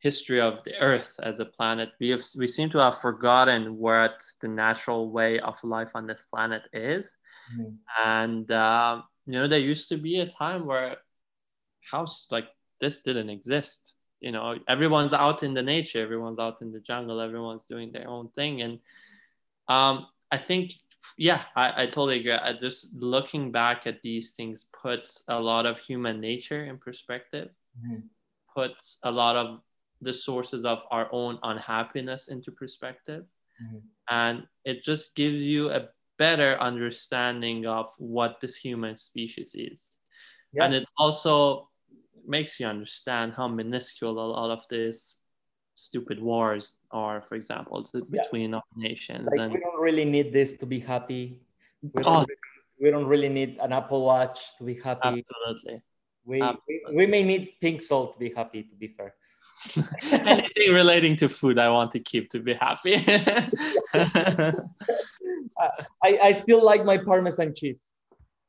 history 0.00 0.40
of 0.40 0.62
the 0.64 0.76
earth 0.78 1.14
as 1.22 1.38
a 1.38 1.44
planet. 1.44 1.90
We 2.00 2.10
have 2.10 2.24
we 2.36 2.48
seem 2.48 2.70
to 2.70 2.78
have 2.78 3.00
forgotten 3.00 3.78
what 3.78 4.22
the 4.40 4.48
natural 4.48 5.10
way 5.10 5.38
of 5.38 5.62
life 5.62 5.92
on 5.94 6.06
this 6.06 6.24
planet 6.30 6.62
is. 6.72 7.14
Mm-hmm. 7.56 7.74
and 8.06 8.50
uh, 8.52 9.02
you 9.26 9.32
know 9.32 9.48
there 9.48 9.58
used 9.58 9.88
to 9.88 9.96
be 9.96 10.20
a 10.20 10.30
time 10.30 10.64
where 10.64 10.96
house 11.90 12.28
like 12.30 12.46
this 12.80 13.02
didn't 13.02 13.30
exist. 13.30 13.94
You 14.20 14.32
know 14.32 14.58
everyone's 14.68 15.12
out 15.12 15.42
in 15.42 15.54
the 15.54 15.62
nature 15.62 16.00
everyone's 16.02 16.38
out 16.38 16.62
in 16.62 16.72
the 16.72 16.80
jungle 16.80 17.20
everyone's 17.20 17.64
doing 17.64 17.90
their 17.92 18.08
own 18.08 18.28
thing. 18.36 18.62
And 18.62 18.78
um, 19.68 20.06
i 20.30 20.38
think 20.38 20.72
yeah 21.16 21.42
I, 21.56 21.82
I 21.82 21.86
totally 21.86 22.20
agree 22.20 22.32
I, 22.32 22.52
just 22.54 22.88
looking 22.94 23.52
back 23.52 23.86
at 23.86 24.02
these 24.02 24.30
things 24.30 24.66
puts 24.72 25.22
a 25.28 25.38
lot 25.38 25.66
of 25.66 25.78
human 25.78 26.20
nature 26.20 26.64
in 26.64 26.78
perspective 26.78 27.50
mm-hmm. 27.78 28.00
puts 28.54 28.98
a 29.02 29.10
lot 29.10 29.36
of 29.36 29.60
the 30.00 30.12
sources 30.12 30.64
of 30.64 30.80
our 30.90 31.08
own 31.12 31.38
unhappiness 31.42 32.28
into 32.28 32.50
perspective 32.50 33.24
mm-hmm. 33.62 33.78
and 34.10 34.46
it 34.64 34.82
just 34.82 35.14
gives 35.14 35.42
you 35.42 35.70
a 35.70 35.88
better 36.18 36.56
understanding 36.60 37.66
of 37.66 37.88
what 37.98 38.40
this 38.40 38.56
human 38.56 38.96
species 38.96 39.54
is 39.54 39.90
yeah. 40.52 40.64
and 40.64 40.74
it 40.74 40.86
also 40.98 41.68
makes 42.26 42.60
you 42.60 42.66
understand 42.66 43.32
how 43.32 43.48
minuscule 43.48 44.18
a 44.18 44.28
lot 44.32 44.50
of 44.50 44.64
these 44.70 45.16
stupid 45.74 46.20
wars 46.20 46.76
are, 46.90 47.20
for 47.22 47.34
example, 47.34 47.88
between 48.10 48.52
yeah. 48.52 48.60
nations. 48.76 49.28
Like 49.30 49.40
and 49.40 49.52
we 49.52 49.60
don't 49.60 49.80
really 49.80 50.04
need 50.04 50.32
this 50.32 50.54
to 50.54 50.66
be 50.66 50.78
happy. 50.78 51.40
We 51.82 52.02
don't, 52.02 52.06
oh. 52.06 52.20
really, 52.20 52.36
we 52.80 52.90
don't 52.90 53.06
really 53.06 53.28
need 53.28 53.58
an 53.60 53.72
Apple 53.72 54.04
Watch 54.04 54.40
to 54.58 54.64
be 54.64 54.74
happy. 54.74 55.00
Absolutely. 55.04 55.82
We, 56.24 56.40
Absolutely. 56.40 56.80
we, 56.88 56.96
we 56.96 57.06
may 57.06 57.22
need 57.22 57.54
pink 57.60 57.80
salt 57.82 58.12
to 58.14 58.18
be 58.18 58.30
happy, 58.30 58.62
to 58.62 58.74
be 58.76 58.88
fair. 58.88 59.14
Anything 60.12 60.72
relating 60.72 61.16
to 61.16 61.28
food, 61.28 61.58
I 61.58 61.68
want 61.70 61.90
to 61.92 62.00
keep 62.00 62.30
to 62.30 62.40
be 62.40 62.54
happy. 62.54 62.94
I, 63.06 64.52
I 66.04 66.32
still 66.32 66.64
like 66.64 66.84
my 66.84 66.98
Parmesan 66.98 67.54
cheese. 67.54 67.92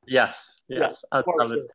Yes, 0.07 0.59
yes, 0.67 0.97
yeah, 1.11 1.19
I 1.19 1.23
love 1.37 1.51
it. 1.51 1.65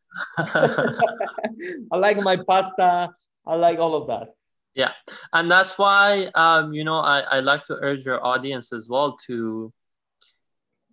I 1.92 1.96
like 1.96 2.18
my 2.18 2.36
pasta. 2.36 3.10
I 3.46 3.54
like 3.54 3.78
all 3.78 3.94
of 3.94 4.08
that. 4.08 4.34
Yeah, 4.78 4.92
and 5.32 5.50
that's 5.50 5.78
why 5.78 6.30
um, 6.36 6.72
you 6.72 6.84
know 6.84 6.98
I, 6.98 7.20
I 7.20 7.40
like 7.40 7.64
to 7.64 7.74
urge 7.82 8.06
your 8.06 8.24
audience 8.24 8.72
as 8.72 8.88
well 8.88 9.16
to 9.26 9.72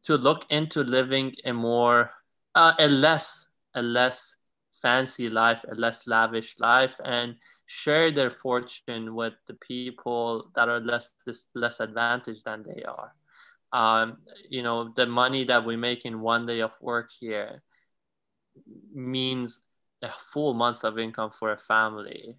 to 0.06 0.16
look 0.18 0.46
into 0.50 0.82
living 0.84 1.36
a 1.46 1.54
more 1.54 2.12
uh, 2.56 2.74
a 2.80 2.88
less 2.88 3.48
a 3.76 3.84
less 3.84 4.36
fancy 4.82 5.30
life, 5.30 5.60
a 5.72 5.76
less 5.76 6.08
lavish 6.08 6.56
life, 6.60 7.00
and 7.06 7.36
share 7.68 8.12
their 8.12 8.32
fortune 8.32 9.16
with 9.16 9.34
the 9.48 9.56
people 9.56 10.52
that 10.56 10.70
are 10.70 10.80
less 10.82 11.12
less 11.56 11.80
advantaged 11.80 12.44
than 12.46 12.64
they 12.64 12.84
are. 12.84 13.14
Um, 13.74 14.18
you 14.50 14.64
know, 14.64 14.94
the 14.96 15.06
money 15.06 15.46
that 15.46 15.66
we 15.66 15.76
make 15.78 16.06
in 16.06 16.22
one 16.22 16.46
day 16.46 16.62
of 16.62 16.72
work 16.82 17.10
here 17.20 17.62
means 18.94 19.60
a 20.02 20.10
full 20.34 20.54
month 20.54 20.84
of 20.84 20.98
income 21.00 21.32
for 21.40 21.52
a 21.52 21.58
family 21.58 22.38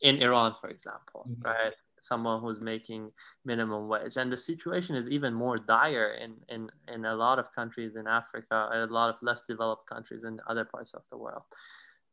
in 0.00 0.22
Iran, 0.22 0.54
for 0.60 0.68
example, 0.68 1.26
mm-hmm. 1.28 1.42
right? 1.42 1.72
Someone 2.02 2.40
who's 2.40 2.60
making 2.60 3.10
minimum 3.44 3.88
wage. 3.88 4.16
And 4.16 4.30
the 4.30 4.36
situation 4.36 4.94
is 4.94 5.08
even 5.08 5.32
more 5.32 5.56
dire 5.56 6.18
in, 6.22 6.34
in, 6.48 6.70
in 6.92 7.06
a 7.06 7.14
lot 7.14 7.38
of 7.38 7.52
countries 7.54 7.96
in 7.96 8.06
Africa, 8.06 8.68
a 8.72 8.86
lot 8.86 9.08
of 9.08 9.16
less 9.22 9.44
developed 9.48 9.88
countries 9.88 10.24
in 10.24 10.38
other 10.46 10.64
parts 10.64 10.92
of 10.92 11.02
the 11.10 11.16
world. 11.16 11.42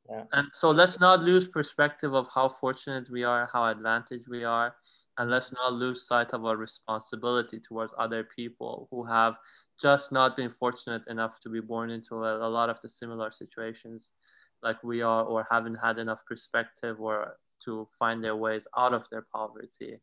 Yeah. 0.09 0.23
And 0.31 0.47
so 0.53 0.71
let's 0.71 0.99
not 0.99 1.21
lose 1.21 1.45
perspective 1.45 2.13
of 2.13 2.27
how 2.33 2.49
fortunate 2.49 3.09
we 3.11 3.23
are, 3.23 3.49
how 3.51 3.67
advantaged 3.67 4.27
we 4.29 4.43
are 4.43 4.75
and 5.17 5.29
let's 5.29 5.53
not 5.53 5.73
lose 5.73 6.07
sight 6.07 6.33
of 6.33 6.45
our 6.45 6.57
responsibility 6.57 7.59
towards 7.59 7.93
other 7.97 8.23
people 8.23 8.88
who 8.91 9.03
have 9.03 9.35
just 9.81 10.11
not 10.11 10.38
been 10.38 10.53
fortunate 10.59 11.01
enough 11.07 11.39
to 11.41 11.49
be 11.49 11.59
born 11.59 11.89
into 11.89 12.23
a, 12.23 12.47
a, 12.47 12.49
lot 12.49 12.69
of 12.69 12.77
the 12.81 12.89
similar 12.89 13.31
situations 13.31 14.09
like 14.63 14.81
we 14.83 15.01
are 15.01 15.23
or 15.23 15.45
haven't 15.49 15.75
had 15.75 15.97
enough 15.97 16.19
perspective 16.27 16.99
or 16.99 17.38
to 17.65 17.88
find 17.97 18.23
their 18.23 18.35
ways 18.35 18.67
out 18.77 18.93
of 18.93 19.03
their 19.11 19.25
poverty 19.33 19.99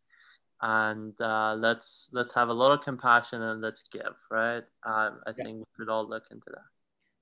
and 0.61 1.15
uh, 1.21 1.55
let's 1.57 2.09
let's 2.13 2.33
have 2.35 2.49
a 2.49 2.53
lot 2.53 2.73
of 2.73 2.85
compassion 2.85 3.41
and 3.43 3.61
let's 3.61 3.85
give 3.93 4.15
right 4.31 4.65
um, 4.85 5.21
i 5.27 5.33
yeah. 5.37 5.45
think 5.45 5.59
we 5.59 5.65
should 5.77 5.89
all 5.89 6.09
look 6.09 6.25
into 6.31 6.47
that 6.51 6.67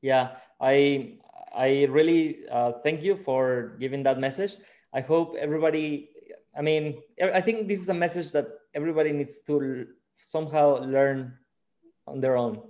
yeah 0.00 0.36
i 0.60 1.18
i 1.54 1.84
really 1.90 2.38
uh, 2.50 2.72
thank 2.82 3.02
you 3.02 3.16
for 3.16 3.76
giving 3.78 4.02
that 4.02 4.18
message 4.18 4.56
i 4.94 5.00
hope 5.00 5.36
everybody 5.38 6.10
I 6.56 6.62
mean, 6.62 7.02
I 7.22 7.40
think 7.40 7.68
this 7.68 7.80
is 7.80 7.90
a 7.90 7.94
message 7.94 8.32
that 8.32 8.48
everybody 8.74 9.12
needs 9.12 9.40
to 9.40 9.86
somehow 10.16 10.78
learn 10.78 11.34
on 12.06 12.20
their 12.20 12.36
own. 12.36 12.62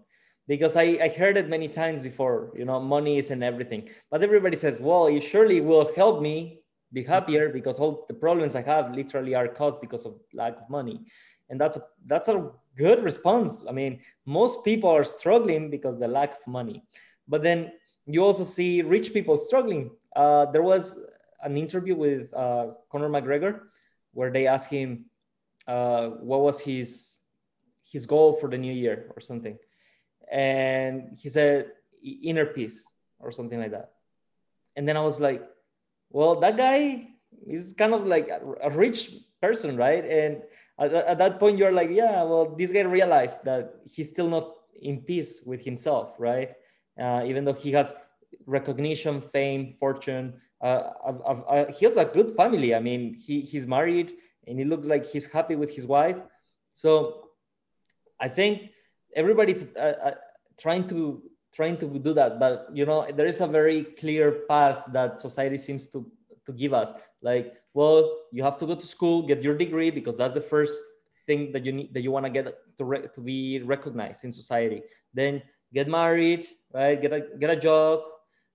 Because 0.49 0.77
I, 0.77 0.99
I 1.03 1.09
heard 1.09 1.37
it 1.37 1.49
many 1.49 1.69
times 1.69 2.03
before, 2.03 2.53
you 2.57 2.65
know, 2.65 2.81
money 2.81 3.19
isn't 3.19 3.43
everything. 3.43 3.89
But 4.11 4.23
everybody 4.23 4.57
says, 4.57 4.81
well, 4.81 5.07
it 5.07 5.21
surely 5.21 5.61
will 5.61 5.93
help 5.95 6.21
me 6.21 6.63
be 6.93 7.03
happier 7.03 7.49
because 7.49 7.79
all 7.79 8.05
the 8.09 8.15
problems 8.15 8.55
I 8.55 8.63
have 8.63 8.95
literally 8.95 9.35
are 9.35 9.49
caused 9.49 9.81
because 9.81 10.05
of 10.07 10.15
lack 10.33 10.59
of 10.59 10.69
money. 10.71 11.01
And 11.49 11.61
that's 11.61 11.77
a 11.77 11.83
that's 12.07 12.29
a 12.29 12.51
good 12.77 13.03
response. 13.03 13.65
I 13.69 13.73
mean, 13.73 14.01
most 14.25 14.65
people 14.65 14.91
are 14.91 15.05
struggling 15.05 15.71
because 15.71 15.99
the 15.99 16.09
lack 16.09 16.33
of 16.35 16.47
money. 16.47 16.83
But 17.29 17.43
then 17.43 17.73
you 18.07 18.25
also 18.25 18.45
see 18.45 18.83
rich 18.83 19.13
people 19.13 19.37
struggling. 19.37 19.91
Uh, 20.15 20.47
there 20.47 20.63
was 20.63 20.99
an 21.43 21.57
interview 21.57 21.95
with 21.95 22.33
uh, 22.35 22.73
Conor 22.91 23.09
McGregor, 23.09 23.61
where 24.13 24.31
they 24.31 24.47
asked 24.47 24.71
him 24.71 25.07
uh, 25.67 26.09
what 26.09 26.41
was 26.41 26.61
his 26.61 27.19
his 27.85 28.07
goal 28.07 28.35
for 28.35 28.49
the 28.49 28.59
new 28.59 28.73
year 28.73 29.13
or 29.15 29.21
something, 29.21 29.57
and 30.31 31.17
he 31.17 31.29
said 31.29 31.73
inner 32.03 32.47
peace 32.47 32.89
or 33.19 33.31
something 33.31 33.61
like 33.61 33.71
that. 33.71 33.93
And 34.77 34.87
then 34.89 34.97
I 34.97 35.01
was 35.01 35.21
like, 35.21 35.43
well, 36.11 36.41
that 36.41 36.57
guy 36.57 37.09
is 37.47 37.75
kind 37.77 37.95
of 37.95 38.07
like 38.07 38.29
a, 38.63 38.71
rich 38.71 39.11
person, 39.41 39.77
right? 39.77 40.05
And 40.05 40.43
at, 40.79 40.93
at 40.93 41.19
that 41.19 41.39
point, 41.39 41.59
you're 41.59 41.73
like, 41.73 41.91
yeah, 41.91 42.23
well, 42.23 42.55
this 42.57 42.73
guy 42.73 42.81
realized 42.81 43.45
that 43.45 43.75
he's 43.85 44.09
still 44.09 44.29
not 44.29 44.55
in 44.81 45.01
peace 45.03 45.43
with 45.45 45.65
himself, 45.65 46.15
right? 46.19 46.53
Uh, 47.01 47.25
even 47.27 47.45
though 47.45 47.53
he 47.53 47.73
has 47.73 47.95
recognition, 48.47 49.21
fame, 49.21 49.75
fortune, 49.79 50.41
uh, 50.63 50.91
I've, 51.07 51.21
I've, 51.27 51.43
uh, 51.49 51.73
he 51.73 51.85
has 51.85 51.97
a 51.97 52.05
good 52.05 52.33
family. 52.37 52.75
I 52.75 52.81
mean, 52.81 53.15
he, 53.15 53.41
he's 53.43 53.67
married 53.67 54.13
and 54.47 54.61
it 54.61 54.67
looks 54.67 54.87
like 54.87 55.05
he's 55.05 55.31
happy 55.31 55.57
with 55.57 55.75
his 55.75 55.87
wife. 55.87 56.19
So 56.73 57.31
I 58.21 58.29
think 58.29 58.71
everybody's 59.15 59.75
uh, 59.77 59.95
uh, 60.03 60.15
trying 60.59 60.87
to 60.89 61.23
trying 61.57 61.79
to 61.79 61.87
do 61.87 62.13
that, 62.13 62.39
but 62.39 62.69
you 62.73 62.85
know, 62.85 63.09
there 63.17 63.27
is 63.27 63.41
a 63.41 63.47
very 63.47 63.83
clear 63.83 64.45
path 64.49 64.85
that 64.93 65.21
society 65.21 65.57
seems 65.57 65.89
to 65.89 66.05
to 66.45 66.53
give 66.53 66.73
us. 66.73 66.93
Like, 67.23 67.55
well, 67.75 68.29
you 68.31 68.45
have 68.45 68.59
to 68.59 68.67
go 68.67 68.77
to 68.77 68.87
school, 68.87 69.23
get 69.23 69.43
your 69.43 69.57
degree 69.57 69.91
because 69.91 70.17
that's 70.17 70.35
the 70.35 70.47
first 70.55 70.77
thing 71.27 71.51
that 71.53 71.65
you 71.65 71.73
need 71.73 71.95
that 71.95 72.03
you 72.03 72.13
want 72.13 72.27
to 72.27 72.31
get 72.31 72.47
to 72.77 72.85
re- 72.85 73.09
to 73.13 73.21
be 73.21 73.63
recognized 73.65 74.23
in 74.25 74.31
society. 74.31 74.83
Then 75.15 75.43
get 75.73 75.89
married, 75.89 76.47
right? 76.73 77.01
Get 77.01 77.13
a 77.13 77.21
get 77.41 77.51
a 77.51 77.57
job. 77.57 78.05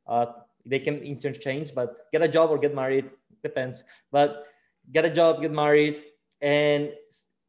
Uh, 0.08 0.26
they 0.66 0.80
can 0.80 0.98
interchange 1.00 1.74
but 1.74 2.12
get 2.12 2.22
a 2.22 2.28
job 2.28 2.50
or 2.50 2.58
get 2.58 2.76
married 2.76 3.10
depends 3.44 3.84
but 4.12 4.48
get 4.92 5.06
a 5.06 5.10
job 5.10 5.42
get 5.42 5.52
married 5.52 6.02
and 6.42 6.92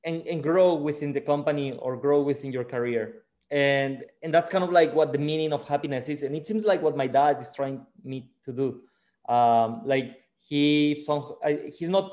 and, 0.04 0.26
and 0.26 0.42
grow 0.42 0.74
within 0.74 1.12
the 1.12 1.20
company 1.20 1.72
or 1.72 1.96
grow 1.96 2.22
within 2.22 2.52
your 2.52 2.64
career 2.64 3.21
and 3.52 4.04
and 4.22 4.34
that's 4.34 4.50
kind 4.50 4.64
of 4.64 4.72
like 4.72 4.92
what 4.94 5.12
the 5.12 5.18
meaning 5.18 5.52
of 5.52 5.68
happiness 5.68 6.08
is. 6.08 6.24
And 6.24 6.34
it 6.34 6.46
seems 6.46 6.64
like 6.64 6.82
what 6.82 6.96
my 6.96 7.06
dad 7.06 7.40
is 7.40 7.54
trying 7.54 7.86
me 8.02 8.30
to 8.44 8.52
do. 8.52 8.80
Um, 9.32 9.82
like 9.84 10.16
he 10.40 10.94
some 10.94 11.34
he's 11.72 11.88
not 11.90 12.10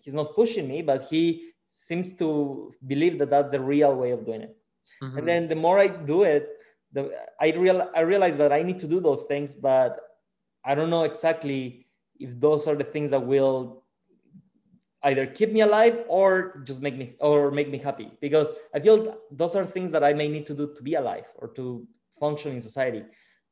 he's 0.00 0.14
not 0.14 0.34
pushing 0.34 0.66
me 0.66 0.82
but 0.82 1.06
he 1.08 1.50
seems 1.68 2.12
to 2.16 2.72
believe 2.86 3.18
that 3.18 3.30
that's 3.30 3.52
the 3.52 3.60
real 3.60 3.94
way 3.94 4.10
of 4.10 4.26
doing 4.26 4.42
it. 4.42 4.56
Mm-hmm. 5.00 5.18
and 5.18 5.28
then 5.28 5.48
the 5.48 5.54
more 5.54 5.78
i 5.78 5.86
do 5.86 6.24
it 6.24 6.58
the 6.92 7.10
i 7.40 7.52
real 7.52 7.88
i 7.94 8.00
realize 8.00 8.36
that 8.36 8.52
i 8.52 8.62
need 8.62 8.78
to 8.80 8.88
do 8.88 8.98
those 9.00 9.24
things 9.24 9.54
but 9.54 10.00
i 10.64 10.74
don't 10.74 10.90
know 10.90 11.04
exactly 11.04 11.86
if 12.18 12.38
those 12.40 12.66
are 12.66 12.74
the 12.74 12.84
things 12.84 13.10
that 13.10 13.24
will 13.24 13.81
either 15.04 15.26
keep 15.26 15.52
me 15.52 15.60
alive 15.60 16.04
or 16.08 16.62
just 16.64 16.80
make 16.80 16.96
me 16.96 17.14
or 17.20 17.50
make 17.50 17.68
me 17.68 17.78
happy. 17.78 18.10
Because 18.20 18.50
i 18.74 18.80
feel 18.80 19.16
those 19.30 19.56
are 19.56 19.64
things 19.64 19.90
that 19.90 20.04
i 20.04 20.12
may 20.12 20.28
need 20.28 20.46
to 20.46 20.54
do 20.54 20.72
to 20.74 20.82
be 20.82 20.94
alive 20.94 21.26
or 21.36 21.48
to 21.48 21.86
function 22.20 22.52
in 22.52 22.60
society. 22.60 23.04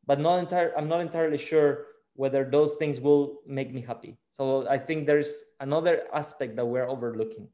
But 0.07 0.21
not 0.21 0.39
entire 0.39 0.77
i'm 0.77 0.89
not 0.89 1.01
entirely 1.01 1.39
sure 1.39 1.87
whether 2.15 2.45
those 2.45 2.75
things 2.77 3.01
will 3.01 3.41
make 3.47 3.73
me 3.73 3.81
happy. 3.81 4.19
So 4.29 4.69
i 4.69 4.79
think 4.79 5.07
there's 5.07 5.33
another 5.61 6.05
aspect 6.15 6.57
that 6.57 6.67
we're 6.67 6.89
overlooking. 6.89 7.49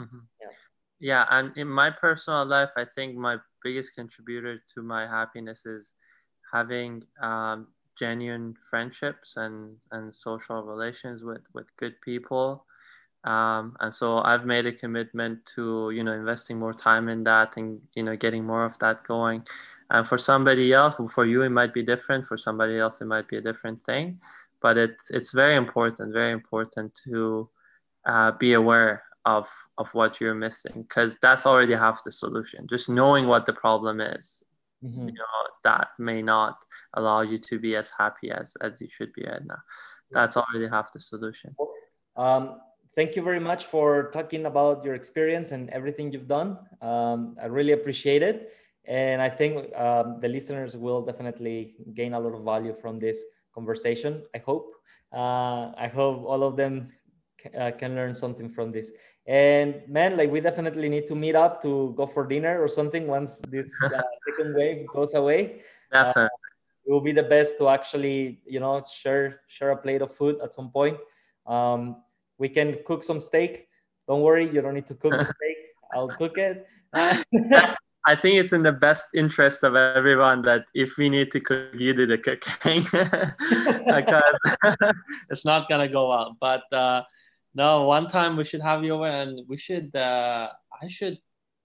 Mm-hmm. 0.00 0.18
yeah. 0.40 0.54
Yeah 1.00 1.24
and 1.30 1.56
in 1.56 1.68
my 1.68 1.90
personal 1.90 2.44
life 2.46 2.70
i 2.76 2.84
think 2.94 3.16
my 3.16 3.36
biggest 3.64 3.94
contributor 3.94 4.62
to 4.74 4.82
my 4.82 5.06
happiness 5.06 5.66
is 5.66 5.92
having 6.52 7.02
um, 7.20 7.66
genuine 7.98 8.54
friendships 8.70 9.36
and 9.36 9.76
and 9.90 10.14
social 10.14 10.62
relations 10.62 11.22
with 11.22 11.42
with 11.52 11.66
good 11.76 12.00
people 12.00 12.64
um, 13.24 13.76
and 13.80 13.94
so 13.94 14.18
I've 14.18 14.46
made 14.46 14.66
a 14.66 14.72
commitment 14.72 15.44
to 15.54 15.90
you 15.90 16.04
know 16.04 16.12
investing 16.12 16.58
more 16.58 16.74
time 16.74 17.08
in 17.08 17.24
that 17.24 17.56
and 17.56 17.80
you 17.94 18.02
know 18.02 18.16
getting 18.16 18.44
more 18.44 18.64
of 18.64 18.78
that 18.80 19.06
going. 19.06 19.44
And 19.90 20.06
for 20.06 20.18
somebody 20.18 20.72
else, 20.72 20.96
for 21.14 21.24
you 21.24 21.42
it 21.42 21.48
might 21.48 21.72
be 21.72 21.82
different. 21.82 22.26
For 22.26 22.36
somebody 22.36 22.78
else 22.78 23.00
it 23.00 23.06
might 23.06 23.28
be 23.28 23.38
a 23.38 23.40
different 23.40 23.84
thing. 23.84 24.20
But 24.60 24.76
it's 24.76 25.10
it's 25.10 25.32
very 25.32 25.56
important, 25.56 26.12
very 26.12 26.32
important 26.32 26.94
to 27.04 27.48
uh, 28.06 28.32
be 28.32 28.52
aware 28.52 29.02
of 29.24 29.48
of 29.78 29.88
what 29.92 30.20
you're 30.20 30.34
missing 30.34 30.82
because 30.82 31.18
that's 31.20 31.46
already 31.46 31.74
half 31.74 32.04
the 32.04 32.12
solution. 32.12 32.66
Just 32.68 32.88
knowing 32.88 33.26
what 33.26 33.46
the 33.46 33.52
problem 33.52 34.00
is, 34.00 34.42
mm-hmm. 34.84 35.08
you 35.08 35.14
know, 35.14 35.24
that 35.64 35.88
may 35.98 36.22
not 36.22 36.58
allow 36.94 37.22
you 37.22 37.38
to 37.38 37.58
be 37.58 37.74
as 37.74 37.90
happy 37.96 38.30
as 38.30 38.52
as 38.60 38.80
you 38.80 38.88
should 38.88 39.12
be 39.12 39.24
right 39.24 39.44
now. 39.44 39.58
That's 40.10 40.36
already 40.36 40.68
half 40.68 40.92
the 40.92 41.00
solution. 41.00 41.54
Um, 42.16 42.60
thank 42.94 43.16
you 43.16 43.22
very 43.22 43.40
much 43.40 43.66
for 43.66 44.10
talking 44.10 44.46
about 44.46 44.84
your 44.84 44.94
experience 44.94 45.52
and 45.52 45.70
everything 45.70 46.12
you've 46.12 46.28
done. 46.28 46.58
Um, 46.80 47.36
I 47.40 47.46
really 47.46 47.72
appreciate 47.72 48.22
it. 48.22 48.52
And 48.84 49.20
I 49.20 49.28
think 49.28 49.76
um, 49.76 50.18
the 50.20 50.28
listeners 50.28 50.76
will 50.76 51.02
definitely 51.02 51.74
gain 51.94 52.14
a 52.14 52.20
lot 52.20 52.34
of 52.34 52.42
value 52.44 52.72
from 52.72 52.98
this 52.98 53.22
conversation. 53.54 54.22
I 54.34 54.38
hope. 54.38 54.72
Uh, 55.12 55.72
I 55.76 55.90
hope 55.92 56.24
all 56.24 56.42
of 56.42 56.56
them 56.56 56.88
uh, 57.58 57.70
can 57.72 57.94
learn 57.94 58.14
something 58.14 58.48
from 58.48 58.72
this. 58.72 58.92
And 59.26 59.82
man, 59.88 60.16
like 60.16 60.30
we 60.30 60.40
definitely 60.40 60.88
need 60.88 61.06
to 61.08 61.14
meet 61.14 61.36
up 61.36 61.62
to 61.62 61.92
go 61.96 62.06
for 62.06 62.26
dinner 62.26 62.62
or 62.62 62.68
something 62.68 63.06
once 63.06 63.40
this 63.48 63.70
uh, 63.84 64.00
second 64.28 64.54
wave 64.54 64.86
goes 64.88 65.14
away. 65.14 65.60
Definitely. 65.92 66.22
Uh, 66.24 66.28
it 66.86 66.92
will 66.92 67.00
be 67.02 67.12
the 67.12 67.22
best 67.22 67.58
to 67.58 67.68
actually, 67.68 68.40
you 68.46 68.60
know, 68.60 68.82
share 68.82 69.40
share 69.46 69.70
a 69.70 69.76
plate 69.76 70.00
of 70.00 70.14
food 70.14 70.40
at 70.42 70.54
some 70.54 70.70
point. 70.70 70.96
Um, 71.46 72.02
we 72.38 72.48
can 72.48 72.78
cook 72.86 73.02
some 73.02 73.20
steak. 73.20 73.68
Don't 74.06 74.22
worry, 74.22 74.48
you 74.48 74.62
don't 74.62 74.74
need 74.74 74.86
to 74.86 74.94
cook 74.94 75.12
the 75.12 75.24
steak. 75.36 75.56
I'll 75.92 76.08
cook 76.08 76.38
it. 76.38 76.66
I 78.08 78.16
think 78.16 78.38
it's 78.38 78.54
in 78.54 78.62
the 78.62 78.72
best 78.72 79.08
interest 79.14 79.62
of 79.64 79.76
everyone 79.76 80.40
that 80.42 80.64
if 80.74 80.96
we 80.96 81.10
need 81.10 81.30
to 81.32 81.40
cook, 81.40 81.74
you 81.74 81.92
do 81.92 82.06
the 82.06 82.16
cooking 82.16 82.80
because 82.90 84.22
it's 85.28 85.44
not 85.44 85.68
gonna 85.68 85.88
go 85.88 86.08
well. 86.08 86.34
But 86.40 86.64
uh, 86.72 87.02
no, 87.54 87.84
one 87.84 88.08
time 88.08 88.36
we 88.36 88.44
should 88.44 88.62
have 88.62 88.82
you 88.82 88.94
over, 88.94 89.06
and 89.06 89.42
we 89.46 89.58
should. 89.58 89.94
Uh, 89.94 90.48
I 90.80 90.88
should. 90.88 91.18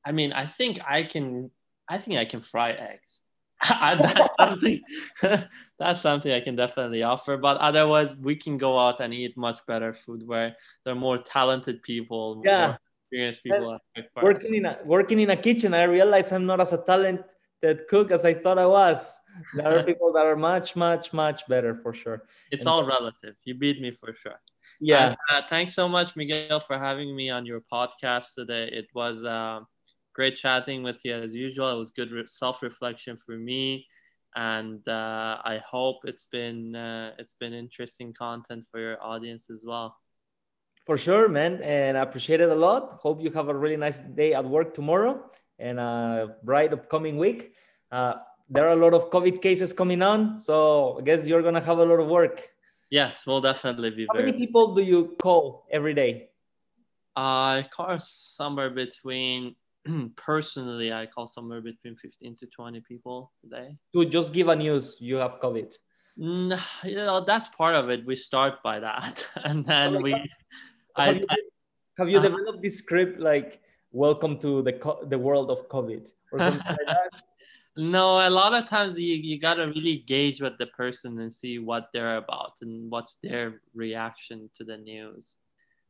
I 0.05 0.11
mean, 0.11 0.33
I 0.33 0.47
think 0.47 0.79
I 0.85 1.03
can. 1.03 1.49
I 1.87 1.97
think 1.97 2.17
I 2.17 2.25
can 2.25 2.41
fry 2.41 2.71
eggs. 2.71 3.21
that's 3.69 4.29
something 4.39 4.81
that's 5.79 6.01
something 6.01 6.31
I 6.31 6.41
can 6.41 6.55
definitely 6.55 7.03
offer. 7.03 7.37
But 7.37 7.57
otherwise, 7.57 8.15
we 8.15 8.35
can 8.35 8.57
go 8.57 8.77
out 8.77 8.99
and 8.99 9.13
eat 9.13 9.37
much 9.37 9.65
better 9.67 9.93
food 9.93 10.27
where 10.27 10.55
there 10.83 10.93
are 10.93 10.99
more 10.99 11.17
talented 11.17 11.81
people, 11.83 12.41
yeah, 12.43 12.75
experienced 13.05 13.43
people. 13.43 13.79
Working 14.21 14.55
in 14.55 14.65
a 14.65 14.79
working 14.85 15.19
in 15.19 15.29
a 15.29 15.35
kitchen, 15.35 15.73
I 15.73 15.83
realize 15.83 16.31
I'm 16.31 16.45
not 16.45 16.59
as 16.59 16.73
a 16.73 16.83
talented 16.83 17.87
cook 17.89 18.11
as 18.11 18.25
I 18.25 18.33
thought 18.33 18.57
I 18.57 18.65
was. 18.65 19.19
There 19.55 19.79
are 19.79 19.83
people 19.91 20.11
that 20.13 20.25
are 20.25 20.35
much, 20.35 20.75
much, 20.75 21.13
much 21.13 21.47
better 21.47 21.75
for 21.75 21.93
sure. 21.93 22.23
It's 22.51 22.63
and 22.63 22.69
all 22.69 22.85
relative. 22.85 23.35
You 23.45 23.55
beat 23.55 23.81
me 23.81 23.91
for 23.91 24.13
sure. 24.13 24.39
Yeah. 24.79 25.07
And, 25.07 25.17
uh, 25.31 25.41
thanks 25.49 25.73
so 25.73 25.87
much, 25.87 26.15
Miguel, 26.15 26.59
for 26.59 26.77
having 26.77 27.15
me 27.15 27.29
on 27.29 27.45
your 27.45 27.61
podcast 27.71 28.33
today. 28.35 28.69
It 28.71 28.87
was. 28.93 29.23
Uh, 29.23 29.61
great 30.13 30.35
chatting 30.35 30.83
with 30.83 31.03
you 31.03 31.13
as 31.15 31.33
usual. 31.33 31.71
It 31.71 31.77
was 31.77 31.91
good 31.91 32.11
self 32.29 32.61
reflection 32.61 33.17
for 33.17 33.37
me, 33.37 33.87
and 34.35 34.87
uh, 34.87 35.41
I 35.43 35.61
hope 35.65 35.97
it's 36.05 36.25
been 36.25 36.75
uh, 36.75 37.11
it's 37.17 37.33
been 37.33 37.53
interesting 37.53 38.13
content 38.13 38.65
for 38.71 38.79
your 38.79 39.03
audience 39.03 39.49
as 39.49 39.63
well. 39.65 39.97
For 40.85 40.97
sure, 40.97 41.29
man, 41.29 41.61
and 41.63 41.97
I 41.97 42.01
appreciate 42.01 42.41
it 42.41 42.49
a 42.49 42.55
lot. 42.55 42.99
Hope 43.01 43.21
you 43.21 43.31
have 43.31 43.47
a 43.47 43.55
really 43.55 43.77
nice 43.77 43.99
day 43.99 44.33
at 44.33 44.43
work 44.43 44.73
tomorrow 44.73 45.23
and 45.59 45.79
a 45.79 46.35
bright 46.43 46.73
upcoming 46.73 47.17
week. 47.17 47.53
Uh, 47.91 48.15
there 48.49 48.67
are 48.67 48.73
a 48.73 48.75
lot 48.75 48.93
of 48.93 49.09
COVID 49.09 49.41
cases 49.41 49.71
coming 49.71 50.01
on, 50.01 50.37
so 50.37 50.99
I 50.99 51.03
guess 51.03 51.25
you're 51.25 51.41
gonna 51.41 51.61
have 51.61 51.79
a 51.79 51.85
lot 51.85 51.99
of 51.99 52.07
work. 52.07 52.49
Yes, 52.89 53.25
we'll 53.25 53.41
definitely 53.41 53.89
be. 53.91 54.07
How 54.11 54.19
many 54.19 54.33
people 54.33 54.75
do 54.75 54.83
you 54.83 55.15
call 55.19 55.65
every 55.71 55.93
day? 55.93 56.29
I 57.15 57.67
call 57.71 57.97
somewhere 57.99 58.69
between 58.69 59.55
personally, 60.15 60.93
I 60.93 61.05
call 61.05 61.27
somewhere 61.27 61.61
between 61.61 61.95
15 61.95 62.35
to 62.37 62.45
20 62.47 62.81
people 62.81 63.31
a 63.45 63.49
day. 63.49 63.77
To 63.93 64.05
just 64.05 64.33
give 64.33 64.47
a 64.47 64.55
news, 64.55 64.97
you 64.99 65.15
have 65.17 65.39
COVID. 65.41 65.73
No, 66.15 66.59
you 66.83 66.95
know, 66.95 67.25
that's 67.25 67.47
part 67.47 67.75
of 67.75 67.89
it. 67.89 68.05
We 68.05 68.15
start 68.15 68.61
by 68.63 68.79
that. 68.79 69.25
And 69.43 69.65
then 69.65 70.01
we. 70.01 70.11
Have, 70.95 71.07
I, 71.07 71.11
you, 71.17 71.25
I, 71.27 71.35
have 71.97 72.09
you 72.09 72.19
uh, 72.19 72.21
developed 72.21 72.61
this 72.61 72.77
script 72.77 73.19
like, 73.19 73.59
welcome 73.91 74.37
to 74.37 74.61
the, 74.61 74.97
the 75.07 75.17
world 75.17 75.49
of 75.49 75.67
COVID 75.69 76.11
or 76.31 76.39
something 76.39 76.61
like 76.67 76.77
that? 76.85 77.09
No, 77.75 78.19
a 78.19 78.29
lot 78.29 78.53
of 78.53 78.69
times 78.69 78.99
you, 78.99 79.15
you 79.15 79.39
got 79.39 79.55
to 79.55 79.65
really 79.73 80.03
gauge 80.07 80.39
with 80.41 80.59
the 80.59 80.67
person 80.67 81.17
and 81.17 81.33
see 81.33 81.57
what 81.57 81.89
they're 81.91 82.17
about 82.17 82.53
and 82.61 82.91
what's 82.91 83.15
their 83.23 83.61
reaction 83.73 84.47
to 84.57 84.63
the 84.63 84.77
news. 84.77 85.37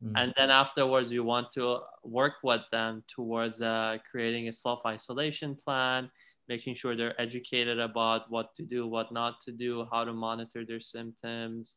Mm. 0.04 0.12
And 0.16 0.34
then 0.36 0.50
afterwards, 0.50 1.10
you 1.10 1.24
want 1.24 1.52
to 1.52 1.78
work 2.02 2.34
with 2.42 2.60
them 2.70 3.02
towards 3.08 3.60
uh, 3.60 3.98
creating 4.10 4.48
a 4.48 4.52
self 4.52 4.80
isolation 4.84 5.56
plan, 5.56 6.10
making 6.48 6.74
sure 6.74 6.94
they're 6.94 7.20
educated 7.20 7.78
about 7.78 8.30
what 8.30 8.54
to 8.56 8.64
do, 8.64 8.86
what 8.86 9.12
not 9.12 9.40
to 9.42 9.52
do, 9.52 9.86
how 9.90 10.04
to 10.04 10.12
monitor 10.12 10.64
their 10.64 10.80
symptoms, 10.80 11.76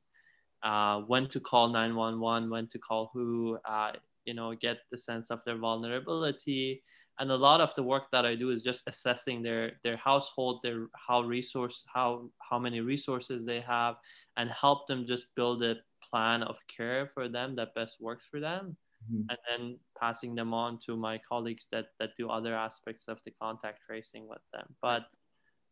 uh, 0.64 1.02
when 1.02 1.30
to 1.30 1.40
call 1.40 1.70
911, 1.70 2.50
when 2.50 2.68
to 2.68 2.80
call 2.80 3.12
who, 3.14 3.58
uh, 3.66 3.94
you 4.26 4.34
know, 4.34 4.54
get 4.54 4.80
the 4.92 4.98
sense 4.98 5.32
of 5.32 5.44
their 5.46 5.58
vulnerability. 5.58 6.84
And 7.20 7.32
a 7.32 7.36
lot 7.36 7.62
of 7.62 7.74
the 7.76 7.84
work 7.84 8.12
that 8.12 8.26
I 8.26 8.36
do 8.36 8.52
is 8.52 8.62
just 8.62 8.84
assessing 8.86 9.42
their 9.42 9.72
their 9.84 9.98
household, 9.98 10.60
their 10.62 10.88
how 10.94 11.24
resource 11.24 11.84
how 11.92 12.30
how 12.48 12.60
many 12.60 12.82
resources 12.82 13.46
they 13.46 13.62
have, 13.62 13.96
and 14.36 14.52
help 14.52 14.86
them 14.86 15.08
just 15.08 15.34
build 15.36 15.64
a 15.64 15.78
plan 16.10 16.44
of 16.44 16.58
care 16.68 17.10
for 17.14 17.28
them 17.30 17.56
that 17.56 17.76
best 17.76 18.02
works 18.02 18.26
for 18.30 18.40
them 18.40 18.78
mm-hmm. 19.12 19.22
and 19.30 19.38
then 19.50 19.80
passing 20.00 20.36
them 20.36 20.54
on 20.54 20.78
to 20.86 20.96
my 20.96 21.18
colleagues 21.18 21.68
that 21.72 21.88
that 22.00 22.12
do 22.18 22.30
other 22.30 22.56
aspects 22.56 23.08
of 23.08 23.20
the 23.26 23.32
contact 23.42 23.80
tracing 23.86 24.28
with 24.28 24.42
them. 24.54 24.66
But 24.82 25.06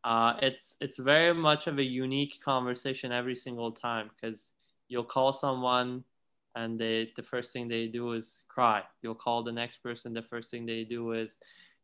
uh, 0.03 0.35
it's 0.41 0.75
it's 0.81 0.97
very 0.97 1.33
much 1.33 1.67
of 1.67 1.79
a 1.79 1.83
unique 1.83 2.35
conversation 2.43 3.11
every 3.11 3.35
single 3.35 3.71
time 3.71 4.09
because 4.13 4.49
you'll 4.87 5.03
call 5.03 5.33
someone 5.33 6.03
and 6.55 6.79
they 6.79 7.11
the 7.15 7.23
first 7.23 7.51
thing 7.51 7.67
they 7.67 7.87
do 7.87 8.13
is 8.13 8.43
cry. 8.47 8.83
You'll 9.01 9.15
call 9.15 9.43
the 9.43 9.51
next 9.51 9.77
person 9.77 10.13
the 10.13 10.21
first 10.21 10.51
thing 10.51 10.65
they 10.65 10.83
do 10.83 11.13
is 11.13 11.37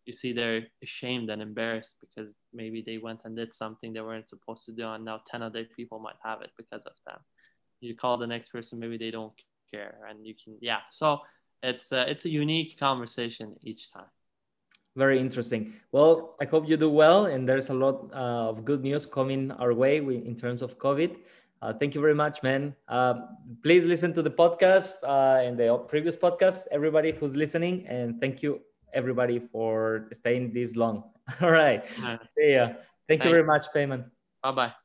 you 0.05 0.13
see 0.13 0.33
they're 0.33 0.65
ashamed 0.81 1.29
and 1.29 1.41
embarrassed 1.41 1.97
because 2.01 2.33
maybe 2.53 2.81
they 2.85 2.97
went 2.97 3.21
and 3.25 3.35
did 3.35 3.53
something 3.53 3.93
they 3.93 4.01
weren't 4.01 4.29
supposed 4.29 4.65
to 4.65 4.71
do 4.71 4.87
and 4.89 5.05
now 5.05 5.21
10 5.27 5.43
other 5.43 5.63
people 5.63 5.99
might 5.99 6.15
have 6.23 6.41
it 6.41 6.49
because 6.57 6.81
of 6.87 6.93
them 7.05 7.19
you 7.81 7.95
call 7.95 8.17
the 8.17 8.27
next 8.27 8.49
person 8.49 8.79
maybe 8.79 8.97
they 8.97 9.11
don't 9.11 9.33
care 9.69 9.97
and 10.09 10.25
you 10.25 10.33
can 10.41 10.55
yeah 10.61 10.79
so 10.89 11.19
it's 11.63 11.91
a, 11.91 12.09
it's 12.09 12.25
a 12.25 12.29
unique 12.29 12.79
conversation 12.79 13.55
each 13.61 13.91
time 13.91 14.09
very 14.95 15.19
interesting 15.19 15.73
well 15.91 16.35
i 16.41 16.45
hope 16.45 16.67
you 16.67 16.77
do 16.77 16.89
well 16.89 17.25
and 17.25 17.47
there's 17.47 17.69
a 17.69 17.73
lot 17.73 18.09
uh, 18.13 18.49
of 18.49 18.65
good 18.65 18.81
news 18.81 19.05
coming 19.05 19.51
our 19.51 19.73
way 19.73 19.97
in 19.97 20.35
terms 20.35 20.61
of 20.61 20.77
covid 20.77 21.15
uh, 21.61 21.71
thank 21.73 21.95
you 21.95 22.01
very 22.01 22.15
much 22.15 22.43
man 22.43 22.75
uh, 22.87 23.13
please 23.63 23.85
listen 23.85 24.13
to 24.13 24.21
the 24.21 24.31
podcast 24.31 24.95
uh, 25.03 25.41
and 25.41 25.57
the 25.57 25.77
previous 25.87 26.15
podcast 26.15 26.67
everybody 26.71 27.11
who's 27.11 27.35
listening 27.35 27.85
and 27.87 28.19
thank 28.19 28.43
you 28.43 28.61
everybody 28.93 29.39
for 29.39 30.07
staying 30.13 30.53
this 30.53 30.75
long. 30.75 31.03
All 31.41 31.51
right. 31.51 31.85
Yeah. 32.01 32.17
See 32.37 32.53
ya. 32.53 32.69
Thank 33.07 33.23
you 33.23 33.31
very 33.31 33.43
much, 33.43 33.63
Peyman. 33.73 34.05
Bye 34.43 34.51
bye. 34.51 34.80